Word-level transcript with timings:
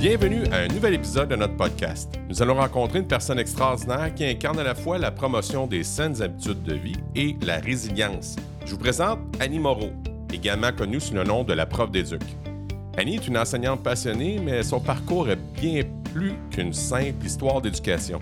Bienvenue 0.00 0.46
à 0.50 0.60
un 0.60 0.68
nouvel 0.68 0.94
épisode 0.94 1.28
de 1.28 1.36
notre 1.36 1.58
podcast. 1.58 2.18
Nous 2.26 2.40
allons 2.40 2.54
rencontrer 2.54 3.00
une 3.00 3.06
personne 3.06 3.38
extraordinaire 3.38 4.14
qui 4.14 4.24
incarne 4.24 4.58
à 4.58 4.62
la 4.62 4.74
fois 4.74 4.96
la 4.96 5.10
promotion 5.10 5.66
des 5.66 5.84
saines 5.84 6.22
habitudes 6.22 6.62
de 6.62 6.72
vie 6.72 6.96
et 7.14 7.36
la 7.42 7.58
résilience. 7.58 8.36
Je 8.64 8.70
vous 8.70 8.78
présente 8.78 9.18
Annie 9.40 9.58
Moreau, 9.58 9.90
également 10.32 10.72
connue 10.72 11.00
sous 11.00 11.12
le 11.12 11.22
nom 11.22 11.44
de 11.44 11.52
la 11.52 11.66
prof 11.66 11.90
d'éduc. 11.90 12.22
Annie 12.96 13.16
est 13.16 13.28
une 13.28 13.36
enseignante 13.36 13.82
passionnée, 13.82 14.40
mais 14.42 14.62
son 14.62 14.80
parcours 14.80 15.28
est 15.28 15.38
bien 15.60 15.82
plus 16.14 16.32
qu'une 16.50 16.72
simple 16.72 17.26
histoire 17.26 17.60
d'éducation. 17.60 18.20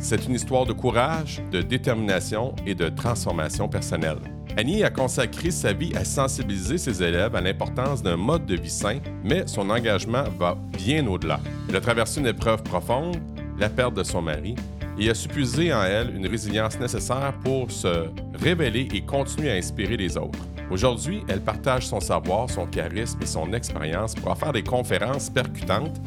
C'est 0.00 0.26
une 0.26 0.34
histoire 0.34 0.66
de 0.66 0.74
courage, 0.74 1.40
de 1.50 1.62
détermination 1.62 2.54
et 2.66 2.74
de 2.74 2.90
transformation 2.90 3.66
personnelle. 3.66 4.18
Annie 4.56 4.84
a 4.84 4.90
consacré 4.90 5.50
sa 5.50 5.72
vie 5.72 5.92
à 5.96 6.04
sensibiliser 6.04 6.78
ses 6.78 7.02
élèves 7.02 7.34
à 7.34 7.40
l'importance 7.40 8.04
d'un 8.04 8.16
mode 8.16 8.46
de 8.46 8.54
vie 8.54 8.70
sain, 8.70 8.98
mais 9.24 9.42
son 9.46 9.68
engagement 9.68 10.22
va 10.38 10.56
bien 10.78 11.04
au-delà. 11.08 11.40
Elle 11.68 11.74
a 11.74 11.80
traversé 11.80 12.20
une 12.20 12.28
épreuve 12.28 12.62
profonde, 12.62 13.16
la 13.58 13.68
perte 13.68 13.94
de 13.94 14.04
son 14.04 14.22
mari, 14.22 14.54
et 14.96 15.10
a 15.10 15.14
supposé 15.14 15.74
en 15.74 15.82
elle 15.82 16.14
une 16.14 16.28
résilience 16.28 16.78
nécessaire 16.78 17.34
pour 17.42 17.68
se 17.72 18.06
révéler 18.40 18.86
et 18.94 19.00
continuer 19.00 19.50
à 19.50 19.54
inspirer 19.54 19.96
les 19.96 20.16
autres. 20.16 20.38
Aujourd'hui, 20.70 21.24
elle 21.26 21.40
partage 21.40 21.88
son 21.88 21.98
savoir, 21.98 22.48
son 22.48 22.66
charisme 22.66 23.18
et 23.22 23.26
son 23.26 23.52
expérience 23.52 24.14
pour 24.14 24.36
faire 24.38 24.52
des 24.52 24.62
conférences 24.62 25.30
percutantes, 25.30 26.00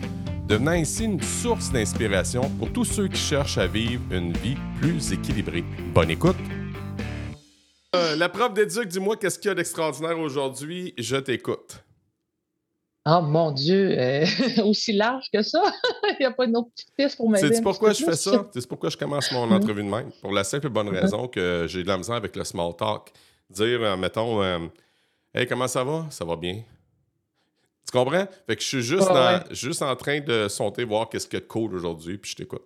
devenant 0.48 0.72
ainsi 0.72 1.04
une 1.04 1.22
source 1.22 1.70
d'inspiration 1.70 2.50
pour 2.58 2.72
tous 2.72 2.86
ceux 2.86 3.10
qui 3.10 3.20
cherchent 3.20 3.58
à 3.58 3.68
vivre 3.68 4.02
une 4.10 4.32
vie 4.32 4.56
plus 4.80 5.12
équilibrée. 5.12 5.66
Bonne 5.94 6.12
écoute! 6.12 6.38
Euh, 7.96 8.16
la 8.16 8.30
prof 8.30 8.54
d'éduc, 8.54 8.88
dis-moi 8.88 9.16
qu'est-ce 9.18 9.40
qu'il 9.40 9.48
y 9.48 9.52
a 9.52 9.56
d'extraordinaire 9.56 10.20
aujourd'hui? 10.20 10.94
Je 10.98 11.16
t'écoute. 11.16 11.84
Oh 13.06 13.22
mon 13.22 13.52
Dieu, 13.52 13.98
euh, 13.98 14.26
aussi 14.66 14.92
large 14.92 15.26
que 15.32 15.42
ça. 15.42 15.64
Il 16.10 16.18
n'y 16.20 16.26
a 16.26 16.32
pas 16.32 16.46
une 16.46 16.58
autre 16.58 16.70
petite 16.76 16.94
piste 16.96 17.16
pour 17.16 17.30
m'aider. 17.30 17.56
C'est 17.56 17.62
pourquoi 17.62 17.94
je 17.94 18.04
fais 18.04 18.16
ça? 18.18 18.50
C'est 18.54 18.68
pourquoi 18.68 18.90
je 18.90 18.98
commence 18.98 19.32
mon 19.32 19.50
entrevue 19.52 19.84
de 19.84 19.90
même? 19.90 20.12
Pour 20.22 20.34
la 20.34 20.44
simple 20.44 20.68
et 20.68 20.70
bonne 20.70 20.90
raison 20.90 21.28
que 21.28 21.66
j'ai 21.70 21.84
de 21.84 21.88
la 21.88 21.98
misère 21.98 22.16
avec 22.16 22.36
le 22.36 22.44
small 22.44 22.76
talk. 22.76 23.14
Dire, 23.50 23.82
euh, 23.82 23.96
mettons, 23.96 24.70
Hey, 25.34 25.46
comment 25.46 25.68
ça 25.68 25.84
va? 25.84 26.08
Ça 26.10 26.26
va 26.26 26.36
bien. 26.36 26.64
Tu 27.86 27.92
comprends? 27.92 28.28
Fait 28.48 28.56
que 28.56 28.62
je 28.62 28.68
suis 28.68 28.82
juste, 28.82 29.08
juste 29.52 29.82
en 29.82 29.96
train 29.96 30.20
de 30.20 30.48
sauter 30.48 30.84
voir 30.84 31.10
qu'est-ce 31.10 31.28
que 31.28 31.38
cool 31.38 31.76
aujourd'hui, 31.76 32.18
puis 32.18 32.32
je 32.32 32.36
t'écoute. 32.36 32.66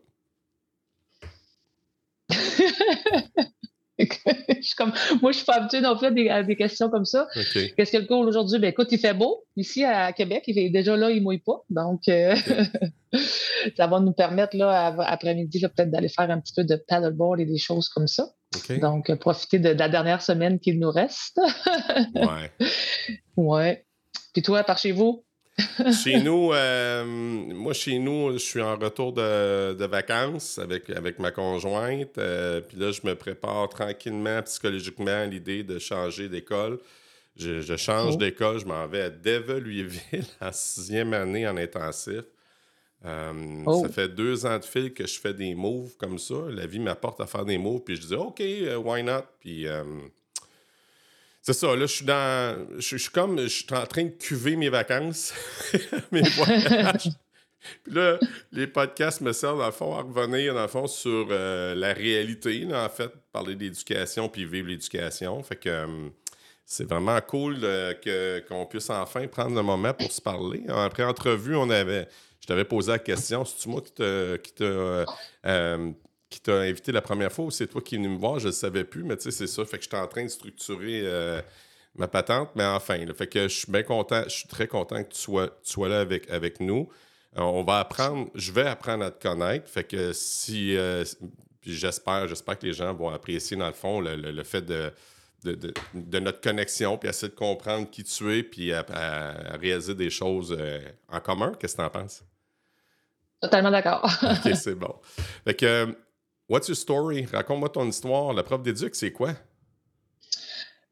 je 4.00 4.61
suis 4.61 4.75
comme, 4.75 4.94
moi, 5.22 5.31
je 5.31 5.38
suis 5.38 5.45
pas 5.45 5.56
habituée 5.56 5.81
non 5.81 5.97
plus 5.97 6.30
à 6.30 6.44
des, 6.44 6.56
questions 6.56 6.89
comme 6.89 7.06
ça. 7.06 7.28
Qu'est-ce 7.53 7.92
que 7.92 7.97
le 7.97 8.06
cours 8.06 8.20
aujourd'hui? 8.20 8.59
Ben, 8.59 8.70
écoute, 8.70 8.88
il 8.92 9.00
fait 9.00 9.14
beau. 9.14 9.44
Ici, 9.56 9.84
à 9.84 10.11
Québec, 10.14 10.44
il 10.47 10.53
fait, 10.53 10.70
déjà 10.70 10.95
là, 10.95 11.11
il 11.11 11.17
ne 11.17 11.23
mouille 11.23 11.39
pas. 11.39 11.64
Donc, 11.70 12.08
euh, 12.08 12.36
ça 13.78 13.88
va 13.88 14.00
nous 14.00 14.14
permettre, 14.14 14.56
là, 14.58 14.95
après-midi, 15.08 15.59
peut-être 15.59 15.92
d'aller 15.92 16.09
faire 16.09 16.30
un 16.30 16.39
petit 16.39 16.53
peu 16.56 16.64
de 16.64 16.75
paddleboard 16.75 17.39
et 17.39 17.45
des 17.45 17.58
choses 17.58 17.89
comme 17.89 18.08
ça. 18.08 18.30
Donc, 18.81 19.09
euh, 19.09 19.16
profiter 19.16 19.59
de, 19.59 19.69
la 19.69 19.89
dernière 19.89 20.22
semaine 20.22 20.59
qu'il 20.59 20.80
nous 20.80 20.92
reste. 20.92 21.39
ouais. 22.16 22.52
Ouais. 23.38 23.86
Puis 24.34 24.42
toi, 24.42 24.64
par 24.64 24.78
chez 24.78 24.92
vous? 24.92 25.23
Chez 26.04 26.22
nous, 26.22 26.54
euh, 26.54 27.06
moi, 27.06 27.74
chez 27.74 28.00
nous, 28.00 28.34
je 28.34 28.38
suis 28.38 28.62
en 28.62 28.78
retour 28.78 29.14
de, 29.14 29.86
vacances 29.86 30.58
avec, 30.58 30.90
avec 30.90 31.20
ma 31.20 31.32
conjointe. 31.32 32.18
Euh, 32.18 32.62
puis 32.62 32.78
là, 32.78 32.92
je 32.92 33.02
me 33.04 33.16
prépare 33.16 33.70
tranquillement, 33.70 34.42
psychologiquement, 34.44 35.12
à 35.12 35.26
l'idée 35.26 35.64
de 35.64 35.80
changer 35.80 36.30
d'école. 36.30 36.80
Je, 37.36 37.76
change 37.78 38.16
oh. 38.16 38.18
d'école, 38.18 38.60
je 38.60 38.66
m'en 38.66 38.86
vais 38.88 39.02
à 39.02 39.10
Deville, 39.10 39.92
en 40.42 40.52
sixième 40.52 41.14
année 41.14 41.48
en 41.48 41.58
intensif. 41.58 42.24
Euh, 43.04 43.64
oh. 43.66 43.84
Ça 43.84 43.90
fait 43.90 44.09
deux 44.09 44.46
ans 44.46 44.59
de 44.59 44.66
fil 44.66 44.94
que 44.94 45.08
je 45.08 45.20
fais 45.20 45.34
des 45.34 45.56
moves 45.56 45.96
comme 45.98 46.20
ça. 46.20 46.36
La 46.50 46.68
vie 46.68 46.80
m'apporte 46.80 47.20
à 47.20 47.25
faire 47.25 47.46
des 47.46 47.58
moves, 47.58 47.81
puis 47.81 47.96
je 47.96 48.08
dis 48.08 48.16
OK, 48.16 48.42
why 48.84 49.02
not? 49.02 49.24
Puis 49.40 49.66
c'est 51.41 51.53
ça, 51.53 51.75
là, 51.75 51.85
je 51.88 51.94
suis 51.94 52.06
dans. 52.06 52.68
Je, 52.78 52.97
suis 52.97 53.09
comme. 53.09 53.40
Je 53.40 53.47
suis 53.47 53.66
en 53.72 53.85
train 53.85 54.03
de 54.03 54.09
cuver 54.09 54.56
mes 54.56 54.69
vacances, 54.69 55.34
mes 56.12 56.22
voyages. 56.22 57.09
Puis 57.84 57.94
là, 57.94 58.19
les 58.52 58.68
podcasts 58.68 59.22
me 59.22 59.34
servent, 59.34 59.59
dans 59.59 59.66
le 59.68 59.72
fond, 59.72 59.96
à 59.96 60.01
revenir, 60.01 60.53
dans 60.53 60.68
fond, 60.68 60.88
sur 60.88 61.28
euh, 61.30 61.75
la 61.75 61.94
réalité, 61.94 62.68
en 62.74 62.90
fait, 62.90 63.12
parler 63.31 63.56
d'éducation 63.56 64.30
puis 64.30 64.46
vivre 64.46 64.68
l'éducation. 64.68 65.41
Fait 65.44 65.56
que 65.56 65.69
euh, 65.69 66.09
c'est 66.66 66.88
vraiment 66.88 67.19
cool 67.22 67.59
que, 67.59 68.40
qu'on 68.47 68.66
puisse 68.66 68.90
enfin 68.90 69.28
prendre 69.28 69.56
le 69.56 69.63
moment 69.63 69.94
pour 69.94 70.12
se 70.12 70.22
parler. 70.22 70.63
Après 70.69 71.03
entrevue, 71.03 71.56
on 71.56 71.69
avait. 71.69 72.07
Je 72.40 72.47
t'avais 72.47 72.66
posé 72.66 72.91
la 72.91 73.00
question, 73.00 73.46
c'est-tu 73.46 73.69
moi 73.69 73.81
qui 73.81 73.91
t'a, 73.94 74.38
qui 74.40 74.53
euh, 74.62 75.91
qui 76.31 76.40
t'a 76.40 76.62
invité 76.62 76.92
la 76.94 77.02
première 77.02 77.31
fois 77.31 77.46
ou 77.46 77.52
c'est 77.52 77.68
toi 77.68 77.81
qui 77.81 77.96
es 77.96 77.97
venu 77.97 78.08
me 78.08 78.18
voir, 78.18 78.40
je 78.40 78.47
ne 78.47 78.53
savais 78.53 78.86
plus, 78.86 79.03
mais 79.03 79.18
tu 79.18 79.24
sais, 79.24 79.31
c'est 79.31 79.47
ça. 79.47 79.66
Fait 79.66 79.78
que 79.78 79.84
j'étais 79.84 79.97
en 79.97 80.08
train 80.08 80.24
de 80.24 80.30
structurer 80.30 81.02
euh, 81.03 81.42
ma 81.96 82.08
patente, 82.08 82.52
mais 82.56 82.66
enfin, 82.66 82.97
fait 83.14 83.28
que 83.28 83.44
je 83.50 83.56
suis 83.56 83.72
bien 83.72 83.84
content, 83.84 84.24
je 84.24 84.30
suis 84.30 84.47
très 84.47 84.66
content 84.66 85.03
que 85.03 85.09
tu 85.09 85.19
sois, 85.19 85.50
sois 85.62 85.90
là 85.90 86.00
avec, 86.00 86.30
avec 86.31 86.62
nous. 86.62 86.88
Euh, 87.38 87.42
on 87.42 87.64
va 87.64 87.80
apprendre, 87.80 88.30
je 88.34 88.53
vais 88.53 88.66
apprendre 88.66 89.03
à 89.03 89.12
te 89.12 89.22
connaître. 89.22 89.69
Fait 89.69 89.84
que 89.84 90.14
si, 90.14 90.78
euh, 90.78 91.03
puis 91.59 91.74
j'espère, 91.74 92.30
j'espère 92.30 92.58
que 92.58 92.66
les 92.66 92.74
gens 92.74 92.94
vont 92.94 93.09
apprécier 93.09 93.58
dans 93.58 93.68
le 93.68 93.74
fond 93.74 94.00
le, 94.00 94.44
fait 94.44 94.62
de, 94.62 94.94
de, 95.44 96.19
notre 96.19 96.40
connexion, 96.40 96.98
puis 96.98 97.09
essayer 97.09 97.30
de 97.30 97.36
comprendre 97.36 97.90
qui 97.90 98.06
tu 98.06 98.34
es, 98.34 98.42
puis 98.42 98.72
à, 98.72 98.86
réaliser 99.59 99.96
des 99.96 100.09
choses 100.09 100.58
en 101.09 101.19
commun. 101.19 101.52
Qu'est-ce 101.59 101.75
que 101.75 101.81
tu 101.81 101.86
en 101.86 101.90
penses? 101.90 102.24
Totalement 103.42 103.72
d'accord. 103.72 104.09
OK, 104.24 104.56
c'est 104.56 104.75
bon. 104.75 104.96
Fait 105.44 105.56
que 105.56 105.94
What's 106.51 106.67
your 106.67 106.75
story? 106.75 107.25
Raconte-moi 107.31 107.69
ton 107.69 107.88
histoire. 107.88 108.34
La 108.34 108.44
prof 108.44 108.62
d'éduc, 108.62 108.94
c'est 108.94 109.13
quoi? 109.13 109.31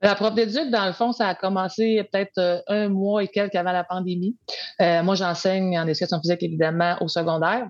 La 0.02 0.16
prof 0.16 0.34
d'éduc, 0.34 0.70
dans 0.72 0.86
le 0.86 0.94
fond, 0.94 1.12
ça 1.12 1.28
a 1.28 1.36
commencé 1.36 2.02
peut-être 2.10 2.38
euh, 2.38 2.62
un 2.70 2.88
mois 2.88 3.26
et 3.26 3.28
quelques 3.28 3.56
avant 3.56 3.74
la 3.74 3.84
pandémie. 3.84 4.38
Euh, 4.80 5.04
moi, 5.04 5.16
j'enseigne 5.16 5.78
en 5.78 5.86
éducation 5.86 6.22
physique, 6.22 6.44
évidemment, 6.44 6.96
au 7.02 7.10
secondaire 7.10 7.68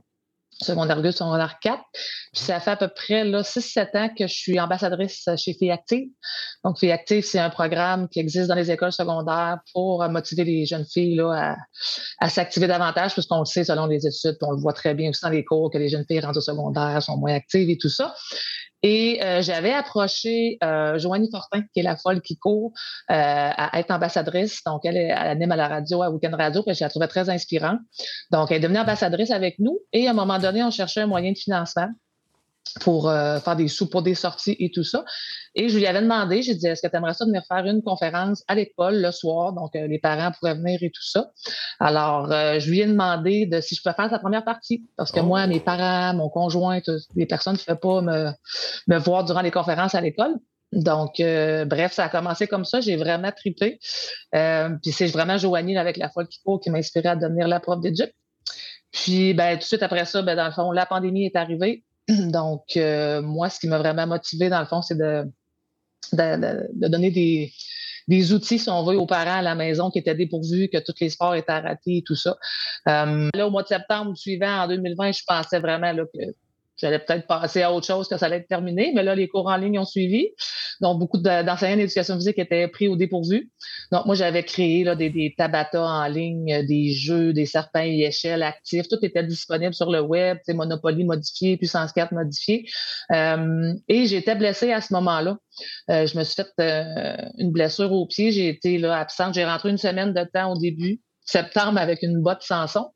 secondaire 0.61 1.01
2, 1.01 1.11
secondaire 1.11 1.59
4. 1.61 1.81
Puis 2.33 2.43
ça 2.43 2.59
fait 2.59 2.71
à 2.71 2.75
peu 2.75 2.87
près 2.87 3.23
6-7 3.23 3.97
ans 3.97 4.09
que 4.15 4.27
je 4.27 4.33
suis 4.33 4.59
ambassadrice 4.59 5.27
chez 5.37 5.53
Filles 5.53 5.71
Active. 5.71 6.09
Donc, 6.63 6.79
Filles 6.79 6.91
Active, 6.91 7.23
c'est 7.23 7.39
un 7.39 7.49
programme 7.49 8.07
qui 8.09 8.19
existe 8.19 8.47
dans 8.47 8.55
les 8.55 8.69
écoles 8.71 8.91
secondaires 8.91 9.59
pour 9.73 10.07
motiver 10.09 10.43
les 10.43 10.65
jeunes 10.65 10.85
filles 10.85 11.15
là, 11.15 11.55
à, 12.19 12.29
s'activer 12.29 12.67
davantage, 12.67 13.13
puisqu'on 13.13 13.39
le 13.39 13.45
sait 13.45 13.63
selon 13.63 13.85
les 13.85 14.05
études, 14.05 14.37
on 14.41 14.51
le 14.51 14.61
voit 14.61 14.73
très 14.73 14.93
bien 14.93 15.09
aussi 15.09 15.21
dans 15.21 15.29
les 15.29 15.45
cours 15.45 15.71
que 15.71 15.77
les 15.77 15.89
jeunes 15.89 16.05
filles 16.05 16.19
rentrent 16.19 16.39
au 16.39 16.41
secondaire, 16.41 17.01
sont 17.01 17.17
moins 17.17 17.33
actives 17.33 17.69
et 17.69 17.77
tout 17.77 17.89
ça. 17.89 18.13
Et 18.81 19.21
euh, 19.23 19.41
j'avais 19.41 19.73
approché 19.73 20.57
euh, 20.63 20.97
Joanie 20.97 21.29
Fortin, 21.31 21.63
qui 21.73 21.81
est 21.81 21.83
la 21.83 21.97
folle 21.97 22.21
qui 22.21 22.37
court, 22.37 22.71
euh, 23.11 23.13
à 23.13 23.79
être 23.79 23.91
ambassadrice. 23.91 24.63
Donc, 24.63 24.85
elle, 24.85 24.97
elle 24.97 25.11
anime 25.11 25.51
à 25.51 25.55
la 25.57 25.67
radio, 25.67 26.01
à 26.01 26.09
Weekend 26.09 26.35
Radio, 26.35 26.63
que 26.63 26.73
je 26.73 26.83
la 26.83 26.89
trouvais 26.89 27.07
très 27.07 27.29
inspirante. 27.29 27.79
Donc, 28.31 28.51
elle 28.51 28.57
est 28.57 28.61
devenue 28.61 28.79
ambassadrice 28.79 29.31
avec 29.31 29.59
nous. 29.59 29.79
Et 29.91 30.07
à 30.07 30.11
un 30.11 30.13
moment 30.13 30.39
donné, 30.39 30.63
on 30.63 30.71
cherchait 30.71 31.01
un 31.01 31.07
moyen 31.07 31.31
de 31.31 31.37
financement 31.37 31.89
pour 32.81 33.09
euh, 33.09 33.39
faire 33.39 33.55
des 33.55 33.67
sous 33.67 33.89
pour 33.89 34.01
des 34.01 34.15
sorties 34.15 34.55
et 34.59 34.71
tout 34.71 34.83
ça. 34.83 35.03
Et 35.55 35.69
je 35.69 35.77
lui 35.77 35.87
avais 35.87 36.01
demandé, 36.01 36.41
j'ai 36.41 36.55
dit, 36.55 36.67
est-ce 36.67 36.81
que 36.81 36.87
tu 36.87 36.95
aimerais 36.95 37.13
ça 37.13 37.25
venir 37.25 37.43
faire 37.47 37.65
une 37.65 37.81
conférence 37.81 38.43
à 38.47 38.55
l'école 38.55 39.01
le 39.01 39.11
soir? 39.11 39.53
Donc, 39.53 39.75
euh, 39.75 39.87
les 39.87 39.99
parents 39.99 40.31
pourraient 40.31 40.55
venir 40.55 40.79
et 40.81 40.89
tout 40.89 41.03
ça. 41.03 41.31
Alors, 41.79 42.31
euh, 42.31 42.59
je 42.59 42.69
lui 42.69 42.81
ai 42.81 42.85
demandé 42.85 43.45
de 43.45 43.61
si 43.61 43.75
je 43.75 43.81
pouvais 43.81 43.95
faire 43.95 44.09
sa 44.09 44.19
première 44.19 44.43
partie. 44.43 44.87
Parce 44.97 45.11
que 45.11 45.19
moi, 45.19 45.43
oh. 45.45 45.49
mes 45.49 45.59
parents, 45.59 46.13
mon 46.15 46.29
conjoint, 46.29 46.79
les 47.15 47.25
personnes 47.25 47.53
ne 47.53 47.59
pouvaient 47.59 47.79
pas 47.79 48.01
me, 48.01 48.31
me 48.87 48.97
voir 48.97 49.23
durant 49.23 49.41
les 49.41 49.51
conférences 49.51 49.95
à 49.95 50.01
l'école. 50.01 50.35
Donc, 50.71 51.15
bref, 51.17 51.93
ça 51.93 52.05
a 52.05 52.09
commencé 52.09 52.45
comme 52.45 52.63
ça. 52.63 52.79
J'ai 52.79 52.95
vraiment 52.95 53.31
trippé. 53.31 53.79
puis 54.31 54.91
c'est 54.91 55.07
vraiment 55.07 55.37
Joanie 55.39 55.75
avec 55.79 55.97
la 55.97 56.09
folle 56.09 56.27
qui 56.27 56.39
faut 56.45 56.59
qui 56.59 56.69
m'a 56.69 56.77
inspiré 56.77 57.09
à 57.09 57.15
devenir 57.15 57.47
la 57.47 57.59
prof 57.59 57.81
d'éduc. 57.81 58.13
Puis, 58.91 59.33
ben, 59.33 59.53
tout 59.53 59.59
de 59.59 59.63
suite 59.63 59.83
après 59.83 60.05
ça, 60.05 60.21
ben, 60.21 60.35
dans 60.35 60.45
le 60.45 60.51
fond, 60.51 60.71
la 60.71 60.85
pandémie 60.85 61.25
est 61.25 61.35
arrivée. 61.35 61.83
Donc, 62.31 62.63
euh, 62.75 63.21
moi, 63.21 63.49
ce 63.49 63.59
qui 63.59 63.67
m'a 63.67 63.77
vraiment 63.77 64.07
motivé, 64.07 64.49
dans 64.49 64.59
le 64.59 64.65
fond, 64.65 64.81
c'est 64.81 64.97
de, 64.97 65.25
donner 66.73 67.11
des, 68.07 68.33
outils, 68.33 68.59
si 68.59 68.69
on 68.69 68.83
veut, 68.83 68.97
aux 68.97 69.05
parents 69.05 69.39
à 69.39 69.41
la 69.41 69.55
maison 69.55 69.91
qui 69.91 69.99
étaient 69.99 70.15
dépourvus, 70.15 70.69
que 70.69 70.79
tous 70.79 70.95
les 70.99 71.09
sports 71.09 71.35
étaient 71.35 71.51
arrêtés 71.51 71.97
et 71.97 72.03
tout 72.05 72.15
ça. 72.15 72.35
Euh, 72.87 73.29
là, 73.33 73.47
au 73.47 73.51
mois 73.51 73.63
de 73.63 73.67
septembre 73.67 74.17
suivant, 74.17 74.63
en 74.63 74.67
2020, 74.67 75.11
je 75.11 75.21
pensais 75.27 75.59
vraiment 75.59 75.91
là, 75.91 76.03
que 76.05 76.19
J'allais 76.79 76.99
peut-être 76.99 77.27
passer 77.27 77.61
à 77.61 77.73
autre 77.73 77.85
chose 77.85 78.07
que 78.07 78.17
ça 78.17 78.27
allait 78.27 78.37
être 78.37 78.47
terminé, 78.47 78.91
mais 78.95 79.03
là, 79.03 79.15
les 79.15 79.27
cours 79.27 79.47
en 79.47 79.57
ligne 79.57 79.79
ont 79.79 79.85
suivi. 79.85 80.29
Donc, 80.81 80.99
beaucoup 80.99 81.17
d'enseignants 81.17 81.77
d'éducation 81.77 82.15
physique 82.15 82.39
étaient 82.39 82.67
pris 82.67 82.87
au 82.87 82.95
dépourvu. 82.95 83.51
Donc, 83.91 84.05
moi, 84.05 84.15
j'avais 84.15 84.43
créé 84.43 84.83
là, 84.83 84.95
des, 84.95 85.09
des 85.09 85.33
tabatas 85.37 85.83
en 85.83 86.07
ligne, 86.07 86.65
des 86.65 86.91
jeux, 86.93 87.33
des 87.33 87.45
serpents 87.45 87.83
et 87.83 88.05
échelles 88.05 88.43
actifs. 88.43 88.87
Tout 88.87 88.99
était 89.01 89.23
disponible 89.23 89.73
sur 89.73 89.91
le 89.91 90.01
web, 90.01 90.37
Monopoly 90.47 91.03
modifié, 91.03 91.57
Puissance 91.57 91.91
4 91.93 92.13
modifié. 92.13 92.65
Euh, 93.11 93.73
et 93.87 94.05
j'étais 94.05 94.35
blessée 94.35 94.71
à 94.71 94.81
ce 94.81 94.93
moment-là. 94.93 95.37
Euh, 95.89 96.05
je 96.05 96.17
me 96.17 96.23
suis 96.23 96.41
fait 96.41 96.47
euh, 96.59 97.17
une 97.37 97.51
blessure 97.51 97.91
au 97.91 98.05
pied. 98.05 98.31
J'ai 98.31 98.49
été 98.49 98.77
là, 98.77 98.97
absente. 98.99 99.33
J'ai 99.33 99.45
rentré 99.45 99.69
une 99.69 99.77
semaine 99.77 100.13
de 100.13 100.23
temps 100.23 100.53
au 100.53 100.57
début, 100.57 101.01
septembre, 101.25 101.77
avec 101.79 102.01
une 102.03 102.21
botte 102.21 102.41
sans 102.41 102.67
son. 102.67 102.87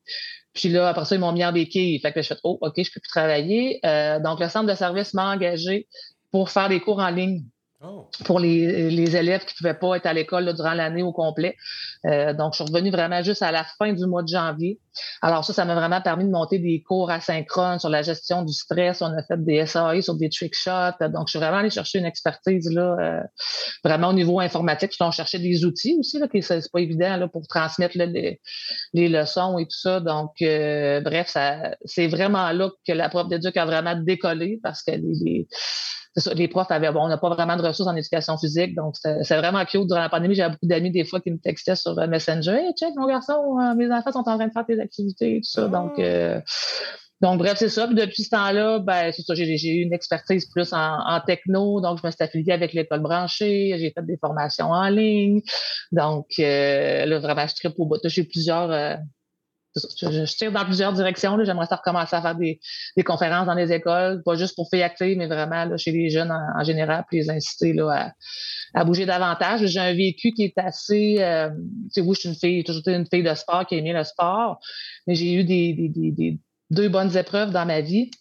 Puis 0.54 0.70
là, 0.70 0.90
après 0.90 1.06
ça, 1.06 1.16
ils 1.16 1.20
m'ont 1.20 1.32
mis 1.32 1.44
en 1.44 1.52
béquille. 1.52 2.00
Fait 2.00 2.12
que 2.12 2.22
je 2.22 2.28
fais 2.28 2.40
Oh, 2.44 2.58
OK, 2.62 2.74
je 2.78 2.92
peux 2.92 3.00
plus 3.00 3.10
travailler. 3.10 3.80
Euh, 3.86 4.20
donc, 4.20 4.40
le 4.40 4.50
centre 4.50 4.70
de 4.70 4.76
service 4.76 5.14
m'a 5.14 5.32
engagé 5.32 5.88
pour 6.32 6.50
faire 6.50 6.70
des 6.70 6.80
cours 6.80 7.00
en 7.00 7.10
ligne 7.10 7.44
Oh. 7.86 8.08
pour 8.24 8.40
les, 8.40 8.90
les, 8.90 9.18
élèves 9.18 9.44
qui 9.44 9.56
ne 9.56 9.58
pouvaient 9.58 9.78
pas 9.78 9.98
être 9.98 10.06
à 10.06 10.14
l'école 10.14 10.54
durant 10.54 10.74
l'année 10.74 11.04
au 11.04 11.12
complet. 11.12 11.58
Euh, 12.06 12.34
donc, 12.34 12.54
je 12.54 12.64
suis 12.64 12.72
revenue 12.72 12.92
vraiment 12.92 13.22
juste 13.24 13.42
à 13.42 13.52
la 13.52 13.66
fin 13.66 13.92
du 13.92 14.06
mois 14.06 14.24
de 14.24 14.30
janvier. 14.30 14.80
Alors 15.22 15.44
ça, 15.46 15.54
ça 15.54 15.66
m'a 15.66 15.76
vraiment 15.76 16.02
permis 16.02 16.26
de 16.26 16.30
monter 16.30 16.60
des 16.60 16.82
cours 16.82 17.10
asynchrones 17.10 17.80
sur 17.80 17.90
la 17.90 18.02
gestion 18.02 18.44
du 18.44 18.54
stress. 18.54 19.02
On 19.02 19.18
a 19.18 19.24
fait 19.24 19.44
des 19.44 19.66
SAE 19.66 20.02
sur 20.02 20.16
des 20.16 20.30
trick 20.30 20.54
shots. 20.56 20.98
Donc, 21.10 21.28
je 21.28 21.32
suis 21.32 21.40
vraiment 21.40 21.58
allée 21.58 21.70
chercher 21.70 22.00
une 22.00 22.06
expertise 22.06 22.70
là, 22.72 22.96
euh, 23.00 23.22
vraiment 23.84 24.10
au 24.10 24.14
niveau 24.14 24.40
informatique. 24.40 24.92
Puis 24.92 25.02
on 25.02 25.12
cherchait 25.12 25.40
des 25.40 25.66
outils 25.66 25.96
aussi, 26.00 26.20
là, 26.20 26.28
qui 26.28 26.42
c'est 26.42 26.72
pas 26.72 26.82
évident 26.82 27.28
pour 27.32 27.48
transmettre 27.48 27.98
les, 27.98 28.40
les, 28.94 29.10
leçons 29.10 29.58
et 29.58 29.66
tout 29.66 29.78
ça. 29.78 30.00
Donc, 30.00 30.32
euh, 30.42 31.02
bref, 31.02 31.36
c'est 31.86 32.08
vraiment 32.08 32.52
là 32.52 32.70
que 32.88 32.94
la 32.94 33.10
prof 33.10 33.28
d'éduc 33.28 33.56
a 33.58 33.66
vraiment 33.66 33.96
décollé 33.96 34.60
parce 34.64 34.84
que 34.84 34.92
les 34.92 35.48
les 36.34 36.48
profs 36.48 36.70
avaient, 36.70 36.92
bon, 36.92 37.06
on 37.06 37.08
n'a 37.08 37.18
pas 37.18 37.30
vraiment 37.30 37.56
de 37.56 37.62
ressources 37.62 37.90
en 37.90 37.96
éducation 37.96 38.38
physique, 38.38 38.76
donc 38.76 38.96
c'est 38.98 39.38
vraiment 39.38 39.64
cute. 39.66 39.88
Durant 39.88 40.02
la 40.02 40.10
pandémie, 40.10 40.36
j'avais 40.36 40.52
beaucoup 40.52 40.68
d'amis 40.68 40.92
des 40.92 41.06
fois 41.06 41.20
qui 41.20 41.32
me 41.32 41.40
textaient 41.40 41.76
sur 41.76 41.98
euh, 41.98 42.08
Messenger. 42.08 42.52
Hey, 42.52 42.74
check, 42.78 42.94
mon 42.96 43.08
garçon, 43.08 43.34
mes 43.76 43.92
enfants 43.92 44.12
sont 44.12 44.20
en 44.20 44.38
train 44.38 44.48
de 44.48 44.52
faire 44.52 44.66
tes 44.66 44.80
activités, 44.84 45.42
tout 45.44 45.50
ça. 45.50 45.68
Donc, 45.68 45.94
ah. 45.98 46.02
euh, 46.02 46.42
donc, 47.22 47.40
bref, 47.40 47.58
c'est 47.58 47.70
ça. 47.70 47.88
Puis 47.88 47.96
depuis 47.96 48.24
ce 48.24 48.30
temps-là, 48.32 48.80
ben, 48.80 49.12
c'est 49.14 49.22
ça, 49.22 49.34
j'ai 49.34 49.46
eu 49.46 49.82
une 49.82 49.94
expertise 49.94 50.46
plus 50.46 50.74
en, 50.74 51.22
techno. 51.26 51.80
Donc, 51.80 52.00
je 52.02 52.06
me 52.06 52.12
suis 52.12 52.22
affiliée 52.22 52.52
avec 52.52 52.74
l'école 52.74 53.00
branchée. 53.00 53.76
J'ai 53.80 53.92
fait 53.92 54.06
des 54.06 54.18
formations 54.18 54.72
en 54.72 54.90
ligne. 54.90 55.42
Donc, 55.92 56.26
là, 56.38 57.20
vraiment, 57.20 57.48
je 57.48 57.56
tripe 57.56 57.74
au 57.78 57.86
bout. 57.86 57.98
J'ai 58.04 58.26
plusieurs, 58.26 58.98
je, 59.76 60.38
tire 60.38 60.52
dans 60.52 60.66
plusieurs 60.66 60.94
directions. 60.94 61.38
J'aimerais 61.44 61.66
ça 61.66 61.78
recommencer 61.78 62.16
à 62.16 62.22
faire 62.22 62.36
des, 62.36 62.60
conférences 63.04 63.48
dans 63.48 63.54
les 63.54 63.72
écoles, 63.72 64.22
pas 64.24 64.36
juste 64.36 64.56
pour 64.56 64.70
faire 64.70 64.86
active, 64.86 65.18
mais 65.18 65.28
vraiment 65.28 65.78
chez 65.78 65.92
les 65.92 66.10
jeunes 66.10 66.32
en, 66.32 66.64
général, 66.64 67.04
puis 67.08 67.20
les 67.20 67.30
inciter 67.30 67.74
là, 67.74 68.14
à, 68.74 68.86
bouger 68.86 69.06
davantage. 69.06 69.66
J'ai 69.66 69.80
un 69.80 69.94
vécu 69.94 70.32
qui 70.32 70.44
est 70.44 70.58
assez. 70.58 71.18
Euh, 71.20 71.50
tu 71.50 71.90
sais, 71.92 72.02
oui, 72.02 72.16
je 72.16 72.20
suis 72.22 72.30
une 72.30 72.36
fille, 72.36 72.64
toujours 72.64 72.84
une 72.88 73.08
fille 73.08 73.24
de 73.24 73.34
sport 73.34 73.66
qui 73.66 73.76
a 73.76 73.78
aimé 73.78 73.94
le 73.94 74.04
sport, 74.04 74.60
mais 75.08 75.16
j'ai 75.16 75.34
eu 75.34 75.44
des, 75.44 76.40
deux 76.70 76.90
bonnes 76.90 77.16
épreuves 77.18 77.52
dans 77.52 77.66
ma 77.66 77.82
vie. 77.82 78.12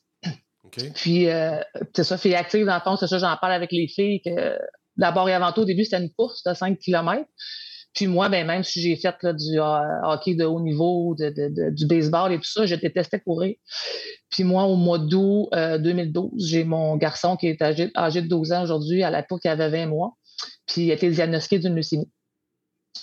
Puis, 0.94 1.28
euh, 1.28 1.60
c'est 1.94 2.04
ça, 2.04 2.16
fille 2.16 2.34
active, 2.34 2.64
dans 2.64 2.74
le 2.74 2.80
fond, 2.80 2.96
c'est 2.96 3.06
ça, 3.06 3.18
j'en 3.18 3.36
parle 3.36 3.52
avec 3.52 3.72
les 3.72 3.88
filles 3.88 4.22
que 4.22 4.58
d'abord 4.96 5.28
et 5.28 5.34
avant 5.34 5.52
tout, 5.52 5.62
au 5.62 5.64
début, 5.66 5.84
c'était 5.84 6.02
une 6.02 6.12
course 6.12 6.42
de 6.44 6.54
5 6.54 6.78
km. 6.78 7.26
Puis 7.94 8.06
moi, 8.06 8.28
ben, 8.28 8.46
même 8.46 8.62
si 8.62 8.80
j'ai 8.80 8.96
fait 8.96 9.14
là, 9.22 9.32
du 9.32 9.60
euh, 9.60 10.00
hockey 10.02 10.34
de 10.34 10.44
haut 10.44 10.60
niveau, 10.60 11.14
de, 11.18 11.70
du 11.70 11.86
baseball 11.86 12.32
et 12.32 12.38
tout 12.38 12.50
ça, 12.50 12.64
je 12.64 12.74
détestais 12.74 13.20
courir. 13.20 13.54
Puis 14.30 14.44
moi, 14.44 14.64
au 14.64 14.76
mois 14.76 14.98
d'août 14.98 15.48
2012, 15.52 16.24
euh, 16.24 16.46
j'ai 16.46 16.64
mon 16.64 16.96
garçon 16.96 17.36
qui 17.36 17.48
est 17.48 17.60
âgé, 17.60 17.88
de 17.88 18.28
12 18.28 18.52
ans 18.52 18.62
aujourd'hui, 18.62 19.02
à 19.02 19.10
l'époque, 19.10 19.42
il 19.44 19.48
avait 19.48 19.68
20 19.68 19.86
mois, 19.86 20.12
puis 20.66 20.86
il 20.86 20.90
a 20.90 20.94
été 20.94 21.10
diagnostiqué 21.10 21.58
d'une 21.58 21.74
leucémie. 21.74 22.10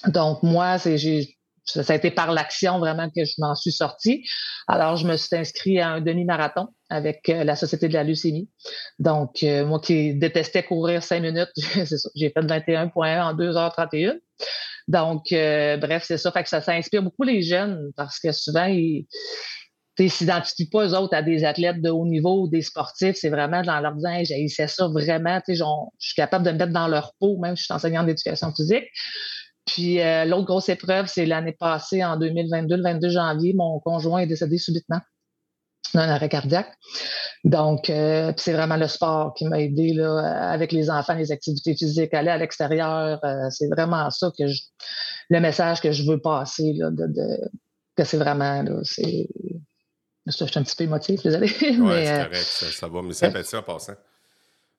Donc 0.07 0.41
moi, 0.41 0.79
c'est, 0.79 0.97
j'ai, 0.97 1.37
ça 1.65 1.83
a 1.87 1.95
été 1.95 2.09
par 2.09 2.31
l'action 2.31 2.79
vraiment 2.79 3.09
que 3.09 3.25
je 3.25 3.33
m'en 3.37 3.53
suis 3.53 3.71
sortie. 3.71 4.25
Alors, 4.67 4.95
je 4.95 5.05
me 5.05 5.17
suis 5.17 5.35
inscrit 5.35 5.79
à 5.79 5.89
un 5.89 6.01
demi-marathon 6.01 6.69
avec 6.89 7.29
euh, 7.29 7.43
la 7.43 7.55
Société 7.55 7.89
de 7.89 7.93
la 7.93 8.03
leucémie. 8.03 8.49
Donc, 8.97 9.43
moi 9.43 9.79
qui 9.79 10.15
détestais 10.15 10.63
courir 10.63 11.03
cinq 11.03 11.21
minutes, 11.21 11.51
j'ai 12.15 12.29
fait 12.31 12.41
21.1 12.41 13.21
en 13.21 13.33
2h31. 13.35 14.17
Donc, 14.89 15.31
euh, 15.31 15.77
bref, 15.77 16.03
c'est 16.05 16.17
ça. 16.17 16.31
Fait 16.31 16.41
que 16.41 16.49
ça, 16.49 16.63
inspire 16.69 17.03
beaucoup 17.03 17.23
les 17.23 17.43
jeunes 17.43 17.91
parce 17.95 18.19
que 18.19 18.31
souvent, 18.31 18.65
ils 18.65 19.05
ne 19.99 20.07
s'identifient 20.07 20.67
pas 20.67 20.87
eux 20.87 20.95
autres 20.95 21.15
à 21.15 21.21
des 21.21 21.45
athlètes 21.45 21.79
de 21.79 21.91
haut 21.91 22.07
niveau 22.07 22.47
des 22.47 22.63
sportifs. 22.63 23.15
C'est 23.15 23.29
vraiment 23.29 23.61
dans 23.61 23.79
leur 23.79 23.93
disant, 23.93 24.23
j'ai 24.23 24.47
ça 24.47 24.87
vraiment. 24.87 25.39
Je 25.47 25.63
suis 25.99 26.15
capable 26.15 26.43
de 26.43 26.51
me 26.51 26.57
mettre 26.57 26.73
dans 26.73 26.87
leur 26.87 27.13
peau, 27.19 27.37
même 27.37 27.55
si 27.55 27.61
je 27.61 27.65
suis 27.65 27.73
enseignante 27.73 28.07
d'éducation 28.07 28.51
physique. 28.51 28.85
Puis 29.67 30.01
euh, 30.01 30.25
l'autre 30.25 30.47
grosse 30.47 30.69
épreuve, 30.69 31.05
c'est 31.05 31.27
l'année 31.27 31.55
passée, 31.57 32.03
en 32.03 32.17
2022, 32.17 32.75
le 32.75 32.81
22 32.81 33.09
janvier, 33.09 33.53
mon 33.53 33.79
conjoint 33.79 34.21
est 34.21 34.27
décédé 34.27 34.57
subitement 34.57 35.01
d'un 35.93 36.09
arrêt 36.09 36.29
cardiaque. 36.29 36.71
Donc, 37.43 37.89
euh, 37.89 38.31
c'est 38.37 38.53
vraiment 38.53 38.77
le 38.77 38.87
sport 38.87 39.33
qui 39.33 39.45
m'a 39.45 39.59
aidé 39.59 39.93
là, 39.93 40.51
avec 40.51 40.71
les 40.71 40.89
enfants, 40.89 41.15
les 41.15 41.31
activités 41.31 41.75
physiques, 41.75 42.13
aller 42.13 42.29
à 42.29 42.37
l'extérieur. 42.37 43.19
Euh, 43.23 43.49
c'est 43.49 43.67
vraiment 43.67 44.09
ça 44.09 44.31
que 44.37 44.47
je, 44.47 44.61
le 45.29 45.39
message 45.39 45.81
que 45.81 45.91
je 45.91 46.03
veux 46.03 46.19
passer, 46.19 46.73
là, 46.73 46.89
de, 46.91 47.39
que 47.95 48.03
c'est 48.03 48.17
vraiment, 48.17 48.61
là, 48.61 48.79
c'est, 48.83 49.27
je 50.25 50.31
suis 50.31 50.59
un 50.59 50.63
petit 50.63 50.75
peu 50.75 50.83
émotif, 50.83 51.23
désolé. 51.23 51.47
Oui, 51.61 51.91
c'est 51.93 52.11
euh, 52.11 52.23
correct, 52.25 52.35
ça, 52.35 52.87
va, 52.87 53.01
mais 53.01 53.13
sympathie 53.13 53.55
en 53.55 53.63
passant. 53.63 53.95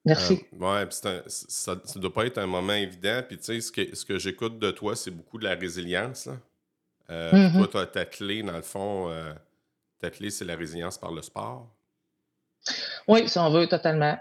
Merci. 0.05 0.45
oui, 0.53 0.69
ça 0.91 1.75
ne 1.75 2.01
doit 2.01 2.15
pas 2.15 2.25
être 2.25 2.39
un 2.39 2.47
moment 2.47 2.73
évident. 2.73 3.21
Puis, 3.27 3.37
tu 3.37 3.45
sais, 3.45 3.61
ce 3.61 3.71
que, 3.71 3.95
ce 3.95 4.05
que 4.05 4.19
j'écoute 4.19 4.59
de 4.59 4.71
toi, 4.71 4.97
c'est 4.97 5.11
beaucoup 5.11 5.39
de 5.39 5.45
la 5.45 5.55
résilience. 5.55 6.27
Là. 6.27 6.37
Mm-hmm. 7.11 7.53
Toi, 7.53 7.69
tu 7.69 7.77
as 7.77 7.87
ta 7.87 8.05
clé, 8.07 8.43
dans 8.43 8.57
le 8.57 8.63
fond 8.63 9.11
ta 10.01 10.11
clé, 10.11 10.31
c'est 10.31 10.45
la 10.45 10.57
résilience 10.57 10.99
par 10.99 11.13
le 11.13 11.23
sport? 11.23 11.69
Oui, 13.09 13.29
si 13.29 13.39
on 13.39 13.51
veut, 13.51 13.67
totalement. 13.67 14.17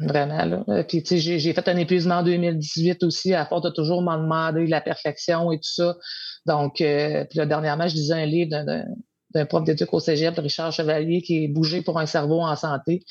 Vraiment. 0.00 0.64
Euh, 0.68 0.82
puis, 0.82 1.02
tu 1.02 1.20
sais, 1.20 1.38
j'ai 1.38 1.52
fait 1.52 1.68
un 1.68 1.76
épuisement 1.76 2.16
en 2.16 2.22
2018 2.24 3.04
aussi, 3.04 3.32
à 3.32 3.46
force 3.46 3.62
de 3.62 3.70
toujours 3.70 4.02
m'en 4.02 4.18
demander 4.18 4.66
la 4.66 4.80
perfection 4.80 5.52
et 5.52 5.58
tout 5.58 5.70
ça. 5.70 5.96
Donc, 6.46 6.80
euh, 6.80 7.24
puis 7.30 7.38
là, 7.38 7.46
dernièrement, 7.46 7.86
je 7.86 7.94
lisais 7.94 8.14
un 8.14 8.26
livre 8.26 8.64
d'un 9.34 9.46
prof 9.46 9.62
d'éduc 9.64 9.92
au 9.94 10.00
cégep, 10.00 10.36
Richard 10.36 10.72
Chevalier, 10.72 11.22
qui 11.22 11.44
est 11.44 11.48
bougé 11.48 11.80
pour 11.80 11.98
un 12.00 12.06
cerveau 12.06 12.40
en 12.40 12.56
santé. 12.56 13.04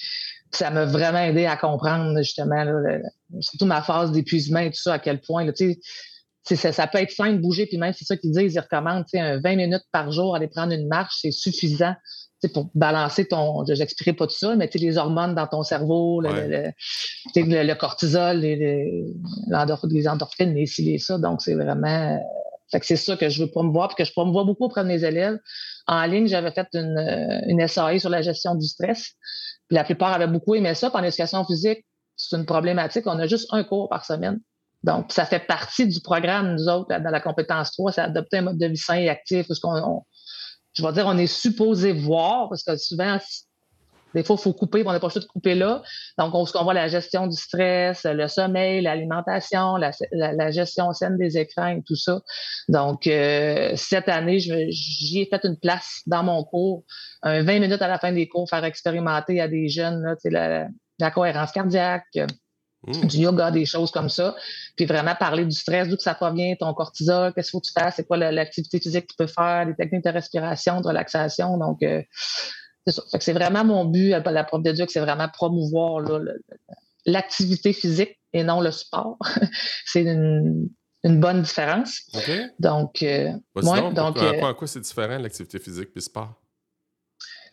ça 0.51 0.71
m'a 0.71 0.85
vraiment 0.85 1.19
aidé 1.19 1.45
à 1.45 1.55
comprendre, 1.55 2.17
justement, 2.21 2.65
surtout 3.39 3.65
ma 3.65 3.81
phase 3.81 4.11
d'épuisement 4.11 4.59
et 4.59 4.71
tout 4.71 4.81
ça, 4.81 4.93
à 4.93 4.99
quel 4.99 5.21
point, 5.21 5.45
ça, 6.43 6.87
peut 6.87 6.97
être 6.97 7.11
simple, 7.11 7.39
bouger, 7.39 7.65
puis 7.65 7.77
même 7.77 7.93
c'est 7.93 8.05
ça 8.05 8.17
qu'ils 8.17 8.31
disent, 8.31 8.53
ils 8.53 8.59
recommandent 8.59 9.05
20 9.13 9.55
minutes 9.55 9.85
par 9.91 10.11
jour, 10.11 10.35
aller 10.35 10.47
prendre 10.47 10.73
une 10.73 10.87
marche, 10.87 11.19
c'est 11.21 11.31
suffisant 11.31 11.95
pour 12.49 12.69
balancer 12.75 13.25
ton. 13.25 13.65
Je 13.65 13.73
n'expliquerai 13.73 14.13
pas 14.13 14.27
tout 14.27 14.35
ça, 14.35 14.55
mais 14.55 14.69
les 14.73 14.97
hormones 14.97 15.35
dans 15.35 15.47
ton 15.47 15.63
cerveau, 15.63 16.21
le, 16.21 17.73
cortisol, 17.75 18.37
les, 18.39 18.55
les, 18.55 20.07
endorphines, 20.07 20.53
les 20.53 20.65
ci, 20.65 20.83
les 20.83 20.97
ça. 20.97 21.17
Donc, 21.17 21.41
c'est 21.41 21.55
vraiment. 21.55 22.19
c'est 22.67 22.95
ça 22.95 23.15
que 23.15 23.29
je 23.29 23.43
veux 23.43 23.49
promouvoir, 23.49 23.89
puis 23.89 24.03
que 24.03 24.05
je 24.05 24.11
promouvois 24.11 24.43
beaucoup 24.43 24.65
auprès 24.65 24.83
de 24.83 24.89
mes 24.89 25.03
élèves. 25.03 25.37
En 25.87 26.05
ligne, 26.05 26.27
j'avais 26.27 26.51
fait 26.51 26.67
une, 26.73 27.43
une 27.47 27.67
SAE 27.67 27.99
sur 27.99 28.09
la 28.09 28.21
gestion 28.21 28.55
du 28.55 28.67
stress. 28.67 29.13
Puis 29.67 29.75
la 29.75 29.83
plupart 29.83 30.13
avaient 30.13 30.27
beaucoup 30.27 30.55
aimé 30.55 30.73
ça. 30.73 30.89
Puis 30.89 30.99
en 30.99 31.03
éducation 31.03 31.45
physique, 31.45 31.85
c'est 32.15 32.35
une 32.35 32.45
problématique. 32.45 33.05
On 33.05 33.19
a 33.19 33.27
juste 33.27 33.47
un 33.51 33.63
cours 33.63 33.89
par 33.89 34.05
semaine. 34.05 34.39
Donc, 34.83 35.11
ça 35.11 35.25
fait 35.25 35.39
partie 35.39 35.87
du 35.87 36.01
programme, 36.01 36.55
nous 36.55 36.67
autres, 36.67 36.89
dans 36.99 37.09
la 37.09 37.21
compétence 37.21 37.71
3, 37.71 37.93
c'est 37.93 38.01
adopter 38.01 38.37
un 38.37 38.41
mode 38.43 38.57
de 38.57 38.67
vie 38.67 38.77
sain 38.77 38.95
et 38.95 39.09
actif. 39.09 39.47
Parce 39.47 39.59
qu'on, 39.59 40.03
je 40.73 40.85
vais 40.85 40.93
dire, 40.93 41.05
on 41.07 41.17
est 41.17 41.27
supposé 41.27 41.93
voir, 41.93 42.49
parce 42.49 42.63
que 42.63 42.75
souvent, 42.75 43.17
des 44.13 44.23
fois, 44.23 44.35
il 44.37 44.43
faut 44.43 44.53
couper, 44.53 44.83
on 44.85 44.91
n'a 44.91 44.99
pas 44.99 45.09
choix 45.09 45.21
de 45.21 45.25
couper 45.25 45.55
là. 45.55 45.81
Donc, 46.17 46.35
on, 46.35 46.43
voit 46.63 46.73
la 46.73 46.87
gestion 46.87 47.27
du 47.27 47.37
stress, 47.37 48.03
le 48.03 48.27
sommeil, 48.27 48.81
l'alimentation, 48.81 49.77
la, 49.77 50.51
gestion 50.51 50.91
saine 50.93 51.17
des 51.17 51.37
écrans 51.37 51.67
et 51.67 51.81
tout 51.81 51.95
ça. 51.95 52.21
Donc, 52.67 53.07
euh, 53.07 53.71
cette 53.75 54.09
année, 54.09 54.39
j'y 54.39 55.21
ai 55.21 55.25
fait 55.25 55.43
une 55.45 55.57
place 55.57 56.01
dans 56.05 56.23
mon 56.23 56.43
cours, 56.43 56.83
un 57.21 57.41
20 57.43 57.59
minutes 57.59 57.81
à 57.81 57.87
la 57.87 57.99
fin 57.99 58.11
des 58.11 58.27
cours, 58.27 58.49
faire 58.49 58.65
expérimenter 58.65 59.39
à 59.39 59.47
des 59.47 59.69
jeunes 59.69 60.15
là, 60.25 60.67
la 60.99 61.11
cohérence 61.11 61.51
cardiaque, 61.51 62.05
Mmh. 62.85 63.07
du 63.07 63.17
yoga, 63.19 63.49
des 63.49 63.65
choses 63.65 63.91
comme 63.91 64.09
ça. 64.09 64.35
Puis 64.75 64.85
vraiment 64.85 65.15
parler 65.15 65.45
du 65.45 65.55
stress, 65.55 65.87
d'où 65.87 65.95
que 65.95 66.03
ça 66.03 66.15
provient, 66.15 66.55
ton 66.59 66.73
cortisol, 66.73 67.33
qu'est-ce 67.33 67.49
qu'il 67.49 67.51
faut 67.51 67.61
que 67.61 67.67
tu 67.67 67.71
fasses, 67.71 67.95
c'est 67.95 68.05
quoi 68.05 68.17
l'activité 68.17 68.79
physique 68.79 69.07
que 69.07 69.11
tu 69.11 69.17
peux 69.17 69.27
faire, 69.27 69.65
les 69.65 69.75
techniques 69.75 70.03
de 70.03 70.09
respiration, 70.09 70.81
de 70.81 70.87
relaxation. 70.87 71.57
Donc, 71.57 71.81
euh, 71.81 72.01
c'est 72.85 72.93
ça. 72.93 73.03
c'est 73.19 73.33
vraiment 73.33 73.63
mon 73.63 73.85
but, 73.85 74.09
la 74.09 74.43
prof 74.43 74.61
d'éduc, 74.61 74.91
c'est 74.91 74.99
vraiment 74.99 75.29
promouvoir 75.29 76.03
l'activité 77.05 77.71
physique 77.71 78.19
et 78.33 78.43
non 78.43 78.59
le 78.59 78.71
sport. 78.71 79.17
c'est 79.85 80.01
une, 80.01 80.69
bonne 81.05 81.41
différence. 81.41 82.01
Donc, 82.59 83.01
euh, 83.01 83.31
donc, 83.55 84.17
euh, 84.17 84.45
à 84.45 84.53
quoi 84.53 84.67
c'est 84.67 84.81
différent 84.81 85.17
l'activité 85.19 85.59
physique 85.59 85.89
et 85.89 85.95
le 85.95 86.01
sport? 86.01 86.42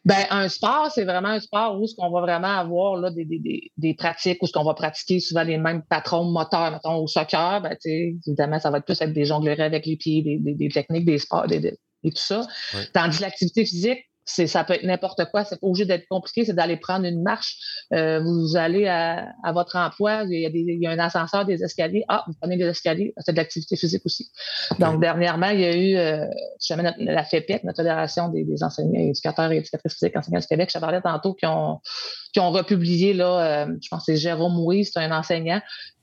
Ben, 0.07 0.25
un 0.31 0.49
sport, 0.49 0.91
c'est 0.91 1.05
vraiment 1.05 1.29
un 1.29 1.41
sport 1.41 1.79
où 1.79 1.87
ce 1.87 1.95
qu'on 1.95 2.11
va 2.11 2.23
vraiment 2.23 2.49
avoir 2.59 2.97
là, 2.97 3.11
des, 3.11 3.27
des, 3.27 3.71
des 3.77 3.95
pratiques, 3.95 4.43
où 4.43 4.47
ce 4.47 4.53
qu'on 4.53 4.65
va 4.65 4.73
pratiquer 4.73 5.21
souvent 5.21 5.43
les 5.43 5.59
mêmes 5.59 5.83
patrons 5.83 6.25
moteurs. 6.25 6.71
Mettons, 6.71 6.97
au 6.97 7.07
soccer, 7.07 7.61
ben, 7.61 7.77
évidemment, 7.85 8.59
ça 8.59 8.71
va 8.71 8.79
être 8.79 8.87
plus 8.87 9.01
avec 9.03 9.15
des 9.15 9.27
jongleries 9.27 9.61
avec 9.61 9.85
les 9.85 9.97
pieds, 9.97 10.23
des, 10.23 10.39
des 10.55 10.69
techniques, 10.69 11.05
des 11.05 11.19
sports, 11.19 11.47
et 11.51 12.11
tout 12.11 12.17
ça. 12.17 12.47
Tandis 12.95 13.19
que 13.19 13.23
l'activité 13.23 13.67
physique, 13.67 14.10
ça 14.25 14.65
peut 14.65 14.75
être 14.75 14.85
n'importe 14.85 15.25
quoi. 15.31 15.45
C'est 15.45 15.61
pas 15.61 15.67
obligé 15.67 15.85
d'être 15.85 16.07
compliqué. 16.09 16.45
C'est 16.45 16.55
d'aller 16.55 16.77
prendre 16.77 17.05
une 17.05 17.23
marche. 17.23 17.57
Euh, 17.93 18.21
vous 18.21 18.57
allez 18.57 18.87
à, 18.87 19.27
votre 19.53 19.77
emploi. 19.77 20.25
Il 20.25 20.41
y, 20.41 20.47
a 20.47 20.51
il 20.53 20.83
y, 20.83 20.87
a 20.87 20.91
un 20.91 20.99
ascenseur, 20.99 21.45
des 21.45 21.63
escaliers. 21.63 22.05
Ah, 22.09 22.25
vous 22.27 22.35
prenez 22.41 22.57
des 22.57 22.67
escaliers. 22.67 23.13
C'est 23.19 23.33
de 23.33 23.37
l'activité 23.37 23.77
physique 23.77 24.03
aussi. 24.05 24.31
Donc, 24.79 25.01
dernièrement, 25.01 25.49
il 25.49 25.61
y 25.61 25.65
a 25.65 25.77
eu 25.77 25.97
euh, 25.97 26.27
jamais 26.61 26.93
la 26.99 27.25
FEPEC, 27.25 27.65
notre 27.65 27.79
Fédération 27.79 28.29
des, 28.29 28.47
enseignants, 28.63 29.01
éducateurs 29.01 29.51
et 29.53 29.59
éducatrices 29.59 29.95
physiques 29.95 30.17
enseignants 30.17 30.41
du 30.41 30.47
Québec. 30.47 30.71
Je 30.73 30.79
parlais 30.79 31.01
tantôt 31.01 31.35
qui 31.35 31.47
ont, 31.47 31.81
qui 32.33 32.41
ont 32.41 32.51
republié, 32.51 33.13
là, 33.13 33.65
euh, 33.65 33.75
je 33.83 33.89
pense 33.89 34.07
que 34.07 34.13
c'est 34.13 34.19
Jérôme 34.21 34.55
Mouy, 34.55 34.85
c'est 34.85 34.99
un 34.99 35.11
enseignant, 35.11 35.61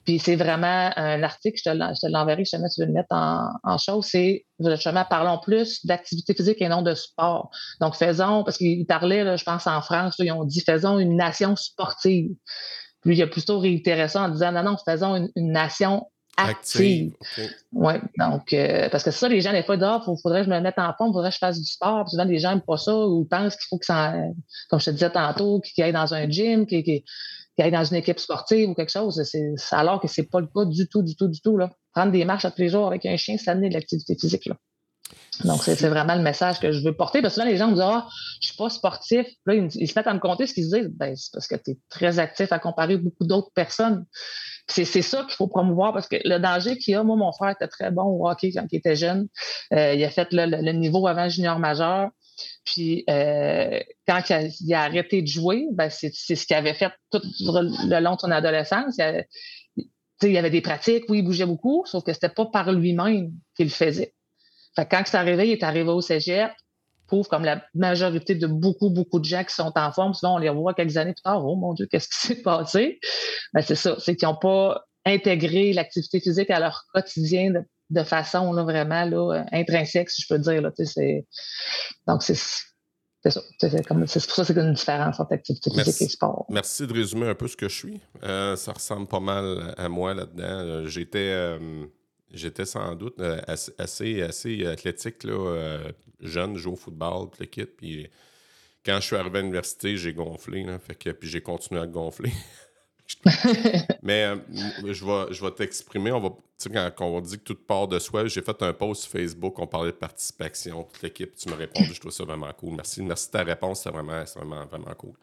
puis 0.08 0.20
c'est 0.20 0.38
vraiment 0.38 0.92
un 0.96 1.22
article, 1.22 1.60
je 1.62 1.70
te 1.70 2.08
l'enverrai, 2.10 2.46
je 2.46 2.52
te 2.52 2.74
tu 2.74 2.82
veux 2.82 2.88
le 2.88 2.94
mettre 2.94 3.10
en, 3.12 3.50
en 3.64 3.78
chose, 3.78 4.06
c'est 4.06 4.46
justement 4.58 5.04
parlons 5.04 5.38
plus 5.38 5.86
d'activité 5.86 6.34
physique 6.34 6.62
et 6.62 6.70
non 6.70 6.82
de 6.82 6.96
sport. 6.96 7.52
Donc 7.82 7.94
faisons, 7.94 8.46
parce 8.46 8.58
qu'il 8.58 8.86
parlait, 8.86 9.38
je 9.38 9.44
pense 9.44 9.68
en 9.68 9.82
France, 9.82 10.16
ils 10.20 10.32
ont 10.32 10.46
dit 10.46 10.62
faisons 10.62 10.98
une 10.98 11.18
nation 11.18 11.58
sportive. 11.58 12.32
Puis 13.02 13.18
il 13.18 13.22
a 13.22 13.28
plutôt 13.28 13.60
réitéré 13.60 14.08
ça 14.08 14.24
en 14.24 14.30
disant 14.30 14.54
non, 14.54 14.64
non, 14.64 14.78
faisons 14.86 15.30
une, 15.36 15.52
nation 15.52 16.08
active. 16.38 17.14
Oui, 17.74 17.94
donc, 18.18 18.54
euh, 18.54 18.90
parce 18.90 19.04
que 19.04 19.12
ça, 19.12 19.28
les 19.28 19.42
gens, 19.42 19.52
des 19.52 19.64
fois, 19.64 19.76
disent, 19.76 19.86
il 19.86 19.90
ah, 19.90 20.14
faudrait 20.22 20.42
que 20.42 20.46
je 20.46 20.52
me 20.52 20.60
mette 20.60 20.78
en 20.78 20.94
forme, 20.94 21.12
faudrait 21.12 21.30
que 21.30 21.36
je 21.36 21.40
fasse 21.40 21.60
du 21.60 21.70
sport. 21.70 22.06
Puis 22.06 22.12
souvent, 22.12 22.24
les 22.24 22.40
gens 22.40 22.52
n'aiment 22.52 22.62
pas 22.62 22.78
ça 22.78 22.96
ou 22.96 23.26
pensent 23.26 23.56
qu'il 23.56 23.68
faut 23.70 23.78
que 23.78 23.86
ça, 23.86 24.14
comme 24.70 24.80
je 24.80 24.86
te 24.86 24.92
disais 24.92 25.10
tantôt, 25.10 25.60
qu'ils 25.62 25.84
aillent 25.84 25.94
dans 25.94 26.14
un 26.14 26.30
gym, 26.30 26.66
qu'ils 26.66 27.04
qui 27.58 27.64
aille 27.64 27.72
dans 27.72 27.84
une 27.84 27.98
équipe 27.98 28.20
sportive 28.20 28.70
ou 28.70 28.76
quelque 28.76 28.92
chose. 28.92 29.22
Alors 29.72 30.00
que 30.00 30.08
c'est 30.08 30.30
pas 30.30 30.40
le 30.40 30.48
cas 30.48 30.66
du 30.66 30.88
tout, 30.88 31.02
du 31.02 31.16
tout, 31.16 31.28
du 31.28 31.42
tout. 31.42 31.58
Là. 31.58 31.72
Prendre 31.92 32.12
des 32.12 32.24
marches 32.24 32.46
à 32.46 32.52
tous 32.52 32.62
les 32.62 32.70
jours 32.70 32.88
avec 32.88 33.06
un 33.08 33.18
chien, 33.18 33.38
ça 33.38 33.52
amener 33.52 33.70
de 33.70 33.74
l'activité 33.74 34.16
physique. 34.16 34.46
Là. 34.46 34.56
Donc, 35.44 35.64
c'est, 35.64 35.76
vraiment 35.88 36.16
le 36.16 36.22
message 36.22 36.60
que 36.60 36.72
je 36.72 36.84
veux 36.84 36.96
porter. 36.96 37.22
Parce 37.22 37.36
que 37.36 37.42
souvent, 37.42 37.52
les 37.52 37.58
gens 37.58 37.68
me 37.68 37.74
disent 37.74 37.84
Ah, 37.84 38.08
je 38.42 38.48
suis 38.48 38.58
pas 38.58 38.70
sportif. 38.70 39.28
Là, 39.46 39.56
ils, 39.56 39.88
se 39.88 39.98
mettent 39.98 40.08
à 40.08 40.14
me 40.14 40.20
compter 40.20 40.48
ce 40.48 40.54
qu'ils 40.54 40.66
se 40.66 40.76
disent. 40.76 40.90
Ben, 40.96 41.16
c'est 41.16 41.32
parce 41.32 41.48
que 41.48 41.56
tu 41.56 41.72
es 41.72 41.78
très 41.90 42.20
actif 42.20 42.52
à 42.52 42.60
comparer 42.60 42.98
beaucoup 42.98 43.26
d'autres 43.26 43.52
personnes. 43.54 44.06
C'est, 44.70 44.86
ça 44.86 45.24
qu'il 45.24 45.36
faut 45.36 45.48
promouvoir 45.48 45.94
parce 45.94 46.08
que 46.08 46.18
le 46.26 46.40
danger 46.40 46.78
qu'il 46.78 46.92
y 46.92 46.96
a, 46.96 47.04
moi, 47.04 47.16
mon 47.16 47.32
frère 47.32 47.52
était 47.52 47.68
très 47.68 47.90
bon 47.90 48.04
au 48.04 48.30
hockey 48.30 48.52
quand 48.52 48.66
il 48.72 48.78
était 48.78 48.98
jeune. 48.98 49.28
Euh, 49.74 49.94
il 49.94 50.04
a 50.04 50.10
fait 50.10 50.28
le, 50.32 50.46
le, 50.46 50.72
niveau 50.74 51.08
avant 51.08 51.30
junior 51.30 51.58
majeur. 51.58 52.10
Puis 52.66 53.06
euh, 53.10 53.80
quand 54.08 54.22
il 54.30 54.74
a, 54.74 54.82
arrêté 54.82 55.22
de 55.22 55.28
jouer, 55.28 55.68
ben 55.72 55.90
c'est 55.90 56.12
ce 56.14 56.46
qu'il 56.46 56.56
avait 56.56 56.74
fait 56.74 56.92
tout 57.12 57.22
le 57.46 58.00
long 58.02 58.16
de 58.16 58.20
son 58.20 58.32
adolescence. 58.32 58.98
Il, 58.98 59.90
il 60.24 60.32
y 60.32 60.38
avait 60.38 60.50
des 60.50 60.62
pratiques, 60.62 61.06
oui, 61.10 61.20
il 61.20 61.24
bougeait 61.24 61.46
beaucoup, 61.46 61.84
sauf 61.86 62.04
que 62.04 62.12
c'était 62.12 62.30
pas 62.30 62.48
par 62.48 62.72
lui-même 62.72 63.32
qu'il 63.56 63.68
le 63.68 63.72
faisait. 63.72 64.14
Fait 64.78 64.88
quand 64.90 65.04
c'est 65.06 65.18
arrivé, 65.18 65.48
il 65.48 65.52
est 65.52 65.64
arrivé 65.64 65.90
au 65.90 66.02
cégep, 66.02 66.52
prouve 67.08 67.28
comme 67.28 67.44
la 67.44 67.64
majorité 67.74 68.36
de 68.36 68.48
beaucoup, 68.48 68.90
beaucoup 68.90 69.20
de 69.20 69.26
gens 69.26 69.44
qui 69.44 69.54
sont 69.54 69.74
en 69.76 69.92
forme, 69.92 70.14
souvent 70.14 70.36
on 70.36 70.38
les 70.38 70.50
revoit 70.50 70.74
quelques 70.74 70.98
années 70.98 71.14
plus 71.14 71.24
tard, 71.24 71.46
oh 71.46 71.56
mon 71.56 71.74
Dieu, 71.74 71.88
qu'est-ce 71.90 72.08
qui 72.08 72.18
s'est 72.28 72.42
passé? 72.42 73.00
Ben, 73.54 73.62
c'est 73.62 73.76
ça, 73.76 73.96
c'est 74.00 74.16
qu'ils 74.16 74.28
n'ont 74.28 74.36
pas 74.36 74.86
intégré 75.06 75.74
l'activité 75.74 76.20
physique 76.20 76.50
à 76.50 76.60
leur 76.60 76.86
quotidien 76.94 77.52
de 77.52 77.64
de 77.90 78.04
façon 78.04 78.52
là, 78.54 78.64
vraiment 78.64 79.06
là, 79.06 79.46
intrinsèque, 79.52 80.10
si 80.10 80.22
je 80.22 80.28
peux 80.28 80.40
dire. 80.40 80.62
Là, 80.62 80.72
donc, 82.08 82.24
c'est 82.24 82.36
ça. 82.36 82.62
C'est 83.24 83.34
pour 84.28 84.36
ça 84.36 84.44
que 84.44 84.54
c'est 84.54 84.58
une 84.58 84.74
différence 84.74 85.20
entre 85.20 85.34
activité 85.34 85.70
physique 85.70 86.02
et 86.02 86.10
sport. 86.10 86.46
Merci 86.50 86.88
de 86.88 86.94
résumer 86.94 87.28
un 87.28 87.36
peu 87.36 87.48
ce 87.48 87.58
que 87.58 87.68
je 87.68 87.76
suis. 87.76 88.02
Euh, 88.24 88.56
ça 88.56 88.72
ressemble 88.72 89.08
pas 89.08 89.20
mal 89.20 89.74
à 89.78 89.90
moi 89.90 90.14
là-dedans. 90.14 90.44
Euh, 90.44 90.88
j'étais, 90.88 91.32
euh, 91.32 91.86
j'étais 92.34 92.66
sans 92.66 92.96
doute 92.96 93.20
assez, 93.48 94.22
assez, 94.22 94.66
athlétique, 94.66 95.24
là, 95.24 95.80
jeune, 96.20 96.58
joué 96.58 96.74
au 96.74 96.76
football, 96.76 97.30
le 97.40 97.46
kit. 97.46 97.66
Puis 97.66 98.10
quand 98.86 99.00
je 99.02 99.06
suis 99.06 99.16
arrivé 99.16 99.40
à 99.40 99.42
l'université, 99.42 99.98
j'ai 99.98 100.14
gonflé. 100.14 100.66
fait 100.80 100.96
que, 100.96 101.10
puis 101.12 101.30
j'ai 101.30 101.42
continué 101.42 101.82
à 101.82 101.88
gonfler. 101.88 102.32
Mais 104.02 104.26
euh, 104.26 104.38
je 104.86 105.06
vais, 105.06 105.34
je 105.34 105.44
vais 105.44 105.52
t'exprimer. 105.52 106.12
On 106.12 106.20
va, 106.20 106.30
quand, 106.72 106.92
quand, 106.96 107.06
on 107.06 107.22
dit 107.22 107.38
que 107.38 107.44
tout 107.44 107.56
part 107.56 107.88
de 107.88 108.00
soi, 108.00 108.28
j'ai 108.28 108.42
fait 108.42 108.62
un 108.62 108.74
post 108.74 109.04
sur 109.04 109.12
Facebook, 109.12 109.60
on 109.60 109.68
parlait 109.68 109.92
de 109.92 109.98
participation, 109.98 110.84
toute 110.84 111.02
l'équipe, 111.02 111.34
tu 111.36 111.50
m'as 111.50 111.56
répondu, 111.56 111.94
je 111.94 112.00
trouve 112.00 112.12
ça 112.12 112.24
vraiment 112.24 112.52
cool. 112.54 112.76
Merci, 112.76 113.02
merci 113.02 113.28
de 113.28 113.32
ta 113.32 113.44
réponse, 113.44 113.84
c'est 113.84 113.92
vraiment, 113.92 114.24
vraiment, 114.36 114.66
vraiment 114.66 114.94
cool. 114.96 115.14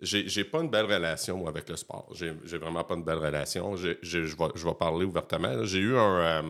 J'ai 0.00 0.44
pas 0.44 0.60
une 0.60 0.70
belle 0.70 0.86
relation 0.86 1.38
moi, 1.38 1.50
avec 1.50 1.68
le 1.68 1.76
sport. 1.76 2.12
J'ai 2.14 2.58
vraiment 2.58 2.84
pas 2.84 2.94
une 2.94 3.04
belle 3.04 3.18
relation. 3.18 3.76
Je 3.76 4.18
vais 4.18 4.74
parler 4.74 5.04
ouvertement. 5.04 5.64
J'ai 5.64 5.78
eu 5.78 5.96
un. 5.96 6.18
Euh, 6.18 6.42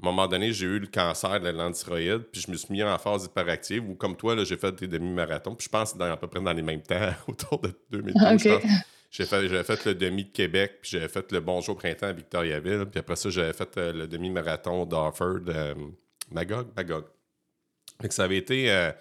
à 0.00 0.06
un 0.06 0.12
moment 0.12 0.28
donné, 0.28 0.52
j'ai 0.52 0.66
eu 0.66 0.78
le 0.78 0.86
cancer 0.86 1.40
de 1.40 1.48
la 1.48 1.72
thyroïde, 1.72 2.22
puis 2.30 2.40
je 2.40 2.50
me 2.52 2.56
suis 2.56 2.72
mis 2.72 2.84
en 2.84 2.96
phase 2.98 3.24
hyperactive, 3.24 3.88
ou 3.90 3.96
comme 3.96 4.16
toi, 4.16 4.36
j'ai 4.44 4.56
fait 4.56 4.72
des 4.76 4.86
demi-marathons, 4.86 5.56
puis 5.56 5.64
je 5.64 5.70
pense 5.70 5.96
dans, 5.96 6.04
à 6.04 6.16
peu 6.16 6.28
près 6.28 6.40
dans 6.40 6.52
les 6.52 6.62
mêmes 6.62 6.82
temps, 6.82 7.10
autour 7.26 7.58
de 7.60 7.72
2012. 7.90 8.60
J'ai 9.10 9.24
fait, 9.24 9.64
fait 9.64 9.84
le 9.86 9.94
demi 9.94 10.24
de 10.24 10.30
Québec, 10.30 10.78
puis 10.82 10.92
j'avais 10.92 11.08
fait 11.08 11.32
le 11.32 11.40
Bonjour 11.40 11.76
Printemps 11.76 12.06
à 12.06 12.12
Victoriaville, 12.12 12.86
puis 12.90 13.00
après 13.00 13.16
ça, 13.16 13.28
j'avais 13.30 13.52
fait 13.52 13.76
euh, 13.76 13.92
le 13.92 14.06
demi-marathon 14.06 14.86
d'Offord, 14.86 15.40
euh, 15.48 15.74
Magog, 16.30 16.68
Magog. 16.76 17.04
Fait 18.00 18.08
que 18.08 18.14
ça 18.14 18.24
avait 18.24 18.36
été 18.36 18.70
euh, 18.70 18.92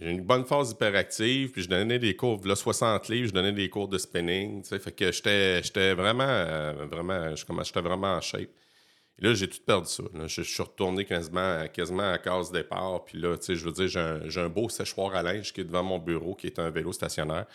une 0.00 0.20
bonne 0.22 0.44
phase 0.44 0.72
hyperactive, 0.72 1.50
puis 1.50 1.62
je 1.62 1.68
donnais 1.68 1.98
des 1.98 2.14
cours, 2.16 2.40
là, 2.46 2.54
60 2.54 3.08
livres, 3.08 3.28
je 3.28 3.32
donnais 3.32 3.52
des 3.52 3.68
cours 3.68 3.88
de 3.88 3.98
spinning, 3.98 4.62
tu 4.62 4.68
sais, 4.68 4.78
fait 4.78 4.92
que 4.92 5.12
j'étais 5.12 5.94
vraiment, 5.94 6.72
vraiment, 6.90 7.34
j'étais 7.34 7.80
vraiment 7.80 8.14
en 8.14 8.20
shape. 8.20 8.50
Et 9.18 9.24
là, 9.24 9.34
j'ai 9.34 9.48
tout 9.48 9.60
perdu 9.64 9.88
ça. 9.88 10.02
Je, 10.26 10.42
suis 10.42 10.62
retourné 10.62 11.04
quasiment, 11.06 11.66
quasiment 11.68 12.12
à 12.12 12.18
case 12.18 12.52
départ. 12.52 13.04
Puis 13.06 13.18
là, 13.18 13.38
tu 13.38 13.46
sais, 13.46 13.56
je 13.56 13.64
veux 13.64 13.72
dire, 13.72 13.88
j'ai 13.88 14.00
un, 14.00 14.44
un, 14.44 14.48
beau 14.48 14.68
séchoir 14.68 15.14
à 15.14 15.22
linge 15.22 15.54
qui 15.54 15.62
est 15.62 15.64
devant 15.64 15.82
mon 15.82 15.98
bureau, 15.98 16.34
qui 16.34 16.46
est 16.46 16.58
un 16.58 16.68
vélo 16.68 16.92
stationnaire. 16.92 17.46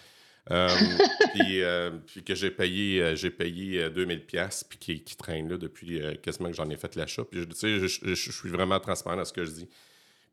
Euh, 0.50 0.70
euh, 1.40 1.92
puis, 2.08 2.24
que 2.24 2.34
j'ai 2.34 2.50
payé, 2.50 3.02
euh, 3.02 3.16
j'ai 3.16 3.30
payé 3.30 3.90
2000 3.92 4.26
pièces 4.26 4.64
puis 4.68 4.80
qui, 4.80 5.04
qui, 5.04 5.16
traîne 5.16 5.48
là 5.50 5.58
depuis 5.58 6.02
quasiment 6.24 6.50
que 6.50 6.56
j'en 6.56 6.70
ai 6.70 6.78
fait 6.78 6.96
l'achat. 6.96 7.24
Puis 7.26 7.42
je, 7.42 7.88
je, 7.88 8.16
je, 8.16 8.32
suis 8.32 8.50
vraiment 8.50 8.80
transparent 8.80 9.18
dans 9.18 9.26
ce 9.26 9.34
que 9.34 9.46
je 9.46 9.52
dis. 9.52 9.70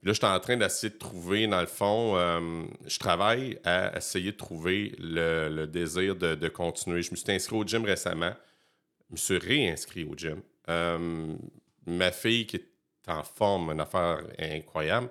Là, 0.02 0.12
je 0.12 0.19
suis 0.19 0.26
en 0.26 0.38
train 0.38 0.57
d'essayer 0.57 0.93
de 0.93 0.99
trouver, 0.99 1.47
dans 1.47 1.61
le 1.61 1.67
fond, 1.67 2.14
je 2.87 2.99
travaille 2.99 3.59
à 3.64 3.97
essayer 3.97 4.31
de 4.33 4.37
trouver 4.37 4.95
le, 4.99 5.67
désir 5.67 6.14
de, 6.14 6.49
continuer. 6.49 7.02
Je 7.02 7.11
me 7.11 7.17
suis 7.17 7.33
inscrit 7.33 7.57
au 7.57 7.64
gym 7.64 7.85
récemment. 7.85 8.33
Je 9.09 9.12
me 9.12 9.17
suis 9.17 9.38
réinscrit 9.38 10.05
au 10.05 10.14
gym. 10.14 10.40
ma 11.87 12.12
fille 12.12 12.47
qui 12.47 12.57
est 12.57 12.69
en 13.09 13.23
forme, 13.23 13.71
une 13.71 13.81
affaire 13.81 14.23
incroyable. 14.38 15.11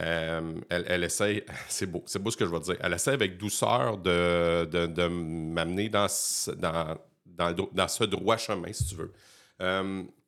Euh, 0.00 0.60
elle, 0.68 0.84
elle, 0.88 1.04
essaie, 1.04 1.44
c'est 1.68 1.86
beau, 1.86 2.04
c'est 2.06 2.22
beau 2.22 2.30
ce 2.30 2.36
que 2.36 2.46
je 2.46 2.50
vais 2.50 2.60
dire, 2.60 2.76
elle 2.80 2.92
essaie 2.92 3.12
avec 3.12 3.36
douceur 3.36 3.98
de, 3.98 4.64
de, 4.64 5.08
m'amener 5.08 5.88
dans, 5.88 6.06
dans, 6.56 6.96
dans, 7.72 7.88
ce 7.88 8.04
droit 8.04 8.36
chemin, 8.36 8.72
si 8.72 8.86
tu 8.86 8.94
veux. 8.94 9.12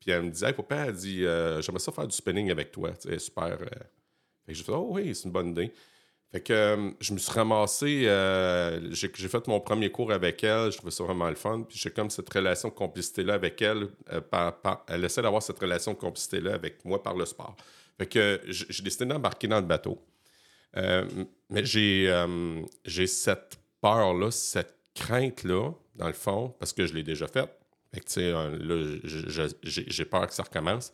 Euh, 0.00 0.04
puis 0.04 0.10
elle 0.10 0.22
me 0.22 0.30
disait, 0.30 0.52
faut 0.52 0.62
pas, 0.62 0.86
elle 0.86 0.94
dit, 0.94 1.24
euh, 1.24 1.60
j'aimerais 1.60 1.80
ça 1.80 1.92
faire 1.92 2.06
du 2.06 2.16
spinning 2.16 2.50
avec 2.50 2.72
toi, 2.72 2.90
c'est 2.98 3.18
super. 3.18 3.58
Fait 3.58 4.52
que 4.52 4.54
j'ai 4.54 4.64
fait, 4.64 4.72
oh 4.72 4.88
oui, 4.90 5.14
c'est 5.14 5.24
une 5.24 5.32
bonne 5.32 5.48
idée. 5.48 5.72
Fait 6.32 6.40
que 6.40 6.92
je 7.00 7.12
me 7.12 7.18
suis 7.18 7.32
ramassé, 7.32 8.02
j'ai 8.92 9.28
fait 9.28 9.48
mon 9.48 9.58
premier 9.60 9.90
cours 9.90 10.12
avec 10.12 10.44
elle, 10.44 10.70
je 10.70 10.76
trouvais 10.76 10.92
ça 10.92 11.02
vraiment 11.02 11.28
le 11.28 11.34
fun. 11.34 11.64
Puis 11.68 11.76
j'ai 11.76 11.90
comme 11.90 12.08
cette 12.08 12.32
relation 12.32 12.68
de 12.68 12.74
complicité-là 12.74 13.34
avec 13.34 13.60
elle. 13.60 13.88
elle 14.86 15.04
essaie 15.04 15.22
d'avoir 15.22 15.42
cette 15.42 15.58
relation 15.58 15.92
de 15.92 15.98
complicité-là 15.98 16.54
avec 16.54 16.84
moi 16.84 17.02
par 17.02 17.16
le 17.16 17.26
sport. 17.26 17.56
Fait 17.98 18.06
que 18.06 18.40
j'ai 18.46 18.82
décidé 18.82 19.06
d'embarquer 19.06 19.48
dans 19.48 19.60
le 19.60 19.66
bateau. 19.66 20.00
Euh, 20.76 21.04
mais 21.48 21.64
euh, 21.76 22.62
j'ai 22.84 23.06
cette 23.06 23.58
peur-là, 23.80 24.30
cette 24.30 24.76
crainte-là, 24.94 25.72
dans 25.94 26.06
le 26.06 26.12
fond, 26.12 26.54
parce 26.58 26.72
que 26.72 26.86
je 26.86 26.94
l'ai 26.94 27.02
déjà 27.02 27.26
faite. 27.26 27.50
Fait 27.92 28.00
que, 28.00 28.06
tu 28.06 28.12
sais, 28.12 28.32
euh, 28.32 28.56
là, 28.58 29.48
j'ai 29.62 30.04
peur 30.04 30.26
que 30.26 30.34
ça 30.34 30.42
recommence. 30.42 30.92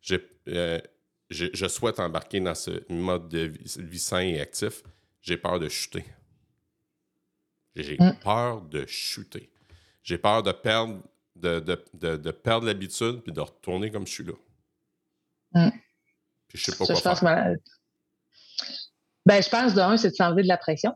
je 0.00 1.68
souhaite 1.68 2.00
embarquer 2.00 2.40
dans 2.40 2.54
ce 2.54 2.90
mode 2.92 3.28
de 3.28 3.52
vie, 3.76 3.98
sain 3.98 4.20
et 4.20 4.40
actif. 4.40 4.82
J'ai 5.20 5.36
peur 5.36 5.58
de 5.58 5.68
chuter. 5.68 6.04
J'ai 7.74 7.96
mm. 7.98 8.18
peur 8.22 8.62
de 8.62 8.86
chuter. 8.86 9.50
J'ai 10.02 10.18
peur 10.18 10.42
de 10.42 10.52
perdre 10.52 11.02
de, 11.36 11.60
de, 11.60 12.30
perdre 12.30 12.66
l'habitude 12.66 13.20
puis 13.22 13.32
de 13.32 13.40
retourner 13.40 13.90
comme 13.90 14.06
je 14.06 14.12
suis 14.12 14.24
là. 14.24 14.32
Mm. 15.52 15.70
Puis 16.48 16.58
je 16.58 16.64
sais 16.64 16.72
pas 16.72 16.86
quoi 16.86 16.96
faire. 16.96 17.02
Pense 17.02 17.22
ben, 19.26 19.42
je 19.42 19.48
pense, 19.50 19.74
d'un, 19.74 19.98
c'est 19.98 20.10
de 20.10 20.14
s'enlever 20.14 20.42
de 20.42 20.48
la 20.48 20.56
pression. 20.56 20.94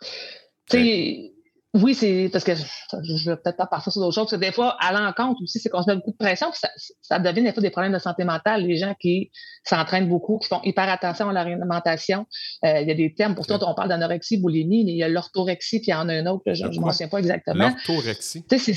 Tu 0.00 0.78
sais, 0.78 1.33
oui, 1.74 1.94
c'est 1.94 2.28
parce 2.32 2.44
que 2.44 2.54
je 2.54 2.62
ne 2.94 3.30
vais 3.30 3.36
peut-être 3.36 3.56
pas 3.56 3.66
partir 3.66 3.92
sur 3.92 4.00
d'autres 4.00 4.14
choses, 4.14 4.30
parce 4.30 4.40
que 4.40 4.46
des 4.46 4.52
fois, 4.52 4.76
à 4.80 4.92
l'encontre 4.92 5.42
aussi, 5.42 5.58
c'est 5.58 5.68
qu'on 5.68 5.82
se 5.82 5.90
met 5.90 5.96
beaucoup 5.96 6.12
de 6.12 6.16
pression, 6.16 6.50
puis 6.50 6.60
ça, 6.60 6.68
ça, 7.02 7.18
devient 7.18 7.42
des 7.42 7.52
fois 7.52 7.62
des 7.62 7.70
problèmes 7.70 7.92
de 7.92 7.98
santé 7.98 8.22
mentale. 8.22 8.64
Les 8.64 8.76
gens 8.76 8.94
qui 9.00 9.32
s'entraînent 9.64 10.08
beaucoup, 10.08 10.38
qui 10.38 10.46
font 10.46 10.60
hyper 10.62 10.88
attention 10.88 11.28
à 11.28 11.32
l'alimentation. 11.32 12.26
Euh, 12.64 12.80
il 12.80 12.88
y 12.88 12.92
a 12.92 12.94
des 12.94 13.12
termes, 13.12 13.34
pour 13.34 13.48
toi, 13.48 13.58
on 13.62 13.74
parle 13.74 13.88
d'anorexie, 13.88 14.38
boulimie, 14.38 14.84
mais 14.84 14.92
il 14.92 14.98
y 14.98 15.02
a 15.02 15.08
l'orthorexie, 15.08 15.80
puis 15.80 15.88
il 15.88 15.90
y 15.90 15.94
en 15.94 16.08
a 16.08 16.14
un 16.14 16.26
autre, 16.26 16.44
je 16.46 16.64
ne 16.64 16.68
me 16.68 16.92
souviens 16.92 17.08
pas 17.08 17.18
exactement. 17.18 17.70
L'orthorexie? 17.70 18.44
Tu 18.48 18.58
sais, 18.58 18.74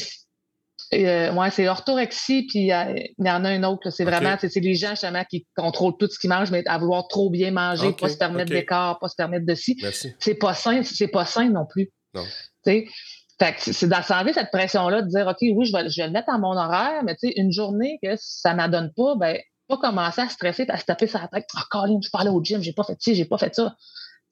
Euh, 0.93 1.33
ouais, 1.33 1.51
c'est 1.51 1.67
orthorexie, 1.67 2.47
puis 2.47 2.59
il 2.59 3.15
y 3.19 3.29
en 3.29 3.45
a 3.45 3.49
un 3.49 3.63
autre. 3.63 3.91
C'est 3.91 4.05
vraiment, 4.05 4.37
c'est 4.39 4.59
les 4.59 4.75
gens 4.75 4.91
justement 4.91 5.23
qui 5.29 5.45
contrôlent 5.55 5.97
tout 5.99 6.07
ce 6.09 6.17
qu'ils 6.17 6.29
mangent, 6.29 6.49
mais 6.49 6.63
à 6.65 6.77
vouloir 6.77 7.07
trop 7.07 7.29
bien 7.29 7.51
manger, 7.51 7.91
pas 7.91 8.09
se 8.09 8.17
permettre 8.17 8.51
d'écart, 8.51 8.97
pas 8.97 9.09
se 9.09 9.15
permettre 9.15 9.45
de 9.45 9.53
ci. 9.53 9.77
C'est 10.19 10.35
pas 10.35 10.53
sain, 10.53 10.81
c'est 10.83 11.09
pas 11.09 11.25
sain 11.25 11.49
non 11.49 11.65
plus. 11.69 11.91
Non. 12.13 12.23
C'est 12.67 13.87
d'enlever 13.87 14.33
cette 14.33 14.51
pression-là 14.51 15.01
de 15.01 15.07
dire 15.07 15.27
OK, 15.27 15.37
oui, 15.41 15.65
je 15.65 15.71
vais, 15.71 15.89
je 15.89 16.01
le 16.01 16.09
mettre 16.09 16.29
à 16.29 16.37
mon 16.37 16.57
horaire, 16.57 17.03
mais 17.03 17.15
tu 17.15 17.27
sais, 17.27 17.33
une 17.37 17.51
journée 17.51 17.99
que 18.01 18.15
ça 18.17 18.53
m'adonne 18.53 18.91
pas, 18.95 19.15
ben, 19.15 19.37
pas 19.67 19.77
commencer 19.77 20.21
à 20.21 20.29
stresser, 20.29 20.65
à 20.69 20.77
se 20.77 20.85
taper 20.85 21.07
sur 21.07 21.19
la 21.19 21.27
tête. 21.27 21.45
Oh, 21.55 21.61
Colin, 21.69 21.99
je 22.01 22.09
parlais 22.09 22.29
au 22.29 22.43
gym, 22.43 22.61
j'ai 22.61 22.73
pas 22.73 22.83
fait 22.83 22.97
ci, 22.99 23.15
j'ai 23.15 23.25
pas 23.25 23.37
fait 23.37 23.53
ça. 23.53 23.75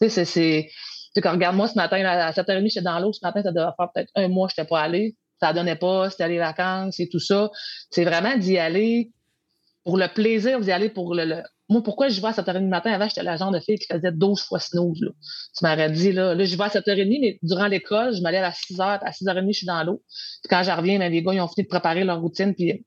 Tu 0.02 0.10
sais, 0.10 0.26
c'est. 0.26 0.70
Tu 1.14 1.22
sais, 1.22 1.30
regarde-moi 1.30 1.68
ce 1.68 1.76
matin, 1.76 2.04
à 2.06 2.32
7h30, 2.32 2.68
j'étais 2.68 2.82
dans 2.82 3.00
l'eau. 3.00 3.14
Ce 3.14 3.20
matin, 3.24 3.42
ça 3.44 3.52
devait 3.52 3.68
faire 3.78 3.90
peut-être 3.94 4.12
un 4.16 4.28
mois, 4.28 4.50
je 4.50 4.60
n'étais 4.60 4.68
pas 4.68 4.82
allé. 4.82 5.16
Ça 5.42 5.54
donnait 5.54 5.76
pas, 5.76 6.10
c'était 6.10 6.28
les 6.30 6.40
vacances 6.40 7.00
et 7.00 7.10
tout 7.10 7.20
ça. 7.20 7.50
C'est 7.92 8.06
vraiment 8.06 8.38
d'y 8.38 8.58
aller 8.58 9.12
pour 9.84 9.98
le 9.98 10.08
plaisir, 10.08 10.60
d'y 10.60 10.72
aller 10.72 10.90
pour 10.90 11.14
le, 11.14 11.44
Moi, 11.68 11.82
pourquoi 11.82 12.10
je 12.10 12.22
vais 12.22 12.28
à 12.28 12.32
7h30 12.32 12.60
du 12.60 12.68
matin? 12.68 12.92
Avant, 12.92 13.08
j'étais 13.08 13.24
la 13.24 13.38
genre 13.38 13.52
de 13.52 13.60
fille 13.60 13.80
qui 13.80 13.88
faisait 13.88 14.12
12 14.12 14.42
fois 14.42 14.60
snooze. 14.60 15.02
Là. 15.02 15.10
Tu 15.58 15.66
m'aurais 15.66 15.90
dit, 15.90 16.12
là, 16.12 16.36
là 16.36 16.46
je 16.46 16.56
vais 16.56 16.64
à 16.64 16.68
7h30, 16.68 17.20
mais 17.22 17.40
durant 17.42 17.68
l'école, 17.68 18.16
je 18.16 18.22
m'allais 18.22 18.38
à 18.38 18.52
6h. 18.52 19.00
À 19.02 19.12
6h30, 19.12 19.48
je 19.48 19.58
suis 19.58 19.66
dans 19.66 19.84
l'eau. 19.84 20.04
Puis 20.44 20.50
quand 20.50 20.62
je 20.62 20.72
reviens, 20.72 21.00
ben, 21.00 21.12
les 21.12 21.24
gars, 21.24 21.34
ils 21.34 21.42
ont 21.42 21.48
fini 21.48 21.64
de 21.64 21.70
préparer 21.70 22.04
leur 22.04 22.22
routine, 22.22 22.54
puis 22.54 22.86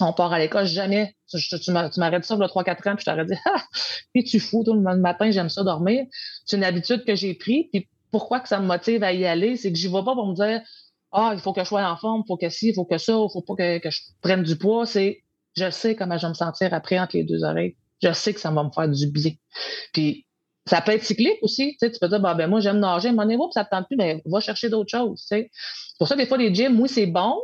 on 0.00 0.12
part 0.12 0.32
à 0.32 0.40
l'école. 0.40 0.66
Jamais. 0.66 1.14
Tu, 1.28 1.70
m'aurais 1.70 1.88
dit 2.20 2.26
ça 2.26 2.34
il 2.34 2.40
y 2.40 2.42
a 2.42 2.46
3-4 2.46 2.88
ans, 2.90 2.96
puis 2.96 3.04
je 3.06 3.10
t'aurais 3.10 3.24
dit, 3.26 3.34
ah, 3.46 3.62
et 4.14 4.24
tu 4.24 4.40
fous, 4.40 4.64
tout 4.64 4.74
le 4.74 4.80
matin, 4.80 5.30
j'aime 5.30 5.48
ça 5.48 5.62
dormir. 5.62 6.04
C'est 6.46 6.56
une 6.56 6.64
habitude 6.64 7.04
que 7.04 7.14
j'ai 7.14 7.34
prise. 7.34 7.66
Puis 7.72 7.88
pourquoi 8.10 8.40
que 8.40 8.48
ça 8.48 8.58
me 8.58 8.66
motive 8.66 9.04
à 9.04 9.12
y 9.12 9.24
aller? 9.24 9.56
C'est 9.56 9.72
que 9.72 9.78
je 9.78 9.88
vais 9.88 10.04
pas 10.04 10.14
pour 10.14 10.26
me 10.26 10.34
dire, 10.34 10.62
ah, 11.12 11.30
il 11.32 11.40
faut 11.40 11.52
que 11.52 11.62
je 11.62 11.68
sois 11.68 11.88
en 11.88 11.96
forme, 11.96 12.22
il 12.24 12.28
faut 12.28 12.36
que 12.36 12.48
ci, 12.48 12.68
il 12.68 12.74
faut 12.74 12.84
que 12.84 12.98
ça, 12.98 13.12
il 13.12 13.28
faut 13.32 13.42
pas 13.42 13.54
que, 13.54 13.90
je 13.90 14.00
prenne 14.20 14.42
du 14.42 14.56
poids. 14.56 14.84
C'est, 14.84 15.22
je 15.56 15.70
sais 15.70 15.94
comment 15.94 16.18
je 16.18 16.26
vais 16.26 16.30
me 16.30 16.34
sentir 16.34 16.74
après 16.74 16.98
entre 16.98 17.16
les 17.16 17.24
deux 17.24 17.44
oreilles. 17.44 17.76
Je 18.02 18.12
sais 18.12 18.34
que 18.34 18.40
ça 18.40 18.50
va 18.50 18.62
me 18.62 18.70
faire 18.70 18.88
du 18.88 19.06
bien. 19.06 19.32
Puis, 19.92 20.26
ça 20.66 20.80
peut 20.80 20.92
être 20.92 21.04
cyclique 21.04 21.38
aussi. 21.42 21.72
Tu, 21.72 21.76
sais, 21.80 21.90
tu 21.90 21.98
peux 21.98 22.08
dire, 22.08 22.20
bah, 22.20 22.34
ben, 22.34 22.48
moi, 22.48 22.60
j'aime 22.60 22.80
nager, 22.80 23.12
mon 23.12 23.24
niveau, 23.24 23.50
ça 23.52 23.60
ne 23.60 23.64
te 23.64 23.70
tente 23.70 23.86
plus, 23.86 23.96
mais 23.96 24.22
va 24.26 24.40
chercher 24.40 24.68
d'autres 24.68 24.90
choses. 24.90 25.24
C'est 25.26 25.50
pour 25.98 26.08
ça, 26.08 26.16
des 26.16 26.26
fois, 26.26 26.38
les 26.38 26.54
gyms, 26.54 26.78
oui, 26.80 26.88
c'est 26.88 27.06
bon, 27.06 27.40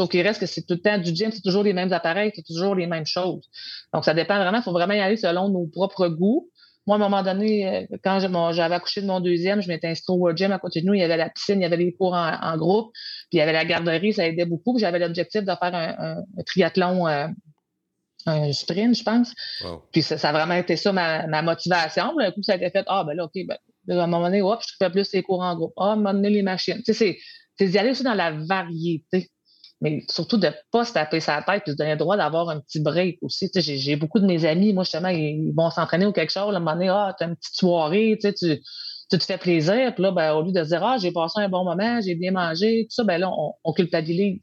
Sauf 0.00 0.08
qu'il 0.08 0.22
reste 0.22 0.40
que 0.40 0.46
c'est 0.46 0.62
tout 0.62 0.72
le 0.74 0.80
temps 0.80 0.96
du 0.96 1.14
gym, 1.14 1.30
c'est 1.30 1.42
toujours 1.42 1.62
les 1.62 1.74
mêmes 1.74 1.92
appareils, 1.92 2.32
c'est 2.34 2.46
toujours 2.46 2.74
les 2.74 2.86
mêmes 2.86 3.04
choses. 3.04 3.50
Donc, 3.92 4.04
ça 4.04 4.14
dépend 4.14 4.36
vraiment, 4.38 4.56
il 4.56 4.62
faut 4.62 4.72
vraiment 4.72 4.94
y 4.94 5.00
aller 5.00 5.18
selon 5.18 5.50
nos 5.50 5.66
propres 5.66 6.08
goûts. 6.08 6.48
Moi, 6.86 6.96
à 6.96 6.98
un 6.98 7.02
moment 7.02 7.22
donné, 7.22 7.68
euh, 7.68 7.96
quand 8.02 8.18
j'avais 8.52 8.74
accouché 8.74 9.02
de 9.02 9.06
mon 9.06 9.20
deuxième, 9.20 9.60
je 9.60 9.68
m'étais 9.68 9.88
inscrit 9.88 10.14
au 10.14 10.34
gym 10.34 10.52
à 10.52 10.58
côté 10.58 10.80
de 10.80 10.86
nous. 10.86 10.94
Il 10.94 11.00
y 11.00 11.02
avait 11.02 11.18
la 11.18 11.28
piscine, 11.28 11.60
il 11.60 11.62
y 11.62 11.66
avait 11.66 11.76
les 11.76 11.92
cours 11.92 12.14
en, 12.14 12.56
groupe, 12.56 12.92
puis 13.28 13.28
il 13.32 13.38
y 13.38 13.40
avait 13.42 13.52
la 13.52 13.66
garderie, 13.66 14.14
ça 14.14 14.26
aidait 14.26 14.46
beaucoup. 14.46 14.78
J'avais 14.78 14.98
l'objectif 14.98 15.42
de 15.42 15.52
faire 15.52 15.74
un, 15.74 16.22
triathlon, 16.46 17.06
euh, 17.06 17.26
un 18.26 18.52
sprint, 18.52 18.96
je 18.96 19.02
pense. 19.02 19.32
Puis 19.92 20.02
ça, 20.02 20.16
a 20.16 20.32
vraiment 20.32 20.54
été 20.54 20.76
ça 20.76 20.92
ma, 20.92 21.42
motivation. 21.42 22.18
Un 22.18 22.30
coup, 22.30 22.42
ça 22.42 22.52
a 22.52 22.56
été 22.56 22.70
fait, 22.70 22.84
ah, 22.86 23.04
ben 23.04 23.14
là, 23.14 23.24
OK, 23.24 23.32
ben, 23.46 23.56
à 23.88 24.04
un 24.04 24.06
moment 24.06 24.24
donné, 24.24 24.42
hop, 24.42 24.60
je 24.66 24.74
fais 24.78 24.90
plus 24.90 25.12
les 25.12 25.22
cours 25.22 25.40
en 25.40 25.54
groupe. 25.56 25.72
Ah, 25.76 25.84
à 25.84 25.92
un 25.92 25.96
moment 25.96 26.12
donné, 26.12 26.30
les 26.30 26.42
machines. 26.42 26.82
Tu 26.84 26.94
sais, 26.94 27.18
c'est 27.58 27.68
d'y 27.68 27.78
aller 27.78 27.90
aussi 27.90 28.02
dans 28.04 28.14
la 28.14 28.32
variété 28.32 29.30
mais 29.80 30.04
surtout 30.10 30.36
de 30.36 30.46
ne 30.46 30.52
pas 30.70 30.84
se 30.84 30.92
taper 30.92 31.20
sa 31.20 31.42
tête 31.42 31.62
et 31.66 31.70
se 31.70 31.76
donner 31.76 31.92
le 31.92 31.96
droit 31.96 32.16
d'avoir 32.16 32.50
un 32.50 32.60
petit 32.60 32.80
break 32.80 33.18
aussi. 33.22 33.50
j'ai 33.54 33.96
beaucoup 33.96 34.18
de 34.18 34.26
mes 34.26 34.44
amis, 34.44 34.74
moi, 34.74 34.84
justement, 34.84 35.08
ils, 35.08 35.52
vont 35.56 35.70
s'entraîner 35.70 36.06
ou 36.06 36.12
quelque 36.12 36.32
chose. 36.32 36.54
À 36.54 36.56
un 36.56 36.60
moment 36.60 36.72
donné, 36.72 36.88
ah, 36.88 37.14
tu 37.16 37.24
as 37.24 37.28
une 37.28 37.36
petite 37.36 37.56
soirée, 37.56 38.18
tu, 38.20 38.32
tu 38.34 38.60
te 39.18 39.24
fais 39.24 39.38
plaisir. 39.38 39.94
Puis 39.94 40.02
là, 40.02 40.12
ben, 40.12 40.32
au 40.32 40.42
lieu 40.42 40.52
de 40.52 40.62
se 40.62 40.68
dire, 40.68 40.84
ah, 40.84 40.96
j'ai 40.98 41.12
passé 41.12 41.40
un 41.40 41.48
bon 41.48 41.64
moment, 41.64 42.00
j'ai 42.00 42.14
bien 42.14 42.32
mangé, 42.32 42.86
tout 42.88 42.94
ça, 42.94 43.04
ben 43.04 43.18
là, 43.18 43.30
on, 43.64 43.72
culpabilise. 43.72 44.40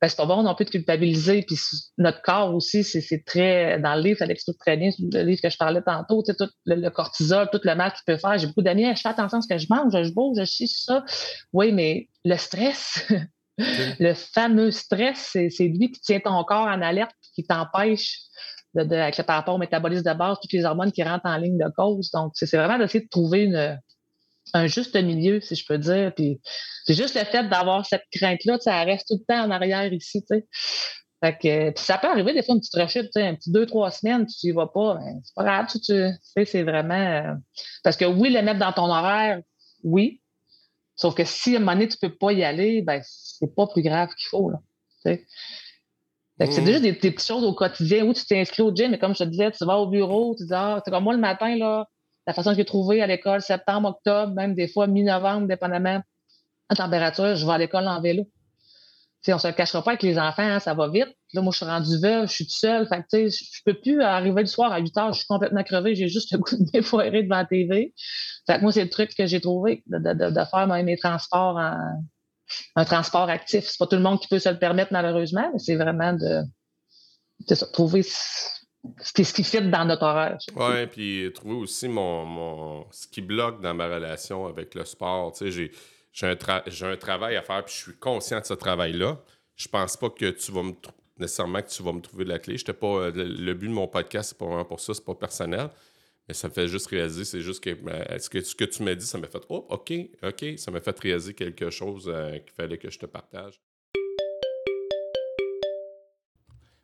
Ben, 0.00 0.08
c'est 0.08 0.16
pas 0.16 0.26
bon 0.26 0.42
non 0.42 0.54
plus 0.54 0.64
de 0.64 0.70
culpabiliser. 0.70 1.42
Puis 1.42 1.58
notre 1.98 2.22
corps 2.22 2.54
aussi, 2.54 2.84
c'est 2.84 3.24
très. 3.24 3.78
Dans 3.78 3.94
le 3.94 4.02
livre, 4.02 4.18
ça 4.18 4.26
l'explique 4.26 4.58
très 4.58 4.76
bien, 4.76 4.90
le 4.98 5.22
livre 5.22 5.40
que 5.42 5.50
je 5.50 5.56
parlais 5.56 5.82
tantôt, 5.82 6.22
tu 6.22 6.32
sais, 6.32 6.36
tout 6.36 6.50
le, 6.66 6.88
cortisol, 6.90 7.48
tout 7.50 7.60
le 7.62 7.74
mal 7.74 7.92
qu'il 7.92 8.02
peut 8.06 8.18
faire. 8.18 8.38
J'ai 8.38 8.46
beaucoup 8.46 8.62
d'amis, 8.62 8.86
je 8.94 9.00
fais 9.00 9.08
attention 9.08 9.38
à 9.38 9.40
ce 9.42 9.48
que 9.48 9.58
je 9.58 9.66
mange, 9.70 9.92
je 9.92 10.12
bouge, 10.12 10.36
je 10.38 10.44
chie, 10.44 10.68
ça. 10.68 11.04
Oui, 11.52 11.72
mais 11.72 12.08
le 12.24 12.36
stress, 12.36 13.06
Le 14.00 14.14
fameux 14.14 14.70
stress, 14.70 15.30
c'est 15.32 15.68
lui 15.68 15.90
qui 15.90 16.00
tient 16.00 16.20
ton 16.20 16.42
corps 16.44 16.66
en 16.66 16.82
alerte, 16.82 17.14
qui 17.34 17.44
t'empêche 17.44 18.18
de, 18.74 18.82
de, 18.82 19.22
par 19.22 19.36
rapport 19.36 19.54
au 19.54 19.58
métabolisme 19.58 20.02
de 20.02 20.12
base, 20.12 20.38
toutes 20.42 20.52
les 20.52 20.64
hormones 20.64 20.90
qui 20.90 21.04
rentrent 21.04 21.26
en 21.26 21.36
ligne 21.36 21.58
de 21.58 21.70
cause. 21.76 22.10
Donc, 22.10 22.32
c'est 22.34 22.56
vraiment 22.56 22.78
d'essayer 22.78 23.04
de 23.04 23.08
trouver 23.08 23.44
une, 23.44 23.78
un 24.54 24.66
juste 24.66 24.96
milieu, 24.96 25.40
si 25.40 25.54
je 25.54 25.66
peux 25.66 25.78
dire. 25.78 26.14
Puis, 26.14 26.40
c'est 26.86 26.94
juste 26.94 27.16
le 27.16 27.24
fait 27.24 27.48
d'avoir 27.48 27.84
cette 27.84 28.04
crainte-là, 28.12 28.58
ça 28.60 28.82
reste 28.84 29.08
tout 29.08 29.18
le 29.20 29.24
temps 29.26 29.44
en 29.44 29.50
arrière 29.50 29.92
ici, 29.92 30.22
tu 30.22 30.36
sais. 30.36 30.46
Fait 31.22 31.32
que, 31.38 31.70
puis 31.70 31.84
ça 31.84 31.96
peut 31.96 32.08
arriver 32.08 32.34
des 32.34 32.42
fois 32.42 32.54
une 32.54 32.60
petite 32.60 32.74
rechute, 32.74 33.16
un 33.16 33.34
petit 33.34 33.50
deux, 33.50 33.66
trois 33.66 33.90
semaines, 33.90 34.26
tu 34.26 34.48
y 34.48 34.52
vas 34.52 34.66
pas, 34.66 34.98
c'est 35.22 35.34
pas 35.34 35.44
grave, 35.44 35.66
tu, 35.70 35.78
sais, 35.80 36.44
c'est 36.44 36.62
vraiment. 36.62 36.94
Euh, 36.94 37.34
parce 37.82 37.96
que 37.96 38.04
oui, 38.04 38.30
le 38.30 38.42
mettre 38.42 38.60
dans 38.60 38.72
ton 38.72 38.90
horaire, 38.90 39.40
oui. 39.82 40.20
Sauf 40.96 41.14
que 41.14 41.24
si 41.24 41.54
à 41.54 41.56
un 41.56 41.60
moment 41.60 41.72
donné, 41.72 41.88
tu 41.88 41.96
peux 41.98 42.14
pas 42.14 42.32
y 42.32 42.44
aller, 42.44 42.82
ben, 42.82 43.00
c'est 43.04 43.54
pas 43.54 43.66
plus 43.66 43.82
grave 43.82 44.10
qu'il 44.10 44.28
faut. 44.28 44.50
Là, 44.50 44.60
c'est 45.02 45.26
mmh. 46.38 46.64
déjà 46.64 46.80
des, 46.80 46.92
petites 46.92 47.22
choses 47.22 47.44
au 47.44 47.54
quotidien 47.54 48.04
où 48.04 48.12
tu 48.12 48.24
t'es 48.26 48.40
inscrit 48.40 48.62
au 48.62 48.74
gym, 48.74 48.90
mais 48.90 48.98
comme 48.98 49.14
je 49.14 49.24
te 49.24 49.28
disais, 49.28 49.50
tu 49.50 49.64
vas 49.64 49.78
au 49.78 49.86
bureau, 49.86 50.34
tu 50.36 50.44
dis, 50.44 50.54
ah, 50.54 50.82
c'est 50.84 50.90
comme 50.90 51.04
moi 51.04 51.14
le 51.14 51.20
matin, 51.20 51.56
là, 51.56 51.86
la 52.26 52.32
façon 52.32 52.50
que 52.50 52.56
j'ai 52.56 52.64
trouvé 52.64 53.02
à 53.02 53.06
l'école, 53.06 53.42
septembre, 53.42 53.88
octobre, 53.88 54.32
même 54.34 54.54
des 54.54 54.68
fois 54.68 54.86
mi-novembre, 54.86 55.46
dépendamment 55.46 55.98
de 55.98 56.04
la 56.70 56.76
température, 56.76 57.36
je 57.36 57.46
vais 57.46 57.52
à 57.52 57.58
l'école 57.58 57.86
en 57.86 58.00
vélo. 58.00 58.24
on 59.28 59.38
se 59.38 59.46
le 59.46 59.52
cachera 59.52 59.82
pas 59.82 59.92
avec 59.92 60.02
les 60.02 60.18
enfants, 60.18 60.42
hein, 60.42 60.60
ça 60.60 60.74
va 60.74 60.88
vite. 60.88 61.14
Là, 61.32 61.42
moi, 61.42 61.52
je 61.52 61.58
suis 61.58 61.66
rendue 61.66 61.98
veuve, 62.00 62.28
je 62.28 62.32
suis 62.32 62.44
toute 62.46 62.54
seule. 62.54 62.86
Fait 62.88 63.04
que, 63.10 63.28
je 63.28 63.62
peux 63.64 63.74
plus 63.74 64.02
arriver 64.02 64.40
le 64.40 64.46
soir 64.46 64.72
à 64.72 64.78
8 64.78 64.96
heures, 64.96 65.12
je 65.12 65.18
suis 65.18 65.26
complètement 65.26 65.62
crevée, 65.62 65.94
j'ai 65.94 66.08
juste 66.08 66.32
le 66.32 66.38
goût 66.38 66.56
de 66.56 66.70
m'effoirer 66.74 67.22
devant 67.22 67.36
la 67.36 67.44
TV. 67.44 67.94
Fait 68.46 68.56
que 68.56 68.62
moi, 68.62 68.72
c'est 68.72 68.84
le 68.84 68.90
truc 68.90 69.14
que 69.14 69.26
j'ai 69.26 69.40
trouvé, 69.40 69.82
de, 69.86 69.98
de, 69.98 70.30
de 70.30 70.44
faire 70.50 70.66
mes 70.66 70.96
transports 70.96 71.56
en, 71.56 71.76
un 72.76 72.84
transport 72.84 73.28
actif. 73.28 73.64
C'est 73.66 73.78
pas 73.78 73.86
tout 73.86 73.96
le 73.96 74.02
monde 74.02 74.20
qui 74.20 74.28
peut 74.28 74.38
se 74.38 74.48
le 74.48 74.58
permettre, 74.58 74.92
malheureusement, 74.92 75.50
mais 75.52 75.58
c'est 75.58 75.76
vraiment 75.76 76.12
de, 76.12 76.42
trouver 77.72 78.02
ce 78.02 78.60
qui, 78.60 78.63
ce 79.00 79.12
qui 79.12 79.44
fit 79.44 79.62
dans 79.62 79.84
notre 79.84 80.04
horaire. 80.04 80.38
Oui, 80.56 80.86
puis 80.86 81.30
trouver 81.34 81.54
aussi 81.54 81.88
mon, 81.88 82.86
ce 82.90 83.06
qui 83.06 83.22
bloque 83.22 83.60
dans 83.60 83.74
ma 83.74 83.86
relation 83.86 84.46
avec 84.46 84.74
le 84.74 84.84
sport. 84.84 85.32
Tu 85.32 85.50
sais, 85.50 85.70
j'ai, 86.12 86.26
un, 86.26 86.36
un 86.36 86.96
travail 86.96 87.36
à 87.36 87.42
faire, 87.42 87.64
puis 87.64 87.74
je 87.74 87.82
suis 87.82 87.96
conscient 87.98 88.40
de 88.40 88.44
ce 88.44 88.54
travail-là. 88.54 89.18
Je 89.56 89.68
pense 89.68 89.96
pas 89.96 90.10
que 90.10 90.30
tu 90.30 90.52
vas 90.52 90.62
me 90.62 90.72
nécessairement 91.18 91.62
que 91.62 91.68
tu 91.68 91.82
vas 91.82 91.92
me 91.92 92.00
trouver 92.00 92.24
de 92.24 92.30
la 92.30 92.38
clé. 92.38 92.56
pas, 92.58 93.10
le, 93.10 93.54
but 93.54 93.68
de 93.68 93.72
mon 93.72 93.86
podcast, 93.86 94.30
c'est 94.30 94.38
pas 94.38 94.46
vraiment 94.46 94.64
pour 94.64 94.80
ça, 94.80 94.94
c'est 94.94 95.04
pas 95.04 95.14
personnel. 95.14 95.70
Mais 96.26 96.34
ça 96.34 96.48
me 96.48 96.52
fait 96.52 96.68
juste 96.68 96.86
réaliser, 96.86 97.24
c'est 97.24 97.42
juste 97.42 97.62
que, 97.62 97.74
ben, 97.74 98.02
ce 98.18 98.30
que 98.30 98.38
que 98.38 98.64
tu 98.64 98.82
m'as 98.82 98.94
dit, 98.94 99.06
ça 99.06 99.18
m'a 99.18 99.26
fait 99.26 99.42
Oh, 99.50 99.66
OK, 99.68 99.92
OK, 100.22 100.44
ça 100.56 100.70
m'a 100.70 100.80
fait 100.80 100.98
réaliser 100.98 101.34
quelque 101.34 101.68
chose 101.68 102.06
euh, 102.08 102.38
qu'il 102.38 102.52
fallait 102.52 102.78
que 102.78 102.90
je 102.90 102.98
te 102.98 103.06
partage. 103.06 103.60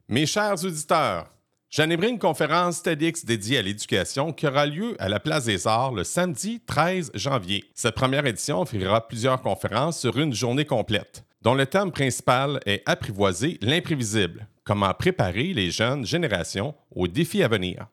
Mes 0.09 0.27
chers 0.27 0.63
auditeurs, 0.65 1.33
j'animerai 1.71 2.09
une 2.09 2.19
conférence 2.19 2.83
TEDx 2.83 3.25
dédiée 3.25 3.59
à 3.59 3.63
l'éducation 3.63 4.33
qui 4.33 4.47
aura 4.47 4.67
lieu 4.67 4.97
à 4.99 5.09
la 5.09 5.21
Place 5.21 5.45
des 5.45 5.67
Arts 5.67 5.93
le 5.93 6.05
samedi 6.05 6.61
13 6.67 7.13
janvier. 7.15 7.65
Cette 7.75 7.95
première 7.95 8.27
édition 8.27 8.61
offrira 8.61 9.07
plusieurs 9.07 9.41
conférences 9.41 10.01
sur 10.01 10.19
une 10.19 10.35
journée 10.35 10.65
complète, 10.65 11.25
dont 11.43 11.55
le 11.55 11.67
thème 11.67 11.93
principal 11.93 12.61
est 12.67 12.83
Apprivoiser 12.87 13.59
l'imprévisible, 13.63 14.49
comment 14.65 14.93
préparer 14.93 15.53
les 15.55 15.71
jeunes 15.71 16.05
générations 16.05 16.75
aux 16.95 17.07
défis 17.07 17.45
à 17.45 17.49
venir. 17.49 17.87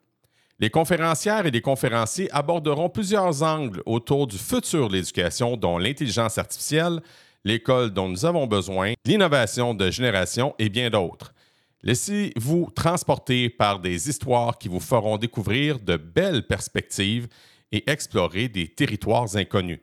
Les 0.60 0.72
conférencières 0.72 1.46
et 1.46 1.52
les 1.52 1.62
conférenciers 1.62 2.34
aborderont 2.34 2.90
plusieurs 2.90 3.44
angles 3.44 3.84
autour 3.86 4.26
du 4.26 4.40
futur 4.40 4.90
de 4.90 4.96
l'éducation, 4.96 5.56
dont 5.56 5.78
l'intelligence 5.78 6.40
artificielle, 6.40 7.00
l'école 7.46 7.92
dont 7.92 8.10
nous 8.10 8.26
avons 8.26 8.48
besoin, 8.48 8.94
l'innovation 9.06 9.76
de 9.76 9.92
génération 9.92 10.56
et 10.58 10.70
bien 10.70 10.90
d'autres. 10.90 11.32
Laissez-vous 11.84 12.72
transporter 12.76 13.50
par 13.50 13.80
des 13.80 14.10
histoires 14.10 14.58
qui 14.58 14.68
vous 14.68 14.80
feront 14.80 15.18
découvrir 15.18 15.80
de 15.80 15.96
belles 15.96 16.48
perspectives 16.48 17.28
et 17.72 17.88
explorer 17.90 18.48
des 18.48 18.68
territoires 18.68 19.36
inconnus. 19.36 19.80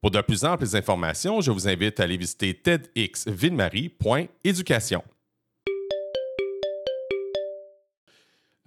Pour 0.00 0.10
de 0.10 0.20
plus 0.20 0.44
amples 0.44 0.76
informations, 0.76 1.40
je 1.40 1.50
vous 1.50 1.66
invite 1.66 1.98
à 2.00 2.02
aller 2.04 2.18
visiter 2.18 2.52
tedxvillemarie.éducation. 2.54 5.02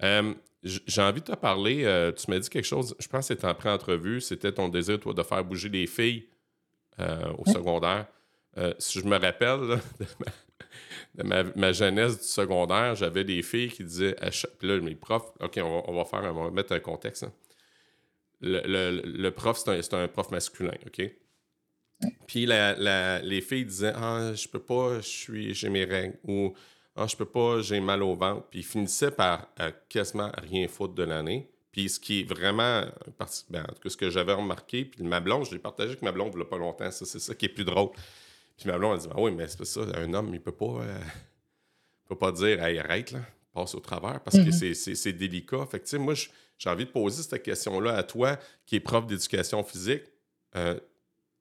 Euh, 0.02 0.34
j'ai 0.62 1.00
envie 1.00 1.20
de 1.20 1.26
te 1.26 1.36
parler. 1.36 1.84
Euh, 1.84 2.10
tu 2.12 2.28
m'as 2.30 2.40
dit 2.40 2.50
quelque 2.50 2.66
chose, 2.66 2.96
je 2.98 3.06
pense 3.06 3.28
que 3.28 3.34
c'était 3.34 3.46
en 3.46 3.54
pré-entrevue. 3.54 4.20
C'était 4.20 4.50
ton 4.52 4.68
désir, 4.68 4.98
toi, 4.98 5.14
de 5.14 5.22
faire 5.22 5.44
bouger 5.44 5.68
les 5.68 5.86
filles 5.86 6.26
euh, 6.98 7.32
au 7.38 7.48
secondaire. 7.48 8.08
Si 8.78 9.00
je 9.00 9.06
me 9.06 9.16
rappelle 9.16 9.80
ma, 11.22 11.72
jeunesse 11.72 12.18
du 12.18 12.26
secondaire, 12.26 12.94
j'avais 12.94 13.24
des 13.24 13.42
filles 13.42 13.70
qui 13.70 13.84
disaient 13.84 14.16
à 14.22 14.30
Puis 14.30 14.68
là, 14.68 14.80
mes 14.80 14.94
profs, 14.94 15.32
OK, 15.40 15.58
on 15.62 15.94
va, 15.94 16.04
faire, 16.04 16.22
on 16.34 16.44
va 16.44 16.50
mettre 16.50 16.72
un 16.72 16.80
contexte. 16.80 17.26
Le, 18.40 19.30
prof, 19.30 19.58
c'est 19.58 19.94
un, 19.94 20.02
un, 20.02 20.08
prof 20.08 20.30
masculin, 20.30 20.74
OK? 20.86 21.02
Puis 22.26 22.46
les 22.46 23.40
filles 23.40 23.64
disaient 23.64 23.92
Ah, 23.94 24.32
je 24.34 24.48
peux 24.48 24.58
pas, 24.58 25.00
je 25.00 25.08
suis, 25.08 25.54
j'ai 25.54 25.68
mes 25.68 25.84
règles. 25.84 26.18
Ou 26.24 26.52
Ah, 26.96 27.06
je 27.06 27.16
peux 27.16 27.24
pas, 27.24 27.60
j'ai 27.60 27.80
mal 27.80 28.02
au 28.02 28.14
ventre. 28.14 28.46
Puis 28.50 28.60
ils 28.60 28.64
finissaient 28.64 29.10
par 29.10 29.48
quasiment 29.88 30.30
rien 30.42 30.66
foutre 30.68 30.94
de 30.94 31.04
l'année. 31.04 31.48
Puis 31.72 31.88
ce 31.88 31.98
qui 31.98 32.20
est 32.20 32.24
vraiment, 32.24 32.84
ben, 33.48 33.66
ce 33.86 33.96
que 33.96 34.10
j'avais 34.10 34.34
remarqué, 34.34 34.84
puis 34.84 35.02
ma 35.02 35.20
blonde, 35.20 35.46
je 35.46 35.52
l'ai 35.52 35.58
partagé 35.58 35.90
avec 35.90 36.02
ma 36.02 36.12
blonde 36.12 36.32
il 36.34 36.36
n'y 36.36 36.42
a 36.42 36.46
pas 36.46 36.58
longtemps, 36.58 36.90
c'est 36.90 37.06
ça 37.06 37.34
qui 37.34 37.46
est 37.46 37.48
plus 37.48 37.64
drôle. 37.64 37.90
Puis 38.56 38.68
ma 38.68 38.78
blonde 38.78 38.98
a 38.98 39.02
dit 39.02 39.08
Ah 39.10 39.20
oui, 39.20 39.32
mais 39.32 39.48
c'est 39.48 39.58
pas 39.58 39.64
ça, 39.64 39.80
un 39.94 40.14
homme, 40.14 40.34
il 40.34 40.40
peut 40.40 40.52
pas, 40.52 40.82
euh, 40.82 41.00
peut 42.08 42.16
pas 42.16 42.32
dire 42.32 42.62
Hey, 42.62 42.78
arrête, 42.78 43.12
là, 43.12 43.20
passe 43.52 43.74
au 43.74 43.80
travers, 43.80 44.20
parce 44.20 44.36
que 44.36 44.42
mm-hmm. 44.42 44.94
c'est 44.94 45.12
délicat. 45.12 45.66
Fait 45.66 45.78
que, 45.78 45.84
tu 45.84 45.90
sais, 45.90 45.98
moi, 45.98 46.14
j'ai 46.58 46.70
envie 46.70 46.84
de 46.84 46.90
poser 46.90 47.22
cette 47.22 47.42
question-là 47.42 47.96
à 47.96 48.02
toi, 48.02 48.38
qui 48.66 48.76
est 48.76 48.80
prof 48.80 49.06
d'éducation 49.06 49.62
physique. 49.62 50.04
Euh, 50.56 50.78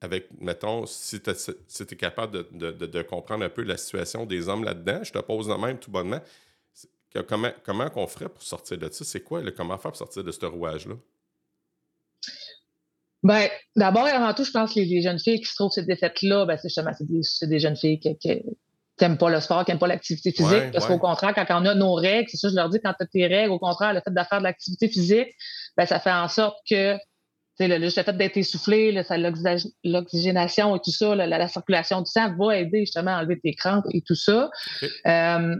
avec, 0.02 0.30
mettons, 0.40 0.88
si 0.88 1.22
tu 1.22 1.30
es, 1.30 1.96
capable 1.96 2.48
de, 2.52 3.02
comprendre 3.04 3.46
un 3.46 3.50
peu 3.50 3.62
la 3.62 3.78
situation 3.78 4.26
des 4.26 4.50
hommes 4.50 4.64
là-dedans, 4.64 5.04
je 5.04 5.12
te 5.12 5.20
pose 5.20 5.48
la 5.48 5.60
même 5.60 5.78
tout 5.78 5.92
bonnement. 5.92 6.20
comment 7.28 7.52
comment 7.64 7.90
qu'on 7.90 8.08
ferait 8.08 8.30
pour 8.30 8.42
sortir 8.42 8.80
de 8.80 8.90
ça? 8.90 9.06
C'est 9.06 9.22
quoi 9.22 9.42
le 9.42 9.52
comment 9.52 9.78
faire 9.78 9.92
pour 9.92 9.98
sortir 9.98 10.24
de 10.24 10.32
ce 10.32 10.44
rouage-là? 10.44 10.96
Ben, 13.24 13.48
d'abord 13.76 14.08
et 14.08 14.12
avant 14.12 14.34
tout, 14.34 14.44
je 14.44 14.52
pense 14.52 14.74
que 14.74 14.80
les, 14.80 15.02
jeunes 15.02 15.20
filles 15.20 15.40
qui 15.40 15.46
se 15.46 15.56
trouvent 15.56 15.72
ces 15.72 15.84
défaites-là, 15.84 16.46
ben, 16.46 16.58
c'est 16.58 16.70
justement 16.70 16.92
c'est 16.94 17.48
des, 17.48 17.60
jeunes 17.60 17.76
filles 17.76 18.00
qui, 18.00 18.18
n'aiment 19.00 19.18
pas 19.18 19.30
le 19.30 19.40
sport, 19.40 19.64
qui 19.64 19.72
n'aiment 19.72 19.80
pas 19.80 19.88
l'activité 19.88 20.32
physique. 20.32 20.72
parce 20.74 20.88
qu'au 20.88 20.98
contraire, 20.98 21.34
quand 21.36 21.46
on 21.50 21.66
a 21.66 21.76
nos 21.76 21.94
règles, 21.94 22.30
c'est 22.30 22.38
ça, 22.38 22.50
je 22.50 22.56
leur 22.56 22.70
dis, 22.70 22.80
quand 22.84 22.94
tu 22.94 23.04
as 23.04 23.08
tes 23.08 23.28
règles, 23.28 23.52
au 23.52 23.60
contraire, 23.60 23.94
le 23.94 24.02
fait 24.02 24.12
de 24.12 24.24
faire 24.28 24.40
de 24.40 24.44
l'activité 24.44 24.88
physique, 24.88 25.30
ben, 25.78 25.86
ça 25.86 26.00
fait 26.00 26.12
en 26.12 26.28
sorte 26.28 26.58
que 26.70 26.98
le, 27.60 27.78
le, 27.78 27.90
fait 27.90 28.18
d'être 28.18 28.38
essoufflé, 28.38 28.92
l'oxygénation 29.84 30.76
et 30.76 30.80
tout 30.80 30.92
ça, 30.92 31.16
la, 31.16 31.48
circulation 31.48 32.02
du 32.02 32.10
sang 32.10 32.36
va 32.38 32.58
aider 32.58 32.82
justement 32.82 33.12
à 33.12 33.20
enlever 33.20 33.40
tes 33.40 33.54
crampes 33.54 33.86
et 33.92 34.02
tout 34.02 34.16
ça. 34.16 34.50
Euh, 35.06 35.56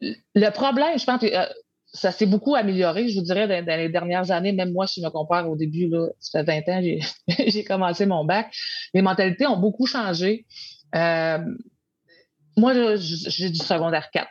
le 0.00 0.50
problème, 0.50 0.98
je 0.98 1.04
pense, 1.04 1.20
que 1.20 1.26
euh, 1.26 1.46
ça 1.92 2.10
s'est 2.10 2.26
beaucoup 2.26 2.54
amélioré, 2.54 3.08
je 3.08 3.18
vous 3.18 3.24
dirais, 3.24 3.46
dans, 3.62 3.76
les 3.76 3.88
dernières 3.88 4.30
années. 4.30 4.52
Même 4.52 4.72
moi, 4.72 4.86
si 4.86 5.00
je 5.00 5.06
me 5.06 5.10
compare 5.10 5.48
au 5.48 5.56
début, 5.56 5.88
là, 5.88 6.08
ça 6.20 6.44
fait 6.44 6.64
20 6.64 6.72
ans, 6.72 6.98
j'ai 7.46 7.64
commencé 7.64 8.06
mon 8.06 8.24
bac. 8.24 8.54
Les 8.94 9.02
mentalités 9.02 9.46
ont 9.46 9.58
beaucoup 9.58 9.86
changé. 9.86 10.46
Euh, 10.94 11.38
moi, 12.56 12.72
j'ai 12.96 13.50
du 13.50 13.58
secondaire 13.58 14.10
4, 14.10 14.28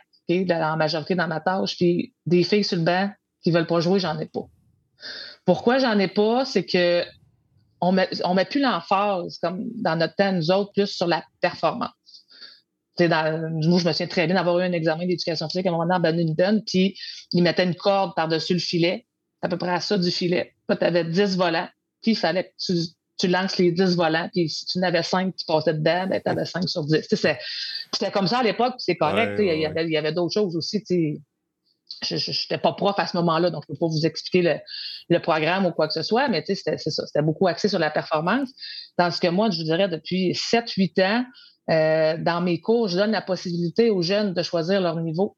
en 0.50 0.76
majorité 0.76 1.14
dans 1.14 1.28
ma 1.28 1.40
tâche. 1.40 1.76
Puis 1.76 2.14
des 2.26 2.42
filles 2.42 2.64
sur 2.64 2.78
le 2.78 2.84
banc 2.84 3.10
qui 3.42 3.50
ne 3.50 3.58
veulent 3.58 3.66
pas 3.66 3.80
jouer, 3.80 4.00
j'en 4.00 4.18
ai 4.18 4.26
pas. 4.26 4.46
Pourquoi 5.44 5.78
j'en 5.78 5.98
ai 5.98 6.08
pas? 6.08 6.44
C'est 6.44 6.64
que 6.64 7.04
on 7.80 7.90
met, 7.90 8.08
on 8.24 8.34
met 8.34 8.44
plus 8.44 8.60
l'emphase, 8.60 9.38
comme 9.38 9.64
dans 9.74 9.96
notre 9.96 10.14
temps, 10.14 10.32
nous 10.32 10.52
autres, 10.52 10.72
plus 10.72 10.86
sur 10.86 11.08
la 11.08 11.24
performance. 11.40 11.90
Dans, 12.98 13.50
moi, 13.50 13.78
je 13.78 13.86
me 13.86 13.92
souviens 13.92 14.06
très 14.06 14.26
bien 14.26 14.36
d'avoir 14.36 14.58
eu 14.58 14.62
un 14.64 14.72
examen 14.72 15.06
d'éducation 15.06 15.48
physique 15.48 15.66
à 15.66 15.70
un 15.70 15.72
moment 15.72 15.84
donné 15.84 15.96
en 15.96 16.00
badminton, 16.00 16.62
puis 16.66 16.94
ils 17.32 17.42
mettaient 17.42 17.64
une 17.64 17.74
corde 17.74 18.14
par-dessus 18.14 18.52
le 18.52 18.60
filet, 18.60 19.06
à 19.40 19.48
peu 19.48 19.56
près 19.56 19.70
à 19.70 19.80
ça 19.80 19.96
du 19.96 20.10
filet. 20.10 20.54
tu 20.68 20.84
avais 20.84 21.04
10 21.04 21.36
volants, 21.36 21.68
puis 22.02 22.12
il 22.12 22.16
fallait 22.16 22.44
que 22.44 22.52
tu, 22.58 22.74
tu 23.18 23.28
lances 23.28 23.56
les 23.56 23.72
10 23.72 23.96
volants, 23.96 24.28
puis 24.32 24.48
si 24.48 24.66
tu 24.66 24.78
n'avais 24.78 25.02
5 25.02 25.34
qui 25.34 25.44
passaient 25.46 25.74
dedans, 25.74 26.06
ben, 26.06 26.20
tu 26.22 26.30
avais 26.30 26.44
5 26.44 26.68
sur 26.68 26.84
10. 26.84 27.06
C'était 27.08 28.10
comme 28.12 28.28
ça 28.28 28.40
à 28.40 28.42
l'époque, 28.42 28.74
c'est 28.78 28.96
correct. 28.96 29.36
Il 29.38 29.46
y 29.46 29.66
avait, 29.66 29.96
avait 29.96 30.12
d'autres 30.12 30.34
choses 30.34 30.54
aussi 30.54 30.82
je 32.02 32.30
n'étais 32.30 32.58
pas 32.58 32.72
prof 32.72 32.94
à 32.98 33.06
ce 33.06 33.16
moment-là, 33.18 33.50
donc 33.50 33.64
je 33.66 33.72
ne 33.72 33.76
peux 33.76 33.80
pas 33.80 33.86
vous 33.86 34.06
expliquer 34.06 34.60
le, 35.08 35.18
programme 35.20 35.66
ou 35.66 35.72
quoi 35.72 35.86
que 35.86 35.92
ce 35.92 36.02
soit, 36.02 36.28
mais 36.28 36.42
c'était 36.46 36.78
ça. 36.78 37.06
C'était 37.06 37.22
beaucoup 37.22 37.46
axé 37.46 37.68
sur 37.68 37.78
la 37.78 37.90
performance. 37.90 38.50
Tandis 38.96 39.20
que 39.20 39.28
moi, 39.28 39.50
je 39.50 39.62
dirais, 39.62 39.88
depuis 39.88 40.32
7-8 40.32 41.02
ans, 41.04 41.24
euh, 41.70 42.16
dans 42.18 42.40
mes 42.40 42.60
cours, 42.60 42.88
je 42.88 42.98
donne 42.98 43.12
la 43.12 43.22
possibilité 43.22 43.90
aux 43.90 44.02
jeunes 44.02 44.34
de 44.34 44.42
choisir 44.42 44.80
leur 44.80 44.96
niveau. 44.96 45.36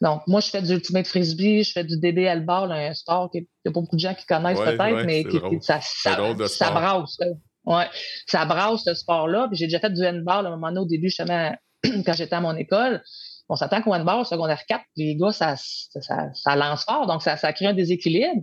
Donc, 0.00 0.22
moi, 0.26 0.40
je 0.40 0.48
fais 0.48 0.62
du 0.62 0.72
ultimate 0.72 1.06
frisbee, 1.06 1.62
je 1.62 1.72
fais 1.72 1.84
du 1.84 1.98
DD 1.98 2.44
ball, 2.44 2.72
un 2.72 2.94
sport 2.94 3.30
qu'il 3.30 3.42
n'y 3.42 3.70
a 3.70 3.72
pas 3.72 3.80
beaucoup 3.80 3.96
de 3.96 4.00
gens 4.00 4.14
qui 4.14 4.26
connaissent 4.26 4.58
peut-être, 4.58 5.04
mais 5.04 5.24
qui, 5.24 5.38
ça, 5.60 5.80
ça, 5.80 6.70
brasse. 6.70 7.18
Ouais, 7.64 7.86
ça 8.26 8.44
brasse 8.44 8.84
ce 8.84 8.94
sport-là. 8.94 9.48
Puis 9.48 9.58
j'ai 9.58 9.66
déjà 9.66 9.80
fait 9.80 9.90
du 9.90 10.04
handball 10.06 10.46
à 10.46 10.48
un 10.48 10.52
moment 10.52 10.68
donné 10.68 10.80
au 10.80 10.86
début, 10.86 11.08
justement, 11.08 11.54
quand 11.84 12.12
j'étais 12.12 12.34
à 12.34 12.40
mon 12.40 12.56
école 12.56 13.02
on 13.48 13.56
s'attend 13.56 13.82
qu'au 13.82 13.94
handball, 13.94 14.24
secondaire 14.24 14.64
4, 14.66 14.82
les 14.96 15.16
gars, 15.16 15.32
ça, 15.32 15.54
ça, 15.56 16.56
lance 16.56 16.84
fort, 16.84 17.06
donc 17.06 17.22
ça, 17.22 17.36
ça, 17.36 17.52
crée 17.52 17.66
un 17.66 17.74
déséquilibre. 17.74 18.42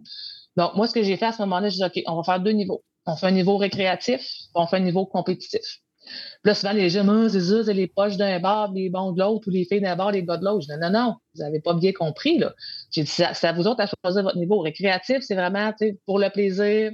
Donc, 0.56 0.76
moi, 0.76 0.88
ce 0.88 0.94
que 0.94 1.04
j'ai 1.04 1.18
fait 1.18 1.26
à 1.26 1.32
ce 1.32 1.42
moment-là, 1.42 1.70
je 1.70 1.76
dis, 1.76 1.84
OK, 1.84 2.02
on 2.08 2.16
va 2.16 2.24
faire 2.24 2.40
deux 2.40 2.52
niveaux. 2.52 2.84
On 3.06 3.16
fait 3.16 3.28
un 3.28 3.32
niveau 3.32 3.58
récréatif, 3.58 4.22
on 4.56 4.66
fait 4.66 4.78
un 4.78 4.82
niveau 4.82 5.06
compétitif. 5.06 5.82
Puis 6.06 6.50
là, 6.50 6.56
souvent, 6.56 6.74
les 6.74 6.90
jeunes, 6.90 7.10
ah, 7.10 7.30
c'est 7.30 7.42
ça, 7.42 7.74
les 7.74 7.88
poches 7.88 8.18
d'un 8.18 8.40
bar, 8.40 8.72
les 8.74 8.90
bons 8.90 9.12
de 9.12 9.20
l'autre, 9.20 9.48
ou 9.48 9.52
les 9.52 9.66
filles 9.66 9.82
d'un 9.82 9.96
bar, 9.96 10.12
les 10.12 10.24
gars 10.24 10.38
de 10.38 10.46
l'autre. 10.46 10.66
Je 10.68 10.74
dis, 10.74 10.80
non, 10.80 10.90
non, 10.90 11.16
vous 11.36 11.42
n'avez 11.42 11.60
pas 11.60 11.74
bien 11.74 11.92
compris, 11.92 12.38
là. 12.38 12.54
J'ai 12.92 13.04
dit, 13.04 13.10
c'est 13.10 13.46
à 13.46 13.54
vous 13.54 13.68
autres 13.68 13.82
à 13.82 13.88
choisir 13.88 14.24
votre 14.24 14.38
niveau. 14.38 14.60
Récréatif, 14.60 15.20
c'est 15.22 15.36
vraiment, 15.36 15.74
pour 16.06 16.20
le 16.20 16.30
plaisir, 16.30 16.92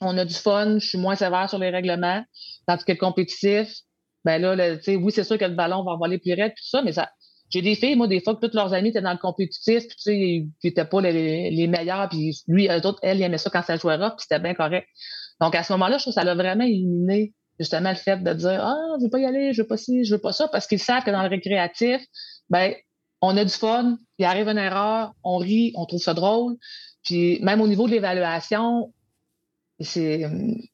on 0.00 0.16
a 0.18 0.24
du 0.24 0.34
fun, 0.34 0.78
je 0.78 0.86
suis 0.86 0.98
moins 0.98 1.14
sévère 1.14 1.48
sur 1.48 1.58
les 1.58 1.70
règlements. 1.70 2.24
Tandis 2.66 2.84
que 2.84 2.92
compétitif, 2.92 3.68
ben 4.24 4.40
là, 4.40 4.76
oui, 4.86 5.12
c'est 5.12 5.24
sûr 5.24 5.38
que 5.38 5.44
le 5.44 5.54
ballon 5.54 5.84
va 5.84 5.96
voler 5.96 6.18
plus 6.18 6.34
raide, 6.34 6.52
tout 6.56 6.66
ça, 6.66 6.82
mais 6.82 6.92
ça, 6.92 7.10
j'ai 7.52 7.60
des 7.60 7.74
filles, 7.74 7.96
moi, 7.96 8.08
des 8.08 8.20
fois, 8.20 8.34
que 8.34 8.40
toutes 8.40 8.54
leurs 8.54 8.72
amis 8.72 8.88
étaient 8.88 9.02
dans 9.02 9.12
le 9.12 9.18
compétitif, 9.18 9.86
tu 9.88 9.94
sais, 9.98 10.16
ils 10.16 10.50
n'étaient 10.64 10.86
pas 10.86 11.00
les, 11.02 11.66
meilleurs, 11.66 12.08
puis 12.08 12.34
lui, 12.48 12.68
eux 12.68 12.86
autres, 12.86 12.98
elle, 13.02 13.18
ils 13.18 13.24
aimaient 13.24 13.38
ça 13.38 13.50
quand 13.50 13.62
ça 13.62 13.76
jouait 13.76 13.96
rock, 13.96 14.14
puis 14.16 14.26
c'était 14.28 14.42
bien 14.42 14.54
correct. 14.54 14.88
Donc, 15.40 15.54
à 15.54 15.62
ce 15.62 15.72
moment-là, 15.74 15.98
je 15.98 16.04
trouve 16.04 16.14
que 16.14 16.20
ça 16.20 16.24
l'a 16.24 16.34
vraiment 16.34 16.64
éliminé, 16.64 17.34
justement, 17.62 17.90
le 17.90 17.96
fait 17.96 18.22
de 18.22 18.32
dire, 18.34 18.64
ah, 18.64 18.96
je 18.98 19.04
veux 19.04 19.10
pas 19.10 19.18
y 19.18 19.24
aller, 19.24 19.52
je 19.52 19.62
veux 19.62 19.68
pas 19.68 19.76
ci, 19.76 20.04
je 20.04 20.14
veux 20.14 20.20
pas 20.20 20.32
ça, 20.32 20.48
parce 20.48 20.66
qu'ils 20.66 20.78
savent 20.78 21.04
que 21.04 21.10
dans 21.10 21.22
le 21.22 21.28
récréatif, 21.28 22.02
ben, 22.50 22.74
on 23.20 23.36
a 23.36 23.44
du 23.44 23.52
fun, 23.52 23.96
il 24.18 24.24
arrive 24.24 24.48
une 24.48 24.58
erreur, 24.58 25.12
on 25.22 25.38
rit, 25.38 25.72
on 25.76 25.86
trouve 25.86 26.00
ça 26.00 26.14
drôle. 26.14 26.56
Puis 27.04 27.40
même 27.42 27.60
au 27.60 27.68
niveau 27.68 27.86
de 27.86 27.92
l'évaluation, 27.92 28.92
c'est, 29.80 30.28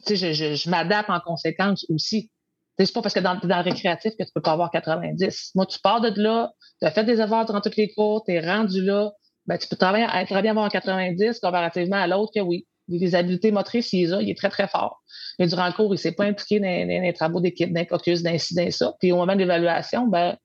je, 0.08 0.14
je, 0.14 0.54
je 0.54 0.70
m'adapte 0.70 1.10
en 1.10 1.20
conséquence 1.20 1.86
aussi. 1.90 2.30
C'est 2.78 2.92
pas 2.92 3.02
parce 3.02 3.14
que 3.14 3.20
dans, 3.20 3.34
dans, 3.34 3.56
le 3.58 3.62
récréatif 3.62 4.12
que 4.16 4.22
tu 4.22 4.30
peux 4.32 4.40
pas 4.40 4.52
avoir 4.52 4.70
90. 4.70 5.52
Moi, 5.56 5.66
tu 5.66 5.80
pars 5.80 6.00
de 6.00 6.12
là, 6.20 6.52
tu 6.80 6.86
as 6.86 6.90
fait 6.92 7.04
des 7.04 7.20
efforts 7.20 7.44
durant 7.44 7.60
toutes 7.60 7.76
les 7.76 7.92
cours, 7.92 8.24
tu 8.24 8.32
es 8.32 8.40
rendu 8.40 8.82
là, 8.82 9.10
ben, 9.46 9.58
tu 9.58 9.66
peux 9.66 9.76
très 9.76 9.92
bien, 9.92 10.24
très 10.26 10.42
bien 10.42 10.52
avoir 10.52 10.70
90 10.70 11.40
comparativement 11.40 11.96
à 11.96 12.06
l'autre 12.06 12.32
que 12.34 12.40
oui. 12.40 12.66
Les 12.88 13.14
habiletés 13.14 13.52
motrices, 13.52 13.92
il, 13.92 14.16
il 14.20 14.30
est 14.30 14.36
très, 14.38 14.48
très 14.48 14.68
fort. 14.68 15.02
Mais 15.38 15.46
durant 15.46 15.66
le 15.66 15.72
cours, 15.72 15.88
il 15.88 15.92
ne 15.92 15.96
s'est 15.96 16.12
pas 16.12 16.24
impliqué 16.24 16.58
dans, 16.58 16.66
les 16.66 17.12
travaux 17.12 17.40
d'équipe, 17.40 17.72
dans 17.72 17.80
les 17.80 17.86
focus, 17.86 18.22
dans 18.22 18.36
ça. 18.38 18.94
Puis 18.98 19.12
au 19.12 19.16
moment 19.16 19.34
de 19.34 19.40
l'évaluation, 19.40 20.06
ben, 20.06 20.36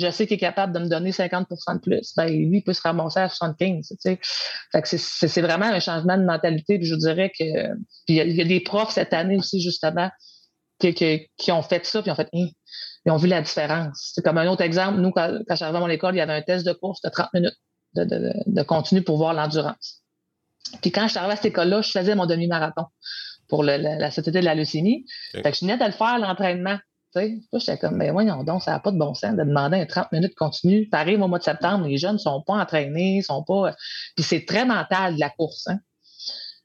je 0.00 0.10
sais 0.10 0.26
qu'il 0.26 0.36
est 0.36 0.40
capable 0.40 0.72
de 0.72 0.80
me 0.80 0.88
donner 0.88 1.10
50% 1.10 1.74
de 1.74 1.80
plus. 1.80 2.14
Ben, 2.16 2.26
lui, 2.26 2.58
il 2.58 2.62
peut 2.62 2.72
se 2.72 2.82
ramasser 2.82 3.20
à 3.20 3.28
75. 3.28 3.86
Tu 3.88 3.96
sais. 3.98 4.18
Fait 4.72 4.82
que 4.82 4.88
c'est 4.88 5.42
vraiment 5.42 5.66
un 5.66 5.80
changement 5.80 6.16
de 6.16 6.24
mentalité. 6.24 6.78
Puis 6.78 6.86
je 6.86 6.94
dirais 6.94 7.30
que. 7.30 7.44
Puis 8.06 8.16
il 8.16 8.36
y, 8.36 8.40
a 8.40 8.44
des 8.44 8.60
profs 8.60 8.92
cette 8.92 9.12
année 9.12 9.36
aussi, 9.36 9.60
justement, 9.60 10.10
qui, 10.78 11.52
ont 11.52 11.62
fait 11.62 11.84
ça, 11.84 12.02
puis 12.02 12.10
ont 12.10 12.14
fait, 12.14 12.28
hein, 12.32 12.46
ils 13.04 13.12
ont 13.12 13.16
vu 13.16 13.28
la 13.28 13.42
différence. 13.42 14.12
C'est 14.14 14.24
comme 14.24 14.38
un 14.38 14.48
autre 14.48 14.62
exemple. 14.62 15.00
Nous, 15.00 15.10
quand, 15.10 15.38
j'arrivais 15.50 15.78
à 15.78 15.80
mon 15.80 15.88
école, 15.88 16.14
il 16.14 16.18
y 16.18 16.22
avait 16.22 16.32
un 16.32 16.42
test 16.42 16.66
de 16.66 16.72
course 16.72 17.02
de 17.02 17.10
30 17.10 17.28
minutes 17.34 17.56
de, 17.94 18.04
de, 18.04 18.32
de 18.46 18.62
continu 18.62 19.02
pour 19.02 19.18
voir 19.18 19.34
l'endurance. 19.34 20.02
Puis 20.82 20.92
quand 20.92 21.04
je 21.04 21.08
suis 21.10 21.18
arrivée 21.18 21.32
à 21.32 21.36
cette 21.36 21.46
école-là, 21.46 21.82
je 21.82 21.90
faisais 21.90 22.14
mon 22.14 22.26
demi-marathon 22.26 22.84
pour 23.48 23.64
le, 23.64 23.76
la, 23.76 24.10
société 24.10 24.40
de 24.40 24.44
la 24.44 24.54
leucémie. 24.54 25.04
Fait 25.32 25.42
que 25.42 25.52
je 25.52 25.60
venais 25.60 25.76
de 25.76 25.84
le 25.84 25.92
faire, 25.92 26.18
l'entraînement. 26.18 26.78
Tu 27.14 27.20
sais, 27.20 27.40
j'étais 27.54 27.78
comme, 27.78 27.96
mais 27.96 28.10
voyons 28.10 28.44
donc, 28.44 28.62
ça 28.62 28.70
n'a 28.70 28.78
pas 28.78 28.92
de 28.92 28.98
bon 28.98 29.14
sens 29.14 29.32
de 29.32 29.42
demander 29.42 29.78
un 29.78 29.86
30 29.86 30.12
minutes 30.12 30.34
continu. 30.36 30.88
Pareil, 30.88 31.16
au 31.16 31.26
mois 31.26 31.40
de 31.40 31.44
septembre, 31.44 31.86
les 31.86 31.98
jeunes 31.98 32.14
ne 32.14 32.18
sont 32.18 32.40
pas 32.42 32.54
entraînés, 32.54 33.20
sont 33.22 33.42
pas. 33.42 33.74
Puis 34.14 34.24
c'est 34.24 34.44
très 34.44 34.64
mental 34.64 35.16
de 35.16 35.20
la 35.20 35.30
course. 35.30 35.66
Hein. 35.66 35.80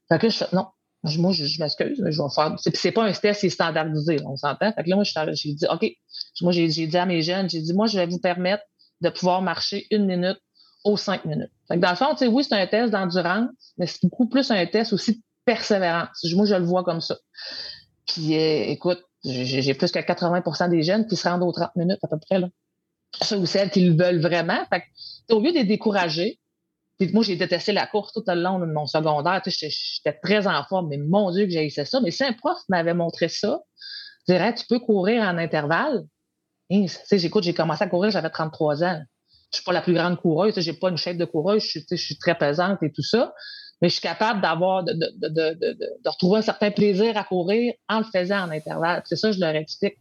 Fait 0.07 0.19
que 0.19 0.29
je 0.29 0.37
fais, 0.37 0.45
non, 0.53 0.67
moi, 1.03 1.31
je, 1.31 1.59
m'excuse, 1.59 1.99
mais 1.99 2.11
je 2.11 2.21
vais 2.21 2.29
faire. 2.33 2.55
C'est 2.57 2.91
pas 2.91 3.05
un 3.05 3.11
test 3.11 3.39
qui 3.39 3.47
est 3.47 3.49
standardisé, 3.49 4.17
on 4.25 4.35
s'entend. 4.35 4.71
Fait 4.71 4.83
que 4.83 4.89
là, 4.89 4.95
moi, 4.95 5.03
j'ai 5.03 5.53
dit, 5.53 5.65
OK. 5.69 5.85
Moi, 6.41 6.51
j'ai 6.51 6.67
dit 6.67 6.97
à 6.97 7.05
mes 7.05 7.21
jeunes, 7.21 7.49
j'ai 7.49 7.61
dit, 7.61 7.73
moi, 7.73 7.87
je 7.87 7.97
vais 7.97 8.07
vous 8.07 8.19
permettre 8.19 8.63
de 9.01 9.09
pouvoir 9.09 9.41
marcher 9.41 9.87
une 9.91 10.05
minute 10.05 10.39
aux 10.85 10.97
cinq 10.97 11.25
minutes. 11.25 11.51
Dans 11.69 11.89
le 11.89 11.95
fond, 11.95 12.15
oui, 12.29 12.43
c'est 12.43 12.55
un 12.55 12.67
test 12.67 12.91
d'endurance, 12.91 13.49
mais 13.77 13.87
c'est 13.87 14.03
beaucoup 14.03 14.29
plus 14.29 14.49
un 14.51 14.65
test 14.67 14.93
aussi 14.93 15.17
de 15.17 15.21
persévérance. 15.43 16.23
Moi, 16.33 16.45
je 16.45 16.55
le 16.55 16.63
vois 16.63 16.83
comme 16.83 17.01
ça. 17.01 17.17
Puis, 18.07 18.35
euh, 18.35 18.65
écoute, 18.67 19.03
j'ai 19.23 19.73
plus 19.73 19.91
que 19.91 19.99
80% 19.99 20.69
des 20.69 20.83
jeunes 20.83 21.07
qui 21.07 21.15
se 21.15 21.27
rendent 21.27 21.43
aux 21.43 21.51
30 21.51 21.75
minutes 21.75 21.99
à 22.03 22.07
peu 22.07 22.19
près, 22.19 22.39
là. 22.39 22.47
Ceux 23.21 23.37
ou 23.37 23.45
celles 23.45 23.71
qui 23.71 23.81
le 23.87 23.95
veulent 23.95 24.21
vraiment. 24.21 24.63
Fait 24.69 24.83
au 25.31 25.39
lieu 25.39 25.51
de 25.51 25.57
les 25.57 25.63
décourager, 25.63 26.39
moi, 27.13 27.23
j'ai 27.23 27.35
détesté 27.35 27.71
la 27.71 27.87
course 27.87 28.13
tout 28.13 28.23
au 28.27 28.35
long 28.35 28.59
de 28.59 28.65
mon 28.65 28.85
secondaire. 28.85 29.41
J'étais 29.45 30.13
très 30.21 30.47
en 30.47 30.63
forme, 30.63 30.89
mais 30.89 30.97
mon 30.97 31.31
Dieu 31.31 31.45
que 31.45 31.51
j'ai 31.51 31.69
ça. 31.69 31.99
Mais 32.01 32.11
si 32.11 32.23
un 32.23 32.33
prof 32.33 32.57
m'avait 32.69 32.93
montré 32.93 33.27
ça, 33.27 33.61
je 34.27 34.33
dirais, 34.33 34.53
tu 34.53 34.65
peux 34.67 34.79
courir 34.79 35.23
en 35.23 35.37
intervalle. 35.37 36.03
j'écoute, 36.69 37.43
j'ai 37.43 37.53
commencé 37.53 37.83
à 37.83 37.87
courir, 37.87 38.11
j'avais 38.11 38.29
33 38.29 38.83
ans. 38.83 39.01
Je 39.55 39.61
suis 39.61 39.63
pas 39.65 39.71
la 39.71 39.81
plus 39.81 39.93
grande 39.93 40.17
coureuse, 40.17 40.59
j'ai 40.59 40.73
pas 40.73 40.89
une 40.89 40.97
chef 40.97 41.15
de 41.15 41.23
coureuse, 41.23 41.63
je 41.63 41.95
suis, 41.95 42.17
très 42.17 42.35
pesante 42.35 42.83
et 42.83 42.91
tout 42.91 43.01
ça. 43.01 43.33
mais 43.81 43.87
je 43.87 43.93
suis 43.93 44.01
capable 44.01 44.41
d'avoir, 44.41 44.83
de, 44.83 44.91
de, 44.93 46.09
retrouver 46.09 46.39
un 46.39 46.41
certain 46.41 46.71
plaisir 46.71 47.17
à 47.17 47.23
courir 47.23 47.73
en 47.87 47.99
le 47.99 48.03
faisant 48.03 48.39
en 48.39 48.51
intervalle. 48.51 49.01
C'est 49.05 49.15
ça, 49.15 49.31
je 49.31 49.39
leur 49.39 49.55
explique. 49.55 49.95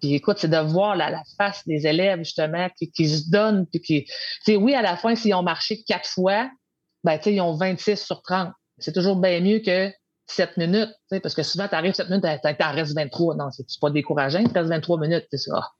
Puis 0.00 0.14
écoute, 0.14 0.38
c'est 0.38 0.48
de 0.48 0.58
voir 0.58 0.96
la, 0.96 1.22
face 1.38 1.62
des 1.66 1.86
élèves, 1.86 2.18
justement, 2.18 2.68
qui, 2.76 3.08
se 3.08 3.30
donnent, 3.30 3.66
puis 3.66 3.80
qui, 3.80 4.56
oui, 4.56 4.74
à 4.74 4.82
la 4.82 4.96
fin, 4.96 5.14
s'ils 5.14 5.34
ont 5.34 5.42
marché 5.42 5.84
quatre 5.86 6.08
fois, 6.08 6.50
ben, 7.04 7.20
ils 7.26 7.40
ont 7.40 7.54
26 7.54 8.04
sur 8.04 8.22
30. 8.22 8.50
C'est 8.78 8.92
toujours 8.92 9.16
bien 9.16 9.40
mieux 9.40 9.60
que 9.60 9.92
7 10.26 10.56
minutes, 10.56 10.90
parce 11.22 11.34
que 11.34 11.44
souvent, 11.44 11.68
tu 11.68 11.76
arrives 11.76 11.94
7 11.94 12.10
minutes, 12.10 12.24
tu 12.42 12.64
en 12.64 12.72
restes 12.72 12.94
23. 12.94 13.36
Non, 13.36 13.50
c'est 13.52 13.64
pas 13.80 13.90
décourageant, 13.90 14.42
tu 14.42 14.52
restes 14.52 14.68
23 14.68 14.98
minutes. 14.98 15.26
C'est 15.30 15.38
ça. 15.38 15.70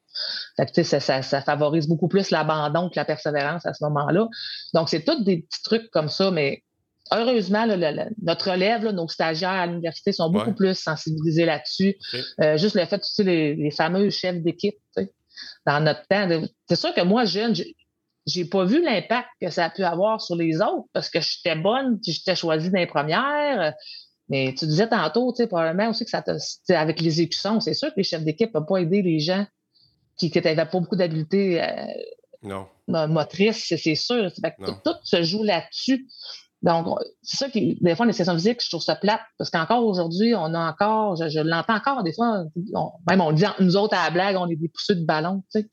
Ça, 0.56 1.00
ça, 1.00 1.22
ça, 1.22 1.40
favorise 1.42 1.88
beaucoup 1.88 2.08
plus 2.08 2.30
l'abandon 2.30 2.88
que 2.88 2.96
la 2.96 3.04
persévérance 3.04 3.66
à 3.66 3.74
ce 3.74 3.84
moment-là. 3.84 4.28
Donc, 4.74 4.88
c'est 4.88 5.04
tous 5.04 5.22
des 5.22 5.42
petits 5.42 5.62
trucs 5.62 5.90
comme 5.90 6.08
ça, 6.08 6.30
mais 6.30 6.62
heureusement, 7.12 7.66
notre 8.22 8.48
élève, 8.48 8.86
nos 8.88 9.08
stagiaires 9.08 9.50
à 9.50 9.66
l'université 9.66 10.12
sont 10.12 10.30
beaucoup 10.30 10.54
plus 10.54 10.74
sensibilisés 10.78 11.44
là-dessus. 11.44 11.96
Euh, 12.40 12.56
juste 12.56 12.74
le 12.74 12.84
fait, 12.86 12.98
tu 12.98 13.12
sais, 13.12 13.24
les, 13.24 13.70
fameux 13.70 14.10
chefs 14.10 14.42
d'équipe, 14.42 14.76
dans 15.66 15.80
notre 15.80 16.06
temps. 16.08 16.28
C'est 16.68 16.76
sûr 16.76 16.94
que 16.94 17.02
moi, 17.02 17.24
jeune, 17.24 17.54
j'ai 18.26 18.44
pas 18.44 18.64
vu 18.64 18.82
l'impact 18.82 19.28
que 19.40 19.50
ça 19.50 19.66
a 19.66 19.70
pu 19.70 19.84
avoir 19.84 20.20
sur 20.20 20.36
les 20.36 20.60
autres 20.60 20.88
parce 20.92 21.10
que 21.10 21.20
j'étais 21.20 21.56
bonne, 21.56 21.98
j'étais 22.04 22.34
choisie 22.34 22.70
dans 22.70 22.78
les 22.78 22.86
premières. 22.86 23.74
Mais 24.28 24.54
tu 24.58 24.66
disais 24.66 24.88
tantôt, 24.88 25.32
tu 25.32 25.42
sais, 25.42 25.46
probablement 25.46 25.90
aussi 25.90 26.04
que 26.04 26.10
ça 26.10 26.24
avec 26.70 27.00
les 27.00 27.20
écussons, 27.20 27.60
c'est 27.60 27.74
sûr 27.74 27.90
que 27.90 27.98
les 27.98 28.02
chefs 28.02 28.24
d'équipe 28.24 28.48
ne 28.48 28.52
peuvent 28.54 28.66
pas 28.66 28.78
aider 28.78 29.02
les 29.02 29.20
gens 29.20 29.46
qui 30.16 30.32
n'avaient 30.34 30.56
pas 30.56 30.80
beaucoup 30.80 30.96
d'habileté 30.96 31.62
euh, 31.62 33.06
motrice, 33.08 33.72
c'est 33.76 33.94
sûr. 33.94 34.30
tout, 34.84 34.94
se 35.02 35.22
joue 35.22 35.42
là-dessus. 35.42 36.06
Donc, 36.62 36.98
c'est 37.22 37.36
ça 37.36 37.50
qui, 37.50 37.78
des 37.80 37.94
fois, 37.94 38.06
les 38.06 38.12
sessions 38.12 38.34
physiques, 38.34 38.62
je 38.62 38.70
trouve 38.70 38.82
ça 38.82 38.96
plate, 38.96 39.20
parce 39.38 39.50
qu'encore 39.50 39.84
aujourd'hui, 39.84 40.34
on 40.34 40.54
a 40.54 40.70
encore, 40.70 41.16
je, 41.16 41.40
l'entends 41.40 41.76
encore 41.76 42.02
des 42.02 42.12
fois, 42.12 42.44
même 43.08 43.20
on 43.20 43.32
dit 43.32 43.44
nous 43.60 43.76
autres 43.76 43.96
à 43.96 44.04
la 44.04 44.10
blague, 44.10 44.36
on 44.36 44.48
est 44.48 44.56
des 44.56 44.68
pousseux 44.68 44.94
de 44.94 45.04
ballon, 45.04 45.44
tu 45.52 45.60
sais. 45.60 45.70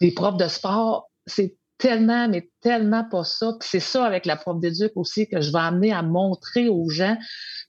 Les 0.00 0.10
profs 0.10 0.38
de 0.38 0.48
sport, 0.48 1.10
c'est 1.26 1.56
tellement, 1.78 2.28
mais 2.28 2.50
tellement 2.60 3.04
pas 3.04 3.24
ça. 3.24 3.54
Puis 3.60 3.68
c'est 3.70 3.80
ça 3.80 4.04
avec 4.04 4.24
la 4.24 4.36
prof 4.36 4.58
d'éduc 4.58 4.92
aussi 4.96 5.28
que 5.28 5.40
je 5.40 5.52
vais 5.52 5.58
amener 5.58 5.92
à 5.92 6.02
montrer 6.02 6.68
aux 6.68 6.88
gens 6.88 7.16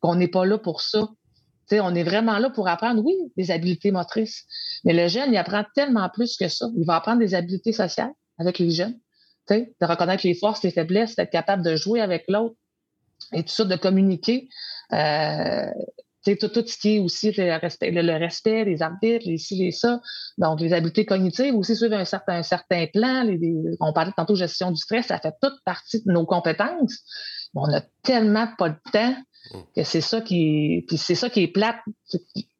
qu'on 0.02 0.16
n'est 0.16 0.28
pas 0.28 0.46
là 0.46 0.58
pour 0.58 0.82
ça. 0.82 1.10
On 1.72 1.96
est 1.96 2.04
vraiment 2.04 2.38
là 2.40 2.50
pour 2.50 2.68
apprendre, 2.68 3.04
oui, 3.04 3.16
des 3.38 3.52
habiletés 3.52 3.92
motrices. 3.92 4.46
Mais 4.84 4.94
le 4.94 5.08
jeune, 5.08 5.32
il 5.32 5.38
apprend 5.38 5.64
tellement 5.76 6.10
plus 6.10 6.38
que 6.38 6.48
ça. 6.48 6.68
Il 6.78 6.86
va 6.86 6.96
apprendre 6.96 7.20
des 7.20 7.36
habiletés 7.36 7.74
sociales 7.74 8.12
avec 8.38 8.60
les 8.60 8.72
jeunes, 8.72 8.98
de 9.50 9.86
reconnaître 9.86 10.26
les 10.26 10.34
forces, 10.34 10.64
les 10.64 10.72
faiblesses, 10.72 11.16
d'être 11.16 11.32
capable 11.32 11.64
de 11.64 11.76
jouer 11.76 12.02
avec 12.02 12.26
l'autre 12.28 12.56
et 13.32 13.44
tout 13.44 13.54
ça, 13.54 13.66
de 13.66 13.76
communiquer. 13.76 14.50
Euh, 14.92 15.66
tout, 16.24 16.48
tout 16.48 16.66
ce 16.66 16.78
qui 16.78 16.96
est 16.96 17.00
aussi 17.00 17.32
le 17.32 17.60
respect, 17.60 17.92
le, 17.92 18.18
respect 18.18 18.66
des 18.66 18.82
arbitres, 18.82 19.28
les 19.28 19.38
ci, 19.38 19.56
les 19.56 19.72
ça. 19.72 20.00
Donc, 20.38 20.62
les 20.62 20.74
habiletés 20.74 21.06
cognitives 21.06 21.56
aussi 21.56 21.76
suivent 21.76 21.94
un 21.94 22.06
certain, 22.06 22.42
plan. 22.94 23.28
on 23.82 23.94
parlait 23.94 24.14
tantôt 24.16 24.34
de 24.34 24.40
gestion 24.40 24.72
du 24.72 24.78
stress, 24.78 25.08
ça 25.08 25.20
fait 25.20 25.34
toute 25.42 25.56
partie 25.66 26.02
de 26.04 26.12
nos 26.12 26.26
compétences. 26.26 27.04
on 27.54 27.68
n'a 27.68 27.82
tellement 28.04 28.48
pas 28.58 28.70
le 28.70 28.76
temps. 28.92 29.16
Que 29.76 29.84
c'est 29.84 30.02
ça 30.02 30.22
qui 30.22 30.86
puis 30.88 30.98
c'est 30.98 31.16
ça 31.16 31.30
qui 31.30 31.44
est 31.44 31.48
plate. 31.48 31.78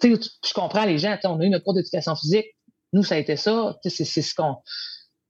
Je 0.02 0.54
comprends 0.54 0.86
les 0.86 0.98
gens, 0.98 1.18
on 1.24 1.40
a 1.40 1.46
eu 1.46 1.50
notre 1.50 1.64
cours 1.64 1.74
d'éducation 1.74 2.16
physique. 2.16 2.46
Nous, 2.92 3.04
ça 3.04 3.16
a 3.16 3.18
été 3.18 3.36
ça. 3.36 3.78
C'est 3.84 4.06
ce 4.06 4.36
qu'on 4.36 4.58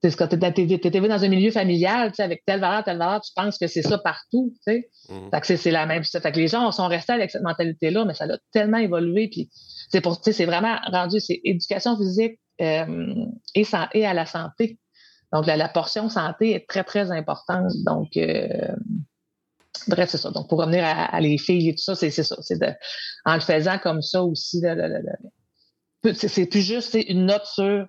c'est 0.04 0.18
quand 0.18 0.28
tu 0.28 0.36
es, 0.36 1.08
dans 1.08 1.24
un 1.24 1.28
milieu 1.30 1.52
familial, 1.52 2.12
avec 2.18 2.44
telle 2.46 2.60
valeur, 2.60 2.84
telle 2.84 2.98
valeur, 2.98 3.22
tu 3.22 3.32
penses 3.34 3.58
que 3.58 3.68
c'est 3.68 3.82
ça 3.82 3.98
partout. 3.98 4.54
Mmh. 4.68 5.30
c'est 5.42 5.72
la 5.72 5.86
même 5.86 6.04
chose. 6.04 6.22
Fait 6.22 6.32
que 6.34 6.40
les 6.40 6.50
gens 6.50 6.70
sont 6.74 6.88
restés 6.88 7.14
avec 7.14 7.32
cette 7.32 7.44
mentalité-là, 7.44 8.04
mais 8.04 8.14
ça 8.14 8.26
a 8.26 8.38
tellement 8.52 8.80
évolué. 8.80 9.30
Puis 9.30 9.50
c'est 9.90 10.02
pour 10.02 10.20
c'est 10.22 10.46
vraiment 10.46 10.76
rendu, 10.92 11.22
c'est 11.22 11.40
éducation 11.46 11.96
physique 11.98 12.38
euh, 12.60 13.14
et, 13.56 13.66
et 13.94 14.06
à 14.06 14.14
la 14.14 14.26
santé. 14.26 14.78
Donc, 15.32 15.48
la, 15.48 15.70
portion 15.70 16.10
santé 16.10 16.54
est 16.54 16.68
très, 16.68 16.84
très 16.84 17.10
importante. 17.10 17.72
Donc, 17.86 18.18
euh, 18.18 18.48
bref, 19.88 20.10
c'est 20.10 20.18
ça. 20.18 20.32
Donc, 20.32 20.50
pour 20.50 20.60
revenir 20.60 20.84
à, 20.86 21.20
les 21.20 21.38
filles 21.38 21.70
et 21.70 21.76
tout 21.76 21.84
ça, 21.84 21.96
c'est 21.96 22.12
ça. 22.12 22.36
En 23.26 23.36
le 23.36 23.40
faisant 23.40 23.78
comme 23.78 24.02
ça 24.02 24.24
aussi, 24.24 24.62
c'est 26.14 26.46
plus 26.46 26.62
juste 26.62 26.98
une 27.08 27.26
note 27.26 27.46
sur 27.46 27.88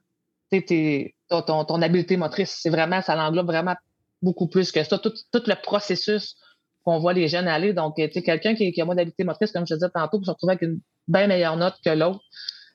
ton, 1.28 1.64
ton, 1.64 1.82
habileté 1.82 2.16
motrice. 2.16 2.58
C'est 2.60 2.70
vraiment, 2.70 3.02
ça 3.02 3.16
l'englobe 3.16 3.46
vraiment 3.46 3.74
beaucoup 4.22 4.48
plus 4.48 4.72
que 4.72 4.82
ça. 4.82 4.98
Tout, 4.98 5.12
le 5.32 5.62
processus 5.62 6.36
qu'on 6.84 6.98
voit 6.98 7.12
les 7.12 7.28
jeunes 7.28 7.48
aller. 7.48 7.72
Donc, 7.72 7.96
tu 7.96 8.10
sais, 8.12 8.22
quelqu'un 8.22 8.54
qui, 8.54 8.78
a 8.80 8.84
moins 8.84 8.94
d'habileté 8.94 9.24
motrice, 9.24 9.52
comme 9.52 9.66
je 9.66 9.74
disais 9.74 9.88
tantôt, 9.92 10.18
peut 10.18 10.24
se 10.24 10.30
retrouver 10.30 10.52
avec 10.52 10.62
une 10.62 10.80
bien 11.08 11.26
meilleure 11.26 11.56
note 11.56 11.74
que 11.84 11.90
l'autre, 11.90 12.20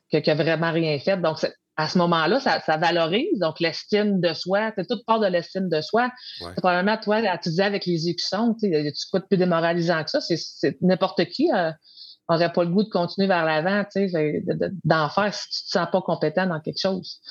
qui 0.09 0.21
n'a 0.25 0.35
vraiment 0.35 0.71
rien 0.71 0.97
fait. 0.99 1.17
Donc, 1.17 1.37
à 1.79 1.87
ce 1.87 1.97
moment-là, 1.99 2.41
ça, 2.41 2.77
valorise. 2.77 3.39
Donc, 3.39 3.61
l'estime 3.61 4.19
de 4.19 4.33
soi, 4.33 4.73
toute 4.89 5.05
part 5.05 5.21
de 5.21 5.27
l'estime 5.27 5.69
de 5.69 5.79
soi. 5.79 6.11
C'est 6.39 6.57
probablement, 6.57 6.97
toi, 6.97 7.21
tu 7.37 7.47
disais 7.47 7.63
avec 7.63 7.85
les 7.85 8.09
écussons, 8.09 8.53
tu 8.61 8.69
sais, 8.69 8.91
tu 8.91 9.09
quoi 9.09 9.21
de 9.21 9.25
plus 9.25 9.37
démoralisant 9.37 10.03
que 10.03 10.09
ça? 10.09 10.19
C'est 10.19 10.77
n'importe 10.81 11.23
qui 11.27 11.47
n'aurait 11.47 12.45
euh, 12.45 12.49
pas 12.49 12.63
le 12.65 12.69
goût 12.69 12.83
de 12.83 12.89
continuer 12.89 13.27
vers 13.27 13.45
l'avant, 13.45 13.85
tu 13.85 14.09
sais, 14.09 14.43
d'en 14.83 15.07
faire 15.07 15.33
si 15.33 15.47
tu 15.47 15.55
ne 15.55 15.67
te 15.67 15.85
sens 15.85 15.87
pas 15.89 16.01
compétent 16.01 16.47
dans 16.47 16.59
quelque 16.59 16.81
chose. 16.81 17.21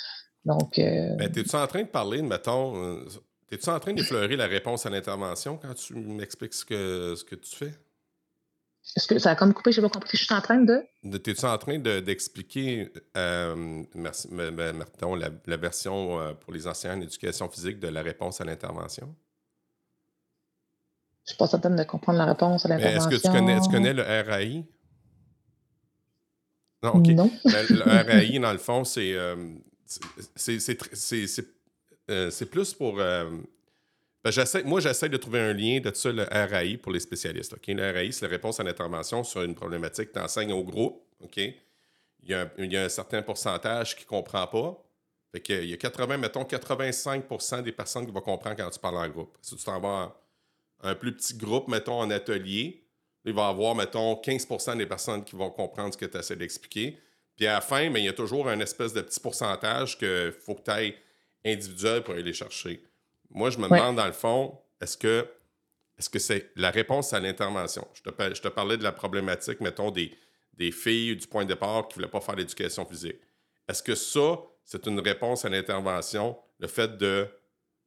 Donc. 0.47 0.79
Euh... 0.79 1.15
Ben, 1.17 1.31
T'es-tu 1.31 1.55
en 1.55 1.67
train 1.67 1.83
de 1.83 1.89
parler, 1.89 2.23
mettons. 2.23 2.83
Euh, 2.83 3.05
t'es-tu 3.51 3.69
en 3.69 3.79
train 3.79 3.93
d'effleurer 3.93 4.37
la 4.37 4.47
réponse 4.47 4.87
à 4.87 4.91
l'intervention 4.91 5.59
quand 5.59 5.75
tu 5.75 5.95
m'expliques 5.95 6.55
ce 6.55 6.65
que, 6.65 7.15
ce 7.17 7.23
que 7.23 7.35
tu 7.35 7.55
fais? 7.55 7.73
Est-ce 8.97 9.07
que 9.07 9.19
ça 9.19 9.31
a 9.31 9.35
comme 9.37 9.53
coupé? 9.53 9.71
Je 9.73 9.81
n'ai 9.81 9.87
pas 9.87 9.93
compris. 9.93 10.17
Je 10.17 10.25
suis 10.25 10.35
en 10.35 10.41
train 10.41 10.59
de. 10.59 10.85
T'es-tu 11.19 11.45
en 11.45 11.59
train 11.59 11.79
d'expliquer, 11.79 12.93
euh, 13.17 13.85
merci, 13.95 14.29
mettons, 14.33 15.15
la, 15.15 15.31
la, 15.47 15.57
version 15.57 16.21
euh, 16.21 16.33
pour 16.33 16.53
les 16.53 16.67
enseignants 16.67 16.97
en 16.97 17.01
éducation 17.01 17.49
physique 17.49 17.79
de 17.79 17.89
la 17.89 18.03
réponse 18.03 18.41
à 18.41 18.45
l'intervention? 18.45 19.15
Je 21.25 21.33
ne 21.33 21.35
suis 21.35 21.37
pas 21.37 21.47
certaine 21.47 21.77
de 21.77 21.85
comprendre 21.85 22.19
la 22.19 22.25
réponse 22.25 22.65
à 22.65 22.69
l'intervention. 22.71 23.11
Est-ce 23.11 23.23
que 23.23 23.27
tu 23.27 23.33
connais, 23.33 23.61
tu 23.61 23.69
connais 23.69 23.93
le 23.93 24.03
RAI? 24.03 24.65
Non, 26.83 26.91
OK. 26.95 27.07
Non. 27.09 27.31
Ben, 27.45 27.67
le 27.69 27.83
RAI, 27.83 28.39
dans 28.39 28.53
le 28.53 28.59
fond, 28.59 28.85
c'est 28.85 29.13
euh, 29.15 29.37
c'est 32.31 32.51
plus 32.51 32.75
pour. 32.75 33.01
Ben, 34.25 34.33
moi, 34.65 34.81
j'essaie 34.81 35.09
de 35.09 35.17
trouver 35.17 35.41
un 35.41 35.53
lien 35.53 35.81
de 35.81 35.95
ça, 35.95 36.11
le 36.11 36.25
RAI, 36.25 36.77
pour 36.77 36.93
les 36.93 37.01
spécialistes. 37.01 37.55
Le 37.67 37.93
RAI, 37.93 38.13
c'est 38.13 38.27
la 38.27 38.31
réponse 38.31 38.59
à 38.59 38.65
l'intervention 38.65 39.23
sur 39.23 39.43
une 39.43 39.55
problématique. 39.55 40.13
Tu 40.13 40.19
enseignes 40.19 40.53
au 40.53 40.65
groupe. 40.65 41.03
OK? 41.21 41.37
Il 41.37 42.31
y, 42.31 42.35
a, 42.35 42.85
un 42.85 42.89
certain 42.89 43.23
pourcentage 43.23 43.97
qui 43.97 44.05
ne 44.05 44.09
comprend 44.09 44.47
pas. 44.47 44.85
Fait 45.33 45.41
que, 45.41 45.53
il 45.53 45.71
y 45.71 45.73
a 45.73 45.77
80, 45.77 46.19
mettons, 46.19 46.43
85% 46.43 47.63
des 47.63 47.73
personnes 47.73 48.07
qui 48.07 48.13
vont 48.13 48.21
comprendre 48.21 48.57
quand 48.57 48.71
tu 48.71 48.81
parles 48.81 48.97
en 48.97 49.09
groupe. 49.09 49.37
Si 49.41 49.57
tu 49.57 49.65
t'en 49.65 49.79
vas 49.79 50.21
un 50.83 50.95
plus 50.95 51.15
petit 51.15 51.35
groupe, 51.35 51.69
mettons, 51.69 52.01
en 52.01 52.11
atelier, 52.11 52.83
il 53.25 53.33
va 53.33 53.47
y 53.47 53.51
avoir, 53.51 53.75
mettons, 53.75 54.15
15% 54.15 54.79
des 54.79 54.87
personnes 54.87 55.25
qui 55.25 55.37
vont 55.37 55.51
comprendre 55.51 55.93
ce 55.93 55.99
que 55.99 56.07
tu 56.07 56.19
essaies 56.19 56.37
d'expliquer. 56.37 56.99
Puis 57.37 57.47
à 57.47 57.55
la 57.55 57.61
fin, 57.61 57.89
mais 57.89 58.01
il 58.01 58.07
y 58.07 58.09
a 58.09 58.13
toujours 58.13 58.49
un 58.49 58.59
espèce 58.61 58.93
de 58.93 59.01
petit 59.01 59.21
pourcentage 59.21 59.97
qu'il 59.97 60.33
faut 60.33 60.55
que 60.55 60.63
tu 60.63 60.71
ailles 60.71 60.95
individuel 61.45 62.03
pour 62.03 62.15
aller 62.15 62.25
les 62.25 62.33
chercher. 62.33 62.83
Moi, 63.31 63.51
je 63.51 63.59
me 63.59 63.69
demande, 63.69 63.97
dans 63.97 64.07
le 64.07 64.13
fond, 64.13 64.59
est-ce 64.81 64.97
que 64.97 65.29
est-ce 65.99 66.09
que 66.09 66.21
c'est 66.21 66.53
la 66.55 66.71
réponse 66.71 67.13
à 67.13 67.19
l'intervention? 67.19 67.87
Je 67.93 68.03
te, 68.03 68.35
je 68.35 68.41
te, 68.41 68.49
parlais 68.49 68.77
de 68.77 68.85
la 68.85 68.93
problématique, 68.93 69.61
mettons, 69.61 69.91
des, 69.91 70.17
des 70.55 70.71
filles 70.71 71.17
du 71.17 71.27
point 71.27 71.45
de 71.45 71.49
départ 71.49 71.89
qui 71.89 71.99
ne 71.99 72.03
voulaient 72.03 72.11
pas 72.11 72.21
faire 72.21 72.37
l'éducation 72.37 72.87
physique. 72.87 73.17
Est-ce 73.69 73.83
que 73.83 73.97
ça, 73.97 74.39
c'est 74.65 74.87
une 74.87 75.01
réponse 75.01 75.45
à 75.45 75.49
l'intervention, 75.49 76.39
le 76.61 76.69
fait 76.69 76.97
de 76.97 77.27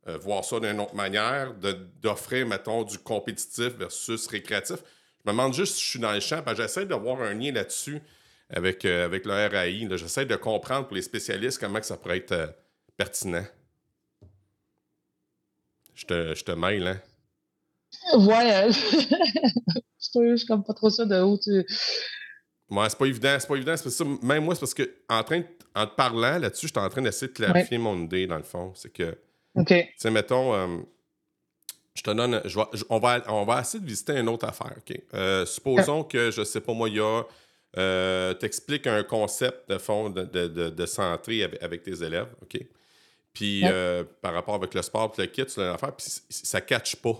euh, 0.07 0.17
voir 0.17 0.43
ça 0.43 0.59
d'une 0.59 0.79
autre 0.81 0.95
manière, 0.95 1.53
d'offrir, 2.01 2.45
mettons, 2.45 2.83
du 2.83 2.97
compétitif 2.97 3.69
versus 3.77 4.27
récréatif? 4.27 4.77
Je 5.23 5.29
me 5.29 5.31
demande 5.31 5.53
juste 5.53 5.75
si 5.75 5.83
je 5.83 5.89
suis 5.91 5.99
dans 5.99 6.11
le 6.11 6.19
champ, 6.19 6.43
j'essaie 6.55 6.85
d'avoir 6.85 7.21
un 7.21 7.33
lien 7.33 7.51
là-dessus 7.51 8.01
avec, 8.49 8.83
euh, 8.83 9.05
avec 9.05 9.25
le 9.25 9.33
RAI. 9.33 9.87
J'essaie 9.97 10.25
de 10.25 10.35
comprendre 10.35 10.87
pour 10.87 10.95
les 10.95 11.01
spécialistes 11.01 11.59
comment 11.59 11.81
ça 11.81 11.97
pourrait 11.97 12.17
être 12.17 12.31
euh, 12.31 12.47
pertinent. 12.97 13.45
Je 16.01 16.05
te, 16.05 16.35
je 16.35 16.43
te 16.43 16.51
mêle, 16.51 16.87
hein? 16.87 16.99
Ouais, 18.17 18.51
euh, 18.65 18.71
je 18.71 20.35
suis 20.35 20.47
comme 20.47 20.63
pas 20.63 20.73
trop 20.73 20.89
ça 20.89 21.05
de 21.05 21.21
où 21.21 21.37
tu. 21.37 21.65
Ouais, 22.69 22.89
c'est 22.89 22.97
pas 22.97 23.05
évident, 23.05 23.37
c'est 23.39 23.47
pas 23.47 23.55
évident. 23.55 23.77
C'est 23.77 23.89
ça, 23.89 24.03
même 24.21 24.43
moi, 24.43 24.55
c'est 24.55 24.61
parce 24.61 24.73
que 24.73 24.89
en, 25.09 25.23
train 25.23 25.43
en 25.75 25.85
te 25.85 25.95
parlant 25.95 26.39
là-dessus, 26.39 26.67
je 26.67 26.71
suis 26.71 26.85
en 26.85 26.89
train 26.89 27.01
d'essayer 27.01 27.27
de 27.27 27.33
clarifier 27.33 27.77
mon 27.77 28.01
idée, 28.01 28.25
dans 28.27 28.37
le 28.37 28.43
fond. 28.43 28.73
C'est 28.75 28.91
que. 28.91 29.17
OK. 29.55 29.67
Tu 29.67 29.85
sais, 29.97 30.09
mettons, 30.09 30.85
je 31.93 32.01
te 32.01 32.11
donne. 32.11 32.41
Je 32.45 32.59
on, 32.89 32.99
va, 32.99 33.21
on 33.27 33.45
va 33.45 33.61
essayer 33.61 33.79
de 33.79 33.87
visiter 33.87 34.17
une 34.17 34.29
autre 34.29 34.47
affaire, 34.47 34.75
OK? 34.77 35.45
supposons 35.45 36.03
que, 36.03 36.31
je 36.31 36.43
sais 36.43 36.61
pas 36.61 36.73
moi, 36.73 36.89
il 36.89 36.95
y 36.95 36.99
a 36.99 37.23
euh, 37.77 38.33
t'expliques 38.33 38.87
un 38.87 39.03
concept 39.03 39.69
de 39.69 39.77
fond 39.77 40.09
de, 40.09 40.23
de, 40.23 40.69
de, 40.69 40.85
santé 40.85 41.43
avec, 41.61 41.83
tes 41.83 42.03
élèves, 42.03 42.27
OK? 42.41 42.59
Puis 43.33 43.61
euh, 43.65 44.03
par 44.21 44.33
rapport 44.33 44.55
avec 44.55 44.73
le 44.73 44.81
sport, 44.81 45.11
puis 45.11 45.21
le 45.21 45.27
kit, 45.27 45.45
tu 45.45 45.59
l'as 45.59 45.77
puis 45.77 46.05
ça 46.29 46.59
ne 46.59 46.65
catch 46.65 46.95
pas. 46.97 47.15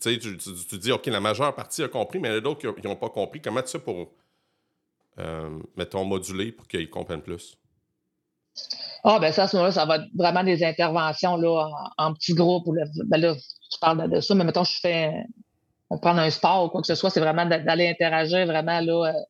Tu, 0.00 0.18
tu, 0.18 0.78
dis, 0.78 0.90
OK, 0.90 1.06
la 1.06 1.20
majeure 1.20 1.54
partie 1.54 1.82
a 1.82 1.88
compris, 1.88 2.18
mais 2.18 2.28
il 2.28 2.32
y 2.32 2.34
en 2.34 2.38
a 2.38 2.40
d'autres 2.40 2.72
qui 2.72 2.86
n'ont 2.86 2.96
pas 2.96 3.08
compris. 3.08 3.40
Comment 3.40 3.62
tu 3.62 3.70
fais 3.70 3.78
pour, 3.78 4.12
euh, 5.18 5.58
mettons, 5.76 6.04
moduler 6.04 6.50
pour 6.50 6.66
qu'ils 6.66 6.90
comprennent 6.90 7.22
plus? 7.22 7.56
Ah, 9.04 9.18
ben 9.20 9.32
ça, 9.32 9.44
à 9.44 9.48
ce 9.48 9.56
moment-là, 9.56 9.72
ça 9.72 9.84
va 9.84 9.96
être 9.96 10.08
vraiment 10.14 10.42
des 10.42 10.64
interventions 10.64 11.36
là, 11.36 11.70
en, 11.96 12.14
petits 12.14 12.34
groupes. 12.34 12.68
Ben 13.06 13.20
là, 13.20 13.36
tu 13.36 13.78
parles 13.80 14.10
de 14.10 14.20
ça, 14.20 14.34
mais 14.34 14.44
mettons, 14.44 14.64
je 14.64 14.78
fais. 14.80 15.12
On 15.90 15.98
prend 15.98 16.16
un 16.18 16.30
sport 16.30 16.64
ou 16.64 16.68
quoi 16.68 16.80
que 16.80 16.86
ce 16.86 16.94
soit, 16.94 17.10
c'est 17.10 17.20
vraiment 17.20 17.46
d'aller 17.46 17.88
interagir 17.88 18.44
vraiment 18.46 18.80
là, 18.80 19.12
euh, 19.14 19.20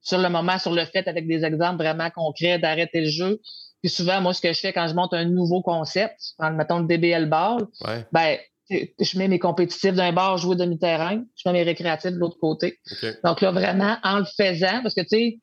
sur 0.00 0.18
le 0.18 0.28
moment, 0.28 0.58
sur 0.58 0.72
le 0.72 0.84
fait, 0.84 1.06
avec 1.08 1.26
des 1.26 1.44
exemples 1.44 1.76
vraiment 1.76 2.08
concrets, 2.10 2.58
d'arrêter 2.58 3.00
le 3.00 3.10
jeu. 3.10 3.40
Puis 3.84 3.90
souvent, 3.90 4.22
moi, 4.22 4.32
ce 4.32 4.40
que 4.40 4.50
je 4.50 4.60
fais 4.60 4.72
quand 4.72 4.88
je 4.88 4.94
monte 4.94 5.12
un 5.12 5.26
nouveau 5.26 5.60
concept, 5.60 6.32
mettons 6.40 6.78
le 6.78 6.86
DBL 6.86 7.28
ball, 7.28 7.66
ben, 8.12 8.38
je 8.70 9.18
mets 9.18 9.28
mes 9.28 9.38
compétitifs 9.38 9.92
d'un 9.92 10.10
bord, 10.10 10.38
jouer 10.38 10.56
demi-terrain, 10.56 11.22
je 11.36 11.46
mets 11.46 11.52
mes 11.52 11.62
récréatifs 11.64 12.12
de 12.12 12.16
l'autre 12.16 12.38
côté. 12.40 12.78
Donc 13.24 13.42
là, 13.42 13.50
vraiment, 13.50 13.98
en 14.02 14.20
le 14.20 14.24
faisant, 14.24 14.80
parce 14.82 14.94
que 14.94 15.02
tu 15.02 15.08
sais, 15.08 15.38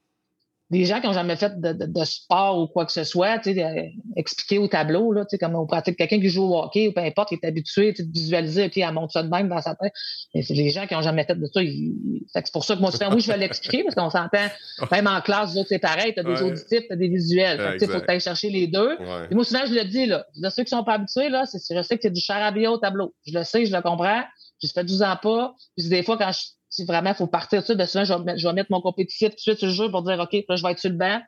des 0.71 0.85
gens 0.85 1.01
qui 1.01 1.07
n'ont 1.07 1.13
jamais 1.13 1.35
fait 1.35 1.59
de, 1.59 2.03
sport 2.05 2.57
ou 2.57 2.67
quoi 2.67 2.85
que 2.85 2.93
ce 2.93 3.03
soit, 3.03 3.39
tu 3.39 3.53
sais, 3.53 3.91
expliquer 4.15 4.57
au 4.57 4.69
tableau, 4.69 5.11
là, 5.11 5.25
tu 5.25 5.31
sais, 5.31 5.37
comme 5.37 5.53
on 5.53 5.67
pratique 5.67 5.97
quelqu'un 5.97 6.19
qui 6.19 6.29
joue 6.29 6.43
au 6.43 6.63
hockey 6.63 6.87
ou 6.87 6.93
peu 6.93 7.01
importe, 7.01 7.29
qui 7.29 7.35
est 7.35 7.45
habitué 7.45 7.91
de 7.91 8.03
visualiser, 8.09 8.71
elle 8.73 8.93
monte 8.93 9.11
ça 9.11 9.21
de 9.21 9.29
même 9.29 9.49
dans 9.49 9.61
sa 9.61 9.75
tête. 9.75 9.91
Mais 10.33 10.41
c'est 10.41 10.53
les 10.53 10.69
gens 10.69 10.87
qui 10.87 10.93
n'ont 10.93 11.01
jamais 11.01 11.25
fait 11.25 11.35
de 11.35 11.45
ça. 11.45 11.59
C'est 12.33 12.51
pour 12.53 12.63
ça 12.63 12.75
que 12.75 12.79
moi, 12.79 12.89
je 12.89 13.13
oui, 13.13 13.19
je 13.19 13.29
vais 13.29 13.37
l'expliquer 13.37 13.83
parce 13.83 13.95
qu'on 13.95 14.09
s'entend, 14.09 14.47
même 14.91 15.07
en 15.07 15.19
classe, 15.19 15.57
c'est 15.67 15.79
pareil, 15.79 16.13
tu 16.13 16.21
as 16.21 16.23
des 16.23 16.41
auditifs, 16.41 16.87
tu 16.87 16.93
as 16.93 16.95
des 16.95 17.09
visuels. 17.09 17.77
Il 17.81 17.87
faut 17.87 17.99
que 17.99 18.05
tu 18.05 18.11
ailles 18.11 18.21
chercher 18.21 18.49
les 18.49 18.67
deux. 18.67 18.97
Et 19.29 19.35
moi, 19.35 19.43
souvent, 19.43 19.65
je 19.67 19.73
le 19.73 19.83
dis, 19.83 20.05
là, 20.05 20.25
je 20.41 20.49
ceux 20.49 20.63
qui 20.63 20.69
sont 20.69 20.85
pas 20.85 20.93
habitués, 20.93 21.29
là, 21.29 21.43
je 21.51 21.81
sais 21.81 21.95
que 21.97 22.01
c'est 22.01 22.11
du 22.11 22.21
charabia 22.21 22.71
au 22.71 22.77
tableau. 22.77 23.13
Je 23.27 23.37
le 23.37 23.43
sais, 23.43 23.65
je 23.65 23.75
le 23.75 23.81
comprends. 23.81 24.23
Je 24.63 24.69
fais 24.73 24.83
12 24.83 25.01
ans 25.01 25.17
pas. 25.21 25.55
Puis 25.75 25.89
des 25.89 26.03
fois, 26.03 26.17
quand 26.17 26.31
je 26.31 26.39
vraiment 26.79 27.09
il 27.09 27.15
faut 27.15 27.27
partir 27.27 27.61
de 27.61 27.65
ça, 27.65 27.75
souvent, 27.87 28.03
je 28.03 28.13
vais, 28.13 28.23
mettre, 28.23 28.39
je 28.39 28.47
vais, 28.47 28.53
mettre, 28.53 28.71
mon 28.71 28.81
compétitif 28.81 29.29
tout 29.29 29.35
de 29.35 29.39
suite 29.39 29.57
sur 29.57 29.67
le 29.67 29.73
jeu 29.73 29.91
pour 29.91 30.03
dire 30.03 30.19
OK, 30.19 30.33
là, 30.47 30.55
je 30.55 30.63
vais 30.63 30.71
être 30.71 30.79
sur 30.79 30.89
le 30.89 30.97
banc. 30.97 31.21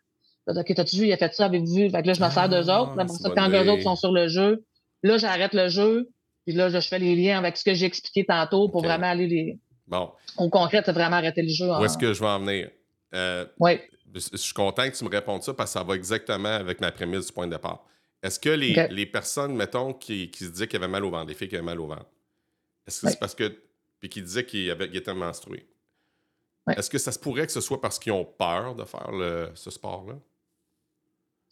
OK, 0.47 0.73
t'as-tu 0.75 0.97
vu, 0.97 1.07
il 1.07 1.13
a 1.13 1.17
fait 1.17 1.33
ça, 1.33 1.45
avez-vous 1.45 1.73
vu? 1.73 1.89
Fait 1.89 2.01
que 2.01 2.07
là, 2.07 2.13
je 2.13 2.23
me 2.23 2.29
sers 2.29 2.49
d'eux 2.49 2.69
autres. 2.69 2.95
Là, 2.95 3.07
ça, 3.07 3.29
quand 3.29 3.49
eux 3.49 3.69
autres 3.69 3.83
sont 3.83 3.95
sur 3.95 4.11
le 4.11 4.27
jeu, 4.27 4.65
là, 5.03 5.17
j'arrête 5.17 5.53
le 5.53 5.69
jeu. 5.69 6.09
Puis 6.45 6.53
là, 6.53 6.67
je 6.67 6.79
fais 6.79 6.99
les 6.99 7.15
liens 7.15 7.37
avec 7.37 7.55
ce 7.55 7.63
que 7.63 7.73
j'ai 7.73 7.85
expliqué 7.85 8.25
tantôt 8.25 8.67
pour 8.67 8.83
vraiment 8.83 9.07
aller 9.07 9.27
les. 9.27 9.59
Bon. 9.87 10.11
Au 10.37 10.49
concret, 10.49 10.81
c'est 10.85 10.91
vraiment 10.91 11.15
arrêter 11.15 11.41
le 11.41 11.49
jeu. 11.49 11.67
Où 11.67 11.85
est-ce 11.85 11.97
que 11.97 12.13
je 12.13 12.19
vais 12.19 12.27
en 12.27 12.39
venir? 12.39 12.69
Euh, 13.13 13.45
oui. 13.59 13.79
Je 14.13 14.37
suis 14.37 14.53
content 14.53 14.89
que 14.89 14.95
tu 14.95 15.03
me 15.03 15.09
répondes 15.09 15.41
ça 15.43 15.53
parce 15.53 15.73
que 15.73 15.79
ça 15.79 15.83
va 15.83 15.95
exactement 15.95 16.49
avec 16.49 16.81
ma 16.81 16.91
prémisse 16.91 17.27
du 17.27 17.31
point 17.31 17.47
de 17.47 17.53
départ. 17.53 17.85
Est-ce 18.21 18.39
que 18.39 18.49
les, 18.49 18.87
les, 18.89 19.05
personnes, 19.05 19.55
mettons, 19.55 19.93
qui, 19.93 20.29
qui 20.29 20.45
se 20.45 20.49
disaient 20.49 20.67
qu'il 20.67 20.79
y 20.79 20.83
avait 20.83 20.91
mal 20.91 21.03
au 21.03 21.09
ventre, 21.09 21.25
des 21.25 21.33
filles 21.33 21.49
qui 21.49 21.55
avaient 21.55 21.65
mal 21.65 21.79
au 21.79 21.87
ventre, 21.87 22.05
est-ce 22.87 23.01
que 23.01 23.09
c'est 23.09 23.19
parce 23.19 23.35
que 23.35 23.57
puis 24.03 24.09
qui 24.09 24.21
disait 24.21 24.45
qu'il 24.45 24.69
était 24.95 25.13
menstrué. 25.13 25.65
Est-ce 26.75 26.89
que 26.89 26.97
ça 26.97 27.13
se 27.13 27.19
pourrait 27.19 27.45
que 27.45 27.53
ce 27.53 27.61
soit 27.61 27.79
parce 27.79 27.97
qu'ils 27.97 28.11
ont 28.11 28.25
peur 28.25 28.75
de 28.75 28.83
faire 28.83 29.09
ce 29.55 29.71
sport-là? 29.71 30.15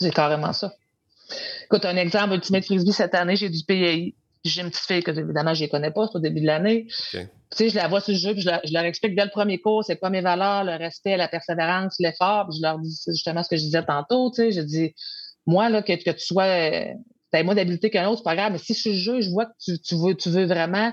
C'est 0.02 0.14
carrément 0.14 0.52
ça. 0.52 0.74
Écoute, 1.64 1.86
un 1.86 1.96
exemple, 1.96 2.34
Ultimate 2.34 2.66
Frisbee, 2.66 2.92
cette 2.92 3.16
année, 3.16 3.38
j'ai 3.38 3.50
du 3.50 3.64
PAI. 3.64 4.16
J'ai 4.44 4.62
une 4.64 4.70
petite 4.70 4.86
fille 4.86 5.02
que, 5.02 5.12
évidemment, 5.12 5.54
je 5.54 5.64
ne 5.64 5.70
connais 5.70 5.92
pas, 5.92 6.08
c'est 6.08 6.18
au 6.18 6.20
début 6.20 6.42
de 6.42 6.48
l'année. 6.48 6.88
Tu 7.12 7.20
sais, 7.52 7.70
je 7.70 7.76
la 7.76 7.88
vois 7.88 8.02
sur 8.02 8.12
le 8.12 8.20
jeu, 8.20 8.34
puis 8.34 8.42
je, 8.42 8.74
leur 8.74 8.84
explique 8.84 9.16
dès 9.16 9.24
le 9.24 9.32
premier 9.32 9.62
cours, 9.62 9.86
c'est 9.86 9.98
quoi 9.98 10.10
mes 10.10 10.20
valeurs, 10.20 10.66
le 10.66 10.76
respect, 10.76 11.16
la 11.16 11.30
persévérance, 11.30 11.96
l'effort. 12.00 12.48
Puis 12.50 12.58
je 12.58 12.64
leur 12.64 12.80
dis 12.80 13.02
justement 13.08 13.44
ce 13.44 13.50
que 13.50 13.56
je 13.56 13.62
disais 13.62 13.86
tantôt. 13.86 14.30
Tu 14.32 14.42
sais, 14.42 14.52
je 14.52 14.60
dis, 14.60 14.94
moi, 15.46 15.70
là, 15.70 15.82
que, 15.82 15.94
tu 15.94 16.20
sois, 16.20 16.44
euh, 16.44 16.86
tu 17.32 17.40
as 17.40 17.44
moins 17.44 17.56
d'habileté 17.56 17.90
qu'un 17.90 18.10
autre, 18.10 18.18
c'est 18.18 18.24
pas 18.26 18.36
grave, 18.36 18.52
mais 18.52 18.58
si 18.58 18.74
sur 18.74 18.92
le 18.92 18.98
jeu, 18.98 19.22
je 19.22 19.30
vois 19.30 19.46
que 19.46 19.54
tu, 19.64 19.80
tu, 19.80 19.96
veux, 19.96 20.16
tu 20.16 20.30
veux 20.30 20.46
vraiment 20.46 20.92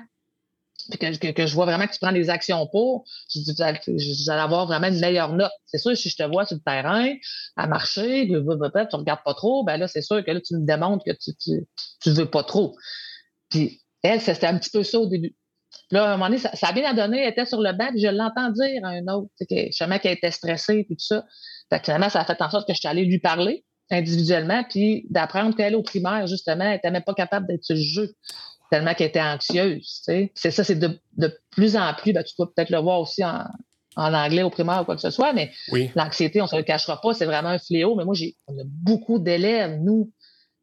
que, 0.96 1.46
je 1.46 1.54
vois 1.54 1.66
vraiment 1.66 1.86
que 1.86 1.92
tu 1.92 1.98
prends 2.00 2.12
des 2.12 2.30
actions 2.30 2.66
pour, 2.66 3.04
je 3.34 3.40
dis, 3.40 4.30
avoir 4.30 4.66
vraiment 4.66 4.88
une 4.88 4.98
meilleure 4.98 5.34
note. 5.34 5.52
C'est 5.66 5.78
sûr, 5.78 5.96
si 5.96 6.08
je 6.08 6.16
te 6.16 6.22
vois 6.22 6.46
sur 6.46 6.56
le 6.56 6.62
terrain, 6.62 7.12
à 7.56 7.66
marcher, 7.66 8.26
tu 8.26 8.32
ne 8.32 8.96
regardes 8.96 9.22
pas 9.24 9.34
trop, 9.34 9.64
ben 9.64 9.76
là, 9.76 9.88
c'est 9.88 10.02
sûr 10.02 10.24
que 10.24 10.30
là, 10.30 10.40
tu 10.40 10.56
me 10.56 10.66
démontres 10.66 11.04
que 11.04 11.12
tu, 11.12 11.32
tu, 12.00 12.10
veux 12.10 12.30
pas 12.30 12.42
trop. 12.42 12.76
Puis, 13.50 13.82
elle, 14.02 14.20
c'était 14.20 14.46
un 14.46 14.58
petit 14.58 14.70
peu 14.70 14.82
ça 14.82 14.98
au 14.98 15.06
début. 15.06 15.36
Là, 15.90 16.04
à 16.04 16.08
un 16.08 16.16
moment 16.16 16.26
donné, 16.26 16.38
ça, 16.38 16.50
a 16.62 16.72
bien 16.72 16.94
donné, 16.94 17.22
elle 17.22 17.32
était 17.32 17.46
sur 17.46 17.60
le 17.60 17.72
banc, 17.72 17.88
puis 17.90 18.00
je 18.00 18.08
l'entends 18.08 18.50
dire 18.50 18.84
à 18.84 18.88
un 18.88 19.06
autre, 19.08 19.30
justement, 19.40 19.98
qu'elle 19.98 20.12
était 20.12 20.30
stressée, 20.30 20.84
puis 20.84 20.96
tout 20.96 21.04
ça. 21.04 21.24
Finalement, 21.82 22.08
ça 22.08 22.20
a 22.20 22.24
fait 22.24 22.40
en 22.40 22.50
sorte 22.50 22.66
que 22.66 22.72
je 22.72 22.78
suis 22.78 22.88
allée 22.88 23.04
lui 23.04 23.18
parler 23.18 23.64
individuellement, 23.90 24.64
puis 24.68 25.06
d'apprendre 25.10 25.56
qu'elle, 25.56 25.74
au 25.74 25.82
primaire, 25.82 26.26
justement, 26.26 26.64
elle 26.64 26.72
n'était 26.72 26.90
même 26.90 27.04
pas 27.04 27.14
capable 27.14 27.46
d'être 27.46 27.64
sur 27.64 27.74
le 27.74 27.82
jeu 27.82 28.14
tellement 28.70 28.94
qu'elle 28.94 29.08
était 29.08 29.20
anxieuse. 29.20 30.02
C'est 30.34 30.50
ça, 30.50 30.64
c'est 30.64 30.78
de, 30.78 31.00
plus 31.50 31.76
en 31.76 31.94
plus, 31.94 32.12
ben, 32.12 32.22
tu 32.22 32.34
peux 32.36 32.46
peut-être 32.46 32.70
le 32.70 32.78
voir 32.78 33.00
aussi 33.00 33.24
en, 33.24 33.44
anglais 33.96 34.42
au 34.42 34.50
primaire 34.50 34.82
ou 34.82 34.84
quoi 34.84 34.94
que 34.94 35.00
ce 35.00 35.10
soit, 35.10 35.32
mais 35.32 35.52
l'anxiété, 35.94 36.40
on 36.40 36.44
ne 36.44 36.48
se 36.48 36.56
le 36.56 36.62
cachera 36.62 37.00
pas, 37.00 37.14
c'est 37.14 37.26
vraiment 37.26 37.48
un 37.48 37.58
fléau. 37.58 37.96
Mais 37.96 38.04
moi, 38.04 38.14
j'ai 38.14 38.36
on 38.46 38.54
a 38.58 38.64
beaucoup 38.64 39.18
d'élèves, 39.18 39.80
nous, 39.80 40.12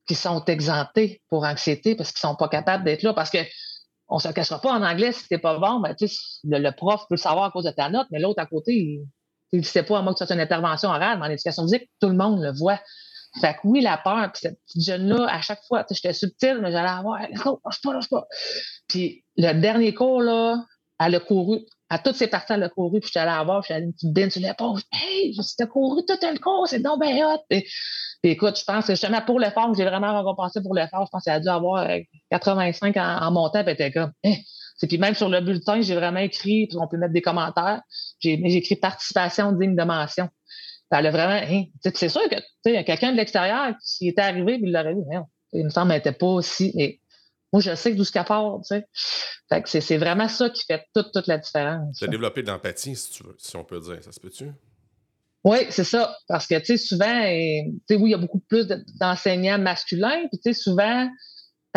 qui 0.07 0.15
sont 0.15 0.43
exemptés 0.45 1.21
pour 1.29 1.43
anxiété 1.43 1.95
parce 1.95 2.11
qu'ils 2.11 2.25
ne 2.27 2.31
sont 2.31 2.37
pas 2.37 2.47
capables 2.47 2.83
d'être 2.83 3.03
là. 3.03 3.13
Parce 3.13 3.29
que 3.29 3.39
on 4.07 4.17
ne 4.17 4.21
se 4.21 4.27
le 4.27 4.33
cachera 4.33 4.61
pas 4.61 4.71
en 4.71 4.83
anglais, 4.83 5.11
si 5.11 5.27
t'es 5.27 5.39
pas 5.39 5.57
bon, 5.57 5.79
ben, 5.79 5.95
le, 5.99 6.59
le, 6.59 6.71
prof 6.71 7.01
peut 7.09 7.15
le 7.15 7.19
savoir 7.19 7.45
à 7.45 7.51
cause 7.51 7.65
de 7.65 7.71
ta 7.71 7.89
note, 7.89 8.07
mais 8.11 8.19
l'autre 8.19 8.41
à 8.41 8.45
côté, 8.45 9.01
il 9.51 9.59
ne 9.59 9.63
sait 9.63 9.83
pas, 9.83 9.97
à 9.97 10.01
moins 10.01 10.13
que 10.13 10.19
ce 10.19 10.25
soit 10.25 10.35
une 10.35 10.41
intervention 10.41 10.89
orale, 10.89 11.19
mais 11.19 11.25
en 11.25 11.29
éducation 11.29 11.63
physique, 11.63 11.89
tout 11.99 12.09
le 12.09 12.15
monde 12.15 12.41
le 12.41 12.51
voit. 12.51 12.79
Fait 13.41 13.53
que 13.53 13.59
oui, 13.65 13.81
la 13.81 13.97
peur, 13.97 14.31
puis 14.31 14.41
cette 14.43 14.59
petite 14.65 14.85
jeune-là, 14.85 15.27
à 15.29 15.41
chaque 15.41 15.61
fois, 15.67 15.85
j'étais 15.89 16.13
subtile, 16.13 16.59
mais 16.61 16.71
j'allais 16.71 16.89
avoir, 16.89 17.19
non, 17.45 17.59
lâche 17.65 17.81
pas, 17.81 17.93
lâche 17.93 18.09
pas. 18.09 18.27
Puis 18.87 19.23
le 19.37 19.53
dernier 19.53 19.93
cours, 19.93 20.21
là, 20.21 20.63
elle 20.99 21.15
a 21.15 21.19
couru, 21.19 21.59
à 21.89 21.99
toutes 21.99 22.15
ses 22.15 22.27
parties, 22.27 22.53
elle 22.53 22.63
a 22.63 22.69
couru, 22.69 22.99
puis 22.99 23.07
j'étais 23.07 23.19
allée 23.19 23.37
la 23.37 23.43
voir, 23.43 23.61
puis 23.61 23.73
j'allais 23.73 23.85
une 23.85 23.93
petite 23.93 24.13
bine 24.13 24.29
sur 24.29 24.41
l'épaule. 24.41 24.79
Hey, 24.91 25.35
t'as 25.57 25.67
couru 25.67 26.03
tout 26.07 26.15
le 26.21 26.39
cours, 26.39 26.67
c'est 26.67 26.79
donc 26.79 27.01
bien 27.01 27.27
hot. 27.27 27.41
Puis, 27.49 27.65
écoute, 28.23 28.57
je 28.57 28.63
pense 28.63 28.87
que 28.87 28.93
justement 28.93 29.21
pour 29.21 29.39
l'effort, 29.39 29.73
j'ai 29.75 29.83
vraiment 29.83 30.17
récompensé 30.17 30.61
pour 30.61 30.73
l'effort. 30.73 31.05
Je 31.05 31.11
pense 31.11 31.23
qu'elle 31.23 31.33
a 31.35 31.39
dû 31.39 31.49
avoir 31.49 31.87
85 32.31 32.97
euh, 32.97 33.01
en, 33.01 33.31
montant, 33.31 33.63
puis 33.63 33.73
elle 33.77 33.87
était 33.87 33.91
comme, 33.91 34.11
hein. 34.23 34.35
Puis 34.81 34.97
même 34.97 35.15
sur 35.15 35.29
le 35.29 35.39
bulletin, 35.41 35.81
j'ai 35.81 35.95
vraiment 35.95 36.19
écrit, 36.19 36.67
puis 36.67 36.77
on 36.79 36.87
peut 36.87 36.97
mettre 36.97 37.13
des 37.13 37.21
commentaires. 37.21 37.81
J'ai 38.19 38.33
écrit 38.33 38.75
participation 38.75 39.51
digne 39.53 39.75
de 39.75 39.83
mention. 39.83 40.27
Elle 40.97 41.07
a 41.07 41.11
vraiment. 41.11 41.33
Hein, 41.33 41.65
c'est 41.81 42.09
sûr 42.09 42.21
que 42.29 42.83
quelqu'un 42.83 43.11
de 43.11 43.17
l'extérieur 43.17 43.73
qui 43.83 44.09
était 44.09 44.21
arrivé, 44.21 44.59
il 44.61 44.71
l'aurait 44.71 44.93
vu. 44.93 45.01
il 45.53 45.65
me 45.65 45.69
semble 45.69 45.89
qu'elle 45.89 45.97
n'était 45.97 46.11
pas 46.11 46.27
aussi. 46.27 46.71
Et 46.77 47.01
moi, 47.51 47.61
je 47.61 47.75
sais 47.75 47.91
que 47.91 47.97
d'où 47.97 48.03
ce 48.03 48.11
qu'elle 48.11 48.25
part. 48.25 48.59
c'est 49.65 49.97
vraiment 49.97 50.27
ça 50.27 50.49
qui 50.49 50.63
fait 50.65 50.85
toute, 50.93 51.11
toute 51.13 51.27
la 51.27 51.37
différence. 51.37 51.97
Tu 51.97 52.05
as 52.05 52.07
développé 52.07 52.43
de 52.43 52.47
l'empathie, 52.47 52.95
si, 52.95 53.11
tu 53.11 53.23
veux, 53.23 53.35
si 53.37 53.55
on 53.55 53.63
peut 53.63 53.79
dire. 53.79 54.03
Ça 54.03 54.11
se 54.11 54.19
peut-tu? 54.19 54.51
Oui, 55.43 55.59
c'est 55.69 55.83
ça. 55.83 56.17
Parce 56.27 56.47
que, 56.47 56.57
tu 56.59 56.65
sais, 56.65 56.77
souvent, 56.77 57.21
oui, 57.23 57.79
il 57.89 58.09
y 58.09 58.13
a 58.13 58.17
beaucoup 58.17 58.39
plus 58.39 58.67
d'enseignants 58.99 59.59
masculins. 59.59 60.27
Puis, 60.31 60.39
tu 60.43 60.53
sais, 60.53 60.53
souvent, 60.53 61.07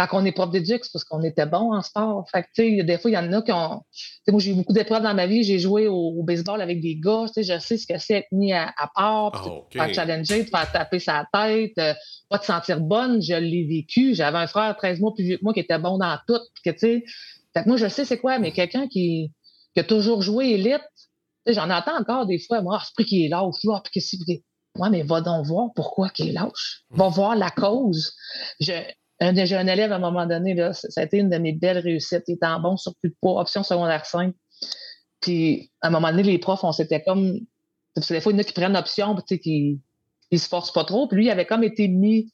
quand 0.06 0.20
on 0.20 0.24
est 0.24 0.32
prof 0.32 0.50
d'éduc, 0.50 0.84
c'est 0.84 0.92
parce 0.92 1.04
qu'on 1.04 1.22
était 1.22 1.46
bon 1.46 1.74
en 1.74 1.82
sport. 1.82 2.24
Fait 2.30 2.42
que, 2.42 2.48
tu 2.54 2.76
sais, 2.78 2.84
des 2.84 2.98
fois, 2.98 3.10
il 3.10 3.14
y 3.14 3.18
en 3.18 3.32
a 3.32 3.42
qui 3.42 3.50
ont. 3.50 3.82
moi, 4.28 4.38
j'ai 4.40 4.52
eu 4.52 4.54
beaucoup 4.54 4.72
d'épreuves 4.72 5.02
dans 5.02 5.14
ma 5.14 5.26
vie. 5.26 5.42
J'ai 5.42 5.58
joué 5.58 5.88
au, 5.88 6.22
baseball 6.22 6.60
avec 6.60 6.80
des 6.80 6.96
gars. 6.96 7.24
Tu 7.26 7.42
sais, 7.42 7.54
je 7.54 7.58
sais 7.58 7.76
ce 7.76 7.86
que 7.86 7.98
c'est 7.98 8.14
être 8.14 8.28
mis 8.30 8.52
à, 8.52 8.72
part, 8.94 9.48
oh, 9.50 9.66
faire 9.72 9.92
challenger, 9.92 10.44
te 10.44 10.50
faire 10.50 10.70
taper 10.70 11.00
sa 11.00 11.26
tête, 11.32 11.72
euh, 11.78 11.94
pas 12.28 12.38
te 12.38 12.44
sentir 12.46 12.80
bonne. 12.80 13.20
Je 13.20 13.34
l'ai 13.34 13.66
vécu. 13.66 14.14
J'avais 14.14 14.38
un 14.38 14.46
frère 14.46 14.76
13 14.76 15.00
mois 15.00 15.12
plus 15.14 15.24
vieux 15.24 15.38
que 15.38 15.44
moi 15.44 15.52
qui 15.52 15.60
était 15.60 15.78
bon 15.78 15.98
dans 15.98 16.16
tout. 16.28 16.40
que, 16.64 16.70
tu 16.70 16.78
sais, 16.78 17.04
fait 17.56 17.64
que 17.64 17.68
moi, 17.68 17.76
je 17.76 17.88
sais 17.88 18.04
c'est 18.04 18.18
quoi, 18.18 18.38
mais 18.38 18.52
quelqu'un 18.52 18.86
qui, 18.86 19.32
qui, 19.74 19.80
a 19.80 19.84
toujours 19.84 20.22
joué 20.22 20.50
élite, 20.50 20.82
j'en 21.46 21.70
entends 21.70 21.98
encore 21.98 22.26
des 22.26 22.38
fois, 22.38 22.62
moi, 22.62 22.78
ah, 22.80 22.84
c'est 22.84 22.94
pris 22.94 23.04
qu'il 23.04 23.24
est 23.24 23.28
lâche. 23.28 23.54
Ah, 23.72 23.82
puis 23.82 24.00
que 24.00 24.32
Ouais, 24.78 24.90
mais 24.90 25.02
va 25.02 25.20
donc 25.20 25.44
voir 25.46 25.70
pourquoi 25.74 26.08
qu'il 26.08 26.28
est 26.28 26.32
lâche. 26.32 26.84
Va 26.90 27.08
voir 27.08 27.34
la 27.34 27.50
cause. 27.50 28.14
Je, 28.60 28.72
un, 29.20 29.44
j'ai 29.44 29.56
un 29.56 29.66
élève 29.66 29.92
à 29.92 29.96
un 29.96 30.00
moment 30.00 30.26
donné, 30.26 30.54
là, 30.54 30.72
ça 30.72 31.00
a 31.00 31.04
été 31.04 31.18
une 31.18 31.30
de 31.30 31.38
mes 31.38 31.52
belles 31.52 31.78
réussites. 31.78 32.24
Il 32.28 32.34
était 32.34 32.46
en 32.46 32.60
bon 32.60 32.76
sur 32.76 32.94
plus 32.96 33.10
de 33.10 33.16
poids, 33.20 33.40
option 33.40 33.62
secondaire 33.62 34.06
5. 34.06 34.34
Puis, 35.20 35.72
à 35.80 35.88
un 35.88 35.90
moment 35.90 36.10
donné, 36.10 36.22
les 36.22 36.38
profs, 36.38 36.64
on 36.64 36.72
s'était 36.72 37.02
comme. 37.02 37.40
Parce 37.94 38.06
que 38.06 38.14
des 38.14 38.20
fois, 38.20 38.32
il 38.32 38.36
y 38.36 38.38
en 38.38 38.42
a 38.42 38.44
qui 38.44 38.52
prennent 38.52 38.76
option, 38.76 39.14
tu 39.16 39.22
sais, 39.26 39.38
qui 39.40 39.80
ne 40.30 40.38
se 40.38 40.46
forcent 40.46 40.72
pas 40.72 40.84
trop. 40.84 41.08
Puis 41.08 41.16
lui, 41.16 41.26
il 41.26 41.30
avait 41.30 41.46
comme 41.46 41.64
été 41.64 41.88
mis 41.88 42.32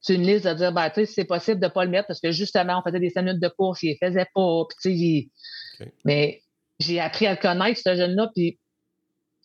sur 0.00 0.16
une 0.16 0.26
liste 0.26 0.46
de 0.46 0.54
dire, 0.54 0.72
ben, 0.72 0.90
tu 0.90 1.06
sais, 1.06 1.06
c'est 1.06 1.24
possible 1.24 1.60
de 1.60 1.66
ne 1.66 1.70
pas 1.70 1.84
le 1.84 1.90
mettre 1.90 2.08
parce 2.08 2.20
que 2.20 2.32
justement, 2.32 2.80
on 2.80 2.88
faisait 2.88 3.00
des 3.00 3.10
5 3.10 3.22
minutes 3.22 3.42
de 3.42 3.48
course, 3.48 3.82
il 3.82 3.96
ne 4.00 4.06
faisait 4.06 4.26
pas. 4.34 4.64
Puis, 4.68 5.30
tu 5.78 5.78
sais, 5.78 5.88
Mais 6.04 6.42
j'ai 6.80 7.00
appris 7.00 7.26
à 7.26 7.32
le 7.32 7.40
connaître, 7.40 7.80
ce 7.82 7.94
jeune-là. 7.94 8.30
Puis, 8.34 8.58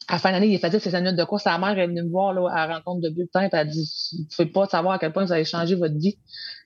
à 0.07 0.14
la 0.14 0.20
fin 0.20 0.32
d'année, 0.32 0.47
il 0.47 0.59
faisait 0.59 0.80
ses 0.80 0.95
années 0.95 1.14
de 1.14 1.24
course. 1.24 1.43
Sa 1.43 1.57
mère 1.59 1.78
est 1.78 1.88
venue 1.88 2.03
me 2.03 2.09
voir 2.09 2.34
là, 2.34 2.49
à 2.51 2.68
la 2.68 2.76
rencontre 2.78 3.01
de 3.01 3.09
bulletin, 3.09 3.41
puis 3.41 3.49
elle 3.53 3.59
a 3.59 3.66
dit 3.66 4.09
Vous 4.14 4.24
ne 4.24 4.28
pouvez 4.36 4.51
pas 4.51 4.66
savoir 4.66 4.95
à 4.95 4.99
quel 4.99 5.14
point 5.14 5.24
vous 5.24 5.32
avez 5.32 5.45
changé 5.45 5.76
votre 5.76 5.95
vie. 5.95 6.18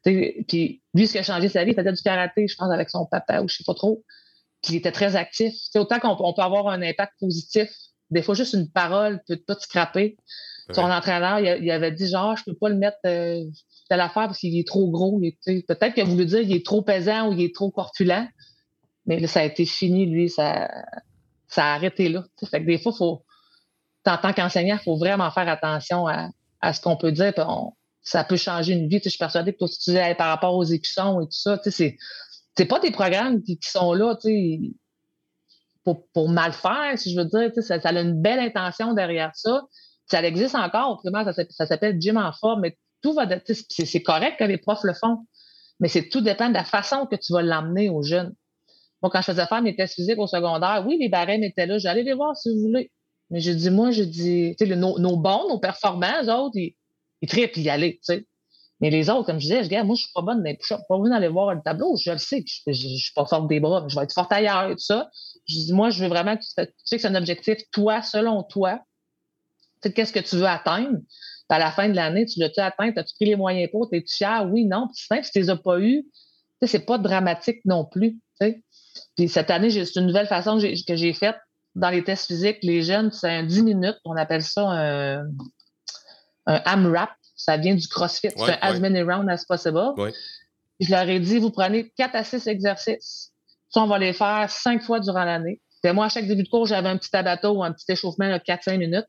Puis 0.04 0.82
lui, 0.93 1.08
ce 1.08 1.14
qui 1.14 1.20
a 1.20 1.24
changé 1.24 1.49
sa 1.49 1.64
vie, 1.64 1.72
il 1.72 1.76
faisait 1.76 1.93
du 1.93 2.01
karaté, 2.01 2.47
je 2.47 2.56
pense, 2.56 2.72
avec 2.72 2.89
son 2.89 3.06
papa 3.06 3.41
ou 3.41 3.47
je 3.47 3.54
ne 3.54 3.58
sais 3.58 3.64
pas 3.66 3.74
trop. 3.74 4.04
Puis 4.62 4.74
il 4.74 4.76
était 4.78 4.91
très 4.91 5.16
actif. 5.16 5.54
C'est 5.72 5.80
autant 5.80 5.99
qu'on 5.99 6.34
peut 6.34 6.41
avoir 6.41 6.68
un 6.68 6.82
impact 6.82 7.14
positif, 7.20 7.70
des 8.14 8.22
fois, 8.22 8.36
juste 8.36 8.54
une 8.54 8.70
parole 8.70 9.22
peut 9.28 9.41
tout 9.47 9.56
scraper. 9.60 10.18
Son 10.72 10.84
entraîneur, 10.84 11.39
il, 11.39 11.72
avait 11.72 11.91
dit 11.91 12.08
genre, 12.08 12.38
je 12.38 12.43
ne 12.47 12.54
peux 12.54 12.58
pas 12.58 12.70
le 12.70 12.76
mettre 12.76 12.97
euh, 13.06 13.43
l'affaire 13.89 14.28
parce 14.28 14.39
qu'il 14.39 14.58
est 14.58 14.68
trop 14.68 14.89
gros. 14.89 15.20
Peut-être 15.45 15.93
qu'il 15.93 16.04
a 16.04 16.06
voulu 16.06 16.26
dire 16.26 16.41
qu'il 16.41 16.56
est 16.56 16.66
trop 16.66 16.82
pesant 16.82 17.30
ou 17.30 17.34
il 17.34 17.41
est 17.41 17.54
trop 17.54 17.70
corpulent. 17.70 18.28
Mais 19.06 19.20
là, 19.20 19.28
ça 19.28 19.41
a 19.41 19.43
été 19.43 19.66
fini, 19.66 20.06
lui, 20.06 20.30
ça, 20.30 20.70
ça 21.47 21.66
a 21.66 21.76
arrêté 21.76 22.08
là. 22.08 22.24
Fait 22.49 22.62
que 22.62 22.66
des 22.66 22.78
fois, 22.78 22.93
faut, 22.93 23.26
en 24.06 24.18
tant 24.18 24.32
qu'enseignant, 24.32 24.78
il 24.80 24.84
faut 24.84 24.95
vraiment 24.95 25.30
faire 25.32 25.49
attention 25.49 26.08
à, 26.08 26.74
ce 26.74 26.80
qu'on 26.80 26.95
peut 26.95 27.12
dire. 27.12 27.34
Ça 28.04 28.24
peut 28.24 28.36
changer 28.36 28.74
une 28.74 28.88
vie. 28.88 28.99
je 29.04 29.10
suis 29.10 29.18
persuadée 29.18 29.54
que 29.54 29.60
toi, 29.60 29.68
si 29.68 29.80
tu 29.80 29.91
dis 29.91 30.16
par 30.18 30.28
rapport 30.28 30.56
aux 30.56 30.64
écussons 30.64 31.22
et 31.22 31.26
tout 31.26 31.32
ça, 31.32 31.60
c'est, 31.64 31.97
c'est 32.56 32.66
pas 32.66 32.80
des 32.80 32.91
programmes 32.91 33.41
qui, 33.41 33.58
sont 33.62 33.93
là 33.93 34.16
pour, 35.84 36.06
pour, 36.14 36.30
mal 36.30 36.51
faire, 36.51 36.97
si 36.97 37.14
je 37.14 37.20
veux 37.20 37.26
dire. 37.26 37.51
Ça, 37.64 37.80
ça, 37.80 37.89
a 37.89 38.01
une 38.01 38.22
belle 38.22 38.39
intention 38.39 38.93
derrière 38.93 39.32
ça. 39.34 39.64
Ça 40.06 40.22
existe 40.22 40.56
encore 40.56 40.91
au 40.91 40.97
primaire, 40.97 41.34
ça, 41.34 41.66
s'appelle 41.66 41.99
Gym 41.99 42.18
en 42.18 42.34
forme, 42.34 42.62
mais 42.62 42.78
tout 43.01 43.14
va 43.14 43.26
c'est 43.45 44.04
correct 44.04 44.38
que 44.38 44.43
les 44.43 44.58
profs 44.58 44.84
le 44.84 44.93
font, 44.93 45.26
mais 45.80 45.88
c'est 45.88 46.10
tout 46.10 46.22
dépend 46.22 46.49
de 46.49 46.54
la 46.54 46.64
façon 46.64 47.06
que 47.06 47.16
tu 47.16 47.34
vas 47.34 47.41
l'emmener 47.41 47.89
aux 47.89 48.04
jeunes. 48.04 48.34
Moi, 49.01 49.10
quand 49.12 49.22
je 49.22 49.32
faisais 49.32 49.45
faire 49.45 49.62
mes 49.62 49.76
tests 49.76 49.95
physiques 49.95 50.20
au 50.20 50.28
secondaire, 50.28 50.84
oui, 50.86 50.97
les 50.99 51.10
barèmes 51.10 51.43
étaient 51.43 51.66
là, 51.66 51.78
j'allais 51.78 52.04
les 52.04 52.14
voir 52.14 52.36
si 52.36 52.49
vous 52.49 52.60
voulez. 52.60 52.91
Mais 53.30 53.39
je 53.39 53.51
dis, 53.51 53.70
moi, 53.70 53.91
je 53.91 54.04
dis, 54.04 54.56
tu 54.58 54.68
sais, 54.68 54.76
nos, 54.76 54.99
nos, 54.99 55.18
bons, 55.18 55.47
nos 55.49 55.60
performants, 55.60 56.24
eux 56.24 56.32
autres, 56.32 56.56
ils, 56.56 56.76
ils 57.24 57.30
trippent 57.30 57.56
y 57.56 57.70
aller, 57.70 57.94
tu 57.94 58.14
sais. 58.14 58.28
Mais 58.82 58.90
les 58.90 59.10
autres, 59.10 59.26
comme 59.26 59.40
je 59.40 59.46
disais, 59.46 59.64
je 59.64 59.70
dis, 59.70 59.76
moi, 59.78 59.96
je 59.96 60.02
suis 60.02 60.12
pas 60.14 60.22
bonne 60.22 60.40
dans 60.40 60.44
les 60.44 60.58
push 60.58 60.70
Pas 60.70 60.98
besoin 60.98 61.12
d'aller 61.12 61.30
voir 61.30 61.56
le 61.56 61.62
tableau. 61.64 61.96
Je 61.96 62.12
le 62.12 62.18
sais 62.18 62.44
je, 62.46 62.70
ne 62.70 62.74
suis 62.74 63.14
pas 63.16 63.26
forte 63.26 63.48
des 63.48 63.62
bras, 63.62 63.82
mais 63.82 63.88
je 63.88 63.96
vais 63.96 64.04
être 64.04 64.14
forte 64.14 64.34
ailleurs 64.34 64.70
et 64.70 64.74
tout 64.74 64.84
ça. 64.84 65.10
Je 65.48 65.56
dis, 65.56 65.74
moi, 65.74 65.90
je 65.90 66.04
veux 66.04 66.10
vraiment 66.10 66.36
que 66.36 66.42
tu, 66.42 66.50
sais 66.50 66.98
que 66.98 67.02
c'est 67.02 67.08
un 67.08 67.16
objectif, 67.16 67.60
toi, 67.72 68.02
selon 68.02 68.44
toi. 68.44 68.82
Tu 69.82 69.88
sais, 69.88 69.94
qu'est-ce 69.94 70.12
que 70.12 70.20
tu 70.20 70.36
veux 70.36 70.48
atteindre? 70.48 70.98
à 71.50 71.60
la 71.60 71.72
fin 71.72 71.88
de 71.88 71.96
l'année, 71.96 72.26
tu 72.26 72.40
l'as-tu 72.40 72.60
atteint? 72.60 72.92
As-tu 72.96 73.14
pris 73.16 73.26
les 73.26 73.36
moyens 73.36 73.70
pour? 73.72 73.88
T'es-tu 73.88 74.16
fier? 74.16 74.46
Oui, 74.52 74.66
non. 74.66 74.88
Puis 74.88 75.06
simple, 75.06 75.24
si 75.24 75.32
tu 75.32 75.40
les 75.40 75.50
as 75.52 75.56
pas 75.56 75.80
eu, 75.80 76.04
c'est 76.64 76.86
pas 76.86 76.98
dramatique 76.98 77.62
non 77.66 77.86
plus. 77.86 78.20
sais. 78.42 78.64
Puis 79.16 79.30
cette 79.30 79.52
année, 79.52 79.70
c'est 79.70 80.00
une 80.00 80.08
nouvelle 80.08 80.28
façon 80.28 80.58
que 80.60 80.96
j'ai 80.96 81.14
faite 81.14 81.38
dans 81.76 81.90
les 81.90 82.04
tests 82.04 82.26
physiques. 82.26 82.58
Les 82.64 82.82
jeunes, 82.82 83.12
c'est 83.12 83.30
un 83.30 83.44
10 83.44 83.64
minutes. 83.64 83.98
On 84.04 84.16
appelle 84.16 84.42
ça 84.42 84.68
un, 84.68 85.26
un 86.46 86.62
AMRAP. 86.66 87.10
Ça 87.36 87.58
vient 87.58 87.76
du 87.76 87.88
CrossFit. 87.88 88.30
c'est 88.36 88.52
un 88.52 88.58
as 88.62 88.80
many 88.80 89.02
rounds 89.02 89.30
as 89.30 89.46
possible. 89.46 89.94
Je 90.80 90.91
leur 90.91 91.08
ai 91.08 91.20
dit, 91.20 91.39
vous 91.39 91.52
prenez 91.52 91.91
4 91.98 92.16
à 92.16 92.24
6 92.24 92.48
exercices. 92.48 93.32
Ça, 93.70 93.82
on 93.82 93.88
va 93.88 93.98
les 93.98 94.14
faire 94.14 94.50
5 94.50 94.84
fois 94.84 95.00
durant 95.00 95.24
l'année. 95.24 95.62
moi, 95.86 96.06
à 96.06 96.10
chaque 96.10 96.28
début 96.28 96.44
de 96.44 96.50
cours, 96.50 96.66
j'avais 96.66 96.89
un 96.89 96.98
petit 96.98 97.10
tabato 97.10 97.52
ou 97.52 97.64
un 97.64 97.72
petit 97.72 97.91
échauffement 97.91 98.30
de 98.30 98.38
4-5 98.38 98.78
minutes. 98.78 99.08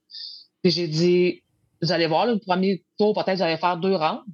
Puis 0.63 0.73
j'ai 0.73 0.89
dit, 0.89 1.43
vous 1.83 1.93
allez 1.93 2.07
voir, 2.07 2.27
le 2.27 2.39
premier 2.39 2.85
tour, 2.99 3.15
peut-être, 3.15 3.37
vous 3.37 3.43
allez 3.43 3.59
faire 3.59 3.77
deux 3.77 3.95
rounds. 3.95 4.25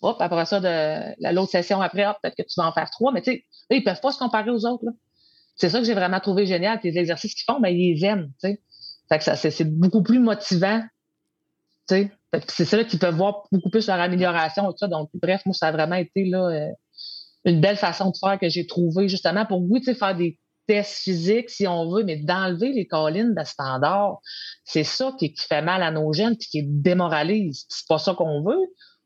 Hop, 0.00 0.16
après 0.20 0.44
ça, 0.44 0.60
de 0.60 1.32
l'autre 1.32 1.50
session 1.50 1.80
après, 1.80 2.04
peut-être 2.22 2.36
que 2.36 2.42
tu 2.42 2.54
vas 2.56 2.66
en 2.66 2.72
faire 2.72 2.90
trois. 2.90 3.12
Mais 3.12 3.22
tu 3.22 3.32
sais, 3.32 3.44
ils 3.70 3.78
ne 3.78 3.84
peuvent 3.84 4.00
pas 4.00 4.12
se 4.12 4.18
comparer 4.18 4.50
aux 4.50 4.66
autres. 4.66 4.84
C'est 5.56 5.70
ça 5.70 5.78
que 5.78 5.84
j'ai 5.84 5.94
vraiment 5.94 6.20
trouvé 6.20 6.46
génial. 6.46 6.80
Les 6.82 6.98
exercices 6.98 7.34
qu'ils 7.34 7.44
font, 7.44 7.60
ben, 7.60 7.68
ils 7.68 7.94
les 7.94 8.04
aiment. 8.04 8.30
Fait 8.40 8.58
que 9.18 9.24
ça, 9.24 9.36
c'est, 9.36 9.64
beaucoup 9.64 10.02
plus 10.02 10.18
motivant. 10.18 10.82
C'est 12.48 12.64
ça 12.64 12.82
qu'ils 12.84 12.98
peuvent 12.98 13.14
voir 13.14 13.44
beaucoup 13.52 13.70
plus 13.70 13.86
leur 13.86 14.00
amélioration. 14.00 14.70
Et 14.70 14.74
ça. 14.76 14.88
Donc, 14.88 15.10
bref, 15.14 15.42
moi, 15.46 15.54
ça 15.54 15.68
a 15.68 15.72
vraiment 15.72 15.96
été 15.96 16.24
là, 16.24 16.48
euh, 16.48 16.72
une 17.44 17.60
belle 17.60 17.76
façon 17.76 18.10
de 18.10 18.16
faire 18.16 18.38
que 18.38 18.48
j'ai 18.48 18.66
trouvé 18.66 19.08
justement 19.08 19.46
pour, 19.46 19.60
oui, 19.62 19.82
faire 19.82 20.16
des 20.16 20.38
tests 20.66 21.02
physiques 21.02 21.50
si 21.50 21.66
on 21.66 21.90
veut, 21.90 22.04
mais 22.04 22.16
d'enlever 22.16 22.72
les 22.72 22.86
collines 22.86 23.34
de 23.34 23.44
standard, 23.44 24.18
c'est 24.64 24.84
ça 24.84 25.12
qui, 25.18 25.34
fait 25.36 25.62
mal 25.62 25.82
à 25.82 25.90
nos 25.90 26.12
jeunes 26.12 26.34
et 26.34 26.36
qui 26.36 26.62
démoralise. 26.64 27.66
C'est 27.68 27.86
pas 27.86 27.98
ça 27.98 28.14
qu'on 28.14 28.42
veut. 28.42 28.60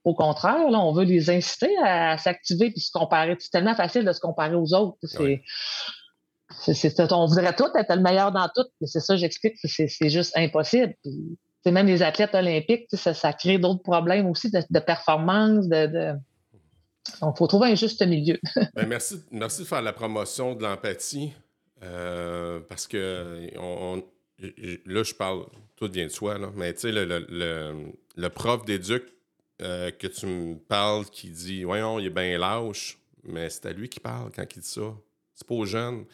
Au 0.05 0.14
contraire, 0.14 0.70
là, 0.70 0.79
on 0.79 0.93
veut 0.93 1.05
les 1.05 1.31
inciter 1.31 1.74
à, 1.85 2.16
s'activer 2.16 2.70
puis 2.70 2.81
se 2.81 2.93
comparer. 2.93 3.37
C'est 3.41 3.51
tellement 3.51 3.74
facile 3.74 4.05
de 4.05 4.12
se 4.12 4.20
comparer 4.20 4.55
aux 4.55 4.72
autres. 4.72 4.97
C'est, 5.03 5.43
on 7.12 7.26
voudrait 7.26 7.55
tout 7.55 7.68
être 7.74 7.95
le 7.95 8.01
meilleur 8.01 8.33
dans 8.33 8.49
tout, 8.55 8.64
mais 8.81 8.87
c'est 8.87 9.01
ça, 9.01 9.16
j'explique, 9.16 9.57
c'est 9.62 10.09
juste 10.09 10.37
impossible. 10.37 10.95
Même 11.66 11.86
les 11.86 12.02
athlètes 12.02 12.34
olympiques, 12.34 12.86
ça, 12.92 13.14
ça 13.14 13.32
crée 13.32 13.59
d'autres 13.59 13.82
problèmes 13.82 14.26
aussi 14.26 14.50
de, 14.50 14.78
performance, 14.78 15.68
de, 15.68 16.12
Donc, 17.20 17.34
il 17.34 17.38
faut 17.38 17.46
trouver 17.46 17.72
un 17.72 17.74
juste 17.74 18.04
milieu. 18.06 18.38
Ben, 18.74 18.86
merci, 18.86 19.20
merci 19.30 19.62
de 19.62 19.66
faire 19.66 19.82
la 19.82 19.92
promotion 19.92 20.54
de 20.54 20.62
l'empathie. 20.62 21.32
Euh, 21.82 22.61
parce 22.68 22.86
que 22.86 23.50
là, 24.86 25.02
je 25.02 25.14
parle, 25.14 25.46
tout 25.76 25.88
vient 25.90 26.06
de 26.06 26.11
soi, 26.11 26.38
là, 26.38 26.50
mais 26.54 26.74
tu 26.74 26.80
sais, 26.80 26.92
le, 26.92 27.94
le, 28.16 28.28
prof 28.28 28.64
d'éduc 28.64 29.04
euh, 29.62 29.90
que 29.90 30.06
tu 30.06 30.26
me 30.26 30.56
parles 30.56 31.04
qui 31.06 31.30
dit 31.30 31.64
Voyons, 31.64 31.98
il 31.98 32.06
est 32.06 32.11
bien 32.11 32.38
lâche, 32.38 32.98
mais 33.24 33.50
c'est 33.50 33.66
à 33.66 33.72
lui 33.72 33.88
qui 33.88 34.00
parle 34.00 34.30
quand 34.34 34.44
il 34.56 34.61
dit 34.61 34.68
ça. 34.68 34.94
C'est 35.34 35.46
pas 35.46 35.54
aux 35.54 35.66
jeunes. 35.66 36.04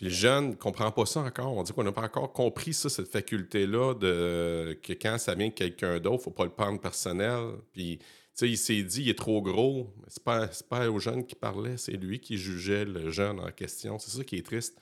Puis 0.00 0.08
le 0.08 0.14
jeune 0.14 0.48
ne 0.48 0.54
comprend 0.54 0.90
pas 0.90 1.04
ça 1.04 1.20
encore. 1.20 1.54
On 1.54 1.62
dit 1.62 1.74
qu'on 1.74 1.84
n'a 1.84 1.92
pas 1.92 2.04
encore 2.04 2.32
compris 2.32 2.72
ça, 2.72 2.88
cette 2.88 3.08
faculté-là, 3.08 3.92
de 3.92 4.78
que 4.82 4.94
quand 4.94 5.18
ça 5.18 5.34
vient 5.34 5.48
de 5.48 5.52
quelqu'un 5.52 6.00
d'autre, 6.00 6.14
il 6.14 6.20
ne 6.20 6.22
faut 6.22 6.30
pas 6.30 6.44
le 6.44 6.50
prendre 6.50 6.80
personnel. 6.80 7.56
Puis, 7.74 7.98
tu 7.98 8.06
sais, 8.32 8.48
il 8.48 8.56
s'est 8.56 8.82
dit, 8.82 9.02
il 9.02 9.08
est 9.10 9.18
trop 9.18 9.42
gros. 9.42 9.92
C'est 10.08 10.24
pas, 10.24 10.48
pas 10.70 10.90
aux 10.90 11.00
jeunes 11.00 11.26
qui 11.26 11.34
parlait, 11.34 11.76
c'est 11.76 11.98
lui 11.98 12.18
qui 12.18 12.38
jugeait 12.38 12.86
le 12.86 13.10
jeune 13.10 13.40
en 13.40 13.50
question. 13.50 13.98
C'est 13.98 14.16
ça 14.16 14.24
qui 14.24 14.36
est 14.36 14.46
triste. 14.46 14.80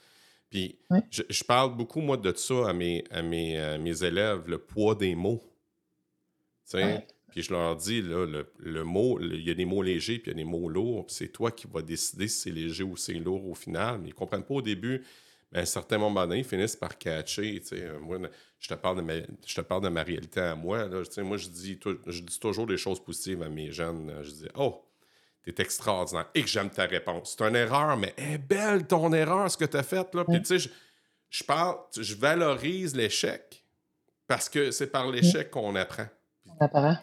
Puis, 0.51 0.79
je, 1.11 1.43
parle 1.43 1.77
beaucoup, 1.77 2.01
moi, 2.01 2.17
de 2.17 2.33
ça 2.37 2.69
à 2.69 2.73
mes, 2.73 3.03
à 3.11 3.21
mes, 3.21 3.77
mes 3.81 4.05
élèves, 4.05 4.45
le 4.47 4.59
poids 4.59 4.95
des 4.95 5.17
mots. 5.17 5.43
Tu 6.71 6.79
sais, 6.79 7.09
puis 7.31 7.43
je 7.43 7.53
leur 7.53 7.77
dis, 7.77 8.03
là, 8.03 8.27
le, 8.59 8.85
mot, 8.85 9.21
il 9.21 9.47
y 9.47 9.51
a 9.51 9.55
des 9.55 9.65
mots 9.65 9.83
légers, 9.83 10.19
puis 10.19 10.31
il 10.31 10.37
y 10.37 10.41
a 10.41 10.43
des 10.43 10.49
mots 10.49 10.69
lourds, 10.69 11.07
puis 11.07 11.15
c'est 11.15 11.29
toi 11.29 11.51
qui 11.51 11.67
vas 11.67 11.83
décider 11.83 12.27
si 12.27 12.41
c'est 12.41 12.51
léger 12.51 12.83
ou 12.83 12.97
c'est 12.97 13.15
lourd 13.15 13.47
au 13.47 13.55
final. 13.55 13.99
Mais 13.99 14.09
ils 14.09 14.13
ne 14.13 14.15
comprennent 14.15 14.45
pas 14.45 14.55
au 14.55 14.63
début. 14.63 15.05
Mais 15.53 15.61
à 15.61 15.63
un 15.63 15.67
certain 15.67 15.99
moment 15.99 16.27
donné, 16.27 16.41
ils 16.41 16.45
finissent 16.45 16.77
par 16.77 16.97
catcher. 16.99 17.63
Euh, 17.73 17.99
moi, 18.01 18.19
je 18.59 18.69
te, 18.69 18.75
parle 18.75 18.97
de 18.97 19.03
ma, 19.03 19.15
je 19.47 19.55
te 19.55 19.61
parle 19.61 19.83
de 19.83 19.89
ma 19.89 20.03
réalité 20.03 20.41
à 20.41 20.55
moi. 20.55 20.87
Là, 20.87 21.03
moi, 21.23 21.37
je 21.37 21.49
dis, 21.49 21.79
je 22.07 22.21
dis 22.23 22.41
toujours 22.41 22.67
des 22.67 22.77
choses 22.77 23.03
positives 23.03 23.43
à 23.43 23.49
mes 23.49 23.71
jeunes. 23.71 24.13
Je 24.23 24.31
dis 24.31 24.49
Oh, 24.57 24.85
t'es 25.45 25.63
extraordinaire 25.63 26.29
et 26.35 26.43
que 26.43 26.49
j'aime 26.49 26.71
ta 26.71 26.85
réponse. 26.85 27.37
C'est 27.39 27.45
une 27.47 27.57
erreur, 27.57 27.97
mais 27.97 28.15
est 28.17 28.39
belle 28.39 28.87
ton 28.87 29.13
erreur, 29.13 29.51
ce 29.51 29.57
que 29.57 29.65
tu 29.65 29.77
as 29.77 29.83
fait. 29.83 30.15
Là. 30.15 30.25
Puis, 30.25 30.43
tu 30.43 30.59
sais, 30.59 30.71
je, 31.31 31.45
parle, 31.45 31.77
je 31.97 32.15
valorise 32.15 32.95
l'échec 32.95 33.65
parce 34.27 34.49
que 34.49 34.71
c'est 34.71 34.89
par 34.89 35.11
l'échec 35.11 35.51
qu'on 35.51 35.75
apprend. 35.77 36.09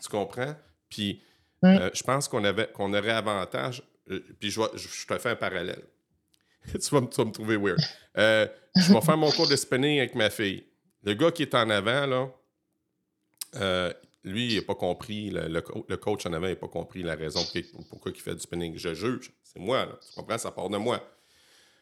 Tu 0.01 0.09
comprends? 0.09 0.55
Puis 0.89 1.21
euh, 1.63 1.89
je 1.93 2.03
pense 2.03 2.27
qu'on 2.27 2.43
avait 2.43 2.71
qu'on 2.71 2.93
aurait 2.93 3.11
avantage. 3.11 3.83
Euh, 4.11 4.19
puis 4.39 4.51
je, 4.51 4.61
je, 4.75 5.07
te 5.07 5.17
fais 5.17 5.29
un 5.29 5.35
parallèle. 5.35 5.83
tu, 6.71 6.89
vas, 6.91 7.01
me 7.01 7.31
trouver 7.31 7.57
weird. 7.57 7.79
Euh, 8.17 8.47
je 8.75 8.93
vais 8.93 9.01
faire 9.01 9.17
mon 9.17 9.31
cours 9.31 9.47
de 9.47 9.55
spinning 9.55 9.99
avec 9.99 10.15
ma 10.15 10.29
fille. 10.29 10.65
Le 11.03 11.13
gars 11.13 11.31
qui 11.31 11.43
est 11.43 11.55
en 11.55 11.69
avant, 11.69 12.05
là, 12.05 13.93
lui, 14.23 14.53
il 14.53 14.55
n'a 14.55 14.61
pas 14.63 14.75
compris, 14.75 15.29
le, 15.29 15.95
coach 15.95 16.25
en 16.25 16.33
avant 16.33 16.47
n'a 16.47 16.55
pas 16.55 16.67
compris 16.67 17.03
la 17.03 17.15
raison 17.15 17.41
pourquoi 17.89 18.11
il 18.13 18.19
fait 18.19 18.33
du 18.33 18.41
spinning. 18.41 18.75
Je 18.77 18.93
juge. 18.93 19.31
C'est 19.43 19.59
moi, 19.59 19.85
là. 19.85 19.99
Tu 20.01 20.15
comprends? 20.15 20.37
Ça 20.37 20.51
part 20.51 20.69
de 20.69 20.77
moi. 20.77 21.01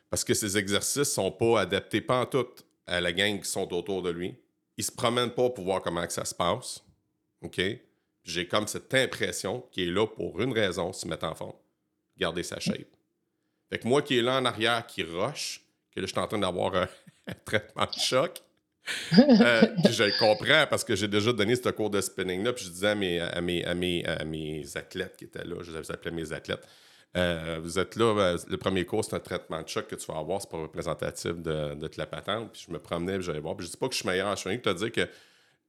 Parce 0.09 0.23
que 0.23 0.33
ces 0.33 0.57
exercices 0.57 0.97
ne 0.97 1.03
sont 1.03 1.31
pas 1.31 1.61
adaptés 1.61 2.01
pas 2.01 2.21
en 2.21 2.25
tout 2.25 2.45
à 2.85 3.01
la 3.01 3.11
gang 3.11 3.39
qui 3.39 3.49
sont 3.49 3.73
autour 3.73 4.01
de 4.01 4.09
lui. 4.09 4.35
Il 4.77 4.81
ne 4.81 4.83
se 4.83 4.91
promène 4.91 5.31
pas 5.31 5.49
pour 5.49 5.63
voir 5.63 5.81
comment 5.81 6.05
que 6.05 6.13
ça 6.13 6.25
se 6.25 6.35
passe. 6.35 6.83
OK? 7.43 7.61
J'ai 8.23 8.47
comme 8.47 8.67
cette 8.67 8.93
impression 8.93 9.61
qu'il 9.71 9.89
est 9.89 9.91
là 9.91 10.07
pour 10.07 10.41
une 10.41 10.53
raison, 10.53 10.93
se 10.93 11.07
mettre 11.07 11.25
en 11.25 11.35
forme, 11.35 11.57
garder 12.17 12.43
sa 12.43 12.59
shape. 12.59 12.87
Fait 13.69 13.79
que 13.79 13.87
moi 13.87 14.01
qui 14.01 14.17
est 14.17 14.21
là 14.21 14.37
en 14.37 14.45
arrière, 14.45 14.85
qui 14.87 15.03
rush, 15.03 15.61
que 15.91 15.99
là, 15.99 16.05
je 16.05 16.11
suis 16.11 16.19
en 16.19 16.27
train 16.27 16.39
d'avoir 16.39 16.75
un, 16.75 16.87
traitement 17.45 17.85
de 17.85 17.99
choc, 17.99 18.41
euh, 19.17 19.61
je 19.89 20.03
le 20.03 20.19
comprends 20.19 20.67
parce 20.69 20.83
que 20.83 20.95
j'ai 20.95 21.07
déjà 21.07 21.31
donné 21.31 21.55
ce 21.55 21.69
cours 21.69 21.89
de 21.89 22.01
spinning-là, 22.01 22.53
puis 22.53 22.65
je 22.65 22.69
disais 22.69 22.89
à 22.89 22.95
mes, 22.95 23.19
à 23.19 23.41
mes, 23.41 23.63
à 23.65 23.73
mes, 23.73 24.05
à 24.05 24.25
mes 24.25 24.65
athlètes 24.75 25.15
qui 25.17 25.25
étaient 25.25 25.45
là, 25.45 25.55
je 25.61 25.77
les 25.77 25.91
appelais 25.91 26.11
mes 26.11 26.33
athlètes, 26.33 26.67
euh, 27.15 27.59
vous 27.61 27.77
êtes 27.77 27.95
là, 27.95 28.13
ben, 28.15 28.37
le 28.47 28.57
premier 28.57 28.85
cours, 28.85 29.05
c'est 29.05 29.15
un 29.15 29.19
traitement 29.19 29.61
de 29.61 29.67
choc 29.67 29.87
que 29.87 29.95
tu 29.95 30.05
vas 30.07 30.17
avoir, 30.17 30.41
c'est 30.41 30.49
pas 30.49 30.57
représentatif 30.57 31.33
de, 31.33 31.75
de 31.75 31.89
la 31.97 32.07
patente. 32.07 32.51
Puis 32.53 32.65
je 32.67 32.73
me 32.73 32.79
promenais, 32.79 33.21
j'allais 33.21 33.39
voir. 33.39 33.55
Puis 33.55 33.67
je 33.67 33.71
dis 33.71 33.77
pas 33.77 33.87
que 33.87 33.93
je 33.93 33.99
suis 33.99 34.09
meilleur, 34.09 34.35
je 34.35 34.49
suis 34.49 34.61
te 34.61 34.69
dire 34.73 34.91
que 34.91 35.07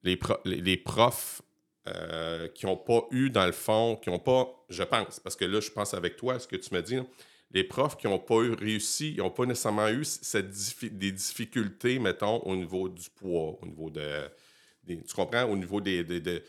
les, 0.03 0.18
les 0.45 0.77
profs 0.77 1.43
euh, 1.87 2.49
qui 2.49 2.64
n'ont 2.64 2.78
pas 2.78 3.07
eu, 3.11 3.28
dans 3.28 3.45
le 3.45 3.53
fond, 3.53 3.97
qui 4.03 4.09
n'ont 4.09 4.18
pas, 4.18 4.49
je 4.70 4.82
pense, 4.82 5.20
parce 5.20 5.37
que 5.37 5.45
là, 5.45 5.61
je 5.61 5.70
pense 5.70 5.93
avec 5.93 6.16
toi, 6.16 6.39
ce 6.39 6.49
que 6.49 6.57
tu 6.57 6.72
me 6.72 6.80
dis, 6.80 6.99
les 7.51 7.62
profs 7.62 7.99
qui 7.99 8.07
n'ont 8.07 8.18
pas 8.18 8.37
eu 8.37 8.53
réussi, 8.53 9.12
ils 9.12 9.18
n'ont 9.18 9.30
pas 9.30 9.45
nécessairement 9.45 9.89
eu 9.89 10.03
des 10.91 11.12
difficultés, 11.12 11.99
mettons, 11.99 12.39
au 12.39 12.57
niveau 12.57 12.89
du 12.89 13.11
poids, 13.11 13.59
au 13.61 13.66
niveau 13.66 13.91
de. 13.91 14.30
tu 14.87 15.14
comprends? 15.14 15.45
Au 15.45 15.57
niveau 15.57 15.80
des, 15.80 16.03
des, 16.05 16.20
des 16.20 16.43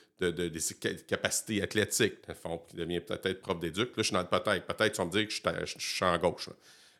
capacités 1.08 1.62
athlétiques, 1.62 2.26
dans 2.26 2.34
le 2.34 2.40
fond, 2.40 2.58
qui 2.70 2.78
devient 2.78 3.02
peut-être 3.02 3.42
prof 3.42 3.60
d'éduc. 3.60 3.90
Là, 3.90 3.94
je 3.98 4.04
suis 4.04 4.14
dans 4.14 4.22
le 4.22 4.28
peut-être. 4.28 4.66
Peut-être 4.66 4.94
tu 4.94 4.98
vas 4.98 5.06
me 5.06 5.12
dire 5.12 5.28
que 5.28 5.66
je, 5.66 5.76
suis 5.78 6.06
en 6.06 6.18
gauche. 6.18 6.50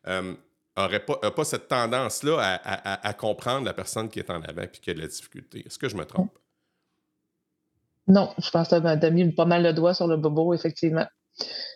euh, 0.08 0.36
pas, 0.76 1.32
pas 1.32 1.46
cette 1.46 1.70
tendance-là 1.70 2.38
à, 2.38 3.08
à, 3.08 3.14
comprendre 3.14 3.66
la 3.66 3.74
personne 3.74 4.10
qui 4.10 4.20
est 4.20 4.30
en 4.30 4.42
avant 4.42 4.64
et 4.64 4.68
qui 4.70 4.90
a 4.90 4.94
de 4.94 5.00
la 5.00 5.08
difficulté. 5.08 5.64
Est-ce 5.66 5.80
que 5.80 5.88
je 5.88 5.96
me 5.96 6.06
trompe? 6.06 6.38
Non, 8.08 8.34
je 8.38 8.50
pense 8.50 8.70
que 8.70 9.00
tu 9.00 9.06
as 9.06 9.10
mis 9.10 9.32
pas 9.32 9.46
mal 9.46 9.64
le 9.64 9.74
doigt 9.74 9.94
sur 9.94 10.08
le 10.08 10.18
bobo, 10.18 10.54
effectivement. 10.54 11.06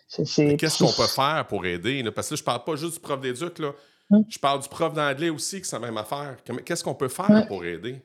Qu'est-ce 0.08 0.78
qu'on 0.78 0.92
peut 0.92 1.08
faire 1.08 1.46
pour 1.48 1.66
aider? 1.66 2.02
Parce 2.14 2.28
que 2.28 2.34
là, 2.34 2.38
je 2.38 2.44
parle 2.44 2.64
pas 2.64 2.76
juste 2.76 2.94
du 2.94 3.00
prof 3.00 3.20
d'éduc. 3.20 3.60
Hum. 4.10 4.24
Je 4.28 4.38
parle 4.38 4.60
du 4.60 4.68
prof 4.68 4.92
d'anglais 4.92 5.30
aussi, 5.30 5.60
que 5.60 5.66
c'est 5.66 5.78
la 5.78 5.86
même 5.86 5.96
affaire. 5.96 6.36
Qu'est-ce 6.64 6.82
qu'on 6.82 6.94
peut 6.94 7.08
faire 7.08 7.46
pour 7.46 7.64
aider? 7.64 8.02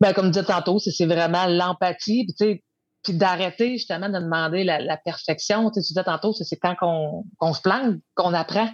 Ben, 0.00 0.12
comme 0.12 0.26
je 0.26 0.30
disais 0.32 0.44
tantôt, 0.44 0.78
c'est 0.78 1.06
vraiment 1.06 1.46
l'empathie, 1.46 2.26
puis, 2.38 2.62
d'arrêter 3.16 3.72
justement 3.72 4.08
de 4.08 4.18
demander 4.18 4.64
la, 4.64 4.96
perfection. 4.96 5.70
Tu 5.70 5.80
disais 5.80 6.04
tantôt, 6.04 6.32
c'est 6.32 6.56
quand 6.56 6.74
on, 7.40 7.52
se 7.52 7.60
plante 7.60 7.96
qu'on 8.14 8.32
apprend. 8.34 8.68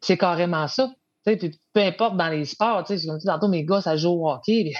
C'est 0.00 0.16
carrément 0.16 0.68
ça. 0.68 0.90
Puis 1.24 1.60
peu 1.74 1.80
importe 1.80 2.16
dans 2.16 2.28
les 2.28 2.44
sports, 2.44 2.84
comme 2.84 2.96
tu 2.96 3.06
dis 3.06 3.26
tantôt, 3.26 3.48
mes 3.48 3.64
gars, 3.64 3.82
ça 3.82 3.96
joue 3.96 4.10
au 4.10 4.30
hockey. 4.30 4.72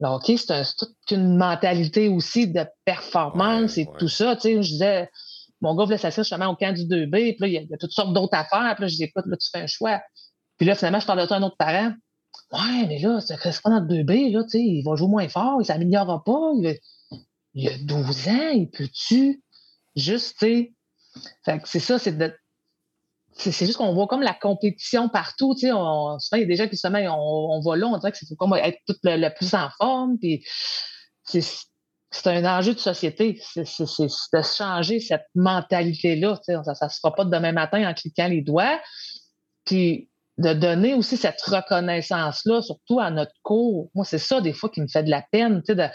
Le 0.00 0.08
hockey, 0.08 0.36
c'est 0.36 0.62
toute 0.76 0.94
une 1.10 1.36
mentalité 1.36 2.08
aussi 2.08 2.48
de 2.48 2.66
performance 2.84 3.78
et 3.78 3.88
tout 3.98 4.08
ça. 4.08 4.36
Je 4.42 4.58
disais, 4.60 5.08
mon 5.60 5.74
gars 5.74 5.84
voulait 5.84 5.98
s'asseoir 5.98 6.24
justement 6.24 6.48
au 6.48 6.56
camp 6.56 6.74
du 6.74 6.82
2B, 6.82 7.10
puis 7.10 7.36
là, 7.40 7.46
il 7.46 7.52
y, 7.52 7.74
a, 7.74 7.78
toutes 7.78 7.92
sortes 7.92 8.12
d'autres 8.12 8.36
affaires. 8.36 8.74
Puis 8.74 8.82
là, 8.82 8.88
je 8.88 8.96
dis, 8.96 9.04
écoute, 9.04 9.24
là, 9.26 9.36
tu 9.36 9.48
fais 9.50 9.62
un 9.62 9.66
choix. 9.66 10.02
Puis 10.58 10.66
là, 10.66 10.74
finalement, 10.74 11.00
je 11.00 11.06
parle 11.06 11.20
de 11.20 11.26
toi 11.26 11.36
à 11.36 11.40
un 11.40 11.42
autre 11.42 11.56
parent. 11.56 11.92
Ouais, 12.52 12.86
mais 12.86 12.98
là, 12.98 13.20
c'est 13.20 13.36
pas 13.62 13.70
dans 13.70 13.80
le 13.80 14.02
2B, 14.02 14.32
là, 14.32 14.42
tu 14.44 14.50
sais, 14.50 14.60
il 14.60 14.82
va 14.84 14.94
jouer 14.96 15.08
moins 15.08 15.28
fort, 15.28 15.60
il 15.60 15.64
s'améliorera 15.64 16.22
pas. 16.22 16.52
Il 17.54 17.68
a, 17.68 17.78
12 17.78 18.28
ans, 18.28 18.50
il 18.52 18.70
peut-tu 18.70 19.42
juste, 19.96 20.38
tu 20.38 20.46
sais. 20.46 20.74
Fait 21.44 21.58
que 21.58 21.68
c'est 21.68 21.80
ça, 21.80 21.98
c'est 21.98 22.16
de. 22.16 22.32
C'est 23.38 23.66
juste 23.66 23.76
qu'on 23.76 23.92
voit 23.92 24.06
comme 24.06 24.22
la 24.22 24.32
compétition 24.32 25.08
partout, 25.08 25.54
tu 25.54 25.66
sais. 25.66 25.68
souvent, 25.68 26.18
il 26.32 26.40
y 26.40 26.42
a 26.42 26.46
des 26.46 26.56
gens 26.56 26.64
qui, 26.64 26.72
justement, 26.72 26.98
on, 26.98 27.56
on 27.56 27.60
va 27.60 27.76
là, 27.76 27.86
on 27.86 27.98
dirait 27.98 28.10
que 28.10 28.18
c'est 28.18 28.26
être 28.30 28.78
tout 28.86 28.96
le, 29.04 29.28
plus 29.28 29.54
en 29.54 29.68
forme, 29.78 30.16
puis 30.18 30.42
c'est 31.24 32.26
un 32.26 32.44
enjeu 32.44 32.74
de 32.74 32.78
société. 32.78 33.40
C'est 33.52 33.62
de 33.62 34.42
changer 34.42 35.00
cette 35.00 35.26
mentalité-là. 35.34 36.40
Ça 36.44 36.58
ne 36.58 36.88
se 36.88 36.98
fera 37.00 37.14
pas 37.14 37.24
de 37.24 37.30
demain 37.30 37.52
matin 37.52 37.88
en 37.88 37.94
cliquant 37.94 38.28
les 38.28 38.40
doigts. 38.40 38.80
Puis 39.64 40.08
de 40.38 40.52
donner 40.52 40.94
aussi 40.94 41.16
cette 41.16 41.40
reconnaissance-là, 41.40 42.62
surtout 42.62 43.00
à 43.00 43.10
notre 43.10 43.32
cours. 43.42 43.90
Moi, 43.94 44.04
c'est 44.04 44.18
ça, 44.18 44.40
des 44.40 44.52
fois, 44.52 44.68
qui 44.68 44.80
me 44.80 44.88
fait 44.88 45.02
de 45.02 45.10
la 45.10 45.22
peine, 45.30 45.62
tu 45.62 45.74
sais, 45.74 45.90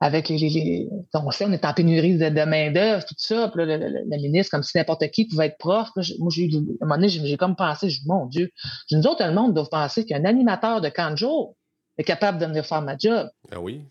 avec 0.00 0.28
les, 0.28 0.38
les, 0.38 0.88
on 1.12 1.30
sait, 1.30 1.44
on 1.46 1.52
est 1.52 1.64
en 1.64 1.72
pénurie 1.72 2.16
de, 2.16 2.28
de 2.28 2.44
main-d'œuvre, 2.44 3.04
tout 3.04 3.14
ça. 3.18 3.48
Puis 3.48 3.66
là, 3.66 3.76
le, 3.76 4.16
ministre, 4.22 4.52
comme 4.52 4.62
si 4.62 4.76
n'importe 4.76 5.08
qui 5.10 5.26
pouvait 5.26 5.46
être 5.46 5.58
prof. 5.58 5.88
moi, 6.18 6.30
j'ai 6.30 6.44
eu, 6.44 6.54
à 6.54 6.84
un 6.84 6.86
moment 6.86 6.94
donné, 6.96 7.08
j'ai 7.08 7.36
comme 7.36 7.56
pensé, 7.56 7.90
je 7.90 8.00
mon 8.06 8.26
Dieu, 8.26 8.50
nous 8.92 9.06
autres, 9.06 9.26
le 9.26 9.32
monde 9.32 9.54
doit 9.54 9.68
penser 9.68 10.04
qu'un 10.04 10.24
animateur 10.24 10.80
de 10.80 10.88
camp 10.88 11.10
de 11.10 11.16
jour 11.16 11.56
est 11.96 12.04
capable 12.04 12.38
de 12.38 12.46
venir 12.46 12.64
faire 12.64 12.82
ma 12.82 12.96
job. 12.96 13.28
Ah 13.50 13.60
oui. 13.60 13.82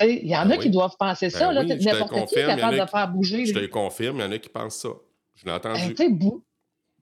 Il 0.00 0.28
y 0.28 0.36
en 0.36 0.42
a 0.42 0.56
ben 0.56 0.58
qui 0.58 0.70
doivent 0.70 0.96
penser 0.98 1.26
ben 1.26 1.38
ça. 1.38 1.52
n'importe 1.52 2.28
qui 2.28 2.38
est 2.38 2.46
capable 2.46 2.78
de 2.78 2.86
faire 2.86 3.08
bouger. 3.08 3.46
Je 3.46 3.54
te 3.54 3.58
le 3.58 3.68
confirme, 3.68 4.18
il 4.18 4.22
y 4.22 4.24
en 4.24 4.32
a 4.32 4.38
qui 4.38 4.48
pensent 4.48 4.76
ça. 4.76 4.90
Je 5.34 5.46
l'ai 5.46 5.52
entendu. 5.52 5.94
tu 5.94 6.04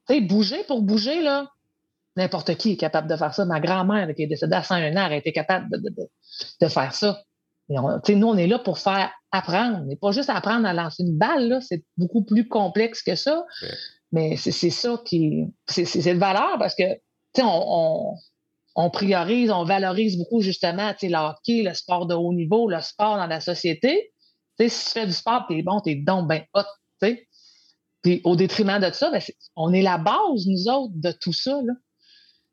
sais, 0.07 0.21
bouger 0.21 0.63
pour 0.67 0.83
bouger, 0.83 1.21
là, 1.21 1.51
N'importe 2.17 2.55
qui 2.57 2.73
est 2.73 2.77
capable 2.77 3.09
de 3.09 3.17
faire 3.17 3.35
ça. 3.35 3.45
Ma 3.45 3.61
grand-mère, 3.61 4.09
qui 4.15 4.23
est 4.23 4.27
décédée 4.27 4.55
à 4.55 4.63
101 4.63 4.97
ans, 4.97 5.11
a 5.11 5.15
été 5.15 5.33
capable 5.33 5.69
de, 5.71 6.69
faire 6.69 6.95
ça. 6.95 7.23
Nous, 7.69 8.27
on 8.27 8.37
est 8.37 8.47
là 8.47 8.59
pour 8.59 8.79
faire 8.79 9.11
apprendre. 9.33 9.83
Mais 9.87 9.97
pas 9.97 10.13
juste 10.13 10.31
apprendre 10.31 10.67
à 10.67 10.73
lancer 10.73 11.03
une 11.03 11.17
balle, 11.17 11.59
c'est 11.63 11.85
beaucoup 11.97 12.25
plus 12.25 12.49
complexe 12.49 13.03
que 13.03 13.17
ça. 13.17 13.45
Mais 14.13 14.37
c'est 14.37 14.71
ça 14.71 15.01
qui. 15.05 15.47
C'est 15.69 16.15
de 16.15 16.19
valeur 16.19 16.57
parce 16.59 16.75
que, 16.75 16.85
on, 17.39 18.15
on, 18.75 18.91
priorise, 18.91 19.51
on 19.51 19.65
valorise 19.65 20.17
beaucoup 20.17 20.41
justement 20.41 20.93
le 21.03 21.17
hockey, 21.17 21.63
le 21.63 21.75
sport 21.75 22.07
de 22.07 22.15
haut 22.15 22.33
niveau, 22.33 22.69
le 22.69 22.81
sport 22.81 23.17
dans 23.17 23.27
la 23.27 23.41
société. 23.41 24.13
si 24.59 24.69
tu 24.69 24.91
fais 24.93 25.07
du 25.07 25.13
sport, 25.13 25.47
t'es 25.49 25.63
bon, 25.63 25.81
t'es 25.81 25.97
donc 25.97 26.29
ben 26.29 26.43
hot. 26.55 26.63
Puis 28.03 28.21
au 28.25 28.37
détriment 28.37 28.81
de 28.81 28.91
ça, 28.93 29.11
ben, 29.11 29.21
on 29.57 29.73
est 29.73 29.83
la 29.83 29.99
base, 29.99 30.47
nous 30.47 30.69
autres, 30.69 30.95
de 30.95 31.11
tout 31.11 31.33
ça. 31.33 31.61
Là 31.63 31.73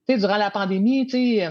durant 0.10 0.38
la 0.38 0.52
pandémie, 0.52 1.08
tu 1.08 1.42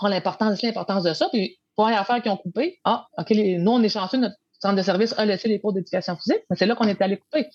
on 0.00 0.08
l'importance, 0.08 0.62
l'importance 0.62 1.04
de 1.04 1.14
ça. 1.14 1.28
Puis, 1.32 1.58
pour 1.76 1.88
les 1.88 1.94
affaires 1.94 2.22
qui 2.22 2.28
ont 2.28 2.36
coupé, 2.36 2.78
ah, 2.84 3.06
OK, 3.18 3.30
nous, 3.30 3.70
on 3.70 3.82
est 3.82 3.88
chanceux, 3.88 4.18
notre 4.18 4.36
centre 4.60 4.76
de 4.76 4.82
service 4.82 5.14
a 5.18 5.24
laissé 5.24 5.48
les 5.48 5.60
cours 5.60 5.72
d'éducation 5.72 6.16
physique, 6.16 6.42
mais 6.50 6.56
c'est 6.56 6.66
là 6.66 6.74
qu'on 6.74 6.86
est 6.86 7.00
allé 7.00 7.18
couper. 7.18 7.48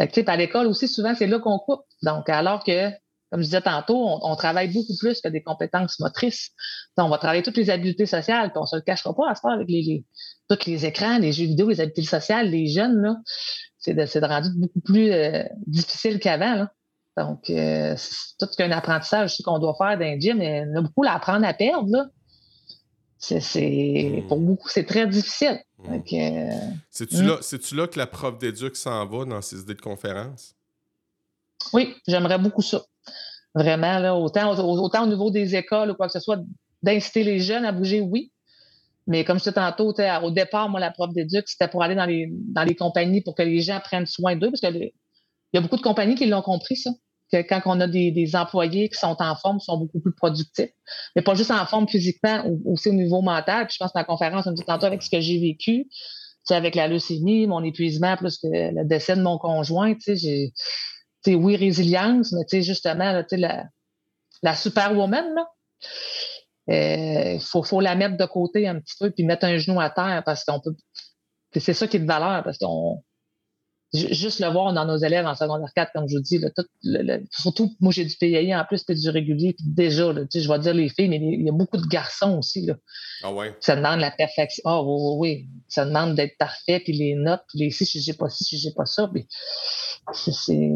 Fait 0.00 0.08
que, 0.08 0.30
à 0.30 0.36
l'école 0.36 0.66
aussi, 0.66 0.88
souvent, 0.88 1.14
c'est 1.14 1.26
là 1.26 1.38
qu'on 1.38 1.58
coupe. 1.58 1.82
Donc, 2.02 2.28
alors 2.28 2.64
que, 2.64 2.90
comme 3.30 3.40
je 3.40 3.46
disais 3.46 3.60
tantôt, 3.60 4.18
on, 4.22 4.36
travaille 4.36 4.72
beaucoup 4.72 4.96
plus 4.98 5.20
que 5.20 5.28
des 5.28 5.42
compétences 5.42 5.98
motrices. 6.00 6.50
Donc, 6.96 7.06
on 7.06 7.10
va 7.10 7.18
travailler 7.18 7.42
toutes 7.42 7.56
les 7.56 7.70
habiletés 7.70 8.06
sociales, 8.06 8.50
puis 8.50 8.58
on 8.60 8.66
se 8.66 8.76
le 8.76 8.82
cachera 8.82 9.14
pas 9.14 9.30
à 9.30 9.34
faire 9.34 9.52
avec 9.52 9.68
les, 9.68 10.04
tous 10.48 10.66
les 10.66 10.86
écrans, 10.86 11.18
les 11.18 11.32
jeux 11.32 11.46
vidéo, 11.46 11.68
les 11.68 11.80
habiletés 11.80 12.02
sociales, 12.02 12.50
les 12.50 12.66
jeunes, 12.66 13.00
là. 13.02 13.16
C'est 13.78 13.94
de, 13.94 14.02
de 14.02 14.26
rendu 14.26 14.48
beaucoup 14.54 14.80
plus 14.80 15.10
euh, 15.10 15.42
difficile 15.66 16.20
qu'avant, 16.20 16.54
là. 16.54 16.72
Donc, 17.16 17.50
euh, 17.50 17.94
c'est 17.96 18.38
tout 18.38 18.46
qu'un 18.56 18.70
apprentissage 18.70 19.36
qu'on 19.44 19.58
doit 19.58 19.74
faire 19.76 19.98
dans 19.98 20.14
le 20.14 20.20
gym. 20.20 20.38
Mais 20.38 20.64
on 20.66 20.78
a 20.78 20.80
beaucoup 20.82 21.04
à 21.04 21.12
apprendre 21.12 21.46
à 21.46 21.52
perdre. 21.52 21.90
Là. 21.90 22.06
C'est, 23.22 24.24
Pour 24.26 24.40
hmm. 24.40 24.46
beaucoup, 24.46 24.68
c'est 24.68 24.84
très 24.84 25.06
difficile. 25.06 25.60
Hmm. 25.78 25.94
Euh, 26.12 26.50
c'est-tu, 26.90 27.22
là, 27.22 27.36
hmm. 27.36 27.76
là 27.76 27.86
que 27.86 27.98
la 27.98 28.08
prof 28.08 28.36
d'éduc 28.36 28.74
s'en 28.74 29.06
va 29.06 29.24
dans 29.24 29.40
ses 29.40 29.60
idées 29.60 29.74
de 29.74 29.80
conférence? 29.80 30.56
Oui, 31.72 31.94
j'aimerais 32.08 32.38
beaucoup 32.38 32.62
ça. 32.62 32.82
Vraiment, 33.54 34.00
là, 34.00 34.16
autant, 34.16 34.58
autant 34.58 35.04
au 35.04 35.06
niveau 35.06 35.30
des 35.30 35.54
écoles 35.54 35.92
ou 35.92 35.94
quoi 35.94 36.06
que 36.06 36.12
ce 36.12 36.18
soit, 36.18 36.40
d'inciter 36.82 37.22
les 37.22 37.38
jeunes 37.38 37.64
à 37.64 37.70
bouger, 37.70 38.00
oui. 38.00 38.32
Mais 39.06 39.24
comme 39.24 39.38
je 39.38 39.44
disais 39.44 39.54
tantôt, 39.54 39.94
au 40.22 40.30
départ, 40.32 40.68
moi, 40.68 40.80
la 40.80 40.90
prof 40.90 41.12
d'éduc, 41.12 41.44
c'était 41.46 41.68
pour 41.68 41.84
aller 41.84 41.94
dans 41.94 42.06
les, 42.06 42.28
dans 42.28 42.64
les 42.64 42.74
compagnies 42.74 43.20
pour 43.20 43.36
que 43.36 43.42
les 43.42 43.60
gens 43.60 43.78
prennent 43.78 44.06
soin 44.06 44.34
d'eux, 44.34 44.50
parce 44.50 44.60
que 44.60 44.76
il 44.76 44.90
y 45.52 45.58
a 45.58 45.60
beaucoup 45.60 45.76
de 45.76 45.82
compagnies 45.82 46.16
qui 46.16 46.26
l'ont 46.26 46.42
compris, 46.42 46.74
ça. 46.74 46.90
Que 47.32 47.40
quand 47.40 47.62
on 47.64 47.80
a 47.80 47.86
des, 47.86 48.36
employés 48.36 48.88
qui 48.90 48.98
sont 48.98 49.16
en 49.18 49.34
forme, 49.36 49.58
sont 49.58 49.78
beaucoup 49.78 50.00
plus 50.00 50.14
productifs. 50.14 50.70
Mais 51.16 51.22
pas 51.22 51.34
juste 51.34 51.50
en 51.50 51.64
forme 51.64 51.88
physiquement, 51.88 52.44
aussi 52.66 52.90
au 52.90 52.92
niveau 52.92 53.22
mental. 53.22 53.66
Puis 53.66 53.74
je 53.74 53.82
pense 53.82 53.92
que 53.92 53.98
la 53.98 54.04
conférence, 54.04 54.46
un 54.46 54.54
petit 54.54 54.64
tantôt 54.64 54.86
avec 54.86 55.02
ce 55.02 55.10
que 55.10 55.20
j'ai 55.20 55.40
vécu, 55.40 55.86
avec 56.50 56.74
la 56.74 56.88
leucémie, 56.88 57.46
mon 57.46 57.62
épuisement, 57.64 58.16
plus 58.16 58.38
que 58.38 58.48
le 58.48 58.84
décès 58.84 59.16
de 59.16 59.22
mon 59.22 59.38
conjoint, 59.38 59.94
oui, 61.26 61.56
résilience, 61.56 62.32
mais 62.32 62.62
justement, 62.62 63.22
la, 63.30 63.64
la 64.42 64.56
superwoman, 64.56 65.34
là, 65.34 65.46
il 66.68 66.74
euh, 66.74 67.38
faut, 67.40 67.62
faut 67.62 67.80
la 67.80 67.94
mettre 67.94 68.16
de 68.16 68.24
côté 68.24 68.68
un 68.68 68.78
petit 68.80 68.94
peu 68.98 69.10
puis 69.10 69.24
mettre 69.24 69.44
un 69.46 69.56
genou 69.56 69.80
à 69.80 69.90
terre 69.90 70.22
parce 70.24 70.44
qu'on 70.44 70.60
peut. 70.60 70.74
C'est 71.56 71.74
ça 71.74 71.86
qui 71.86 71.96
est 71.96 72.00
de 72.00 72.06
valeur 72.06 72.42
parce 72.44 72.58
qu'on 72.58 73.02
juste 73.92 74.40
le 74.40 74.48
voir 74.48 74.72
dans 74.72 74.84
nos 74.86 74.96
élèves 74.96 75.26
en 75.26 75.34
secondaire 75.34 75.72
4, 75.74 75.92
comme 75.92 76.08
je 76.08 76.16
vous 76.16 76.22
dis, 76.22 76.40
surtout, 77.30 77.74
moi, 77.80 77.92
j'ai 77.92 78.04
du 78.04 78.16
PAI 78.16 78.54
en 78.54 78.64
plus, 78.64 78.78
c'était 78.78 78.94
du 78.94 79.10
régulier. 79.10 79.52
Puis 79.52 79.66
déjà, 79.66 80.12
je 80.12 80.48
vais 80.48 80.58
dire 80.58 80.74
les 80.74 80.88
filles, 80.88 81.08
mais 81.08 81.18
il 81.18 81.44
y 81.44 81.48
a 81.48 81.52
beaucoup 81.52 81.76
de 81.76 81.86
garçons 81.86 82.38
aussi. 82.38 82.66
Là. 82.66 82.74
Ah 83.22 83.32
ouais? 83.32 83.54
Ça 83.60 83.76
demande 83.76 84.00
la 84.00 84.10
perfection. 84.10 84.62
Ah 84.64 84.82
oui, 84.82 84.94
oui, 84.98 85.16
oui. 85.18 85.48
Ça 85.68 85.84
demande 85.84 86.14
d'être 86.14 86.36
parfait, 86.38 86.80
puis 86.80 86.92
les 86.92 87.14
notes, 87.14 87.42
puis 87.48 87.58
les 87.58 87.70
si, 87.70 87.84
si 87.84 88.00
j'ai 88.00 88.14
pas 88.14 88.28
ci, 88.28 88.44
si 88.44 88.58
j'ai 88.58 88.72
pas 88.72 88.86
ça. 88.86 89.08
Puis 89.12 89.26
c'est. 90.12 90.70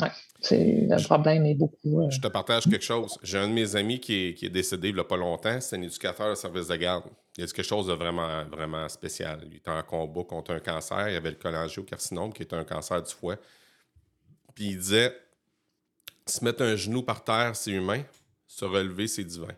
Ouais. 0.00 0.10
C'est, 0.42 0.86
le 0.88 1.04
problème 1.04 1.44
est 1.44 1.54
beaucoup. 1.54 2.08
Je 2.10 2.18
te 2.18 2.28
partage 2.28 2.64
quelque 2.64 2.84
chose. 2.84 3.18
J'ai 3.22 3.38
un 3.38 3.48
de 3.48 3.52
mes 3.52 3.76
amis 3.76 4.00
qui 4.00 4.14
est, 4.14 4.34
qui 4.34 4.46
est 4.46 4.50
décédé 4.50 4.88
il 4.88 4.94
n'y 4.94 5.00
a 5.00 5.04
pas 5.04 5.16
longtemps. 5.16 5.60
C'est 5.60 5.76
un 5.76 5.82
éducateur 5.82 6.30
de 6.30 6.34
service 6.34 6.68
de 6.68 6.76
garde. 6.76 7.04
Il 7.40 7.44
y 7.44 7.50
a 7.50 7.52
quelque 7.54 7.66
chose 7.66 7.86
de 7.86 7.94
vraiment, 7.94 8.44
vraiment 8.44 8.86
spécial. 8.90 9.40
Il 9.46 9.56
était 9.56 9.70
en 9.70 9.82
combat 9.82 10.24
contre 10.24 10.50
un 10.52 10.60
cancer. 10.60 11.08
Il 11.08 11.14
y 11.14 11.16
avait 11.16 11.30
le 11.30 11.36
cholangiocarcinome 11.36 12.34
qui 12.34 12.42
était 12.42 12.54
un 12.54 12.64
cancer 12.64 13.02
du 13.02 13.14
foie. 13.14 13.36
Puis 14.54 14.66
il 14.66 14.76
disait 14.76 15.18
se 16.26 16.44
mettre 16.44 16.62
un 16.62 16.76
genou 16.76 17.02
par 17.02 17.24
terre, 17.24 17.56
c'est 17.56 17.70
humain. 17.70 18.02
Se 18.46 18.66
relever, 18.66 19.08
c'est 19.08 19.24
divin. 19.24 19.54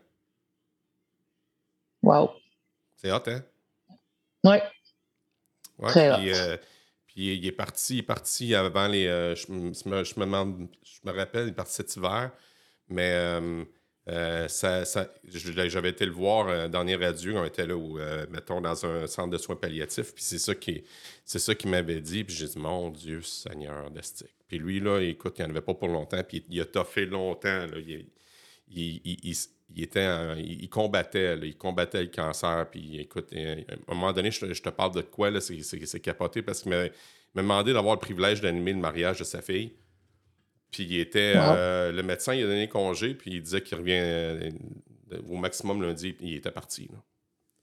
Wow. 2.05 2.31
C'est 2.99 3.11
hot, 3.11 3.23
hein? 3.27 3.43
Oui. 4.45 4.57
Ouais, 5.79 5.91
Très 5.91 6.17
puis, 6.19 6.33
euh, 6.33 6.57
puis 7.09 7.35
il 7.35 7.45
est 7.45 7.51
parti, 7.51 7.97
il 7.97 7.99
est 7.99 8.03
parti 8.05 8.55
avant 8.55 8.87
les. 8.87 9.09
Euh, 9.09 9.35
je, 9.35 9.51
me, 9.51 9.73
je, 9.75 9.89
me, 9.89 10.25
demande, 10.25 10.69
je 10.85 11.01
me 11.03 11.17
rappelle, 11.17 11.47
il 11.47 11.51
est 11.51 11.53
parti 11.53 11.73
cet 11.73 11.97
hiver. 11.97 12.31
Mais 12.89 13.11
euh, 13.13 13.65
euh, 14.09 14.49
ça, 14.49 14.83
j'avais 15.25 15.91
été 15.91 16.05
le 16.05 16.13
voir 16.13 16.49
un 16.49 16.69
dernier 16.69 17.03
adieu. 17.05 17.37
On 17.37 17.45
était 17.45 17.67
là, 17.67 17.77
où, 17.77 17.99
mettons, 18.31 18.61
dans 18.61 18.85
un 18.85 19.07
centre 19.07 19.31
de 19.31 19.39
soins 19.39 19.57
palliatifs. 19.57 20.15
Puis 20.15 20.25
c'est 20.25 20.39
ça 20.39 20.55
qui, 20.55 20.83
c'est 21.25 21.39
ça 21.39 21.55
qu'il 21.55 21.71
m'avait 21.71 22.01
dit. 22.01 22.25
Puis 22.25 22.35
j'ai 22.35 22.47
dit, 22.47 22.59
mon 22.59 22.91
Dieu, 22.91 23.23
Seigneur 23.23 23.91
d'Estique. 23.91 24.35
Puis 24.49 24.59
lui, 24.59 24.81
là, 24.81 25.01
écoute, 25.01 25.35
il 25.39 25.43
n'y 25.43 25.47
en 25.47 25.51
avait 25.51 25.63
pas 25.63 25.75
pour 25.75 25.89
longtemps. 25.89 26.23
Puis 26.25 26.45
il, 26.51 26.61
a 26.61 26.65
toffé 26.65 27.07
longtemps. 27.07 27.67
Là. 27.67 27.79
Il, 27.79 28.07
il, 28.69 29.37
il, 29.75 29.83
était 29.83 30.39
il 30.39 30.69
combattait, 30.69 31.39
il 31.43 31.57
combattait 31.57 32.03
le 32.03 32.09
cancer. 32.09 32.69
Puis 32.71 33.01
écoute, 33.01 33.33
à 33.33 33.93
un 33.93 33.95
moment 33.95 34.13
donné, 34.13 34.31
je, 34.31 34.41
te 34.41 34.69
parle 34.69 34.95
de 34.95 35.03
quoi, 35.03 35.31
là, 35.31 35.41
c'est, 35.41 36.01
capoté 36.01 36.43
parce 36.43 36.63
qu'il 36.63 36.73
m'a, 36.73 36.89
demandé 37.35 37.73
d'avoir 37.73 37.95
le 37.95 38.01
privilège 38.01 38.41
d'animer 38.41 38.73
le 38.73 38.79
mariage 38.79 39.21
de 39.21 39.25
sa 39.25 39.41
fille. 39.41 39.73
Puis 40.73 40.85
il 40.85 41.01
était. 41.01 41.35
Euh, 41.37 41.93
le 41.93 42.03
médecin, 42.03 42.35
il 42.35 42.43
a 42.45 42.47
donné 42.47 42.67
congé, 42.67 43.15
puis 43.15 43.33
il 43.33 43.43
disait 43.43 43.61
qu'il 43.61 43.77
revient 43.79 44.01
euh, 44.01 44.51
au 45.29 45.37
maximum 45.37 45.83
lundi, 45.83 46.15
puis 46.15 46.31
il 46.31 46.37
était 46.37 46.51
parti. 46.51 46.89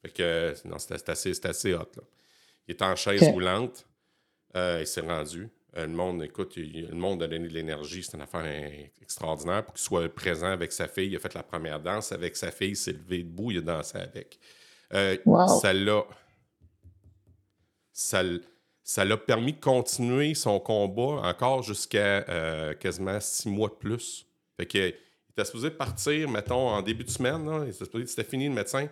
Fait 0.03 0.14
que, 0.14 0.53
non, 0.66 0.78
c'était, 0.78 1.10
assez, 1.10 1.34
assez 1.43 1.74
hot. 1.74 1.80
Là. 1.97 2.03
Il 2.68 2.74
était 2.74 2.86
en 2.86 2.95
chaise 2.95 3.24
roulante. 3.24 3.86
Euh, 4.55 4.78
il 4.82 4.88
s'est 4.88 5.01
rendu. 5.01 5.49
le 5.76 5.88
monde, 5.88 6.24
écoute, 6.24 6.55
le 6.55 6.93
monde 6.93 7.24
a 7.24 7.28
donné 7.28 7.47
de 7.47 7.53
l'énergie, 7.53 8.03
c'est 8.03 8.16
une 8.16 8.22
affaire 8.22 8.45
extraordinaire 9.01 9.66
pour 9.66 9.74
qu'il 9.74 9.84
soit 9.84 10.07
présent 10.07 10.51
avec 10.51 10.72
sa 10.72 10.88
fille. 10.88 11.10
Il 11.10 11.16
a 11.16 11.20
fait 11.20 11.34
la 11.34 11.43
première 11.43 11.80
danse 11.80 12.12
avec 12.12 12.38
sa 12.38 12.51
fille, 12.51 12.76
s'est 12.76 12.93
levé 12.93 13.24
debout, 13.24 13.49
il 13.51 13.57
a 13.57 13.62
dansé 13.62 13.97
avec. 13.97 14.39
Ça 14.91 15.74
l'a. 15.74 16.05
Ça, 17.91 18.24
ça 18.90 19.06
l'a 19.06 19.18
permis 19.18 19.54
de 19.54 19.60
continuer 19.60 20.34
son 20.34 20.60
combat 20.60 21.22
encore 21.22 21.62
jusqu'à 21.62 22.26
euh, 22.28 22.74
quasiment 22.74 23.20
six 23.20 23.48
mois 23.48 23.70
de 23.70 23.76
plus. 23.76 24.26
Fait 24.58 24.66
que, 24.66 24.78
il 24.80 24.96
était 25.32 25.46
supposé 25.46 25.70
partir, 25.70 26.28
mettons, 26.28 26.70
en 26.70 26.82
début 26.82 27.04
de 27.04 27.10
semaine. 27.12 27.46
Là, 27.46 27.66
il 27.66 27.70
était 27.70 27.86
supposé 27.86 28.08
c'était 28.08 28.24
fini 28.24 28.48
le 28.48 28.56
médecin. 28.56 28.90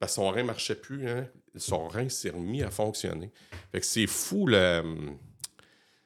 Parce 0.00 0.10
que 0.10 0.16
son 0.16 0.28
rein 0.28 0.38
ne 0.42 0.48
marchait 0.48 0.74
plus. 0.74 1.08
Hein. 1.08 1.28
Son 1.54 1.86
rein 1.86 2.08
s'est 2.08 2.30
remis 2.30 2.64
à 2.64 2.70
fonctionner. 2.72 3.30
Fait 3.70 3.78
que 3.78 3.86
c'est 3.86 4.08
fou 4.08 4.48
le. 4.48 4.82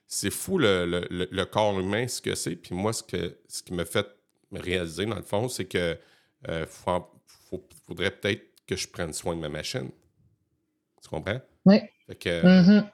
C'est 0.07 0.31
fou 0.31 0.59
le, 0.59 1.45
corps 1.45 1.81
humain, 1.81 2.07
ce 2.09 2.21
que 2.21 2.35
c'est. 2.35 2.55
Puis 2.55 2.75
moi, 2.75 2.93
ce, 2.93 3.03
que, 3.03 3.39
ce 3.49 3.63
qui 3.63 3.73
me 3.73 3.87
fait 3.87 4.07
réaliser, 4.53 5.07
dans 5.07 5.17
le 5.17 5.23
fond, 5.23 5.49
c'est 5.49 5.65
que 5.65 5.97
euh, 6.49 6.67
faudrait 6.67 8.11
peut-être 8.11 8.45
que 8.67 8.77
je 8.77 8.87
prenne 8.87 9.15
soin 9.15 9.35
de 9.35 9.41
ma 9.41 9.49
machine. 9.49 9.89
Tu 11.03 11.09
comprends? 11.09 11.41
Oui. 11.65 11.81
Fait 12.07 12.15
que, 12.15 12.43
mm-hmm. 12.43 12.87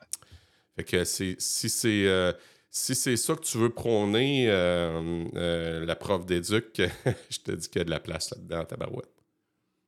Fait 0.77 0.85
que 0.85 1.05
si 1.05 1.37
c'est 1.39 2.07
euh, 2.07 2.33
si 2.71 2.95
c'est 2.95 3.17
ça 3.17 3.35
que 3.35 3.43
tu 3.43 3.59
veux 3.59 3.69
prôner, 3.69 4.47
euh, 4.49 5.25
euh, 5.35 5.85
la 5.85 5.95
prof 5.95 6.25
d'éduc, 6.25 6.81
je 7.31 7.39
te 7.39 7.53
dis 7.53 7.69
qu'il 7.69 7.81
y 7.81 7.83
a 7.83 7.85
de 7.85 7.91
la 7.91 8.01
place 8.01 8.31
là-dedans, 8.31 8.65
ta 8.65 8.77
barouette. 8.77 9.11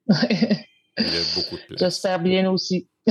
Il 0.08 1.06
y 1.06 1.16
a 1.16 1.22
beaucoup 1.34 1.56
de 1.56 1.62
place. 1.68 1.80
J'espère 1.80 2.20
bien 2.20 2.50
aussi. 2.50 2.88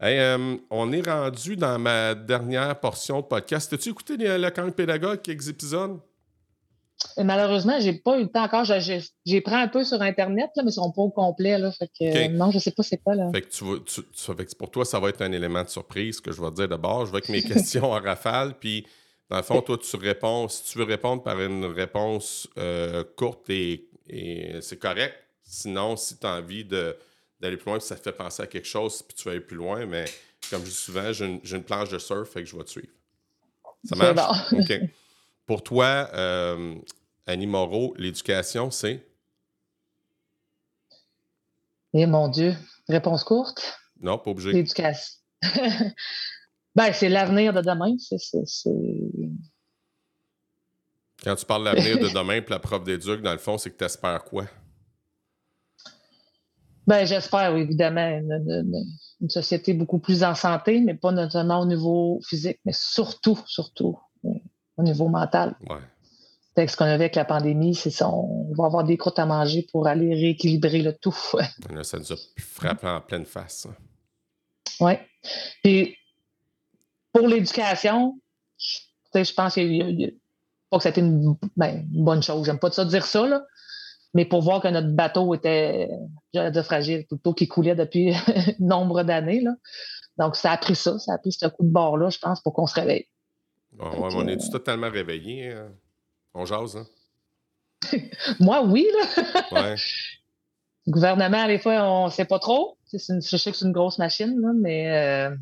on 0.00 0.92
est 0.92 1.06
rendu 1.06 1.56
dans 1.56 1.78
ma 1.78 2.14
dernière 2.14 2.80
portion 2.80 3.20
de 3.20 3.26
podcast. 3.26 3.72
As-tu 3.72 3.90
écouté 3.90 4.16
le 4.16 4.50
camp 4.50 4.70
pédagogue, 4.70 5.20
quelques 5.20 5.48
épisodes? 5.48 6.00
Malheureusement, 7.24 7.80
j'ai 7.80 7.94
pas 7.94 8.18
eu 8.18 8.22
le 8.22 8.28
temps 8.28 8.44
encore. 8.44 8.64
J'ai 8.64 9.40
pris 9.40 9.54
un 9.54 9.68
peu 9.68 9.84
sur 9.84 10.00
Internet, 10.02 10.50
mais 10.56 10.64
ils 10.66 10.72
sont 10.72 10.90
pas 10.92 11.02
au 11.02 11.10
complet. 11.10 11.58
Là, 11.58 11.70
fait 11.72 11.88
que, 11.88 12.28
non, 12.28 12.50
je 12.50 12.58
sais 12.58 12.70
pas 12.70 12.82
c'est 12.82 12.98
quoi. 12.98 13.14
Là. 13.14 13.30
Fait 13.32 13.42
que, 13.42 13.48
tu, 13.48 14.54
pour 14.56 14.70
toi, 14.70 14.84
ça 14.84 15.00
va 15.00 15.08
être 15.08 15.22
un 15.22 15.32
élément 15.32 15.62
de 15.62 15.68
surprise 15.68 16.20
que 16.20 16.32
je 16.32 16.40
vais 16.40 16.50
te 16.50 16.56
dire 16.56 16.68
d'abord. 16.68 17.06
Je 17.06 17.12
vais 17.12 17.18
avec 17.18 17.28
mes 17.28 17.42
questions 17.54 17.84
en 17.84 18.00
rafale. 18.00 18.54
Puis, 18.58 18.86
dans 19.30 19.38
le 19.38 19.42
fond, 19.42 19.60
toi, 19.62 19.78
tu 19.78 19.96
réponds. 19.96 20.48
Si 20.48 20.64
tu 20.64 20.78
veux 20.78 20.84
répondre 20.84 21.22
par 21.22 21.40
une 21.40 21.64
réponse 21.64 22.48
euh, 22.58 23.04
courte 23.16 23.48
et, 23.50 23.88
c'est 24.60 24.78
correct. 24.78 25.14
Sinon, 25.42 25.96
si 25.96 26.16
tu 26.18 26.26
as 26.26 26.36
envie 26.36 26.64
d'aller 26.64 27.56
plus 27.56 27.66
loin, 27.66 27.80
ça 27.80 27.96
te 27.96 28.02
fait 28.02 28.12
penser 28.12 28.42
à 28.42 28.46
quelque 28.46 28.66
chose, 28.66 29.02
puis 29.02 29.16
tu 29.16 29.24
vas 29.24 29.32
aller 29.32 29.40
plus 29.40 29.56
loin, 29.56 29.84
mais 29.86 30.04
comme 30.50 30.60
je 30.60 30.68
dis 30.68 30.74
souvent, 30.74 31.12
j'ai 31.12 31.24
une, 31.26 31.62
planche 31.62 31.88
de 31.88 31.98
surf, 31.98 32.28
fait 32.28 32.42
que 32.42 32.48
je 32.48 32.56
vais 32.56 32.64
te 32.64 32.70
suivre. 32.70 32.92
Ça 33.84 33.96
marche? 33.96 34.52
OK. 34.52 34.80
Pour 35.46 35.62
toi, 35.62 36.08
euh, 36.14 36.74
Annie 37.26 37.46
Moreau, 37.46 37.92
l'éducation, 37.98 38.70
c'est? 38.70 39.04
Eh 41.92 42.06
mon 42.06 42.28
Dieu, 42.28 42.54
réponse 42.88 43.24
courte? 43.24 43.78
Non, 44.00 44.18
pas 44.18 44.30
obligé. 44.30 44.52
L'éducation. 44.52 45.18
ben, 46.74 46.92
c'est 46.92 47.08
l'avenir 47.08 47.52
de 47.52 47.62
demain. 47.62 47.96
Quand 51.24 51.34
tu 51.34 51.46
parles 51.46 51.64
de 51.64 51.74
l'avenir 51.74 51.98
de 51.98 52.14
demain 52.14 52.40
puis 52.42 52.52
la 52.52 52.60
prof 52.60 52.84
d'éduc, 52.84 53.22
dans 53.22 53.32
le 53.32 53.38
fond, 53.38 53.58
c'est 53.58 53.70
que 53.70 53.78
tu 53.78 53.84
espères 53.84 54.22
quoi? 54.22 54.44
Ben, 56.86 57.04
j'espère, 57.04 57.56
évidemment, 57.56 58.06
une, 58.08 59.28
société 59.28 59.74
beaucoup 59.74 59.98
plus 59.98 60.22
en 60.22 60.36
santé, 60.36 60.80
mais 60.80 60.94
pas 60.94 61.10
notamment 61.10 61.60
au 61.60 61.66
niveau 61.66 62.20
physique, 62.22 62.60
mais 62.64 62.72
surtout, 62.72 63.40
surtout 63.46 63.98
euh, 64.24 64.28
au 64.76 64.84
niveau 64.84 65.08
mental. 65.08 65.56
Ouais 65.68 65.80
ce 66.56 66.76
qu'on 66.76 66.84
avait 66.86 66.94
avec 66.94 67.16
la 67.16 67.24
pandémie, 67.24 67.74
c'est 67.74 67.90
ça, 67.90 68.08
on 68.08 68.52
va 68.56 68.64
avoir 68.64 68.84
des 68.84 68.96
croûtes 68.96 69.18
à 69.18 69.26
manger 69.26 69.66
pour 69.70 69.86
aller 69.86 70.14
rééquilibrer 70.14 70.80
le 70.82 70.94
tout. 70.96 71.14
ça 71.82 71.98
nous 71.98 72.12
a 72.12 72.16
frappé 72.38 72.86
en 72.86 73.00
pleine 73.00 73.26
face. 73.26 73.68
Oui. 74.80 74.92
Puis 75.62 75.96
pour 77.12 77.28
l'éducation, 77.28 78.18
je 78.58 79.32
pense 79.34 79.54
que 79.54 80.10
pas 80.70 80.78
que 80.78 80.82
c'était 80.82 81.00
une, 81.00 81.36
ben, 81.56 81.86
une, 81.92 82.04
bonne 82.04 82.22
chose. 82.22 82.46
J'aime 82.46 82.58
pas 82.58 82.70
de 82.70 82.74
ça 82.74 82.84
dire 82.84 83.04
ça, 83.04 83.26
là. 83.26 83.44
Mais 84.14 84.24
pour 84.24 84.42
voir 84.42 84.62
que 84.62 84.68
notre 84.68 84.88
bateau 84.88 85.34
était, 85.34 85.88
j'allais 86.32 86.50
dire 86.50 86.64
fragile, 86.64 87.06
plutôt 87.06 87.34
qui 87.34 87.46
coulait 87.46 87.74
depuis 87.74 88.14
nombre 88.58 89.02
d'années. 89.02 89.42
Là. 89.42 89.54
Donc, 90.18 90.36
ça 90.36 90.52
a 90.52 90.56
pris 90.56 90.74
ça, 90.74 90.98
ça 90.98 91.14
a 91.14 91.18
pris 91.18 91.32
ce 91.32 91.46
coup 91.46 91.64
de 91.64 91.70
bord-là, 91.70 92.08
je 92.08 92.18
pense, 92.18 92.40
pour 92.40 92.54
qu'on 92.54 92.66
se 92.66 92.74
réveille. 92.74 93.06
on 93.78 94.26
est 94.26 94.50
totalement 94.50 94.90
réveillé? 94.90 95.52
Hein? 95.52 95.70
On 96.36 96.44
jase, 96.44 96.76
hein? 96.76 96.86
Moi, 98.40 98.62
oui, 98.64 98.86
là. 98.92 99.42
ouais. 99.52 99.74
Le 100.86 100.92
gouvernement, 100.92 101.46
des 101.46 101.58
fois, 101.58 101.82
on 101.82 102.06
ne 102.06 102.10
sait 102.10 102.26
pas 102.26 102.38
trop. 102.38 102.76
je 102.92 102.98
sais 102.98 103.50
que 103.50 103.56
c'est 103.56 103.64
une 103.64 103.72
grosse 103.72 103.98
machine, 103.98 104.38
mais 104.60 104.90
euh, 104.90 105.34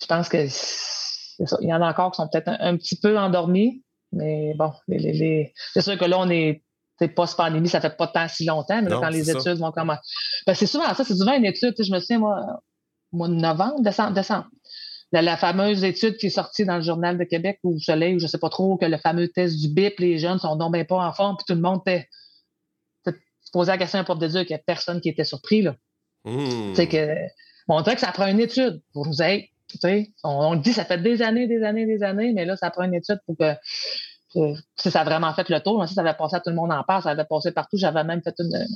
je 0.00 0.06
pense 0.06 0.28
que 0.28 0.38
Il 1.62 1.68
y 1.68 1.72
en 1.72 1.80
a 1.80 1.88
encore 1.88 2.10
qui 2.10 2.16
sont 2.16 2.28
peut-être 2.28 2.48
un, 2.48 2.76
petit 2.76 2.96
peu 2.96 3.16
endormis. 3.16 3.82
Mais 4.12 4.54
bon, 4.54 4.72
c'est 4.88 5.82
sûr 5.82 5.96
que 5.96 6.04
là, 6.04 6.18
on 6.18 6.28
est 6.28 6.62
post-pandémie, 7.14 7.68
ça 7.68 7.80
fait 7.80 7.96
pas 7.96 8.08
tant 8.08 8.28
si 8.28 8.44
longtemps, 8.44 8.82
mais 8.82 8.90
quand 8.90 9.08
les 9.08 9.30
études 9.30 9.58
vont 9.58 9.72
commencer. 9.72 10.02
Ben, 10.46 10.54
c'est 10.54 10.66
souvent 10.66 10.92
ça, 10.94 11.04
c'est 11.04 11.14
souvent 11.16 11.34
une 11.34 11.46
étude. 11.46 11.74
Je 11.78 11.92
me 11.92 12.00
souviens, 12.00 12.18
moi, 12.18 12.60
mois 13.12 13.28
de 13.28 13.34
novembre, 13.34 13.80
décembre, 13.80 14.14
décembre 14.14 14.48
la, 15.12 15.36
fameuse 15.36 15.84
étude 15.84 16.16
qui 16.16 16.26
est 16.26 16.30
sortie 16.30 16.64
dans 16.64 16.76
le 16.76 16.82
Journal 16.82 17.18
de 17.18 17.24
Québec 17.24 17.58
ou 17.64 17.78
Soleil, 17.78 18.14
ou 18.14 18.18
je 18.18 18.24
ne 18.24 18.28
sais 18.28 18.38
pas 18.38 18.50
trop, 18.50 18.76
que 18.76 18.86
le 18.86 18.96
fameux 18.96 19.28
test 19.28 19.58
du 19.58 19.68
BIP, 19.68 19.98
les 19.98 20.18
jeunes 20.18 20.38
sont 20.38 20.56
donc 20.56 20.72
bien 20.72 20.84
pas 20.84 20.96
en 20.96 21.12
forme, 21.12 21.36
puis 21.36 21.44
tout 21.46 21.54
le 21.54 21.60
monde 21.60 21.80
était, 21.86 22.08
posé 23.52 23.72
la 23.72 23.78
question 23.78 23.98
à 23.98 24.02
un 24.02 24.04
prof 24.04 24.18
d'éduc, 24.18 24.46
qu'il 24.46 24.54
n'y 24.54 24.60
a 24.60 24.62
personne 24.64 25.00
qui 25.00 25.08
était 25.08 25.24
surpris. 25.24 25.62
Là. 25.62 25.74
Mmh. 26.24 26.74
que, 26.74 27.14
on 27.68 27.80
dirait 27.80 27.94
que 27.94 28.00
ça 28.00 28.12
prend 28.12 28.26
une 28.26 28.40
étude 28.40 28.82
pour 28.92 29.06
nous 29.06 29.22
aider. 29.22 29.50
On, 30.24 30.30
on, 30.30 30.54
le 30.54 30.60
dit, 30.60 30.72
ça 30.72 30.84
fait 30.84 30.98
des 30.98 31.22
années, 31.22 31.46
des 31.46 31.62
années, 31.62 31.86
des 31.86 32.02
années, 32.02 32.32
mais 32.32 32.44
là, 32.44 32.56
ça 32.56 32.70
prend 32.70 32.84
une 32.84 32.94
étude 32.94 33.20
pour 33.26 33.36
que, 33.36 33.54
ça 34.76 35.00
a 35.00 35.04
vraiment 35.04 35.32
fait 35.34 35.48
le 35.48 35.60
tour. 35.60 35.86
Si 35.88 35.94
ça 35.94 36.02
avait 36.02 36.14
passé 36.14 36.36
à 36.36 36.40
tout 36.40 36.50
le 36.50 36.56
monde 36.56 36.72
en 36.72 36.82
parle, 36.84 37.02
ça 37.02 37.10
avait 37.10 37.24
passé 37.24 37.52
partout. 37.52 37.76
J'avais 37.76 38.04
même 38.04 38.22
fait 38.22 38.34
une, 38.38 38.66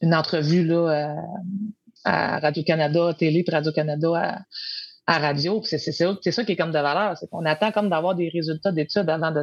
une, 0.00 0.14
entrevue 0.14 0.64
là, 0.64 1.16
à, 2.04 2.38
Radio-Canada, 2.40 3.14
Télé, 3.16 3.44
puis 3.44 3.54
Radio-Canada 3.54 4.40
à 5.08 5.18
radio. 5.18 5.62
C'est 5.64 5.78
ça 5.80 6.44
qui 6.44 6.52
est 6.52 6.56
comme 6.56 6.70
de 6.70 6.78
valeur. 6.78 7.16
C'est 7.16 7.28
qu'on 7.28 7.44
attend 7.46 7.72
comme 7.72 7.88
d'avoir 7.88 8.14
des 8.14 8.28
résultats 8.28 8.70
d'études 8.70 9.08
avant 9.08 9.32
de, 9.32 9.42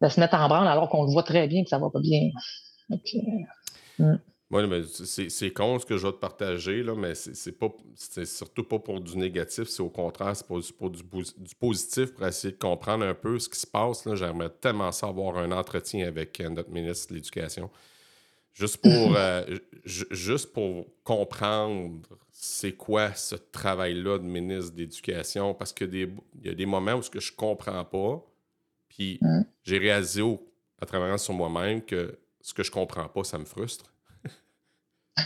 de, 0.00 0.08
se 0.08 0.20
mettre 0.20 0.34
en 0.36 0.48
branle 0.48 0.68
alors 0.68 0.88
qu'on 0.88 1.04
le 1.04 1.10
voit 1.10 1.24
très 1.24 1.48
bien 1.48 1.64
que 1.64 1.68
ça 1.68 1.78
va 1.78 1.90
pas 1.90 2.00
bien. 2.00 2.30
Euh, 4.00 4.14
hmm. 4.50 4.84
c'est 4.86 5.50
con 5.50 5.78
ce 5.80 5.84
que 5.84 5.96
je 5.98 6.06
vais 6.06 6.12
te 6.12 6.18
partager, 6.18 6.84
là, 6.84 6.94
mais 6.94 7.16
c'est 7.16 7.58
pas 7.58 7.68
surtout 8.24 8.62
pas 8.62 8.78
pour 8.78 9.00
du 9.00 9.18
négatif, 9.18 9.64
c'est 9.68 9.82
au 9.82 9.90
contraire, 9.90 10.36
c'est 10.36 10.46
pour, 10.46 10.60
pour 10.78 10.90
du, 10.90 11.02
positif 11.58 12.14
pour 12.14 12.24
essayer 12.24 12.52
de 12.52 12.58
comprendre 12.58 13.04
un 13.04 13.14
peu 13.14 13.38
ce 13.40 13.48
qui 13.48 13.58
se 13.58 13.66
passe. 13.66 14.08
J'aimerais 14.14 14.50
tellement 14.60 14.92
ça 14.92 15.08
avoir 15.08 15.36
un 15.36 15.50
entretien 15.50 16.06
avec 16.06 16.40
euh, 16.40 16.48
notre 16.48 16.70
ministre 16.70 17.08
de 17.08 17.16
l'Éducation. 17.16 17.68
Juste 18.54 18.78
pour, 18.78 18.90
euh, 19.16 19.44
juste 19.84 20.52
pour 20.52 20.86
comprendre 21.02 22.00
c'est 22.40 22.74
quoi 22.74 23.14
ce 23.14 23.34
travail-là 23.34 24.18
de 24.18 24.22
ministre 24.22 24.72
d'éducation, 24.72 25.54
parce 25.54 25.72
qu'il 25.72 26.12
y 26.40 26.48
a 26.48 26.54
des 26.54 26.66
moments 26.66 26.94
où 26.94 27.02
ce 27.02 27.10
que 27.10 27.18
je 27.18 27.32
comprends 27.32 27.84
pas, 27.84 28.24
puis 28.88 29.18
j'ai 29.64 29.78
réalisé 29.78 30.22
à 30.80 30.86
travaillant 30.86 31.18
sur 31.18 31.34
moi-même 31.34 31.82
que 31.82 32.16
ce 32.40 32.54
que 32.54 32.62
je 32.62 32.70
comprends 32.70 33.08
pas, 33.08 33.24
ça 33.24 33.38
me 33.38 33.44
frustre. 33.44 33.92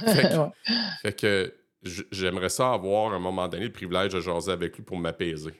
fait, 1.02 1.14
que, 1.14 1.54
j'aimerais 1.82 2.48
ça 2.48 2.72
avoir 2.72 3.12
à 3.12 3.16
un 3.16 3.18
moment 3.18 3.46
donné 3.46 3.64
le 3.64 3.72
privilège 3.72 4.14
de 4.14 4.20
jaser 4.20 4.52
avec 4.52 4.74
lui 4.76 4.82
pour 4.82 4.96
m'apaiser. 4.96 5.54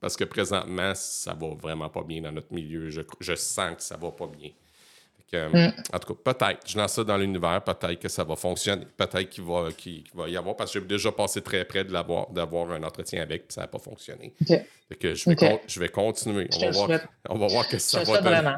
Parce 0.00 0.16
que 0.16 0.24
présentement, 0.24 0.94
ça 0.94 1.34
va 1.34 1.48
vraiment 1.48 1.90
pas 1.90 2.02
bien 2.02 2.22
dans 2.22 2.32
notre 2.32 2.54
milieu. 2.54 2.88
Je, 2.88 3.02
je 3.20 3.34
sens 3.34 3.76
que 3.76 3.82
ça 3.82 3.98
va 3.98 4.10
pas 4.12 4.28
bien. 4.28 4.50
Mm. 5.32 5.72
En 5.92 5.98
tout 5.98 6.14
cas, 6.14 6.32
peut-être. 6.32 6.60
Je 6.66 6.78
lance 6.78 6.92
ça 6.92 7.04
dans 7.04 7.16
l'univers. 7.16 7.60
Peut-être 7.62 7.98
que 7.98 8.08
ça 8.08 8.22
va 8.22 8.36
fonctionner. 8.36 8.86
Peut-être 8.96 9.28
qu'il 9.28 9.44
va, 9.44 9.68
va 10.14 10.28
y 10.28 10.36
avoir. 10.36 10.56
Parce 10.56 10.72
que 10.72 10.80
j'ai 10.80 10.86
déjà 10.86 11.10
passé 11.10 11.42
très 11.42 11.64
près 11.64 11.84
de 11.84 11.92
d'avoir 12.32 12.70
un 12.70 12.82
entretien 12.82 13.22
avec, 13.22 13.48
puis 13.48 13.54
ça 13.54 13.62
n'a 13.62 13.66
pas 13.66 13.78
fonctionné. 13.78 14.32
que 15.00 15.14
je, 15.14 15.28
vais 15.28 15.60
je 15.66 15.80
vais 15.80 15.88
continuer. 15.88 16.48
On 16.54 16.60
va, 16.60 16.70
voir, 16.70 17.00
on 17.28 17.38
va 17.38 17.46
voir 17.48 17.68
que 17.68 17.78
ça 17.78 18.04
va 18.04 18.20
vraiment. 18.20 18.56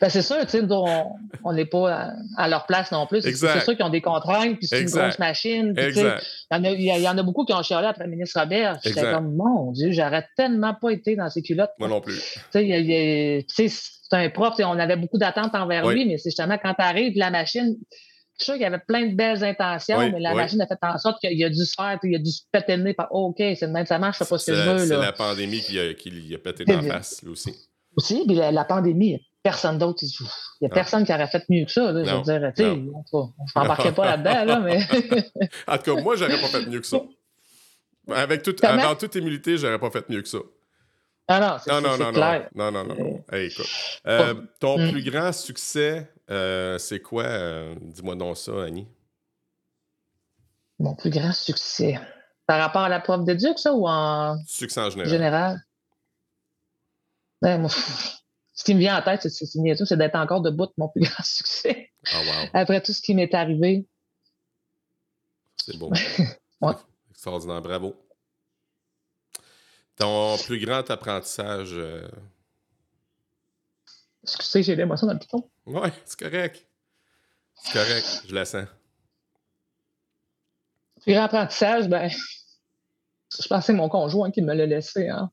ben, 0.00 0.08
c'est 0.08 0.22
sûr, 0.22 0.40
tu 0.42 0.50
sais, 0.50 0.62
on 0.70 1.52
n'est 1.52 1.64
pas 1.64 2.12
à, 2.36 2.48
leur 2.48 2.66
place 2.66 2.92
non 2.92 3.06
plus. 3.06 3.22
C'est 3.22 3.34
sûr 3.34 3.74
qu'ils 3.74 3.84
ont 3.84 3.90
des 3.90 4.02
contraintes, 4.02 4.58
puis 4.58 4.68
c'est 4.68 4.82
une 4.82 4.90
grosse 4.90 5.18
machine. 5.18 5.74
Il 5.76 6.80
y, 6.80 6.84
y, 6.84 7.08
en 7.08 7.18
a 7.18 7.22
beaucoup 7.22 7.44
qui 7.44 7.52
ont 7.52 7.62
chialé 7.62 7.88
après 7.88 8.04
le 8.04 8.10
ministre 8.10 8.38
Robert. 8.38 8.78
J'étais 8.84 9.00
comme, 9.00 9.34
mon 9.34 9.72
Dieu, 9.72 9.90
j'aurais 9.90 10.28
tellement 10.36 10.74
pas 10.74 10.90
été 10.90 11.16
dans 11.16 11.28
ces 11.28 11.42
culottes. 11.42 11.72
Moi 11.78 11.88
non 11.88 12.00
plus. 12.00 12.20
Tu 12.52 13.44
sais, 13.48 13.68
c'est 14.12 14.18
un 14.18 14.28
prof, 14.28 14.54
on 14.58 14.78
avait 14.78 14.96
beaucoup 14.96 15.18
d'attentes 15.18 15.54
envers 15.54 15.88
lui, 15.88 16.04
mais 16.04 16.18
c'est 16.18 16.30
justement 16.30 16.58
quand 16.62 16.74
tu 16.74 16.84
arrives, 16.84 17.16
la 17.16 17.30
machine, 17.30 17.76
suis 18.42 18.44
sûr 18.44 18.54
qu'il 18.54 18.62
y 18.62 18.66
avait 18.66 18.82
plein 18.86 19.06
de 19.06 19.14
belles 19.14 19.42
intentions, 19.42 19.98
mais 19.98 20.20
la 20.20 20.34
machine 20.34 20.60
a 20.60 20.66
fait 20.66 20.78
en 20.82 20.98
sorte 20.98 21.20
qu'il 21.20 21.42
a 21.44 21.48
dû 21.48 21.64
se 21.64 21.74
faire, 21.74 21.98
il 22.02 22.16
a 22.16 22.18
dû 22.18 22.30
se 22.30 22.42
péter 22.50 22.76
le 22.76 22.82
nez 22.82 22.94
par 22.94 23.12
OK, 23.14 23.36
c'est 23.38 23.62
le 23.62 23.68
même, 23.68 23.86
ça 23.86 23.98
marche, 23.98 24.18
je 24.18 24.24
sais 24.24 24.28
pas 24.28 24.38
ce 24.38 24.50
que 24.50 24.56
je 24.56 24.70
veux. 24.70 24.86
C'est 24.86 24.96
la 24.96 25.12
pandémie 25.12 25.60
qui 25.60 25.78
a, 25.78 25.94
qui 25.94 26.34
a 26.34 26.38
pété 26.38 26.64
dans 26.64 26.80
la 26.80 26.82
face, 26.82 27.22
lui 27.22 27.30
aussi. 27.30 27.54
Aussi, 27.96 28.24
puis 28.26 28.36
la, 28.36 28.64
pandémie, 28.64 29.20
personne 29.42 29.78
d'autre. 29.78 30.02
Il 30.02 30.26
n'y 30.62 30.66
a 30.66 30.70
personne 30.70 31.04
qui 31.04 31.12
aurait 31.12 31.28
fait 31.28 31.44
mieux 31.50 31.66
que 31.66 31.70
ça. 31.70 31.92
Là, 31.92 32.04
je 32.04 32.14
veux 32.14 32.22
dire, 32.22 32.52
tu 32.56 32.62
sais, 32.62 32.70
on 32.70 33.32
ne 33.38 33.48
s'embarquait 33.52 33.92
pas 33.92 34.16
là-dedans, 34.16 34.44
là, 34.44 34.60
mais. 34.60 34.80
en 35.68 35.78
tout 35.78 35.94
cas, 35.94 36.02
moi, 36.02 36.16
j'aurais 36.16 36.40
pas 36.40 36.48
fait 36.48 36.66
mieux 36.66 36.80
que 36.80 36.86
ça. 36.86 37.02
Avec 38.08 38.42
toute, 38.42 38.64
avant 38.64 38.94
toute 38.94 39.14
humilité, 39.14 39.58
j'aurais 39.58 39.78
pas 39.78 39.90
fait 39.90 40.08
mieux 40.08 40.22
que 40.22 40.28
ça. 40.28 40.38
Ah 41.28 41.40
non, 41.40 41.58
c'est 41.62 41.70
non, 41.70 41.96
non, 41.96 42.12
clair. 42.12 42.48
Non, 42.54 42.70
non, 42.70 42.84
non. 42.84 42.94
non. 42.94 43.24
Hey, 43.30 43.46
écoute. 43.46 43.66
Euh, 44.06 44.34
ton 44.58 44.78
mm. 44.78 44.90
plus 44.90 45.04
grand 45.04 45.32
succès, 45.32 46.10
euh, 46.30 46.78
c'est 46.78 47.00
quoi? 47.00 47.24
Euh, 47.24 47.74
dis-moi 47.80 48.16
donc 48.16 48.36
ça, 48.36 48.64
Annie. 48.64 48.88
Mon 50.78 50.94
plus 50.94 51.10
grand 51.10 51.32
succès. 51.32 51.98
Par 52.46 52.58
rapport 52.58 52.82
à 52.82 52.88
la 52.88 53.00
prof 53.00 53.24
d'éduc, 53.24 53.58
ça, 53.58 53.72
ou 53.72 53.86
en. 53.86 54.36
Succès 54.46 54.80
en 54.80 54.90
général. 54.90 55.10
général? 55.10 55.60
Ben, 57.40 57.60
moi, 57.60 57.70
ce 58.52 58.64
qui 58.64 58.74
me 58.74 58.80
vient 58.80 58.98
en 58.98 59.02
tête, 59.02 59.22
c'est, 59.22 59.46
c'est 59.46 59.96
d'être 59.96 60.16
encore 60.16 60.40
debout 60.40 60.66
de 60.66 60.72
mon 60.76 60.88
plus 60.88 61.02
grand 61.08 61.24
succès. 61.24 61.90
Oh, 62.12 62.18
wow. 62.18 62.48
Après 62.52 62.82
tout 62.82 62.92
ce 62.92 63.00
qui 63.00 63.14
m'est 63.14 63.32
arrivé. 63.32 63.86
C'est 65.64 65.78
beau. 65.78 65.92
ouais. 66.60 66.72
Extraordinaire, 67.10 67.62
bravo. 67.62 67.94
Ton 69.96 70.36
plus 70.38 70.64
grand 70.64 70.88
apprentissage. 70.90 71.72
Euh... 71.72 72.08
Excusez, 74.22 74.62
j'ai 74.62 74.76
l'émotion 74.76 75.06
dans 75.06 75.12
le 75.14 75.18
piton? 75.18 75.48
Ouais, 75.66 75.92
c'est 76.04 76.18
correct. 76.18 76.66
C'est 77.56 77.72
correct, 77.72 78.22
je 78.28 78.34
la 78.34 78.44
sens. 78.44 78.66
Plus 81.02 81.14
grand 81.14 81.24
apprentissage, 81.24 81.88
ben, 81.88 82.08
je 82.08 83.48
pense 83.48 83.60
que 83.60 83.64
c'est 83.66 83.72
mon 83.72 83.88
conjoint 83.88 84.30
qui 84.30 84.42
me 84.42 84.54
l'a 84.54 84.66
laissé 84.66 85.08
hein, 85.08 85.30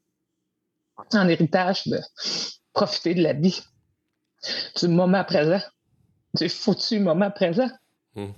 en 1.13 1.27
héritage 1.27 1.87
de 1.87 1.99
profiter 2.73 3.13
de 3.13 3.21
la 3.21 3.33
vie, 3.33 3.61
du 4.77 4.87
moment 4.87 5.23
présent, 5.23 5.61
du 6.35 6.49
foutu 6.49 6.99
moment 6.99 7.31
présent. 7.31 7.69
Hmm. 8.15 8.31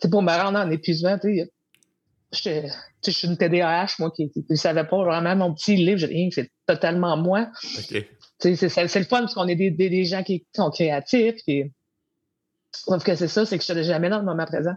C'est 0.00 0.10
pour 0.10 0.22
me 0.22 0.32
rendre 0.32 0.58
en 0.58 0.70
épuisement, 0.70 1.18
tu 1.18 1.36
sais. 1.36 1.52
Je 2.32 3.10
suis 3.10 3.28
une 3.28 3.36
TDAH, 3.36 3.94
moi, 3.98 4.10
qui 4.10 4.30
ne 4.48 4.56
savais 4.56 4.84
pas 4.84 5.04
vraiment 5.04 5.36
mon 5.36 5.54
petit 5.54 5.76
livre. 5.76 5.98
Je 5.98 6.06
dis, 6.06 6.30
c'est 6.32 6.50
totalement 6.66 7.16
moi. 7.16 7.48
C'est 7.62 8.08
le 8.40 9.04
fun 9.04 9.20
parce 9.20 9.34
qu'on 9.34 9.48
est 9.48 9.56
des, 9.56 9.70
des, 9.70 10.04
gens 10.04 10.22
qui 10.22 10.46
sont 10.54 10.70
créatifs. 10.70 11.36
Sauf 12.72 13.04
que 13.04 13.14
c'est 13.14 13.28
ça, 13.28 13.46
c'est 13.46 13.58
que 13.58 13.64
je 13.64 13.72
n'étais 13.72 13.84
jamais 13.84 14.10
dans 14.10 14.18
le 14.18 14.24
moment 14.24 14.44
présent. 14.44 14.74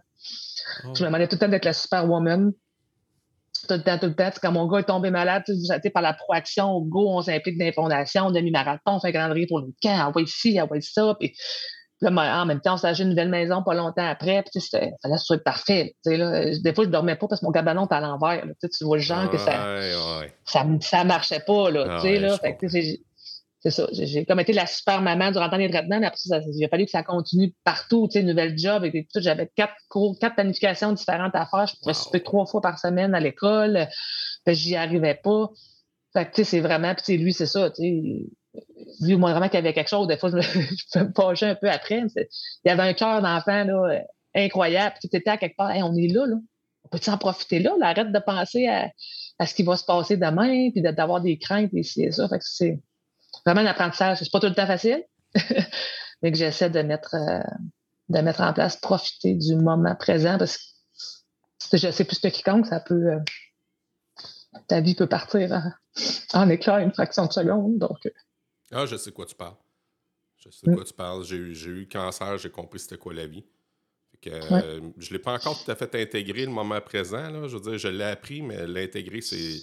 Oh. 0.85 0.93
Je 0.95 1.01
me 1.01 1.07
demandais 1.07 1.27
tout 1.27 1.35
le 1.35 1.39
temps 1.39 1.47
d'être 1.49 1.65
la 1.65 1.73
superwoman. 1.73 2.53
Tout 3.67 3.73
le 3.73 3.83
temps, 3.83 3.97
tout 3.97 4.05
le 4.05 4.15
temps. 4.15 4.29
quand 4.41 4.51
mon 4.53 4.67
gars 4.67 4.79
est 4.79 4.83
tombé 4.83 5.11
malade, 5.11 5.43
par 5.93 6.01
la 6.01 6.13
proaction, 6.13 6.71
au 6.71 6.81
go, 6.81 7.09
on 7.09 7.21
s'implique 7.21 7.57
dans 7.57 7.65
les 7.65 7.73
fondations, 7.73 8.31
demi-marathon, 8.31 8.93
on 8.93 8.99
fait 8.99 9.09
un 9.09 9.11
calendrier 9.11 9.47
pour 9.47 9.59
le 9.59 9.73
camp, 9.81 10.07
on 10.07 10.11
va 10.11 10.21
ici, 10.21 10.57
on 10.61 10.67
va 10.67 10.79
ça. 10.79 11.15
Puis 11.19 11.35
Là, 12.01 12.41
en 12.41 12.45
même 12.45 12.61
temps, 12.61 12.75
on 12.75 12.77
s'est 12.77 12.93
une 12.93 13.09
nouvelle 13.09 13.29
maison 13.29 13.61
pas 13.61 13.73
longtemps 13.73 14.07
après. 14.07 14.43
Puis, 14.43 14.61
il 14.73 14.79
fallait 15.01 15.15
que 15.15 15.17
ce 15.17 15.25
soit 15.25 15.43
parfait. 15.43 15.95
Là. 16.05 16.57
Des 16.57 16.73
fois, 16.73 16.85
je 16.85 16.89
dormais 16.89 17.17
pas 17.17 17.27
parce 17.27 17.41
que 17.41 17.45
mon 17.45 17.51
cabanon 17.51 17.85
était 17.85 17.95
à 17.95 17.99
l'envers. 17.99 18.43
Tu 18.61 18.85
vois 18.85 18.97
le 18.97 19.03
genre 19.03 19.29
que 19.29 19.37
ça, 19.37 19.81
ça, 20.45 20.65
ça 20.79 21.03
marchait 21.03 21.41
pas. 21.45 21.69
Là, 21.71 21.99
ah 22.01 22.09
là. 22.09 22.37
c'est 23.61 23.71
ça. 23.71 23.87
J'ai 23.91 24.25
comme 24.25 24.39
été 24.39 24.53
la 24.53 24.65
super 24.65 25.01
maman 25.01 25.31
durant 25.31 25.49
les 25.57 25.69
traitements, 25.69 25.99
mais 25.99 26.07
après 26.07 26.17
ça, 26.17 26.39
il 26.39 26.63
a 26.63 26.69
fallu 26.69 26.85
que 26.85 26.91
ça 26.91 27.03
continue 27.03 27.53
partout, 27.65 28.07
tu 28.09 28.19
sais, 28.19 28.23
nouvelle 28.23 28.57
job. 28.57 28.85
Et 28.85 29.07
tout. 29.13 29.19
J'avais 29.19 29.51
quatre 29.53 29.75
cours, 29.89 30.17
quatre 30.19 30.35
planifications 30.35 30.93
différentes 30.93 31.35
à 31.35 31.45
faire. 31.47 31.67
Je 31.67 31.75
pouvais 31.81 32.19
wow. 32.19 32.23
trois 32.23 32.45
fois 32.45 32.61
par 32.61 32.79
semaine 32.79 33.13
à 33.13 33.19
l'école. 33.19 33.89
J'y 34.47 34.77
arrivais 34.77 35.19
pas. 35.21 35.49
Fait 36.13 36.25
que, 36.25 36.31
tu 36.31 36.35
sais, 36.37 36.43
c'est 36.45 36.59
vraiment, 36.61 36.95
puis 36.95 37.17
lui, 37.17 37.33
c'est 37.33 37.45
ça, 37.45 37.69
tu 37.69 37.83
sais, 37.83 38.29
vu 39.01 39.17
moi 39.17 39.31
vraiment 39.31 39.47
qu'il 39.47 39.55
y 39.55 39.63
avait 39.63 39.73
quelque 39.73 39.89
chose, 39.89 40.07
des 40.07 40.17
fois, 40.17 40.29
je 40.29 40.35
me, 40.35 40.41
je 40.95 41.03
penchais 41.11 41.47
un 41.47 41.55
peu 41.55 41.69
après. 41.69 42.03
Il 42.15 42.27
y 42.65 42.69
avait 42.69 42.83
un 42.83 42.93
cœur 42.93 43.21
d'enfant 43.21 43.63
là, 43.63 44.01
incroyable. 44.35 44.95
Puis 44.99 45.09
tu 45.09 45.17
étais 45.17 45.29
à 45.29 45.37
quelque 45.37 45.55
part, 45.55 45.71
on 45.75 45.95
est 45.95 46.07
là, 46.07 46.25
là. 46.25 46.35
On 46.85 46.97
peut 46.97 47.11
en 47.11 47.17
profiter 47.17 47.59
là? 47.59 47.75
Arrête 47.81 48.11
de 48.11 48.19
penser 48.19 48.67
à, 48.67 48.89
à, 49.37 49.45
ce 49.45 49.53
qui 49.53 49.63
va 49.63 49.77
se 49.77 49.83
passer 49.83 50.17
demain, 50.17 50.71
puis 50.71 50.81
d'avoir 50.81 51.21
des 51.21 51.37
craintes 51.37 51.71
et 51.73 51.83
ça. 51.83 52.27
C'est 52.41 52.79
vraiment 53.45 53.61
un 53.61 53.65
apprentissage. 53.65 54.19
C'est 54.19 54.31
pas 54.31 54.39
tout 54.39 54.47
le 54.47 54.55
temps 54.55 54.65
facile, 54.65 55.03
mais 56.21 56.31
que 56.31 56.37
j'essaie 56.37 56.69
de 56.69 56.81
mettre, 56.81 57.15
euh, 57.15 57.41
de 58.09 58.19
mettre 58.21 58.41
en 58.41 58.53
place, 58.53 58.77
profiter 58.77 59.35
du 59.35 59.55
moment 59.55 59.95
présent 59.95 60.37
parce 60.37 60.57
que 61.69 61.77
je 61.77 61.91
sais 61.91 62.05
plus 62.05 62.19
que 62.19 62.27
quiconque, 62.29 62.65
ça 62.65 62.79
peut. 62.79 63.13
Euh, 63.13 63.19
ta 64.67 64.81
vie 64.81 64.95
peut 64.95 65.07
partir 65.07 65.51
en, 65.51 66.41
en 66.41 66.49
éclair 66.49 66.79
une 66.79 66.91
fraction 66.91 67.27
de 67.27 67.33
seconde. 67.33 67.77
Donc, 67.77 67.97
euh, 68.05 68.09
ah, 68.71 68.85
je 68.85 68.95
sais 68.95 69.11
quoi 69.11 69.25
tu 69.25 69.35
parles. 69.35 69.55
Je 70.37 70.49
sais 70.49 70.67
de 70.67 70.75
quoi 70.75 70.83
tu 70.83 70.93
parles. 70.93 71.23
J'ai 71.25 71.35
eu, 71.35 71.81
eu 71.81 71.87
cancer, 71.87 72.37
j'ai 72.37 72.49
compris 72.49 72.79
c'était 72.79 72.97
quoi 72.97 73.13
la 73.13 73.27
vie. 73.27 73.43
je 74.23 74.29
ne 74.29 75.13
l'ai 75.13 75.19
pas 75.19 75.33
encore 75.33 75.61
tout 75.63 75.69
à 75.69 75.75
fait 75.75 75.93
intégré 75.95 76.45
le 76.45 76.51
moment 76.51 76.79
présent. 76.81 77.29
Là. 77.29 77.47
Je 77.47 77.57
veux 77.57 77.61
dire, 77.61 77.77
je 77.77 77.87
l'ai 77.87 78.05
appris, 78.05 78.41
mais 78.41 78.65
l'intégrer, 78.67 79.21
c'est, 79.21 79.59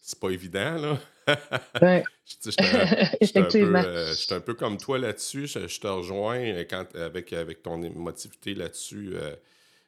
c'est 0.00 0.18
pas 0.18 0.30
évident. 0.30 0.76
Là. 0.76 1.00
ouais. 1.82 2.04
je 2.24 2.50
suis 2.50 3.38
un, 3.38 3.44
euh, 3.54 4.14
un, 4.30 4.40
peu 4.40 4.54
comme 4.54 4.78
toi 4.78 4.98
là-dessus. 4.98 5.46
Je, 5.46 5.80
te 5.80 5.86
rejoins 5.86 6.40
euh, 6.40 6.64
quand, 6.68 6.94
avec, 6.96 7.32
avec 7.32 7.62
ton 7.62 7.82
émotivité 7.82 8.54
là-dessus. 8.54 9.12
Euh, 9.14 9.34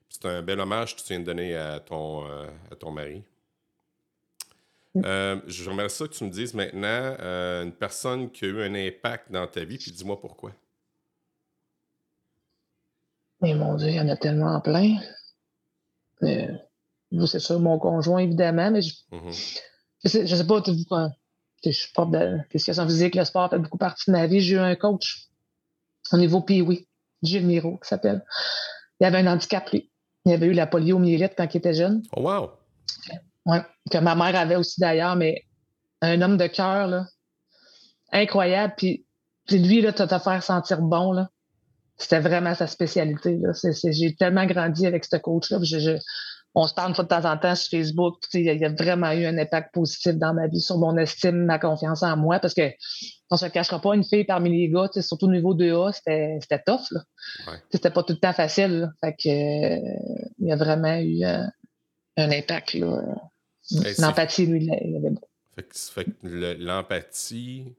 c'est 0.08 0.26
un 0.26 0.42
bel 0.42 0.60
hommage 0.60 0.96
que 0.96 1.00
tu 1.00 1.08
viens 1.08 1.20
de 1.20 1.24
donner 1.24 1.54
à 1.56 1.80
ton, 1.80 2.26
à 2.26 2.76
ton 2.78 2.90
mari. 2.90 3.22
Euh, 4.96 5.40
je 5.46 5.70
remercie 5.70 5.98
ça 5.98 6.08
que 6.08 6.14
tu 6.14 6.24
me 6.24 6.30
dises 6.30 6.52
maintenant 6.52 7.16
euh, 7.20 7.62
une 7.64 7.72
personne 7.72 8.30
qui 8.30 8.44
a 8.44 8.48
eu 8.48 8.62
un 8.62 8.74
impact 8.74 9.30
dans 9.30 9.46
ta 9.46 9.64
vie, 9.64 9.78
puis 9.78 9.92
dis-moi 9.92 10.20
pourquoi. 10.20 10.52
Mais 13.40 13.54
mon 13.54 13.76
Dieu, 13.76 13.88
il 13.88 13.94
y 13.94 14.00
en 14.00 14.08
a 14.08 14.16
tellement 14.16 14.60
plein. 14.60 14.96
Euh, 16.22 16.48
c'est 17.26 17.40
ça, 17.40 17.58
mon 17.58 17.78
conjoint, 17.78 18.18
évidemment, 18.18 18.70
mais 18.70 18.82
je, 18.82 18.94
mm-hmm. 19.12 19.64
je, 20.04 20.08
sais, 20.08 20.26
sais, 20.26 20.46
pas, 20.46 20.62
je 21.64 21.70
suis 21.70 21.92
prof 21.92 22.10
de 22.10 22.18
l'éducation 22.52 22.84
physique, 22.86 23.14
le 23.14 23.24
sport 23.24 23.48
fait 23.48 23.58
beaucoup 23.58 23.78
partie 23.78 24.10
de 24.10 24.16
ma 24.16 24.26
vie. 24.26 24.40
J'ai 24.40 24.56
eu 24.56 24.58
un 24.58 24.74
coach 24.74 25.28
au 26.12 26.16
niveau 26.16 26.40
Pee-Wee, 26.40 26.88
Gilles 27.22 27.46
Miro, 27.46 27.78
qui 27.78 27.88
s'appelle. 27.88 28.24
Il 28.98 29.06
avait 29.06 29.18
un 29.18 29.26
handicap, 29.28 29.70
lui. 29.70 29.90
Il 30.26 30.32
avait 30.32 30.46
eu 30.46 30.52
la 30.52 30.66
poliomyélite 30.66 31.34
quand 31.36 31.46
il 31.54 31.56
était 31.56 31.74
jeune. 31.74 32.02
Oh, 32.14 32.22
wow! 32.22 32.50
Que 33.90 33.98
ma 33.98 34.14
mère 34.14 34.36
avait 34.36 34.56
aussi 34.56 34.80
d'ailleurs, 34.80 35.16
mais 35.16 35.44
un 36.02 36.20
homme 36.22 36.36
de 36.36 36.46
cœur, 36.46 36.86
là, 36.86 37.06
incroyable. 38.12 38.74
Puis, 38.76 39.06
lui, 39.50 39.80
là, 39.80 39.92
te 39.92 40.06
faire 40.06 40.42
sentir 40.42 40.80
bon, 40.80 41.12
là. 41.12 41.28
C'était 42.00 42.20
vraiment 42.20 42.54
sa 42.54 42.66
spécialité. 42.66 43.36
Là. 43.36 43.52
j'ai 43.84 44.14
tellement 44.14 44.46
grandi 44.46 44.86
avec 44.86 45.04
ce 45.04 45.16
coach-là. 45.16 45.58
on 46.54 46.66
se 46.66 46.72
parle 46.72 46.96
de 46.96 47.02
temps 47.02 47.30
en 47.30 47.36
temps 47.36 47.54
sur 47.54 47.78
Facebook. 47.78 48.24
Il 48.32 48.44
y, 48.44 48.64
a 48.64 48.70
vraiment 48.70 49.12
eu 49.12 49.26
un 49.26 49.36
impact 49.36 49.74
positif 49.74 50.14
dans 50.14 50.32
ma 50.32 50.46
vie, 50.46 50.62
sur 50.62 50.78
mon 50.78 50.96
estime, 50.96 51.44
ma 51.44 51.58
confiance 51.58 52.02
en 52.02 52.16
moi, 52.16 52.38
parce 52.38 52.54
que 52.54 52.72
on 53.30 53.36
se 53.36 53.44
cachera 53.46 53.82
pas, 53.82 53.94
une 53.94 54.04
fille 54.04 54.24
parmi 54.24 54.50
les 54.50 54.70
gars, 54.70 54.88
surtout 55.02 55.26
au 55.26 55.30
niveau 55.30 55.54
2A, 55.54 55.92
c'était, 55.92 56.62
tough. 56.64 56.90
Là. 56.90 57.02
C'était 57.70 57.90
pas 57.90 58.02
tout 58.02 58.14
le 58.14 58.18
temps 58.18 58.32
facile. 58.32 58.90
Fait 59.02 59.12
que, 59.12 59.28
euh, 59.28 60.24
il 60.38 60.48
y 60.48 60.52
a 60.52 60.56
vraiment 60.56 60.96
eu 60.96 61.22
euh, 61.22 61.44
un 62.16 62.30
impact. 62.30 62.74
Là. 62.74 63.29
L'empathie, 63.98 64.46
lui, 64.46 64.64
il 64.64 64.96
avait 64.96 65.14
Fait 65.54 66.04
que, 66.04 66.56
l'empathie, 66.58 67.74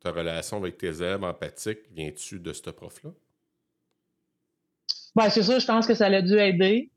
ta 0.00 0.10
relation 0.10 0.56
avec 0.58 0.78
tes 0.78 0.88
élèves 0.88 1.24
empathiques, 1.24 1.80
viens-tu 1.92 2.40
de 2.40 2.52
ce 2.52 2.70
prof-là? 2.70 3.10
Oui, 5.16 5.24
c'est 5.30 5.42
sûr, 5.42 5.58
je 5.58 5.66
pense 5.66 5.86
que 5.86 5.94
ça 5.94 6.06
a 6.06 6.22
dû 6.22 6.38
aider. 6.38 6.90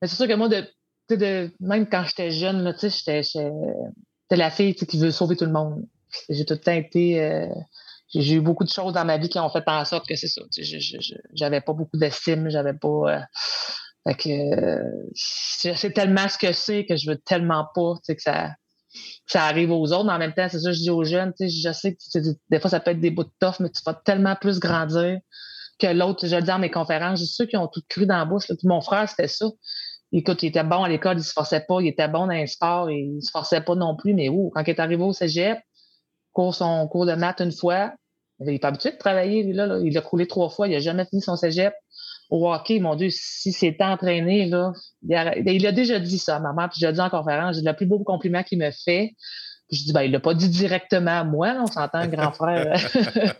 Mais 0.00 0.08
c'est 0.08 0.16
sûr 0.16 0.28
que 0.28 0.34
moi, 0.34 0.48
de, 0.48 0.64
de 1.10 1.50
même 1.60 1.88
quand 1.88 2.04
j'étais 2.04 2.30
jeune, 2.30 2.74
j'étais 2.80 3.22
la 4.30 4.50
fille 4.50 4.74
qui 4.74 4.98
veut 4.98 5.10
sauver 5.10 5.36
tout 5.36 5.46
le 5.46 5.52
monde. 5.52 5.86
J'ai 6.28 6.44
tout 6.44 6.54
le 6.54 6.60
temps 6.60 6.72
été. 6.72 7.22
Euh, 7.22 7.48
j'ai 8.14 8.34
eu 8.34 8.40
beaucoup 8.40 8.64
de 8.64 8.70
choses 8.70 8.92
dans 8.92 9.04
ma 9.04 9.18
vie 9.18 9.28
qui 9.28 9.38
ont 9.38 9.50
fait 9.50 9.64
en 9.66 9.84
sorte 9.84 10.06
que 10.06 10.14
c'est 10.14 10.28
ça. 10.28 10.42
J'avais 11.32 11.60
pas 11.60 11.72
beaucoup 11.72 11.96
d'estime, 11.96 12.48
j'avais 12.48 12.74
pas. 12.74 12.88
Euh, 12.88 13.20
fait 14.06 14.14
que 14.14 14.82
je 15.14 15.74
sais 15.74 15.90
tellement 15.90 16.28
ce 16.28 16.36
que 16.36 16.52
c'est 16.52 16.84
que 16.84 16.96
je 16.96 17.10
veux 17.10 17.16
tellement 17.16 17.66
pas 17.74 17.94
que 18.06 18.20
ça, 18.20 18.50
ça 19.26 19.44
arrive 19.44 19.72
aux 19.72 19.92
autres. 19.92 20.10
En 20.10 20.18
même 20.18 20.34
temps, 20.34 20.46
c'est 20.50 20.58
ça 20.60 20.70
que 20.70 20.76
je 20.76 20.82
dis 20.82 20.90
aux 20.90 21.04
jeunes. 21.04 21.32
Je 21.40 21.72
sais 21.72 21.94
que 21.94 22.18
des 22.50 22.60
fois, 22.60 22.70
ça 22.70 22.80
peut 22.80 22.90
être 22.90 23.00
des 23.00 23.10
bouts 23.10 23.24
de 23.24 23.32
toffe, 23.40 23.60
mais 23.60 23.70
tu 23.70 23.80
vas 23.84 23.94
tellement 23.94 24.36
plus 24.36 24.60
grandir 24.60 25.18
que 25.78 25.86
l'autre. 25.86 26.26
Je 26.26 26.36
le 26.36 26.42
dis 26.42 26.48
dans 26.48 26.58
mes 26.58 26.70
conférences, 26.70 27.20
je 27.20 27.24
ceux 27.24 27.46
qui 27.46 27.56
ont 27.56 27.68
tout 27.68 27.82
cru 27.88 28.06
dans 28.06 28.18
la 28.18 28.24
bouche. 28.26 28.44
mon 28.64 28.82
frère, 28.82 29.08
c'était 29.08 29.28
ça. 29.28 29.46
Écoute, 30.12 30.42
il 30.42 30.48
était 30.48 30.62
bon 30.62 30.84
à 30.84 30.88
l'école, 30.88 31.18
il 31.18 31.24
se 31.24 31.32
forçait 31.32 31.64
pas. 31.66 31.80
Il 31.80 31.88
était 31.88 32.06
bon 32.06 32.26
dans 32.26 32.34
un 32.34 32.46
sport, 32.46 32.90
et 32.90 32.98
il 32.98 33.22
se 33.22 33.30
forçait 33.30 33.62
pas 33.62 33.74
non 33.74 33.96
plus. 33.96 34.12
Mais 34.12 34.28
où, 34.28 34.50
quand 34.54 34.62
il 34.62 34.70
est 34.70 34.80
arrivé 34.80 35.02
au 35.02 35.14
cégep, 35.14 35.58
cours 36.32 36.54
son 36.54 36.86
cours 36.88 37.06
de 37.06 37.14
maths 37.14 37.40
une 37.40 37.52
fois, 37.52 37.94
il 38.40 38.46
n'est 38.46 38.58
pas 38.58 38.68
habitué 38.68 38.92
de 38.92 38.98
travailler. 38.98 39.50
Là, 39.52 39.66
là. 39.66 39.78
Il 39.82 39.96
a 39.96 40.02
coulé 40.02 40.26
trois 40.26 40.50
fois, 40.50 40.68
il 40.68 40.72
n'a 40.72 40.80
jamais 40.80 41.06
fini 41.06 41.22
son 41.22 41.36
cégep 41.36 41.72
au 42.30 42.50
hockey, 42.50 42.80
mon 42.80 42.94
Dieu, 42.94 43.08
si 43.10 43.52
c'est 43.52 43.76
entraîné, 43.80 44.46
là, 44.46 44.72
il 45.06 45.66
a, 45.66 45.72
déjà 45.72 45.98
dit 45.98 46.18
ça 46.18 46.36
à 46.36 46.40
ma 46.40 46.52
mère, 46.52 46.68
puis 46.70 46.80
je 46.80 46.86
l'ai 46.86 46.92
dit 46.92 47.00
en 47.00 47.10
conférence, 47.10 47.56
le 47.62 47.72
plus 47.72 47.86
beau 47.86 47.98
compliment 48.00 48.42
qu'il 48.42 48.58
me 48.58 48.70
fait. 48.70 49.14
Puis 49.68 49.78
je 49.78 49.84
dis, 49.84 49.92
ben, 49.92 50.02
il 50.02 50.12
l'a 50.12 50.20
pas 50.20 50.34
dit 50.34 50.48
directement 50.48 51.20
à 51.20 51.24
moi, 51.24 51.56
on 51.58 51.66
s'entend, 51.66 52.06
grand 52.06 52.32
frère. 52.32 52.76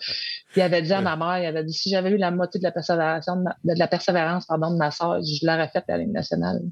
il 0.56 0.62
avait 0.62 0.82
dit 0.82 0.92
à 0.92 1.02
ma 1.02 1.16
mère, 1.16 1.38
il 1.38 1.46
avait 1.46 1.64
dit, 1.64 1.74
si 1.74 1.90
j'avais 1.90 2.10
eu 2.10 2.16
la 2.16 2.30
moitié 2.30 2.58
de 2.58 2.64
la 2.64 2.72
persévérance, 2.72 3.26
de, 3.26 3.78
la 3.78 3.88
persévérance 3.88 4.46
pardon, 4.46 4.70
de 4.70 4.76
ma 4.76 4.90
soeur, 4.90 5.20
je 5.22 5.46
l'aurais 5.46 5.68
fait 5.68 5.84
à 5.88 5.92
la 5.92 5.98
Ligue 5.98 6.12
nationale. 6.12 6.62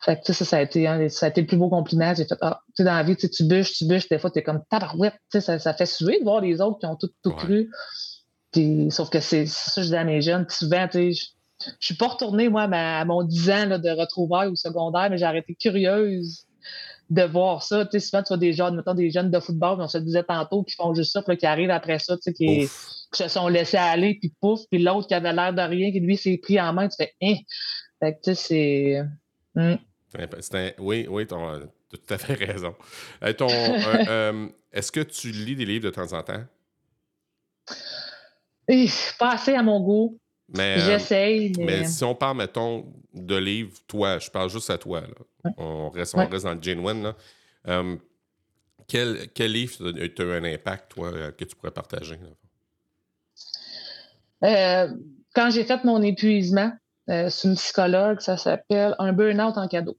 Fait 0.00 0.20
que, 0.20 0.32
ça, 0.32 0.44
ça 0.44 0.56
a 0.58 0.60
été, 0.60 1.08
ça 1.08 1.26
a 1.26 1.28
été 1.30 1.40
le 1.40 1.46
plus 1.46 1.56
beau 1.56 1.68
compliment. 1.68 2.14
J'ai 2.14 2.24
fait, 2.24 2.36
ah, 2.40 2.60
tu 2.68 2.72
sais, 2.76 2.84
dans 2.84 2.94
la 2.94 3.02
vie, 3.02 3.16
tu 3.16 3.44
bûches, 3.44 3.72
tu 3.72 3.86
bûches, 3.86 4.08
des 4.08 4.18
fois, 4.18 4.30
tu 4.30 4.38
es 4.38 4.42
comme 4.42 4.62
tabarouette, 4.70 5.14
ça, 5.30 5.58
ça 5.58 5.74
fait 5.74 5.86
suer 5.86 6.18
de 6.18 6.24
voir 6.24 6.40
les 6.40 6.60
autres 6.60 6.78
qui 6.78 6.86
ont 6.86 6.96
tout, 6.96 7.10
tout 7.22 7.32
cru. 7.32 7.70
Puis, 8.54 8.86
sauf 8.90 9.10
que 9.10 9.18
c'est 9.18 9.46
ça, 9.46 9.82
je 9.82 9.88
dis 9.88 9.96
à 9.96 10.04
mes 10.04 10.22
jeunes. 10.22 10.46
Puis 10.46 10.56
souvent, 10.56 10.86
tu 10.86 11.12
sais, 11.12 11.30
je, 11.60 11.70
suis 11.80 11.96
pas 11.96 12.06
retournée, 12.06 12.48
moi, 12.48 12.62
à 12.62 13.04
mon 13.04 13.24
10 13.24 13.50
ans 13.50 13.66
là, 13.66 13.78
de 13.78 13.90
retrouvailles 13.90 14.48
au 14.48 14.54
secondaire, 14.54 15.10
mais 15.10 15.18
j'ai 15.18 15.36
été 15.36 15.56
curieuse 15.56 16.46
de 17.10 17.22
voir 17.22 17.64
ça. 17.64 17.84
Tu 17.84 17.98
sais, 17.98 18.06
souvent, 18.06 18.22
tu 18.22 18.28
vois 18.28 18.36
des 18.36 18.52
jeunes, 18.52 18.76
mettons, 18.76 18.94
des 18.94 19.10
jeunes 19.10 19.32
de 19.32 19.40
football, 19.40 19.80
on 19.80 19.88
se 19.88 19.98
disait 19.98 20.22
tantôt, 20.22 20.62
qui 20.62 20.76
font 20.76 20.94
juste 20.94 21.12
ça, 21.12 21.22
puis 21.22 21.36
qui 21.36 21.46
arrivent 21.46 21.70
après 21.70 21.98
ça, 21.98 22.16
tu 22.16 22.22
sais, 22.22 22.32
qui, 22.32 22.68
se 23.12 23.28
sont 23.28 23.48
laissés 23.48 23.76
aller, 23.76 24.18
puis 24.20 24.32
pouf, 24.40 24.60
puis 24.70 24.80
l'autre 24.80 25.08
qui 25.08 25.14
avait 25.14 25.32
l'air 25.32 25.52
de 25.52 25.62
rien, 25.62 25.90
qui 25.90 25.98
lui 25.98 26.16
s'est 26.16 26.38
pris 26.38 26.60
en 26.60 26.72
main, 26.72 26.88
tu 26.88 26.96
fais, 26.96 27.12
hein. 27.22 27.34
Fait 27.98 28.14
que, 28.14 28.18
tu 28.22 28.34
sais, 28.34 28.34
c'est. 28.34 29.02
Hmm. 29.54 29.76
Oui, 30.78 31.06
oui, 31.08 31.26
tu 31.26 31.34
as 31.34 31.60
tout 31.90 32.14
à 32.14 32.18
fait 32.18 32.34
raison. 32.34 32.74
Euh, 33.24 33.32
euh, 34.08 34.48
est-ce 34.72 34.92
que 34.92 35.00
tu 35.00 35.32
lis 35.32 35.56
des 35.56 35.64
livres 35.64 35.84
de 35.84 35.90
temps 35.90 36.12
en 36.12 36.22
temps? 36.22 36.44
Pas 39.18 39.32
assez 39.32 39.54
à 39.54 39.62
mon 39.62 39.80
goût. 39.80 40.18
Euh, 40.58 40.78
J'essaye. 40.78 41.52
Mais... 41.58 41.84
si 41.84 42.04
on 42.04 42.14
parle, 42.14 42.38
mettons, 42.38 42.92
de 43.12 43.36
livres, 43.36 43.78
toi, 43.86 44.18
je 44.18 44.30
parle 44.30 44.50
juste 44.50 44.70
à 44.70 44.78
toi. 44.78 45.02
On, 45.56 45.90
reste, 45.90 46.14
on 46.16 46.26
reste 46.26 46.44
dans 46.44 46.54
le 46.54 46.62
genuine. 46.62 47.12
quel, 48.86 49.28
quel, 49.34 49.52
livre 49.52 49.86
a 49.86 50.22
eu 50.22 50.32
un 50.32 50.44
impact, 50.44 50.92
toi, 50.92 51.32
que 51.32 51.44
tu 51.44 51.56
pourrais 51.56 51.72
partager? 51.72 52.18
quand 54.40 55.50
j'ai 55.50 55.64
fait 55.64 55.82
mon 55.84 56.02
épuisement, 56.02 56.70
c'est 57.06 57.44
une 57.44 57.56
psychologue, 57.56 58.20
ça 58.20 58.36
s'appelle 58.36 58.94
Un 58.98 59.12
burn-out 59.12 59.56
en 59.56 59.68
cadeau. 59.68 59.96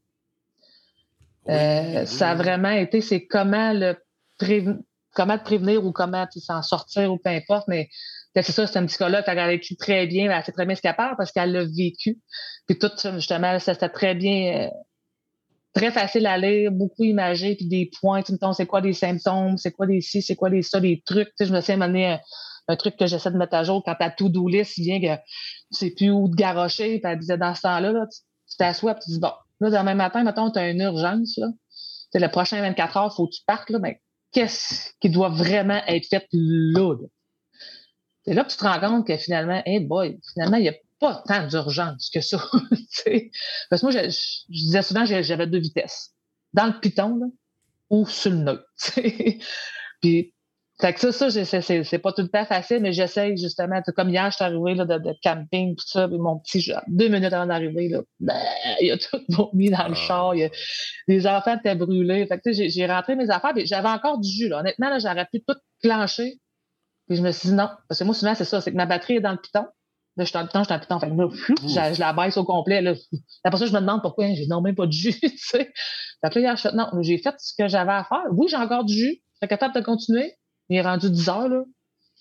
Euh, 1.49 2.05
ça 2.05 2.31
a 2.31 2.35
vraiment 2.35 2.71
été, 2.71 3.01
c'est 3.01 3.25
comment 3.25 3.73
le 3.73 3.95
comment 5.13 5.37
te 5.37 5.43
prévenir 5.43 5.85
ou 5.85 5.91
comment 5.91 6.27
s'en 6.35 6.61
sortir 6.61 7.11
ou 7.11 7.17
peu 7.17 7.29
importe, 7.29 7.67
mais 7.67 7.89
c'est 8.35 8.51
ça, 8.51 8.67
c'est 8.67 8.77
un 8.77 8.85
psychologue, 8.85 9.23
elle 9.25 9.39
a 9.39 9.47
vécu 9.47 9.75
très 9.75 10.07
bien, 10.07 10.29
elle 10.29 10.43
sait 10.43 10.51
très 10.51 10.65
bien 10.65 10.75
ce 10.75 10.81
qu'elle 10.81 10.95
parle 10.95 11.15
parce 11.17 11.31
qu'elle 11.31 11.51
l'a 11.51 11.63
vécu. 11.65 12.19
Puis 12.67 12.77
tout, 12.77 12.91
justement, 13.13 13.59
ça 13.59 13.73
c'était 13.73 13.89
très 13.89 14.15
bien, 14.15 14.65
euh, 14.65 14.69
très 15.73 15.91
facile 15.91 16.27
à 16.27 16.37
lire, 16.37 16.71
beaucoup 16.71 17.03
imagé, 17.03 17.55
puis 17.55 17.67
des 17.67 17.89
points, 17.99 18.23
tu 18.23 18.33
me 18.33 18.53
c'est 18.53 18.65
quoi 18.65 18.81
des 18.81 18.93
symptômes, 18.93 19.57
c'est 19.57 19.71
quoi 19.71 19.87
des 19.87 20.01
ci, 20.01 20.21
c'est 20.21 20.35
quoi 20.35 20.49
des 20.49 20.61
ça, 20.61 20.79
des 20.79 21.01
trucs. 21.05 21.29
Tu 21.29 21.33
sais, 21.37 21.45
je 21.45 21.53
me 21.53 21.61
suis 21.61 21.73
amené 21.73 22.07
un, 22.07 22.19
un, 22.67 22.75
truc 22.75 22.97
que 22.97 23.07
j'essaie 23.07 23.31
de 23.31 23.37
mettre 23.37 23.55
à 23.55 23.63
jour 23.63 23.83
quand 23.85 23.95
ta 23.95 24.09
to-do 24.09 24.47
list 24.47 24.77
vient 24.77 24.99
que 24.99 25.15
tu 25.15 25.21
sais 25.71 25.91
plus 25.91 26.11
où 26.11 26.29
te 26.29 26.35
garrocher, 26.35 26.99
puis 26.99 27.11
elle 27.11 27.19
disait 27.19 27.37
dans 27.37 27.55
ce 27.55 27.61
temps-là, 27.61 27.91
là, 27.91 28.05
tu 28.09 28.57
t'assois, 28.57 28.95
tu 28.95 29.11
dis 29.11 29.19
bon, 29.19 29.31
Là, 29.61 29.69
demain 29.69 29.95
matin, 29.95 30.23
mettons, 30.23 30.51
tu 30.51 30.59
as 30.59 30.69
une 30.69 30.81
urgence. 30.81 31.37
Là. 31.37 31.47
le 32.13 32.27
prochain 32.27 32.61
24 32.61 32.97
heures, 32.97 33.15
faut 33.15 33.27
que 33.27 33.35
tu 33.35 33.41
partes. 33.45 33.69
Là, 33.69 33.79
mais 33.79 34.01
qu'est-ce 34.31 34.91
qui 34.99 35.09
doit 35.09 35.29
vraiment 35.29 35.81
être 35.87 36.07
fait 36.07 36.27
là? 36.31 36.95
C'est 38.25 38.33
là 38.33 38.43
que 38.43 38.51
tu 38.51 38.57
te 38.57 38.63
rends 38.63 38.79
compte 38.79 39.07
que 39.07 39.17
finalement, 39.17 39.61
hey 39.65 39.79
boy, 39.79 40.19
finalement, 40.33 40.57
il 40.57 40.63
n'y 40.63 40.69
a 40.69 40.75
pas 40.99 41.23
tant 41.27 41.47
d'urgence 41.47 42.09
que 42.13 42.21
ça. 42.21 42.37
Parce 43.69 43.81
que 43.81 43.85
moi, 43.85 43.91
je, 43.91 44.51
disais 44.51 44.81
souvent 44.81 45.05
j'avais 45.05 45.47
deux 45.47 45.59
vitesses. 45.59 46.11
Dans 46.53 46.67
le 46.67 46.79
piton 46.79 47.17
là, 47.17 47.25
ou 47.89 48.05
sur 48.05 48.31
le 48.31 48.37
nœud. 48.37 48.65
Puis 50.01 50.33
fait 50.81 50.93
que 50.93 50.99
ça, 50.99 51.29
ça 51.29 51.61
c'est 51.61 51.99
pas 51.99 52.11
tout 52.11 52.21
le 52.21 52.27
temps 52.27 52.43
facile, 52.43 52.79
mais 52.81 52.91
j'essaye 52.91 53.37
justement. 53.37 53.81
Comme 53.95 54.09
hier, 54.09 54.29
je 54.29 54.35
suis 54.35 54.43
arrivée 54.43 54.75
là, 54.75 54.83
de, 54.83 54.97
de, 54.97 55.15
camping, 55.23 55.73
tout 55.73 55.87
ça, 55.87 56.05
puis 56.05 56.17
mon 56.17 56.39
petit, 56.39 56.59
genre, 56.59 56.81
deux 56.87 57.07
minutes 57.07 57.31
avant 57.31 57.45
d'arriver, 57.45 57.87
là, 57.87 58.01
ben, 58.19 58.35
il 58.81 58.87
y 58.87 58.91
a 58.91 58.97
tout 58.97 59.21
vomi 59.29 59.69
dans 59.69 59.87
le 59.87 59.93
ah. 59.93 60.07
char, 60.07 60.35
y 60.35 60.43
a, 60.43 60.49
les 61.07 61.27
enfants 61.27 61.57
étaient 61.57 61.75
brûlés. 61.75 62.27
Fait 62.27 62.39
que 62.39 62.51
j'ai 62.51 62.85
rentré 62.87 63.15
mes 63.15 63.29
affaires, 63.29 63.53
puis 63.53 63.65
j'avais 63.65 63.87
encore 63.87 64.19
du 64.19 64.29
jus. 64.29 64.49
Là. 64.49 64.59
Honnêtement, 64.59 64.89
là, 64.89 64.99
j'aurais 64.99 65.27
pu 65.31 65.41
tout 65.47 65.55
clencher. 65.81 66.39
Puis 67.07 67.17
je 67.17 67.21
me 67.21 67.31
suis 67.31 67.49
dit 67.49 67.55
non. 67.55 67.69
Parce 67.87 67.99
que 67.99 68.03
moi, 68.03 68.13
souvent, 68.13 68.35
c'est 68.35 68.45
ça, 68.45 68.61
c'est 68.61 68.71
que 68.71 68.77
ma 68.77 68.85
batterie 68.85 69.15
est 69.15 69.21
dans 69.21 69.31
le 69.31 69.37
piton. 69.37 69.65
Là, 70.17 70.23
je 70.23 70.25
suis 70.25 70.33
dans 70.33 70.41
le 70.41 70.47
piton, 70.47 70.59
je 70.59 70.63
suis 70.63 70.69
dans 70.69 70.75
le 70.75 70.81
piton. 70.81 70.99
Fait 70.99 71.09
que 71.09 71.75
là, 71.75 71.93
je, 71.93 71.99
la 71.99 72.13
baisse 72.13 72.37
au 72.37 72.45
complet. 72.45 72.81
Là. 72.81 72.93
Après 73.43 73.59
ça, 73.59 73.65
je 73.65 73.73
me 73.73 73.79
demande 73.79 74.01
pourquoi 74.01 74.33
j'ai 74.33 74.47
non 74.47 74.61
même 74.61 74.75
pas 74.75 74.85
de 74.85 74.91
jus. 74.91 75.13
tu 75.19 75.37
sais. 75.37 75.71
Fait 76.21 76.29
que 76.29 76.39
là, 76.39 76.41
hier, 76.41 76.57
je 76.57 76.69
non, 76.75 76.87
j'ai 77.01 77.17
fait 77.17 77.35
ce 77.37 77.53
que 77.57 77.67
j'avais 77.67 77.91
à 77.91 78.03
faire. 78.03 78.23
Oui, 78.31 78.47
j'ai 78.49 78.57
encore 78.57 78.85
du 78.85 78.93
jus. 78.93 79.21
Je 79.33 79.47
suis 79.47 79.47
capable 79.47 79.75
de 79.75 79.81
continuer 79.81 80.35
il 80.69 80.77
est 80.77 80.81
rendu 80.81 81.09
10 81.09 81.29
heures, 81.29 81.49
là, 81.49 81.63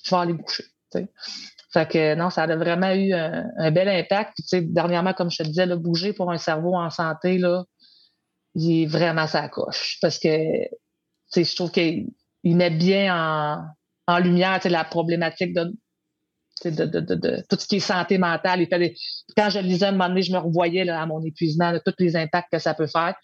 je 0.05 0.11
vais 0.11 0.17
aller 0.17 0.37
coucher. 0.37 0.65
Fait 1.73 1.89
que 1.89 2.15
non, 2.15 2.31
ça 2.31 2.45
a 2.45 2.57
vraiment 2.57 2.93
eu 2.93 3.13
un, 3.13 3.71
bel 3.73 3.89
impact. 3.89 4.35
Puis, 4.49 4.63
dernièrement, 4.63 5.13
comme 5.13 5.31
je 5.31 5.43
te 5.43 5.49
disais, 5.49 5.67
bouger 5.77 6.13
pour 6.13 6.31
un 6.31 6.39
cerveau 6.39 6.77
en 6.77 6.91
santé, 6.91 7.39
là, 7.39 7.65
il 8.55 8.83
est 8.83 8.87
vraiment 8.87 9.27
sa 9.27 9.49
coche. 9.49 9.99
Parce 10.01 10.19
que 10.19 10.29
je 10.29 11.57
trouve 11.57 11.73
qu'il 11.73 12.13
met 12.45 12.71
bien 12.71 13.17
en, 13.17 13.65
lumière 14.21 14.61
la 14.65 14.85
problématique 14.85 15.55
de, 15.55 15.73
de, 16.65 16.85
de, 16.85 17.15
de, 17.15 17.45
tout 17.49 17.57
ce 17.59 17.67
qui 17.67 17.77
est 17.77 17.81
santé 17.81 18.19
mentale. 18.19 18.67
quand 19.37 19.51
je 19.51 19.59
lisais 19.59 19.87
un 19.87 19.93
moment 19.93 20.09
donné, 20.09 20.23
je 20.23 20.33
me 20.33 20.39
revoyais 20.39 20.85
là, 20.85 21.03
à 21.03 21.07
mon 21.07 21.23
épuisement, 21.23 21.73
tous 21.85 21.95
les 21.99 22.17
impacts 22.17 22.53
que 22.53 22.59
ça 22.59 22.75
peut 22.75 22.87
faire. 22.87 23.15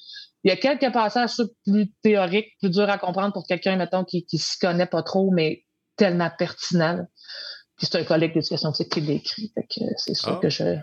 Il 0.42 0.48
y 0.48 0.52
a 0.52 0.56
quelques 0.56 0.90
passages 0.92 1.32
plus 1.66 1.92
théoriques, 2.02 2.56
plus 2.60 2.70
durs 2.70 2.88
à 2.88 2.98
comprendre 2.98 3.32
pour 3.32 3.46
quelqu'un, 3.46 3.76
mettons, 3.76 4.04
qui 4.04 4.26
ne 4.32 4.38
s'y 4.38 4.58
connaît 4.58 4.86
pas 4.86 5.02
trop, 5.02 5.30
mais 5.30 5.64
tellement 5.96 6.30
pertinent. 6.36 7.06
Puis 7.76 7.88
c'est 7.90 7.98
un 7.98 8.04
collègue 8.04 8.34
d'éducation 8.34 8.72
physique 8.72 8.92
qui 8.92 9.00
l'écrit. 9.00 9.52
C'est 9.96 10.14
sûr 10.14 10.36
ah, 10.36 10.40
que 10.40 10.48
je. 10.48 10.76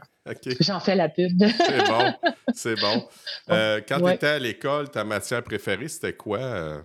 J'en 0.60 0.80
fais 0.80 0.96
la 0.96 1.10
pub. 1.10 1.32
c'est 1.42 1.88
bon. 1.88 2.14
C'est 2.54 2.80
bon. 2.80 3.08
Euh, 3.50 3.82
quand 3.88 4.00
tu 4.00 4.12
étais 4.12 4.28
à 4.28 4.40
l'école, 4.40 4.90
ta 4.90 5.04
matière 5.04 5.44
préférée, 5.44 5.88
c'était 5.88 6.14
quoi? 6.14 6.84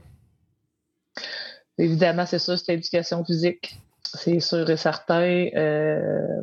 Évidemment, 1.83 2.27
c'est 2.27 2.39
ça, 2.39 2.57
c'était 2.57 2.75
éducation 2.75 3.25
physique. 3.25 3.77
C'est 4.05 4.39
sûr 4.39 4.69
et 4.71 4.77
certain. 4.77 5.49
Euh, 5.57 6.43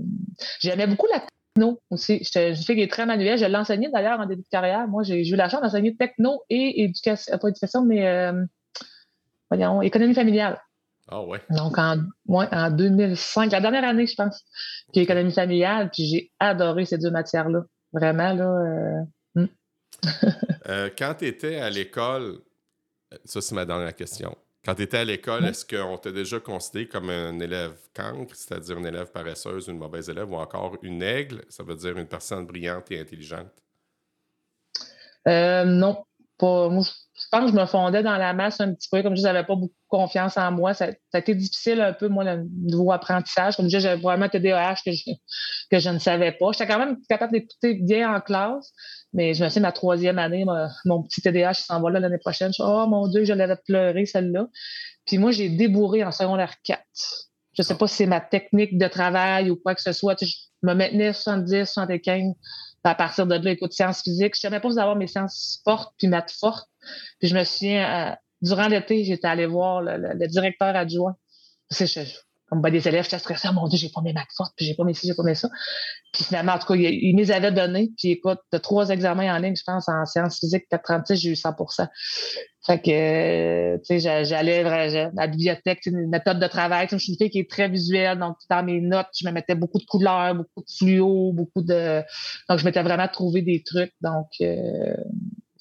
j'aimais 0.59 0.85
beaucoup 0.85 1.07
la 1.13 1.21
techno 1.21 1.79
aussi. 1.89 2.21
Je 2.23 2.49
une 2.49 2.55
fille 2.55 2.75
qui 2.75 2.81
est 2.81 2.91
très 2.91 3.05
manuelle. 3.05 3.37
Je 3.37 3.45
l'ai 3.45 3.55
enseigné 3.55 3.89
d'ailleurs 3.89 4.19
en 4.19 4.25
début 4.25 4.41
de 4.41 4.47
carrière. 4.49 4.85
Moi, 4.89 5.03
j'ai 5.03 5.25
eu 5.25 5.35
la 5.35 5.47
chance 5.47 5.61
d'enseigner 5.61 5.95
techno 5.95 6.43
et 6.49 6.83
éducation, 6.83 7.37
pas 7.37 7.47
éducation, 7.47 7.85
mais 7.85 8.05
euh, 8.05 8.43
voyons, 9.49 9.81
économie 9.81 10.13
familiale. 10.13 10.59
Ah 11.07 11.23
ouais. 11.23 11.39
Donc 11.51 11.77
en, 11.77 11.99
en 12.27 12.69
2005, 12.71 13.51
la 13.53 13.61
dernière 13.61 13.85
année, 13.85 14.07
je 14.07 14.15
pense, 14.15 14.43
qui 14.91 14.99
est 14.99 15.03
économie 15.03 15.31
familiale, 15.31 15.89
puis 15.89 16.05
j'ai 16.05 16.31
adoré 16.39 16.83
ces 16.83 16.97
deux 16.97 17.11
matières-là. 17.11 17.61
Vraiment, 17.93 18.33
là. 18.33 18.45
Euh, 18.45 19.01
hmm. 19.35 19.47
euh, 20.67 20.89
quand 20.97 21.15
tu 21.17 21.27
étais 21.27 21.59
à 21.59 21.69
l'école, 21.69 22.39
ça 23.23 23.39
c'est 23.39 23.55
ma 23.55 23.65
dernière 23.65 23.95
question. 23.95 24.35
Quand 24.65 24.75
tu 24.75 24.83
étais 24.83 24.97
à 24.97 25.05
l'école, 25.05 25.45
est-ce 25.45 25.65
qu'on 25.65 25.97
t'a 25.97 26.11
déjà 26.11 26.39
considéré 26.39 26.87
comme 26.87 27.09
un 27.09 27.39
élève 27.39 27.77
cancre, 27.93 28.35
c'est-à-dire 28.35 28.77
une 28.77 28.85
élève 28.85 29.11
paresseuse, 29.11 29.67
une 29.67 29.77
mauvaise 29.77 30.09
élève, 30.09 30.29
ou 30.29 30.35
encore 30.35 30.77
une 30.81 31.01
aigle, 31.01 31.45
ça 31.49 31.63
veut 31.63 31.75
dire 31.75 31.97
une 31.97 32.07
personne 32.07 32.45
brillante 32.45 32.91
et 32.91 32.99
intelligente? 32.99 33.53
Euh, 35.27 35.63
non, 35.63 36.03
pas. 36.37 36.69
Moi, 36.69 36.83
je 36.83 37.25
pense 37.31 37.51
que 37.51 37.57
je 37.57 37.61
me 37.61 37.65
fondais 37.65 38.01
dans 38.01 38.17
la 38.17 38.33
masse 38.33 38.59
un 38.61 38.73
petit 38.73 38.89
peu, 38.89 39.03
comme 39.03 39.15
je 39.15 39.21
n'avais 39.21 39.43
pas 39.43 39.55
beaucoup 39.55 39.67
de 39.67 39.89
confiance 39.89 40.37
en 40.37 40.51
moi. 40.51 40.73
Ça, 40.73 40.89
a 41.13 41.19
été 41.19 41.35
difficile 41.35 41.81
un 41.81 41.93
peu, 41.93 42.07
moi, 42.07 42.23
le 42.23 42.43
niveau 42.43 42.91
apprentissage. 42.91 43.55
Comme 43.55 43.65
je 43.65 43.77
disais, 43.77 43.81
j'avais 43.81 44.01
vraiment 44.01 44.29
TDAH 44.29 44.75
que 44.85 44.91
je, 44.91 45.11
que 45.69 45.79
je 45.79 45.89
ne 45.89 45.99
savais 45.99 46.31
pas. 46.31 46.51
J'étais 46.53 46.67
quand 46.67 46.79
même 46.79 46.97
capable 47.07 47.33
d'écouter 47.33 47.75
bien 47.75 48.15
en 48.15 48.21
classe, 48.21 48.71
mais 49.13 49.33
je 49.33 49.43
me 49.43 49.49
suis 49.49 49.59
ma 49.59 49.71
troisième 49.71 50.19
année, 50.19 50.45
mon 50.85 51.03
petit 51.03 51.21
TDAH 51.21 51.55
s'en 51.55 51.81
va 51.81 51.89
là 51.89 51.99
l'année 51.99 52.19
prochaine. 52.19 52.53
Je 52.53 52.61
oh 52.61 52.85
mon 52.87 53.07
Dieu, 53.07 53.25
je 53.25 53.33
l'avais 53.33 53.57
pleuré 53.65 54.05
celle-là. 54.05 54.47
Puis 55.05 55.17
moi, 55.17 55.31
j'ai 55.31 55.49
débourré 55.49 56.03
en 56.03 56.11
secondaire 56.11 56.53
4. 56.63 56.81
Je 57.53 57.61
ne 57.61 57.65
sais 57.65 57.75
pas 57.75 57.87
si 57.87 57.95
c'est 57.95 58.05
ma 58.05 58.21
technique 58.21 58.77
de 58.77 58.87
travail 58.87 59.49
ou 59.49 59.55
quoi 59.55 59.73
que 59.73 59.81
ce 59.81 59.91
soit. 59.91 60.15
je 60.21 60.35
me 60.61 60.73
maintenais 60.73 61.13
70, 61.13 61.65
75. 61.65 62.33
À 62.83 62.95
partir 62.95 63.27
de 63.27 63.35
là, 63.35 63.51
écoute, 63.51 63.73
sciences 63.73 64.01
physiques. 64.03 64.35
Je 64.35 64.47
ne 64.47 64.51
savais 64.51 64.61
pas 64.61 64.69
vous 64.69 64.79
avoir 64.79 64.95
mes 64.95 65.07
sciences 65.07 65.61
fortes 65.65 65.93
puis 65.97 66.07
maths 66.07 66.31
fortes. 66.31 66.69
Puis 67.19 67.27
je 67.27 67.35
me 67.35 67.43
souviens, 67.43 68.11
euh, 68.11 68.15
durant 68.41 68.67
l'été, 68.67 69.03
j'étais 69.03 69.27
allé 69.27 69.45
voir 69.45 69.81
le, 69.81 70.27
directeur 70.27 70.75
adjoint. 70.75 71.15
Comme 72.49 72.61
ben, 72.61 72.71
des 72.71 72.87
élèves, 72.87 73.03
j'étais 73.03 73.19
stressée, 73.19 73.47
oh 73.51 73.53
mon 73.53 73.67
Dieu, 73.67 73.77
j'ai 73.77 73.89
pas 73.89 74.01
mes 74.01 74.13
maths 74.13 74.27
fortes, 74.35 74.53
puis 74.55 74.65
j'ai 74.65 74.73
pas 74.73 74.83
mes 74.83 74.93
ci, 74.93 75.07
j'ai 75.07 75.13
pas 75.13 75.23
mes 75.23 75.35
ça. 75.35 75.49
Puis 76.11 76.23
finalement, 76.23 76.53
en 76.53 76.59
tout 76.59 76.67
cas, 76.67 76.75
ils, 76.75 77.15
les 77.15 77.31
avaient 77.31 77.51
donnés. 77.51 77.91
Puis 77.97 78.11
écoute, 78.11 78.39
de 78.51 78.57
trois 78.57 78.89
examens 78.89 79.33
en 79.33 79.37
ligne, 79.37 79.55
je 79.55 79.63
pense, 79.63 79.87
en 79.87 80.05
sciences 80.05 80.39
physiques 80.39 80.65
436, 80.69 81.15
j'ai 81.15 81.29
eu 81.29 81.33
100% 81.33 81.87
Fait 82.65 82.81
que, 82.81 83.77
tu 83.77 83.99
sais, 83.99 84.25
j'allais 84.25 84.63
à 84.65 85.11
la 85.13 85.27
bibliothèque, 85.27 85.85
une 85.85 86.09
méthode 86.09 86.39
de 86.39 86.47
travail. 86.47 86.87
Je 86.91 86.97
suis 86.97 87.13
une 87.13 87.17
fille 87.17 87.29
qui 87.29 87.39
est 87.39 87.49
très 87.49 87.69
visuelle, 87.69 88.17
donc 88.17 88.37
dans 88.49 88.63
mes 88.63 88.81
notes, 88.81 89.09
je 89.19 89.27
me 89.27 89.31
mettais 89.31 89.55
beaucoup 89.55 89.77
de 89.77 89.85
couleurs, 89.85 90.33
beaucoup 90.33 90.61
de 90.61 90.71
fluo, 90.75 91.31
beaucoup 91.33 91.61
de. 91.61 92.01
Donc, 92.49 92.59
je 92.59 92.65
m'étais 92.65 92.81
vraiment 92.81 93.07
trouvé 93.07 93.43
des 93.43 93.61
trucs. 93.63 93.93
Donc, 94.01 94.27
euh... 94.41 94.95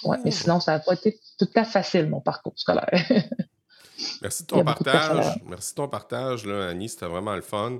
ouais, 0.04 0.16
mais 0.24 0.30
sinon, 0.30 0.60
ça 0.60 0.72
n'a 0.72 0.78
pas 0.78 0.94
été 0.94 1.18
tout 1.38 1.48
à 1.54 1.64
fait 1.64 1.70
facile, 1.70 2.08
mon 2.08 2.20
parcours 2.20 2.54
scolaire. 2.56 2.88
Merci 4.22 4.42
de 4.42 4.48
ton 4.48 4.64
partage. 4.64 5.40
Merci 5.46 5.72
de 5.72 5.76
ton 5.76 5.88
partage, 5.88 6.46
là, 6.46 6.68
Annie. 6.68 6.88
C'était 6.88 7.06
vraiment 7.06 7.34
le 7.34 7.42
fun. 7.42 7.78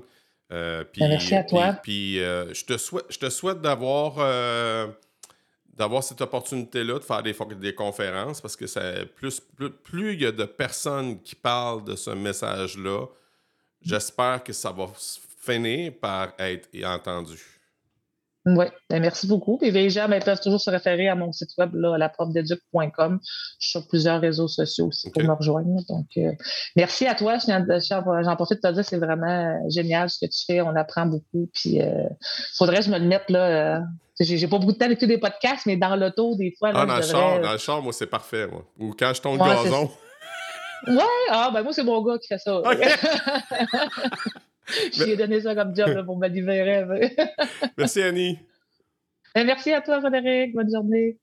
Euh, 0.51 0.83
ben, 0.97 1.09
merci 1.09 1.35
à 1.35 1.43
toi. 1.43 1.73
Puis, 1.73 2.19
euh, 2.19 2.53
je, 2.53 2.65
te 2.65 2.77
souhaite, 2.77 3.05
je 3.09 3.19
te 3.19 3.29
souhaite 3.29 3.61
d'avoir 3.61 4.15
euh, 4.17 4.87
d'avoir 5.75 6.03
cette 6.03 6.21
opportunité-là 6.21 6.99
de 6.99 7.03
faire 7.03 7.23
des, 7.23 7.35
des 7.55 7.75
conférences 7.75 8.41
parce 8.41 8.55
que 8.55 8.67
ça, 8.67 8.81
plus, 9.15 9.39
plus, 9.39 9.69
plus, 9.69 10.13
il 10.13 10.21
y 10.21 10.25
a 10.25 10.31
de 10.31 10.45
personnes 10.45 11.21
qui 11.21 11.35
parlent 11.35 11.83
de 11.83 11.95
ce 11.95 12.09
message-là, 12.09 13.05
j'espère 13.81 14.43
que 14.43 14.51
ça 14.51 14.71
va 14.71 14.87
finir 15.39 15.93
par 16.01 16.33
être 16.37 16.67
entendu. 16.83 17.58
Oui, 18.55 18.65
ben, 18.89 19.01
merci 19.01 19.27
beaucoup. 19.27 19.59
Et 19.61 19.71
les 19.71 19.89
gens 19.89 20.07
ben, 20.07 20.21
peuvent 20.21 20.39
toujours 20.39 20.61
se 20.61 20.69
référer 20.69 21.07
à 21.07 21.15
mon 21.15 21.31
site 21.31 21.51
web, 21.57 21.73
là, 21.75 21.97
laprofdeduc.com. 21.97 23.19
Je 23.21 23.27
suis 23.59 23.71
sur 23.71 23.87
plusieurs 23.87 24.21
réseaux 24.21 24.47
sociaux 24.47 24.87
aussi 24.87 25.11
pour 25.11 25.23
me 25.23 25.33
rejoindre. 25.33 25.81
Donc, 25.87 26.07
euh, 26.17 26.31
merci 26.75 27.05
à 27.05 27.15
toi. 27.15 27.37
J'en 27.37 28.35
profite 28.35 28.63
de 28.63 28.69
te 28.69 28.73
dire, 28.73 28.85
c'est 28.85 28.97
vraiment 28.97 29.69
génial 29.69 30.09
ce 30.09 30.25
que 30.25 30.29
tu 30.29 30.45
fais. 30.45 30.61
On 30.61 30.75
apprend 30.75 31.05
beaucoup. 31.05 31.49
Puis, 31.53 31.75
il 31.75 31.81
euh, 31.81 32.07
faudrait 32.57 32.77
que 32.77 32.85
je 32.85 32.91
me 32.91 32.97
le 32.97 33.05
mette 33.05 33.29
là. 33.29 33.77
Euh, 33.77 33.79
j'ai 34.19 34.47
pas 34.47 34.57
beaucoup 34.57 34.73
de 34.73 34.77
temps 34.77 34.87
d'écouter 34.87 35.07
des 35.07 35.17
podcasts, 35.17 35.65
mais 35.65 35.77
dans 35.77 35.95
l'auto, 35.95 36.35
des 36.35 36.53
fois. 36.57 36.71
Là, 36.71 36.81
ah, 36.81 36.85
dans, 36.85 36.97
le 36.97 37.01
char, 37.01 37.39
dans 37.39 37.51
le 37.51 37.57
char, 37.57 37.81
moi, 37.81 37.93
c'est 37.93 38.07
parfait. 38.07 38.47
Moi. 38.47 38.65
Ou 38.79 38.93
quand 38.97 39.13
je 39.13 39.21
tombe 39.21 39.37
le 39.37 39.45
gazon. 39.45 39.89
Ouais, 40.87 41.03
ah, 41.29 41.51
ben 41.53 41.61
moi, 41.63 41.73
c'est 41.73 41.83
mon 41.83 42.01
gars 42.01 42.17
qui 42.17 42.27
fait 42.27 42.37
ça. 42.37 42.61
lui 45.03 45.11
ai 45.11 45.17
donné 45.17 45.41
ça 45.41 45.55
comme 45.55 45.75
job 45.75 46.05
pour 46.05 46.17
me 46.17 46.27
libérer. 46.27 46.85
merci, 47.77 48.01
Annie. 48.01 48.39
Ben, 49.35 49.45
merci 49.45 49.71
à 49.71 49.81
toi, 49.81 49.99
Frédéric. 50.01 50.53
Bonne 50.53 50.71
journée. 50.71 51.17